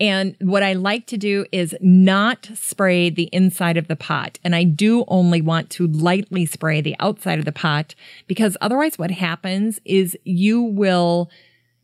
And 0.00 0.36
what 0.40 0.62
I 0.62 0.72
like 0.72 1.06
to 1.06 1.16
do 1.16 1.46
is 1.52 1.74
not 1.80 2.50
spray 2.54 3.10
the 3.10 3.28
inside 3.32 3.76
of 3.76 3.86
the 3.86 3.96
pot. 3.96 4.38
And 4.42 4.54
I 4.54 4.64
do 4.64 5.04
only 5.06 5.40
want 5.40 5.70
to 5.70 5.86
lightly 5.86 6.46
spray 6.46 6.80
the 6.80 6.96
outside 6.98 7.38
of 7.38 7.44
the 7.44 7.52
pot 7.52 7.94
because 8.26 8.56
otherwise 8.60 8.98
what 8.98 9.12
happens 9.12 9.78
is 9.84 10.18
you 10.24 10.62
will 10.62 11.30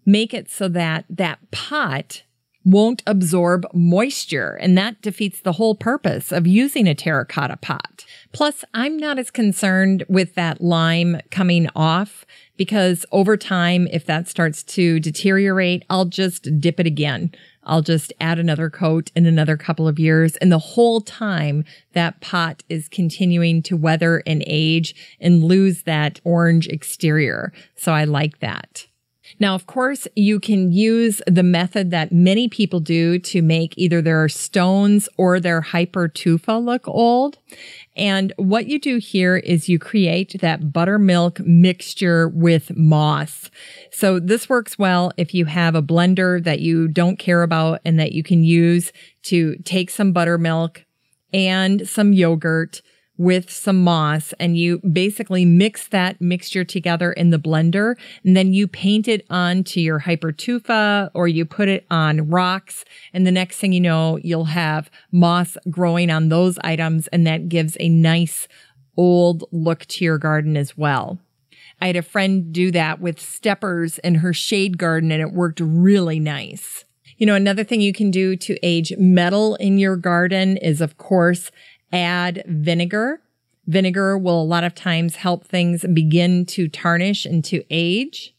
make 0.04 0.34
it 0.34 0.50
so 0.50 0.68
that 0.68 1.04
that 1.08 1.38
pot 1.50 2.22
won't 2.64 3.02
absorb 3.06 3.66
moisture, 3.72 4.58
and 4.60 4.76
that 4.76 5.00
defeats 5.00 5.40
the 5.40 5.52
whole 5.52 5.74
purpose 5.74 6.30
of 6.30 6.46
using 6.46 6.86
a 6.86 6.94
terracotta 6.94 7.56
pot. 7.56 8.04
Plus, 8.32 8.64
I'm 8.74 8.98
not 8.98 9.18
as 9.18 9.30
concerned 9.30 10.04
with 10.08 10.34
that 10.34 10.60
lime 10.60 11.20
coming 11.30 11.68
off 11.74 12.26
because 12.58 13.06
over 13.12 13.38
time, 13.38 13.88
if 13.90 14.04
that 14.04 14.28
starts 14.28 14.62
to 14.62 15.00
deteriorate, 15.00 15.84
I'll 15.88 16.04
just 16.04 16.60
dip 16.60 16.78
it 16.78 16.86
again. 16.86 17.32
I'll 17.64 17.82
just 17.82 18.12
add 18.20 18.38
another 18.38 18.70
coat 18.70 19.10
in 19.14 19.26
another 19.26 19.56
couple 19.56 19.86
of 19.86 19.98
years. 19.98 20.36
And 20.36 20.50
the 20.50 20.58
whole 20.58 21.00
time 21.00 21.64
that 21.92 22.20
pot 22.20 22.62
is 22.68 22.88
continuing 22.88 23.62
to 23.62 23.76
weather 23.76 24.22
and 24.26 24.42
age 24.46 24.94
and 25.20 25.44
lose 25.44 25.82
that 25.82 26.20
orange 26.24 26.68
exterior. 26.68 27.52
So 27.76 27.92
I 27.92 28.04
like 28.04 28.40
that. 28.40 28.86
Now, 29.38 29.54
of 29.54 29.66
course, 29.66 30.08
you 30.16 30.40
can 30.40 30.72
use 30.72 31.22
the 31.26 31.42
method 31.42 31.90
that 31.90 32.12
many 32.12 32.48
people 32.48 32.80
do 32.80 33.18
to 33.20 33.42
make 33.42 33.74
either 33.76 34.02
their 34.02 34.28
stones 34.28 35.08
or 35.16 35.40
their 35.40 35.60
hyper 35.60 36.08
tufa 36.08 36.58
look 36.58 36.88
old. 36.88 37.38
And 37.96 38.32
what 38.36 38.66
you 38.66 38.78
do 38.78 38.98
here 38.98 39.36
is 39.36 39.68
you 39.68 39.78
create 39.78 40.40
that 40.40 40.72
buttermilk 40.72 41.40
mixture 41.40 42.28
with 42.28 42.74
moss. 42.76 43.50
So 43.90 44.18
this 44.18 44.48
works 44.48 44.78
well 44.78 45.12
if 45.16 45.34
you 45.34 45.44
have 45.46 45.74
a 45.74 45.82
blender 45.82 46.42
that 46.42 46.60
you 46.60 46.88
don't 46.88 47.18
care 47.18 47.42
about 47.42 47.80
and 47.84 47.98
that 47.98 48.12
you 48.12 48.22
can 48.22 48.42
use 48.42 48.92
to 49.24 49.56
take 49.64 49.90
some 49.90 50.12
buttermilk 50.12 50.84
and 51.32 51.88
some 51.88 52.12
yogurt 52.12 52.82
with 53.20 53.50
some 53.50 53.84
moss 53.84 54.32
and 54.40 54.56
you 54.56 54.78
basically 54.78 55.44
mix 55.44 55.86
that 55.88 56.18
mixture 56.22 56.64
together 56.64 57.12
in 57.12 57.28
the 57.28 57.38
blender 57.38 57.94
and 58.24 58.34
then 58.34 58.54
you 58.54 58.66
paint 58.66 59.06
it 59.06 59.26
onto 59.28 59.78
your 59.78 60.00
hypertufa 60.00 61.10
or 61.12 61.28
you 61.28 61.44
put 61.44 61.68
it 61.68 61.84
on 61.90 62.30
rocks. 62.30 62.82
And 63.12 63.26
the 63.26 63.30
next 63.30 63.58
thing 63.58 63.74
you 63.74 63.80
know, 63.80 64.18
you'll 64.22 64.46
have 64.46 64.90
moss 65.12 65.58
growing 65.68 66.08
on 66.08 66.30
those 66.30 66.58
items 66.64 67.08
and 67.08 67.26
that 67.26 67.50
gives 67.50 67.76
a 67.78 67.90
nice 67.90 68.48
old 68.96 69.44
look 69.52 69.84
to 69.84 70.02
your 70.02 70.16
garden 70.16 70.56
as 70.56 70.78
well. 70.78 71.18
I 71.78 71.88
had 71.88 71.96
a 71.96 72.02
friend 72.02 72.54
do 72.54 72.70
that 72.70 73.02
with 73.02 73.20
steppers 73.20 73.98
in 73.98 74.14
her 74.16 74.32
shade 74.32 74.78
garden 74.78 75.12
and 75.12 75.20
it 75.20 75.32
worked 75.32 75.60
really 75.60 76.20
nice. 76.20 76.86
You 77.20 77.26
know, 77.26 77.34
another 77.34 77.64
thing 77.64 77.82
you 77.82 77.92
can 77.92 78.10
do 78.10 78.34
to 78.34 78.58
age 78.62 78.94
metal 78.96 79.56
in 79.56 79.76
your 79.76 79.96
garden 79.96 80.56
is, 80.56 80.80
of 80.80 80.96
course, 80.96 81.50
add 81.92 82.42
vinegar. 82.46 83.22
Vinegar 83.66 84.18
will 84.18 84.42
a 84.42 84.44
lot 84.44 84.64
of 84.64 84.74
times 84.74 85.16
help 85.16 85.46
things 85.46 85.84
begin 85.92 86.44
to 86.46 86.68
tarnish 86.68 87.24
and 87.24 87.44
to 87.44 87.62
age. 87.70 88.34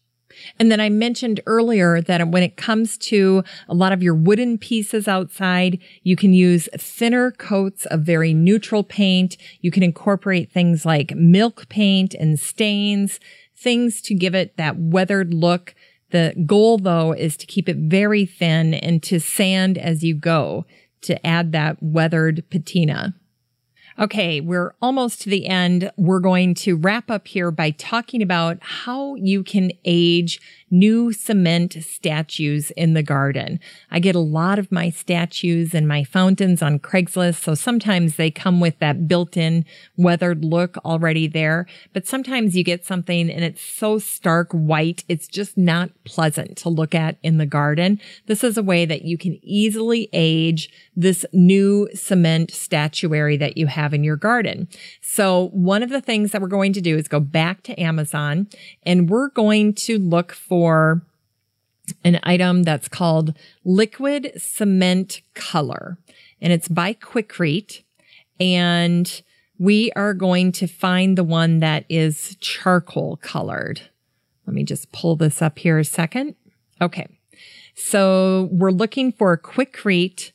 And 0.60 0.72
then 0.72 0.80
I 0.80 0.90
mentioned 0.90 1.42
earlier 1.46 2.02
that 2.02 2.28
when 2.30 2.44
it 2.44 2.58
comes 2.58 2.98
to 3.00 3.44
a 3.68 3.74
lot 3.74 3.92
of 3.92 4.04
your 4.04 4.16
wooden 4.16 4.58
pieces 4.58 5.08
outside, 5.08 5.80
you 6.04 6.16
can 6.16 6.34
use 6.34 6.70
thinner 6.78 7.32
coats 7.32 7.86
of 7.88 8.02
very 8.02 8.34
neutral 8.34 8.84
paint. 8.84 9.38
You 9.62 9.72
can 9.72 9.84
incorporate 9.84 10.52
things 10.52 10.86
like 10.86 11.16
milk 11.16 11.68
paint 11.70 12.14
and 12.14 12.40
stains, 12.40 13.20
things 13.56 14.02
to 14.04 14.14
give 14.14 14.36
it 14.36 14.58
that 14.58 14.78
weathered 14.78 15.34
look. 15.34 15.76
The 16.12 16.34
goal 16.46 16.78
though 16.78 17.14
is 17.14 17.38
to 17.38 17.46
keep 17.46 17.70
it 17.70 17.78
very 17.78 18.26
thin 18.26 18.74
and 18.74 19.02
to 19.04 19.20
sand 19.20 19.78
as 19.78 20.04
you 20.04 20.16
go 20.16 20.66
to 21.02 21.26
add 21.26 21.52
that 21.52 21.78
weathered 21.82 22.44
patina. 22.50 23.16
Okay, 24.02 24.42
we're 24.42 24.74
almost 24.82 25.22
to 25.22 25.30
the 25.30 25.46
end. 25.46 25.92
We're 25.96 26.22
going 26.22 26.56
to 26.56 26.76
wrap 26.76 27.12
up 27.12 27.28
here 27.28 27.52
by 27.52 27.70
talking 27.70 28.24
about 28.24 28.58
how 28.62 29.14
you 29.14 29.44
can 29.44 29.72
age 29.86 30.42
new 30.72 31.12
cement 31.12 31.76
statues 31.82 32.72
in 32.72 32.94
the 32.94 33.04
garden. 33.04 33.60
I 33.92 34.00
get 34.00 34.16
a 34.16 34.20
lot 34.20 34.58
of 34.58 34.72
my 34.72 34.90
statues 34.90 35.76
and 35.76 35.86
my 35.86 36.06
fountains 36.06 36.62
on 36.62 36.80
Craigslist, 36.80 37.44
so 37.44 37.54
sometimes 37.54 38.16
they 38.16 38.32
come 38.32 38.62
with 38.62 38.80
that 38.80 39.08
built-in 39.08 39.66
weathered 39.98 40.46
look 40.46 40.78
already 40.86 41.28
there, 41.28 41.68
but 41.92 42.08
sometimes 42.08 42.56
you 42.56 42.64
get 42.64 42.86
something 42.86 43.30
and 43.30 43.44
it's 43.44 43.62
so 43.62 44.00
stark 44.00 44.50
white, 44.54 45.04
it's 45.10 45.28
just 45.28 45.58
not 45.58 45.90
pleasant 46.06 46.58
to 46.60 46.70
look 46.70 46.96
at 46.96 47.18
in 47.22 47.38
the 47.38 47.46
garden. 47.46 48.00
This 48.28 48.44
is 48.44 48.58
a 48.58 48.64
way 48.64 48.86
that 48.86 49.04
you 49.04 49.18
can 49.18 49.38
easily 49.44 50.08
age 50.14 50.70
this 50.96 51.26
new 51.34 51.90
cement 51.94 52.52
statuary 52.52 53.36
that 53.38 53.58
you 53.58 53.68
have 53.68 53.94
in 53.94 54.04
your 54.06 54.16
garden. 54.16 54.70
So 55.02 55.50
one 55.50 55.84
of 55.84 55.90
the 55.90 56.02
things 56.02 56.32
that 56.32 56.42
we're 56.42 56.48
going 56.48 56.74
to 56.74 56.82
do 56.82 56.96
is 56.96 57.10
go 57.10 57.20
back 57.20 57.64
to 57.64 57.78
Amazon 57.80 58.48
and 58.84 59.10
we're 59.10 59.30
going 59.30 59.74
to 59.74 60.00
look 60.00 60.32
for 60.32 60.61
an 62.04 62.20
item 62.24 62.64
that's 62.64 62.88
called 62.88 63.36
liquid 63.64 64.32
cement 64.38 65.22
color 65.34 65.98
and 66.42 66.54
it's 66.54 66.68
by 66.68 66.94
Quikrete 66.94 67.84
and 68.40 69.22
we 69.60 69.92
are 69.96 70.14
going 70.14 70.52
to 70.54 70.68
find 70.68 71.18
the 71.18 71.24
one 71.24 71.60
that 71.60 71.86
is 71.88 72.36
charcoal 72.40 73.18
colored. 73.18 73.82
Let 74.48 74.56
me 74.56 74.64
just 74.64 74.92
pull 74.92 75.16
this 75.16 75.42
up 75.42 75.60
here 75.60 75.78
a 75.78 75.86
second. 75.86 76.36
Okay. 76.82 77.08
So 77.76 78.50
we're 78.52 78.72
looking 78.72 79.12
for 79.12 79.38
Quikrete 79.38 80.32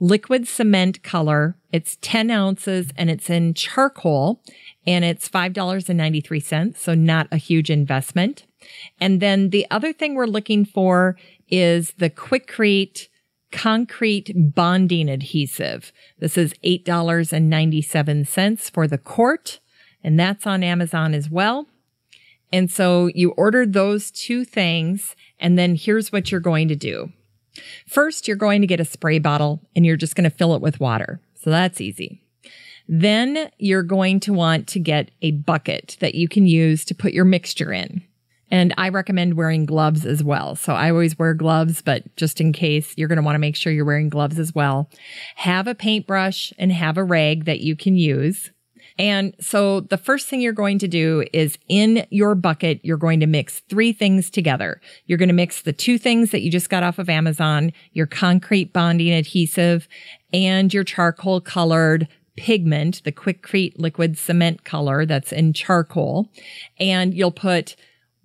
liquid 0.00 0.48
cement 0.48 1.02
color. 1.02 1.56
It's 1.70 1.96
10 2.00 2.30
ounces 2.30 2.90
and 2.96 3.08
it's 3.08 3.30
in 3.30 3.54
charcoal 3.54 4.42
and 4.86 5.04
it's 5.04 5.28
$5.93. 5.28 6.76
So 6.76 6.94
not 6.94 7.28
a 7.30 7.36
huge 7.36 7.70
investment. 7.70 8.44
And 9.00 9.20
then 9.20 9.50
the 9.50 9.66
other 9.70 9.92
thing 9.92 10.14
we're 10.14 10.26
looking 10.26 10.64
for 10.64 11.16
is 11.48 11.92
the 11.98 12.10
Quikrete 12.10 13.08
concrete 13.52 14.32
bonding 14.34 15.08
adhesive. 15.08 15.92
This 16.18 16.36
is 16.36 16.54
$8.97 16.64 18.70
for 18.70 18.88
the 18.88 18.98
quart 18.98 19.60
and 20.02 20.20
that's 20.20 20.46
on 20.46 20.62
Amazon 20.62 21.14
as 21.14 21.30
well. 21.30 21.66
And 22.52 22.70
so 22.70 23.06
you 23.14 23.30
order 23.32 23.64
those 23.64 24.10
two 24.10 24.44
things 24.44 25.16
and 25.40 25.58
then 25.58 25.74
here's 25.74 26.12
what 26.12 26.30
you're 26.30 26.40
going 26.40 26.68
to 26.68 26.76
do. 26.76 27.12
First, 27.86 28.28
you're 28.28 28.36
going 28.36 28.60
to 28.60 28.66
get 28.66 28.80
a 28.80 28.84
spray 28.84 29.18
bottle 29.18 29.62
and 29.74 29.86
you're 29.86 29.96
just 29.96 30.14
going 30.14 30.28
to 30.28 30.36
fill 30.36 30.54
it 30.54 30.60
with 30.60 30.80
water. 30.80 31.20
So 31.40 31.50
that's 31.50 31.80
easy. 31.80 32.20
Then 32.86 33.50
you're 33.58 33.82
going 33.82 34.20
to 34.20 34.32
want 34.32 34.66
to 34.68 34.78
get 34.78 35.10
a 35.22 35.30
bucket 35.30 35.96
that 36.00 36.14
you 36.14 36.28
can 36.28 36.46
use 36.46 36.84
to 36.86 36.94
put 36.94 37.12
your 37.12 37.24
mixture 37.24 37.72
in. 37.72 38.02
And 38.54 38.72
I 38.78 38.90
recommend 38.90 39.34
wearing 39.34 39.66
gloves 39.66 40.06
as 40.06 40.22
well. 40.22 40.54
So 40.54 40.74
I 40.74 40.88
always 40.88 41.18
wear 41.18 41.34
gloves, 41.34 41.82
but 41.82 42.14
just 42.14 42.40
in 42.40 42.52
case, 42.52 42.94
you're 42.96 43.08
going 43.08 43.16
to 43.16 43.22
want 43.24 43.34
to 43.34 43.40
make 43.40 43.56
sure 43.56 43.72
you're 43.72 43.84
wearing 43.84 44.08
gloves 44.08 44.38
as 44.38 44.54
well. 44.54 44.88
Have 45.34 45.66
a 45.66 45.74
paintbrush 45.74 46.52
and 46.56 46.70
have 46.70 46.96
a 46.96 47.02
rag 47.02 47.46
that 47.46 47.62
you 47.62 47.74
can 47.74 47.96
use. 47.96 48.52
And 48.96 49.34
so 49.40 49.80
the 49.80 49.98
first 49.98 50.28
thing 50.28 50.40
you're 50.40 50.52
going 50.52 50.78
to 50.78 50.86
do 50.86 51.24
is 51.32 51.58
in 51.66 52.06
your 52.10 52.36
bucket, 52.36 52.78
you're 52.84 52.96
going 52.96 53.18
to 53.18 53.26
mix 53.26 53.58
three 53.68 53.92
things 53.92 54.30
together. 54.30 54.80
You're 55.06 55.18
going 55.18 55.28
to 55.30 55.34
mix 55.34 55.62
the 55.62 55.72
two 55.72 55.98
things 55.98 56.30
that 56.30 56.42
you 56.42 56.50
just 56.52 56.70
got 56.70 56.84
off 56.84 57.00
of 57.00 57.08
Amazon, 57.08 57.72
your 57.90 58.06
concrete 58.06 58.72
bonding 58.72 59.12
adhesive 59.12 59.88
and 60.32 60.72
your 60.72 60.84
charcoal 60.84 61.40
colored 61.40 62.06
pigment, 62.36 63.02
the 63.02 63.10
Quikrete 63.10 63.74
liquid 63.78 64.16
cement 64.16 64.62
color 64.62 65.04
that's 65.06 65.32
in 65.32 65.54
charcoal. 65.54 66.30
And 66.78 67.14
you'll 67.14 67.32
put 67.32 67.74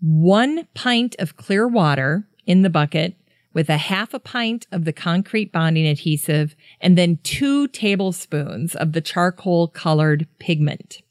one 0.02 0.68
pint 0.74 1.16
of 1.20 1.38
clear 1.38 1.68
water 1.68 2.28
in 2.46 2.62
the 2.62 2.70
bucket 2.70 3.16
with 3.54 3.70
a 3.70 3.78
half 3.78 4.14
a 4.14 4.20
pint 4.20 4.68
of 4.72 4.86
the 4.86 4.94
concrete 4.94 5.52
bonding 5.52 5.88
adhesive 5.88 6.56
and 6.80 6.98
then 6.98 7.18
two 7.24 7.68
tablespoons 7.70 8.76
of 8.76 8.94
the 8.94 9.02
charcoal 9.02 9.68
colored 9.68 10.28
pigment. 10.40 11.02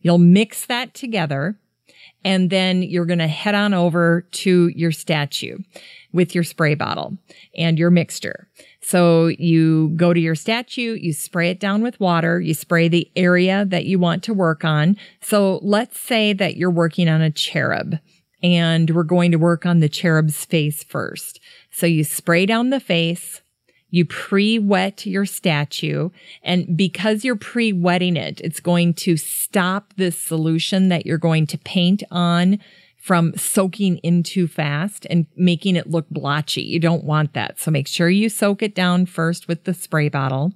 You'll 0.00 0.18
mix 0.18 0.64
that 0.66 0.94
together 0.94 1.58
And 2.24 2.50
then 2.50 2.82
you're 2.82 3.06
going 3.06 3.20
to 3.20 3.28
head 3.28 3.54
on 3.54 3.74
over 3.74 4.22
to 4.22 4.68
your 4.68 4.92
statue 4.92 5.58
with 6.12 6.34
your 6.34 6.44
spray 6.44 6.74
bottle 6.74 7.16
and 7.56 7.78
your 7.78 7.90
mixture. 7.90 8.48
So 8.80 9.26
you 9.26 9.90
go 9.90 10.12
to 10.12 10.20
your 10.20 10.34
statue, 10.34 10.94
you 10.94 11.12
spray 11.12 11.50
it 11.50 11.60
down 11.60 11.82
with 11.82 12.00
water, 12.00 12.40
you 12.40 12.54
spray 12.54 12.88
the 12.88 13.10
area 13.14 13.64
that 13.66 13.84
you 13.84 13.98
want 13.98 14.22
to 14.24 14.34
work 14.34 14.64
on. 14.64 14.96
So 15.20 15.60
let's 15.62 16.00
say 16.00 16.32
that 16.32 16.56
you're 16.56 16.70
working 16.70 17.08
on 17.08 17.20
a 17.20 17.30
cherub 17.30 17.96
and 18.42 18.90
we're 18.90 19.02
going 19.02 19.30
to 19.32 19.38
work 19.38 19.66
on 19.66 19.80
the 19.80 19.88
cherub's 19.88 20.44
face 20.44 20.82
first. 20.84 21.40
So 21.70 21.86
you 21.86 22.04
spray 22.04 22.46
down 22.46 22.70
the 22.70 22.80
face, 22.80 23.40
you 23.90 24.04
pre-wet 24.04 25.06
your 25.06 25.24
statue 25.24 26.10
and 26.42 26.76
because 26.76 27.24
you're 27.24 27.36
pre-wetting 27.36 28.16
it, 28.16 28.40
it's 28.42 28.60
going 28.60 28.94
to 28.94 29.16
stop 29.16 29.94
this 29.96 30.18
solution 30.18 30.88
that 30.88 31.06
you're 31.06 31.18
going 31.18 31.46
to 31.48 31.58
paint 31.58 32.02
on 32.10 32.58
from 32.98 33.34
soaking 33.36 33.96
in 33.98 34.22
too 34.22 34.46
fast 34.46 35.06
and 35.08 35.26
making 35.34 35.76
it 35.76 35.88
look 35.88 36.06
blotchy. 36.10 36.62
You 36.62 36.78
don't 36.78 37.04
want 37.04 37.32
that. 37.32 37.58
So 37.58 37.70
make 37.70 37.86
sure 37.86 38.10
you 38.10 38.28
soak 38.28 38.62
it 38.62 38.74
down 38.74 39.06
first 39.06 39.48
with 39.48 39.64
the 39.64 39.72
spray 39.72 40.10
bottle. 40.10 40.52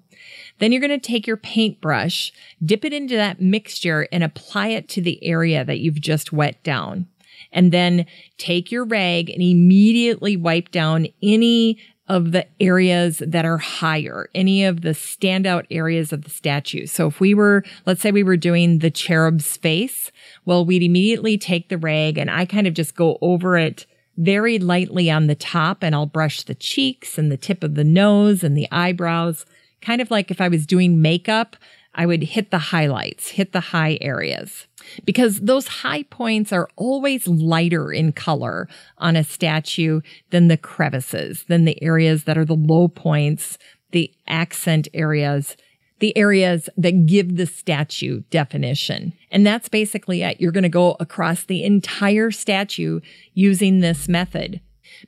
Then 0.59 0.70
you're 0.70 0.80
going 0.80 0.90
to 0.90 0.98
take 0.98 1.26
your 1.26 1.38
paintbrush, 1.38 2.32
dip 2.62 2.84
it 2.84 2.92
into 2.92 3.16
that 3.16 3.40
mixture 3.40 4.06
and 4.12 4.22
apply 4.22 4.68
it 4.68 4.88
to 4.90 5.00
the 5.00 5.24
area 5.24 5.64
that 5.64 5.78
you've 5.78 6.00
just 6.00 6.32
wet 6.32 6.62
down. 6.62 7.06
And 7.51 7.73
then 7.73 8.06
take 8.39 8.70
your 8.70 8.85
rag 8.85 9.31
and 9.31 9.43
immediately 9.43 10.36
wipe 10.36 10.70
down 10.70 11.06
any 11.23 11.78
of 12.09 12.32
the 12.32 12.47
areas 12.60 13.23
that 13.24 13.44
are 13.44 13.59
higher, 13.59 14.28
any 14.35 14.64
of 14.64 14.82
the 14.82 14.90
standout 14.90 15.64
areas 15.70 16.12
of 16.12 16.24
the 16.24 16.31
statue. 16.31 16.85
So 16.86 17.06
if 17.06 17.20
we 17.20 17.32
were, 17.32 17.64
let's 17.86 18.02
say 18.02 18.10
we 18.10 18.23
were 18.23 18.36
doing 18.36 18.81
the 18.81 18.90
cherub's 18.90 19.56
face, 19.56 20.10
well, 20.44 20.64
we'd 20.64 20.82
immediately 20.82 21.39
take 21.39 21.69
the 21.69 21.78
rag 21.78 22.19
and 22.19 22.31
I 22.31 22.44
kind 22.44 22.66
of 22.66 22.74
just 22.74 22.97
go 22.97 23.19
over 23.23 23.56
it 23.56 23.86
very 24.19 24.59
lightly 24.59 25.10
on 25.10 25.27
the 25.27 25.35
top 25.35 25.82
and 25.82 25.94
I'll 25.94 26.06
brush 26.06 26.43
the 26.43 26.55
cheeks 26.55 27.16
and 27.16 27.32
the 27.32 27.36
tip 27.36 27.64
of 27.64 27.77
the 27.77 27.85
nose 27.85 28.44
and 28.44 28.56
the 28.56 28.69
eyebrows, 28.70 29.47
kind 29.81 30.02
of 30.02 30.10
like 30.10 30.31
if 30.31 30.40
I 30.40 30.48
was 30.48 30.66
doing 30.66 31.01
makeup, 31.01 31.56
I 31.94 32.05
would 32.06 32.23
hit 32.23 32.51
the 32.51 32.59
highlights, 32.59 33.28
hit 33.28 33.52
the 33.52 33.60
high 33.60 33.97
areas 34.01 34.66
because 35.04 35.40
those 35.40 35.68
high 35.68 36.02
points 36.04 36.52
are 36.52 36.68
always 36.76 37.26
lighter 37.26 37.92
in 37.92 38.12
color 38.12 38.68
on 38.98 39.16
a 39.16 39.24
statue 39.24 40.00
than 40.30 40.48
the 40.48 40.56
crevices, 40.56 41.44
than 41.48 41.64
the 41.64 41.82
areas 41.82 42.24
that 42.24 42.38
are 42.38 42.44
the 42.44 42.54
low 42.54 42.88
points, 42.88 43.59
the 43.92 44.12
accent 44.26 44.88
areas, 44.94 45.56
the 46.00 46.16
areas 46.16 46.68
that 46.76 47.06
give 47.06 47.36
the 47.36 47.46
statue 47.46 48.22
definition. 48.30 49.12
And 49.30 49.46
that's 49.46 49.68
basically 49.68 50.22
it. 50.22 50.40
You're 50.40 50.50
going 50.52 50.62
to 50.62 50.68
go 50.68 50.96
across 50.98 51.44
the 51.44 51.62
entire 51.62 52.30
statue 52.32 53.00
using 53.34 53.80
this 53.80 54.09
method. 54.09 54.60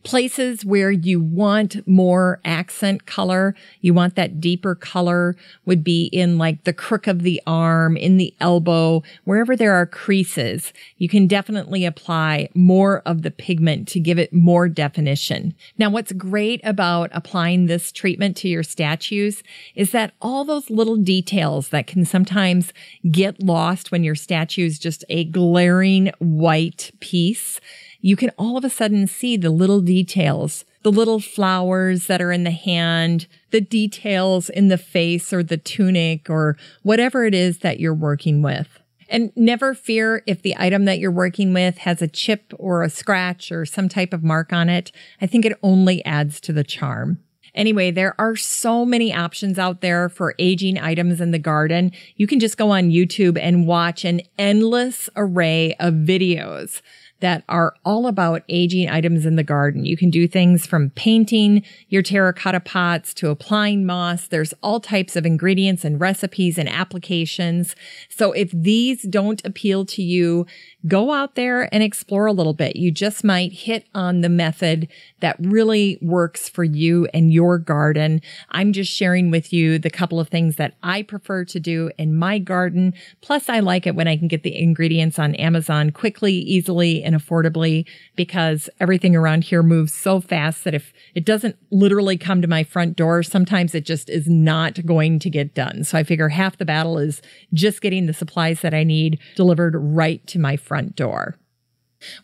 Places 0.02 0.64
where 0.64 0.90
you 0.90 1.20
want 1.20 1.86
more 1.86 2.40
accent 2.44 3.06
color, 3.06 3.54
you 3.80 3.94
want 3.94 4.16
that 4.16 4.40
deeper 4.40 4.74
color 4.74 5.36
would 5.64 5.84
be 5.84 6.06
in 6.06 6.38
like 6.38 6.64
the 6.64 6.72
crook 6.72 7.06
of 7.06 7.22
the 7.22 7.40
arm, 7.46 7.96
in 7.96 8.16
the 8.16 8.34
elbow, 8.40 9.02
wherever 9.24 9.56
there 9.56 9.74
are 9.74 9.86
creases. 9.86 10.72
You 10.98 11.08
can 11.08 11.26
definitely 11.26 11.84
apply 11.84 12.48
more 12.54 13.02
of 13.06 13.22
the 13.22 13.30
pigment 13.30 13.88
to 13.88 14.00
give 14.00 14.18
it 14.18 14.32
more 14.32 14.68
definition. 14.68 15.54
Now, 15.78 15.90
what's 15.90 16.12
great 16.12 16.60
about 16.64 17.10
applying 17.12 17.66
this 17.66 17.92
treatment 17.92 18.36
to 18.38 18.48
your 18.48 18.62
statues 18.62 19.42
is 19.74 19.92
that 19.92 20.14
all 20.20 20.44
those 20.44 20.70
little 20.70 20.96
details 20.96 21.68
that 21.68 21.86
can 21.86 22.04
sometimes 22.04 22.72
get 23.10 23.42
lost 23.42 23.90
when 23.90 24.04
your 24.04 24.14
statue 24.14 24.66
is 24.66 24.78
just 24.78 25.04
a 25.08 25.24
glaring 25.24 26.10
white 26.18 26.90
piece 27.00 27.60
you 28.04 28.16
can 28.16 28.30
all 28.36 28.58
of 28.58 28.64
a 28.64 28.68
sudden 28.68 29.06
see 29.06 29.34
the 29.34 29.48
little 29.48 29.80
details, 29.80 30.66
the 30.82 30.92
little 30.92 31.20
flowers 31.20 32.06
that 32.06 32.20
are 32.20 32.32
in 32.32 32.44
the 32.44 32.50
hand, 32.50 33.26
the 33.50 33.62
details 33.62 34.50
in 34.50 34.68
the 34.68 34.76
face 34.76 35.32
or 35.32 35.42
the 35.42 35.56
tunic 35.56 36.28
or 36.28 36.54
whatever 36.82 37.24
it 37.24 37.34
is 37.34 37.60
that 37.60 37.80
you're 37.80 37.94
working 37.94 38.42
with. 38.42 38.78
And 39.08 39.32
never 39.36 39.72
fear 39.72 40.22
if 40.26 40.42
the 40.42 40.54
item 40.58 40.84
that 40.84 40.98
you're 40.98 41.10
working 41.10 41.54
with 41.54 41.78
has 41.78 42.02
a 42.02 42.06
chip 42.06 42.52
or 42.58 42.82
a 42.82 42.90
scratch 42.90 43.50
or 43.50 43.64
some 43.64 43.88
type 43.88 44.12
of 44.12 44.22
mark 44.22 44.52
on 44.52 44.68
it. 44.68 44.92
I 45.22 45.26
think 45.26 45.46
it 45.46 45.58
only 45.62 46.04
adds 46.04 46.40
to 46.40 46.52
the 46.52 46.62
charm. 46.62 47.20
Anyway, 47.54 47.90
there 47.90 48.20
are 48.20 48.36
so 48.36 48.84
many 48.84 49.14
options 49.14 49.58
out 49.58 49.80
there 49.80 50.10
for 50.10 50.34
aging 50.38 50.78
items 50.78 51.20
in 51.20 51.30
the 51.30 51.38
garden. 51.38 51.92
You 52.16 52.26
can 52.26 52.40
just 52.40 52.58
go 52.58 52.70
on 52.70 52.90
YouTube 52.90 53.38
and 53.40 53.66
watch 53.66 54.04
an 54.04 54.20
endless 54.36 55.08
array 55.16 55.74
of 55.80 55.94
videos 55.94 56.82
that 57.20 57.44
are 57.48 57.74
all 57.84 58.06
about 58.06 58.42
aging 58.48 58.88
items 58.88 59.24
in 59.24 59.36
the 59.36 59.42
garden. 59.42 59.84
You 59.84 59.96
can 59.96 60.10
do 60.10 60.26
things 60.26 60.66
from 60.66 60.90
painting 60.90 61.62
your 61.88 62.02
terracotta 62.02 62.60
pots 62.60 63.14
to 63.14 63.30
applying 63.30 63.86
moss. 63.86 64.28
There's 64.28 64.52
all 64.62 64.80
types 64.80 65.16
of 65.16 65.24
ingredients 65.24 65.84
and 65.84 66.00
recipes 66.00 66.58
and 66.58 66.68
applications. 66.68 67.76
So 68.08 68.32
if 68.32 68.50
these 68.50 69.02
don't 69.02 69.44
appeal 69.44 69.86
to 69.86 70.02
you, 70.02 70.46
go 70.86 71.12
out 71.12 71.34
there 71.34 71.72
and 71.72 71.82
explore 71.82 72.26
a 72.26 72.32
little 72.32 72.52
bit. 72.52 72.76
You 72.76 72.90
just 72.90 73.24
might 73.24 73.52
hit 73.52 73.86
on 73.94 74.20
the 74.20 74.28
method 74.28 74.88
that 75.20 75.36
really 75.38 75.98
works 76.02 76.48
for 76.48 76.64
you 76.64 77.08
and 77.14 77.32
your 77.32 77.58
garden. 77.58 78.20
I'm 78.50 78.72
just 78.72 78.92
sharing 78.92 79.30
with 79.30 79.52
you 79.52 79.78
the 79.78 79.88
couple 79.88 80.20
of 80.20 80.28
things 80.28 80.56
that 80.56 80.74
I 80.82 81.02
prefer 81.02 81.44
to 81.46 81.60
do 81.60 81.90
in 81.96 82.16
my 82.16 82.38
garden. 82.38 82.92
Plus, 83.22 83.48
I 83.48 83.60
like 83.60 83.86
it 83.86 83.94
when 83.94 84.08
I 84.08 84.16
can 84.16 84.28
get 84.28 84.42
the 84.42 84.58
ingredients 84.58 85.18
on 85.18 85.34
Amazon 85.36 85.90
quickly, 85.90 86.34
easily, 86.34 87.02
and 87.04 87.14
affordably 87.14 87.86
because 88.16 88.68
everything 88.80 89.14
around 89.14 89.44
here 89.44 89.62
moves 89.62 89.94
so 89.94 90.20
fast 90.20 90.64
that 90.64 90.74
if 90.74 90.92
it 91.14 91.24
doesn't 91.24 91.56
literally 91.70 92.16
come 92.16 92.42
to 92.42 92.48
my 92.48 92.64
front 92.64 92.96
door, 92.96 93.22
sometimes 93.22 93.74
it 93.74 93.84
just 93.84 94.08
is 94.08 94.28
not 94.28 94.84
going 94.86 95.18
to 95.20 95.30
get 95.30 95.54
done. 95.54 95.84
So 95.84 95.98
I 95.98 96.02
figure 96.04 96.28
half 96.28 96.58
the 96.58 96.64
battle 96.64 96.98
is 96.98 97.22
just 97.52 97.80
getting 97.80 98.06
the 98.06 98.12
supplies 98.12 98.60
that 98.62 98.74
I 98.74 98.84
need 98.84 99.18
delivered 99.36 99.74
right 99.76 100.26
to 100.28 100.38
my 100.38 100.56
front 100.56 100.96
door. 100.96 101.36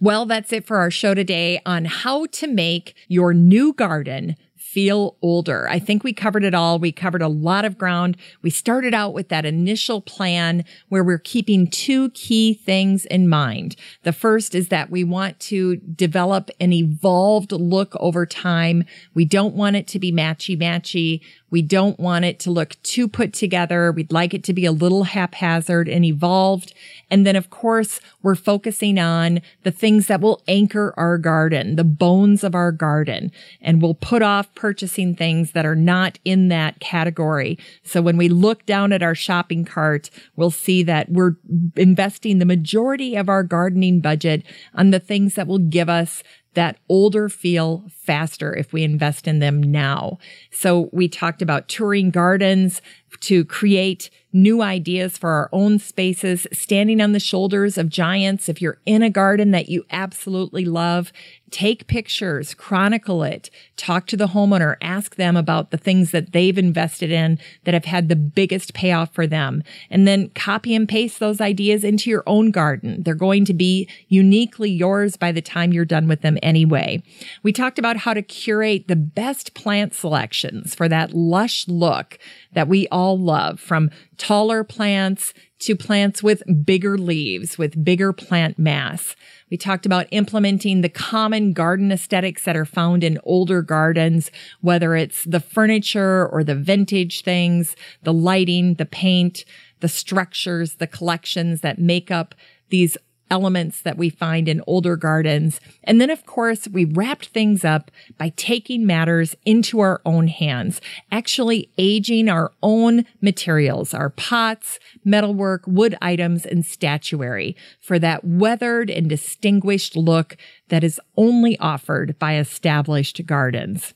Well, 0.00 0.26
that's 0.26 0.52
it 0.52 0.66
for 0.66 0.78
our 0.78 0.90
show 0.90 1.14
today 1.14 1.60
on 1.64 1.84
how 1.86 2.26
to 2.26 2.46
make 2.46 2.94
your 3.08 3.32
new 3.32 3.72
garden 3.72 4.36
feel 4.72 5.16
older. 5.20 5.68
I 5.68 5.80
think 5.80 6.04
we 6.04 6.12
covered 6.12 6.44
it 6.44 6.54
all. 6.54 6.78
We 6.78 6.92
covered 6.92 7.22
a 7.22 7.28
lot 7.28 7.64
of 7.64 7.76
ground. 7.76 8.16
We 8.40 8.50
started 8.50 8.94
out 8.94 9.12
with 9.12 9.28
that 9.28 9.44
initial 9.44 10.00
plan 10.00 10.64
where 10.88 11.02
we're 11.02 11.18
keeping 11.18 11.66
two 11.66 12.10
key 12.10 12.54
things 12.54 13.04
in 13.06 13.28
mind. 13.28 13.74
The 14.04 14.12
first 14.12 14.54
is 14.54 14.68
that 14.68 14.88
we 14.88 15.02
want 15.02 15.40
to 15.40 15.76
develop 15.76 16.50
an 16.60 16.72
evolved 16.72 17.50
look 17.50 17.96
over 17.98 18.24
time. 18.26 18.84
We 19.12 19.24
don't 19.24 19.56
want 19.56 19.74
it 19.74 19.88
to 19.88 19.98
be 19.98 20.12
matchy 20.12 20.56
matchy. 20.56 21.20
We 21.50 21.62
don't 21.62 21.98
want 21.98 22.24
it 22.24 22.38
to 22.40 22.50
look 22.50 22.80
too 22.82 23.08
put 23.08 23.32
together. 23.32 23.92
We'd 23.92 24.12
like 24.12 24.34
it 24.34 24.44
to 24.44 24.52
be 24.52 24.64
a 24.64 24.72
little 24.72 25.04
haphazard 25.04 25.88
and 25.88 26.04
evolved. 26.04 26.72
And 27.10 27.26
then, 27.26 27.36
of 27.36 27.50
course, 27.50 28.00
we're 28.22 28.36
focusing 28.36 28.98
on 28.98 29.40
the 29.64 29.70
things 29.70 30.06
that 30.06 30.20
will 30.20 30.42
anchor 30.46 30.94
our 30.96 31.18
garden, 31.18 31.76
the 31.76 31.84
bones 31.84 32.44
of 32.44 32.54
our 32.54 32.70
garden, 32.70 33.32
and 33.60 33.82
we'll 33.82 33.94
put 33.94 34.22
off 34.22 34.54
purchasing 34.54 35.14
things 35.16 35.52
that 35.52 35.66
are 35.66 35.74
not 35.74 36.18
in 36.24 36.48
that 36.48 36.78
category. 36.80 37.58
So 37.82 38.00
when 38.00 38.16
we 38.16 38.28
look 38.28 38.64
down 38.66 38.92
at 38.92 39.02
our 39.02 39.14
shopping 39.14 39.64
cart, 39.64 40.10
we'll 40.36 40.50
see 40.50 40.82
that 40.84 41.10
we're 41.10 41.36
investing 41.76 42.38
the 42.38 42.44
majority 42.44 43.16
of 43.16 43.28
our 43.28 43.42
gardening 43.42 44.00
budget 44.00 44.44
on 44.74 44.90
the 44.90 45.00
things 45.00 45.34
that 45.34 45.46
will 45.46 45.58
give 45.58 45.88
us 45.88 46.22
that 46.54 46.78
older 46.88 47.28
feel 47.28 47.84
faster 47.90 48.54
if 48.54 48.72
we 48.72 48.82
invest 48.82 49.28
in 49.28 49.38
them 49.38 49.62
now. 49.62 50.18
So 50.50 50.88
we 50.92 51.08
talked 51.08 51.42
about 51.42 51.68
touring 51.68 52.10
gardens 52.10 52.82
to 53.20 53.44
create 53.44 54.10
new 54.32 54.62
ideas 54.62 55.18
for 55.18 55.30
our 55.30 55.48
own 55.52 55.78
spaces, 55.78 56.46
standing 56.52 57.00
on 57.00 57.12
the 57.12 57.20
shoulders 57.20 57.76
of 57.76 57.88
giants. 57.88 58.48
If 58.48 58.62
you're 58.62 58.80
in 58.86 59.02
a 59.02 59.10
garden 59.10 59.50
that 59.50 59.68
you 59.68 59.84
absolutely 59.90 60.64
love, 60.64 61.12
take 61.50 61.86
pictures, 61.86 62.54
chronicle 62.54 63.22
it, 63.22 63.50
talk 63.76 64.06
to 64.06 64.16
the 64.16 64.28
homeowner, 64.28 64.76
ask 64.80 65.16
them 65.16 65.36
about 65.36 65.70
the 65.70 65.76
things 65.76 66.10
that 66.10 66.32
they've 66.32 66.58
invested 66.58 67.10
in 67.10 67.38
that 67.64 67.74
have 67.74 67.84
had 67.84 68.08
the 68.08 68.16
biggest 68.16 68.74
payoff 68.74 69.12
for 69.12 69.26
them. 69.26 69.62
And 69.90 70.06
then 70.06 70.30
copy 70.30 70.74
and 70.74 70.88
paste 70.88 71.20
those 71.20 71.40
ideas 71.40 71.84
into 71.84 72.10
your 72.10 72.22
own 72.26 72.50
garden. 72.50 73.02
They're 73.02 73.14
going 73.14 73.44
to 73.46 73.54
be 73.54 73.88
uniquely 74.08 74.70
yours 74.70 75.16
by 75.16 75.32
the 75.32 75.42
time 75.42 75.72
you're 75.72 75.84
done 75.84 76.08
with 76.08 76.22
them 76.22 76.38
anyway. 76.42 77.02
We 77.42 77.52
talked 77.52 77.78
about 77.78 77.98
how 77.98 78.14
to 78.14 78.22
curate 78.22 78.88
the 78.88 78.96
best 78.96 79.54
plant 79.54 79.94
selections 79.94 80.74
for 80.74 80.88
that 80.88 81.12
lush 81.12 81.66
look 81.68 82.18
that 82.52 82.68
we 82.68 82.88
all 82.88 83.18
love 83.18 83.60
from 83.60 83.90
taller 84.16 84.64
plants 84.64 85.32
to 85.60 85.76
plants 85.76 86.22
with 86.22 86.42
bigger 86.64 86.96
leaves, 86.96 87.58
with 87.58 87.84
bigger 87.84 88.12
plant 88.12 88.58
mass. 88.58 89.14
We 89.50 89.56
talked 89.56 89.84
about 89.84 90.06
implementing 90.12 90.80
the 90.80 90.88
common 90.88 91.52
garden 91.52 91.90
aesthetics 91.90 92.44
that 92.44 92.56
are 92.56 92.64
found 92.64 93.02
in 93.02 93.18
older 93.24 93.62
gardens, 93.62 94.30
whether 94.60 94.94
it's 94.94 95.24
the 95.24 95.40
furniture 95.40 96.28
or 96.28 96.44
the 96.44 96.54
vintage 96.54 97.22
things, 97.22 97.74
the 98.02 98.12
lighting, 98.12 98.74
the 98.74 98.86
paint, 98.86 99.44
the 99.80 99.88
structures, 99.88 100.74
the 100.74 100.86
collections 100.86 101.62
that 101.62 101.78
make 101.78 102.10
up 102.10 102.34
these 102.68 102.96
elements 103.30 103.82
that 103.82 103.96
we 103.96 104.10
find 104.10 104.48
in 104.48 104.62
older 104.66 104.96
gardens. 104.96 105.60
And 105.84 106.00
then, 106.00 106.10
of 106.10 106.26
course, 106.26 106.68
we 106.68 106.84
wrapped 106.84 107.28
things 107.28 107.64
up 107.64 107.90
by 108.18 108.30
taking 108.36 108.86
matters 108.86 109.36
into 109.44 109.80
our 109.80 110.00
own 110.04 110.28
hands, 110.28 110.80
actually 111.10 111.70
aging 111.78 112.28
our 112.28 112.52
own 112.62 113.04
materials, 113.20 113.94
our 113.94 114.10
pots, 114.10 114.78
metalwork, 115.04 115.62
wood 115.66 115.96
items, 116.02 116.44
and 116.44 116.64
statuary 116.64 117.56
for 117.80 117.98
that 117.98 118.24
weathered 118.24 118.90
and 118.90 119.08
distinguished 119.08 119.96
look 119.96 120.36
that 120.68 120.84
is 120.84 121.00
only 121.16 121.58
offered 121.58 122.18
by 122.18 122.36
established 122.36 123.24
gardens. 123.26 123.94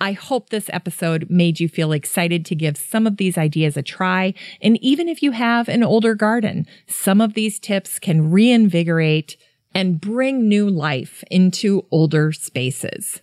I 0.00 0.12
hope 0.12 0.50
this 0.50 0.70
episode 0.72 1.28
made 1.28 1.60
you 1.60 1.68
feel 1.68 1.92
excited 1.92 2.44
to 2.46 2.54
give 2.54 2.76
some 2.76 3.06
of 3.06 3.16
these 3.16 3.36
ideas 3.36 3.76
a 3.76 3.82
try. 3.82 4.34
And 4.62 4.82
even 4.82 5.08
if 5.08 5.22
you 5.22 5.32
have 5.32 5.68
an 5.68 5.82
older 5.82 6.14
garden, 6.14 6.66
some 6.86 7.20
of 7.20 7.34
these 7.34 7.58
tips 7.58 7.98
can 7.98 8.30
reinvigorate 8.30 9.36
and 9.74 10.00
bring 10.00 10.48
new 10.48 10.68
life 10.68 11.24
into 11.30 11.86
older 11.90 12.32
spaces. 12.32 13.20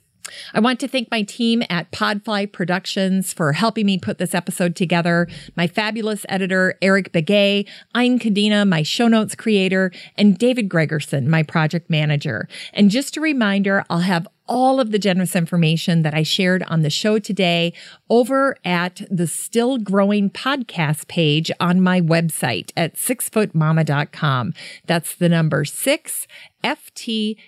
I 0.54 0.60
want 0.60 0.80
to 0.80 0.88
thank 0.88 1.12
my 1.12 1.24
team 1.24 1.64
at 1.70 1.92
Podfly 1.92 2.52
Productions 2.52 3.34
for 3.34 3.54
helping 3.54 3.86
me 3.86 3.98
put 3.98 4.18
this 4.18 4.34
episode 4.34 4.76
together. 4.76 5.28
My 5.56 5.68
fabulous 5.68 6.26
editor, 6.30 6.78
Eric 6.82 7.12
Begay, 7.12 7.68
Ein 7.94 8.20
Kadena, 8.20 8.68
my 8.68 8.84
show 8.84 9.08
notes 9.08 9.36
creator, 9.36 9.92
and 10.18 10.38
David 10.38 10.70
Gregerson, 10.70 11.28
my 11.28 11.44
project 11.44 11.90
manager. 11.90 12.48
And 12.74 12.90
just 12.90 13.18
a 13.18 13.22
reminder, 13.22 13.84
I'll 13.90 14.00
have 14.00 14.28
all 14.48 14.80
of 14.80 14.92
the 14.92 15.00
generous 15.00 15.36
information 15.36 16.04
that 16.04 16.14
I 16.14 16.24
shared 16.24 16.64
on 16.68 16.82
the 16.82 16.90
show 16.90 17.20
today 17.20 17.74
over 18.10 18.56
at 18.64 19.02
the 19.10 19.28
Still 19.28 19.78
Growing 19.78 20.30
podcast 20.30 21.08
page 21.08 21.52
on 21.60 21.82
my 21.82 22.00
website 22.02 22.72
at 22.78 22.96
sixfootmama.com. 22.96 24.54
That's 24.86 25.16
the 25.16 25.30
number 25.30 25.66
six, 25.66 26.28
F-T-M-A-M-A 26.64 27.40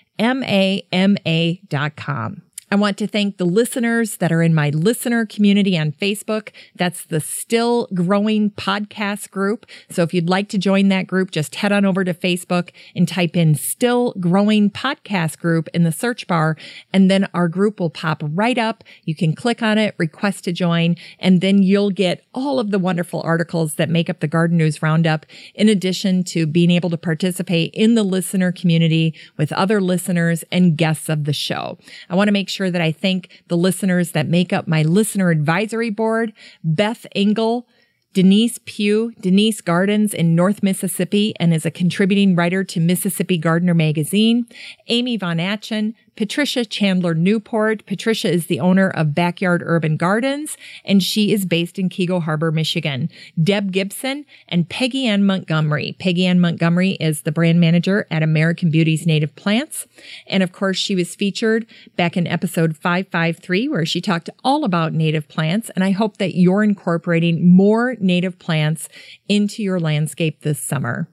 dot 1.70 1.96
com. 1.96 2.42
I 2.70 2.76
want 2.76 2.98
to 2.98 3.08
thank 3.08 3.38
the 3.38 3.46
listeners 3.46 4.18
that 4.18 4.30
are 4.30 4.42
in 4.42 4.54
my 4.54 4.72
listener 4.72 5.26
community 5.26 5.78
on 5.78 5.94
Facebook. 5.94 6.50
That's 6.76 7.06
the 7.06 7.22
Still 7.22 7.88
Growing 7.94 8.52
Podcast 8.52 9.32
group. 9.32 9.66
So 9.90 10.04
if 10.04 10.14
you'd 10.14 10.28
like 10.28 10.50
to 10.50 10.58
join 10.58 10.90
that 10.90 11.08
group, 11.08 11.32
just 11.32 11.56
head 11.56 11.72
on 11.72 11.86
over 11.86 12.04
to 12.04 12.14
Facebook 12.14 12.72
and 12.94 13.08
type 13.08 13.38
in 13.38 13.56
Still 13.56 14.14
Growing 14.20 14.70
Podcast 14.70 15.40
group 15.40 15.70
in 15.74 15.84
the 15.84 15.94
search 15.94 16.28
bar, 16.28 16.58
and 16.92 17.10
then 17.10 17.30
our 17.34 17.48
group 17.48 17.80
will 17.80 17.90
pop 17.90 18.22
right 18.22 18.58
up. 18.58 18.84
You 19.06 19.16
can 19.16 19.34
click 19.34 19.64
on 19.64 19.78
it, 19.78 19.96
request 19.98 20.44
to 20.44 20.52
join, 20.52 20.98
and 21.20 21.40
then 21.40 21.64
you'll 21.64 21.92
get 21.92 22.26
all 22.34 22.60
of 22.60 22.72
the 22.72 22.80
wonderful 22.80 23.22
articles 23.22 23.76
that 23.76 23.90
make 23.90 24.10
up 24.10 24.20
the 24.20 24.28
Garden 24.28 24.58
News 24.58 24.82
Roundup, 24.82 25.26
in 25.56 25.70
addition 25.70 26.22
to 26.26 26.46
being 26.46 26.72
able 26.72 26.90
to 26.90 26.98
participate 26.98 27.74
in 27.74 27.96
the 27.96 28.04
listener 28.04 28.52
community 28.52 29.16
with 29.38 29.54
other 29.54 29.80
listeners 29.80 30.44
and 30.52 30.76
guests 30.78 31.08
of 31.08 31.24
the 31.24 31.32
show. 31.32 31.78
I 32.10 32.16
want 32.16 32.28
to 32.28 32.34
make 32.34 32.50
sure 32.50 32.57
sure 32.58 32.72
that 32.72 32.82
I 32.82 32.92
thank 32.92 33.44
the 33.48 33.56
listeners 33.56 34.12
that 34.12 34.28
make 34.28 34.52
up 34.52 34.68
my 34.68 34.82
listener 34.82 35.30
advisory 35.30 35.92
board, 35.92 36.34
Beth 36.64 37.06
Engel, 37.16 37.68
Denise 38.14 38.60
Pugh, 38.66 39.12
Denise 39.22 39.62
Gardens 39.62 40.12
in 40.12 40.34
North 40.34 40.64
Mississippi 40.64 41.36
and 41.40 41.54
is 41.54 41.68
a 41.68 41.72
contributing 41.72 42.36
writer 42.36 42.64
to 42.64 42.80
Mississippi 42.80 43.38
Gardener 43.38 43.76
magazine, 43.76 44.48
Amy 44.88 45.18
Von 45.18 45.38
Atchen, 45.38 45.94
Patricia 46.18 46.66
Chandler 46.66 47.14
Newport. 47.14 47.86
Patricia 47.86 48.30
is 48.30 48.48
the 48.48 48.60
owner 48.60 48.90
of 48.90 49.16
Backyard 49.16 49.62
Urban 49.64 49.96
Gardens, 49.96 50.58
and 50.84 51.02
she 51.02 51.32
is 51.32 51.46
based 51.46 51.78
in 51.78 51.88
Keego 51.88 52.22
Harbor, 52.22 52.52
Michigan. 52.52 53.10
Deb 53.42 53.72
Gibson 53.72 54.26
and 54.50 54.68
Peggy 54.68 55.06
Ann 55.06 55.24
Montgomery. 55.26 55.96
Peggy 56.00 56.26
Ann 56.26 56.40
Montgomery 56.40 56.92
is 57.00 57.22
the 57.22 57.32
brand 57.32 57.60
manager 57.60 58.08
at 58.10 58.24
American 58.24 58.72
Beauties 58.72 59.06
Native 59.06 59.36
Plants. 59.36 59.86
And 60.26 60.42
of 60.42 60.52
course, 60.52 60.78
she 60.78 60.96
was 60.96 61.16
featured 61.16 61.68
back 61.96 62.18
in 62.18 62.28
episode 62.28 62.76
553, 62.76 63.68
where 63.70 63.86
she 63.86 64.02
talked 64.02 64.30
all 64.44 64.66
about 64.66 64.94
native 64.94 65.28
plants. 65.28 65.70
And 65.76 65.84
I 65.84 65.92
hope 65.92 66.18
that 66.18 66.36
you're 66.36 66.64
incorporating 66.64 67.48
more 67.48 67.96
native 68.00 68.40
plants 68.40 68.90
into 69.30 69.62
your 69.62 69.80
landscape 69.80 70.42
this 70.42 70.60
summer. 70.60 71.08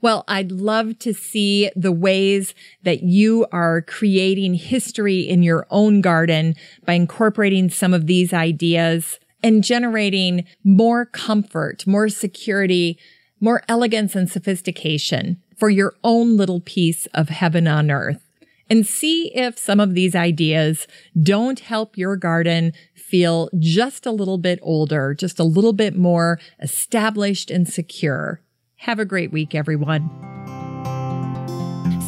Well, 0.00 0.24
I'd 0.28 0.52
love 0.52 0.98
to 1.00 1.12
see 1.14 1.70
the 1.76 1.92
ways 1.92 2.54
that 2.82 3.02
you 3.02 3.46
are 3.52 3.82
creating 3.82 4.54
history 4.54 5.20
in 5.20 5.42
your 5.42 5.66
own 5.70 6.00
garden 6.00 6.54
by 6.84 6.94
incorporating 6.94 7.70
some 7.70 7.94
of 7.94 8.06
these 8.06 8.32
ideas 8.32 9.18
and 9.42 9.62
generating 9.62 10.44
more 10.64 11.04
comfort, 11.04 11.86
more 11.86 12.08
security, 12.08 12.98
more 13.40 13.62
elegance 13.68 14.14
and 14.14 14.30
sophistication 14.30 15.40
for 15.56 15.70
your 15.70 15.94
own 16.02 16.36
little 16.36 16.60
piece 16.60 17.06
of 17.14 17.28
heaven 17.28 17.66
on 17.66 17.90
earth. 17.90 18.22
And 18.68 18.84
see 18.84 19.32
if 19.34 19.56
some 19.56 19.78
of 19.78 19.94
these 19.94 20.16
ideas 20.16 20.88
don't 21.20 21.60
help 21.60 21.96
your 21.96 22.16
garden 22.16 22.72
feel 22.94 23.48
just 23.58 24.06
a 24.06 24.10
little 24.10 24.38
bit 24.38 24.58
older, 24.62 25.14
just 25.14 25.38
a 25.38 25.44
little 25.44 25.72
bit 25.72 25.96
more 25.96 26.40
established 26.60 27.50
and 27.50 27.68
secure. 27.68 28.40
Have 28.86 29.00
a 29.00 29.04
great 29.04 29.32
week, 29.32 29.56
everyone. 29.56 30.08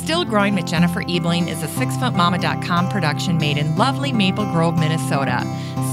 Still 0.04 0.24
Growing 0.24 0.54
with 0.54 0.66
Jennifer 0.66 1.02
Ebling 1.08 1.48
is 1.48 1.60
a 1.64 1.66
sixfootmama.com 1.66 2.88
production 2.88 3.36
made 3.36 3.58
in 3.58 3.74
lovely 3.74 4.12
Maple 4.12 4.44
Grove, 4.52 4.78
Minnesota. 4.78 5.42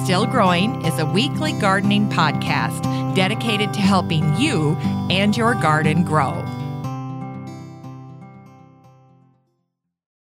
Still 0.04 0.28
Growing 0.28 0.86
is 0.86 1.00
a 1.00 1.06
weekly 1.08 1.54
gardening 1.54 2.08
podcast 2.10 2.84
dedicated 3.16 3.74
to 3.74 3.82
helping 3.82 4.38
you 4.38 4.78
and 5.10 5.36
your 5.36 5.56
garden 5.56 6.04
grow. 6.04 6.34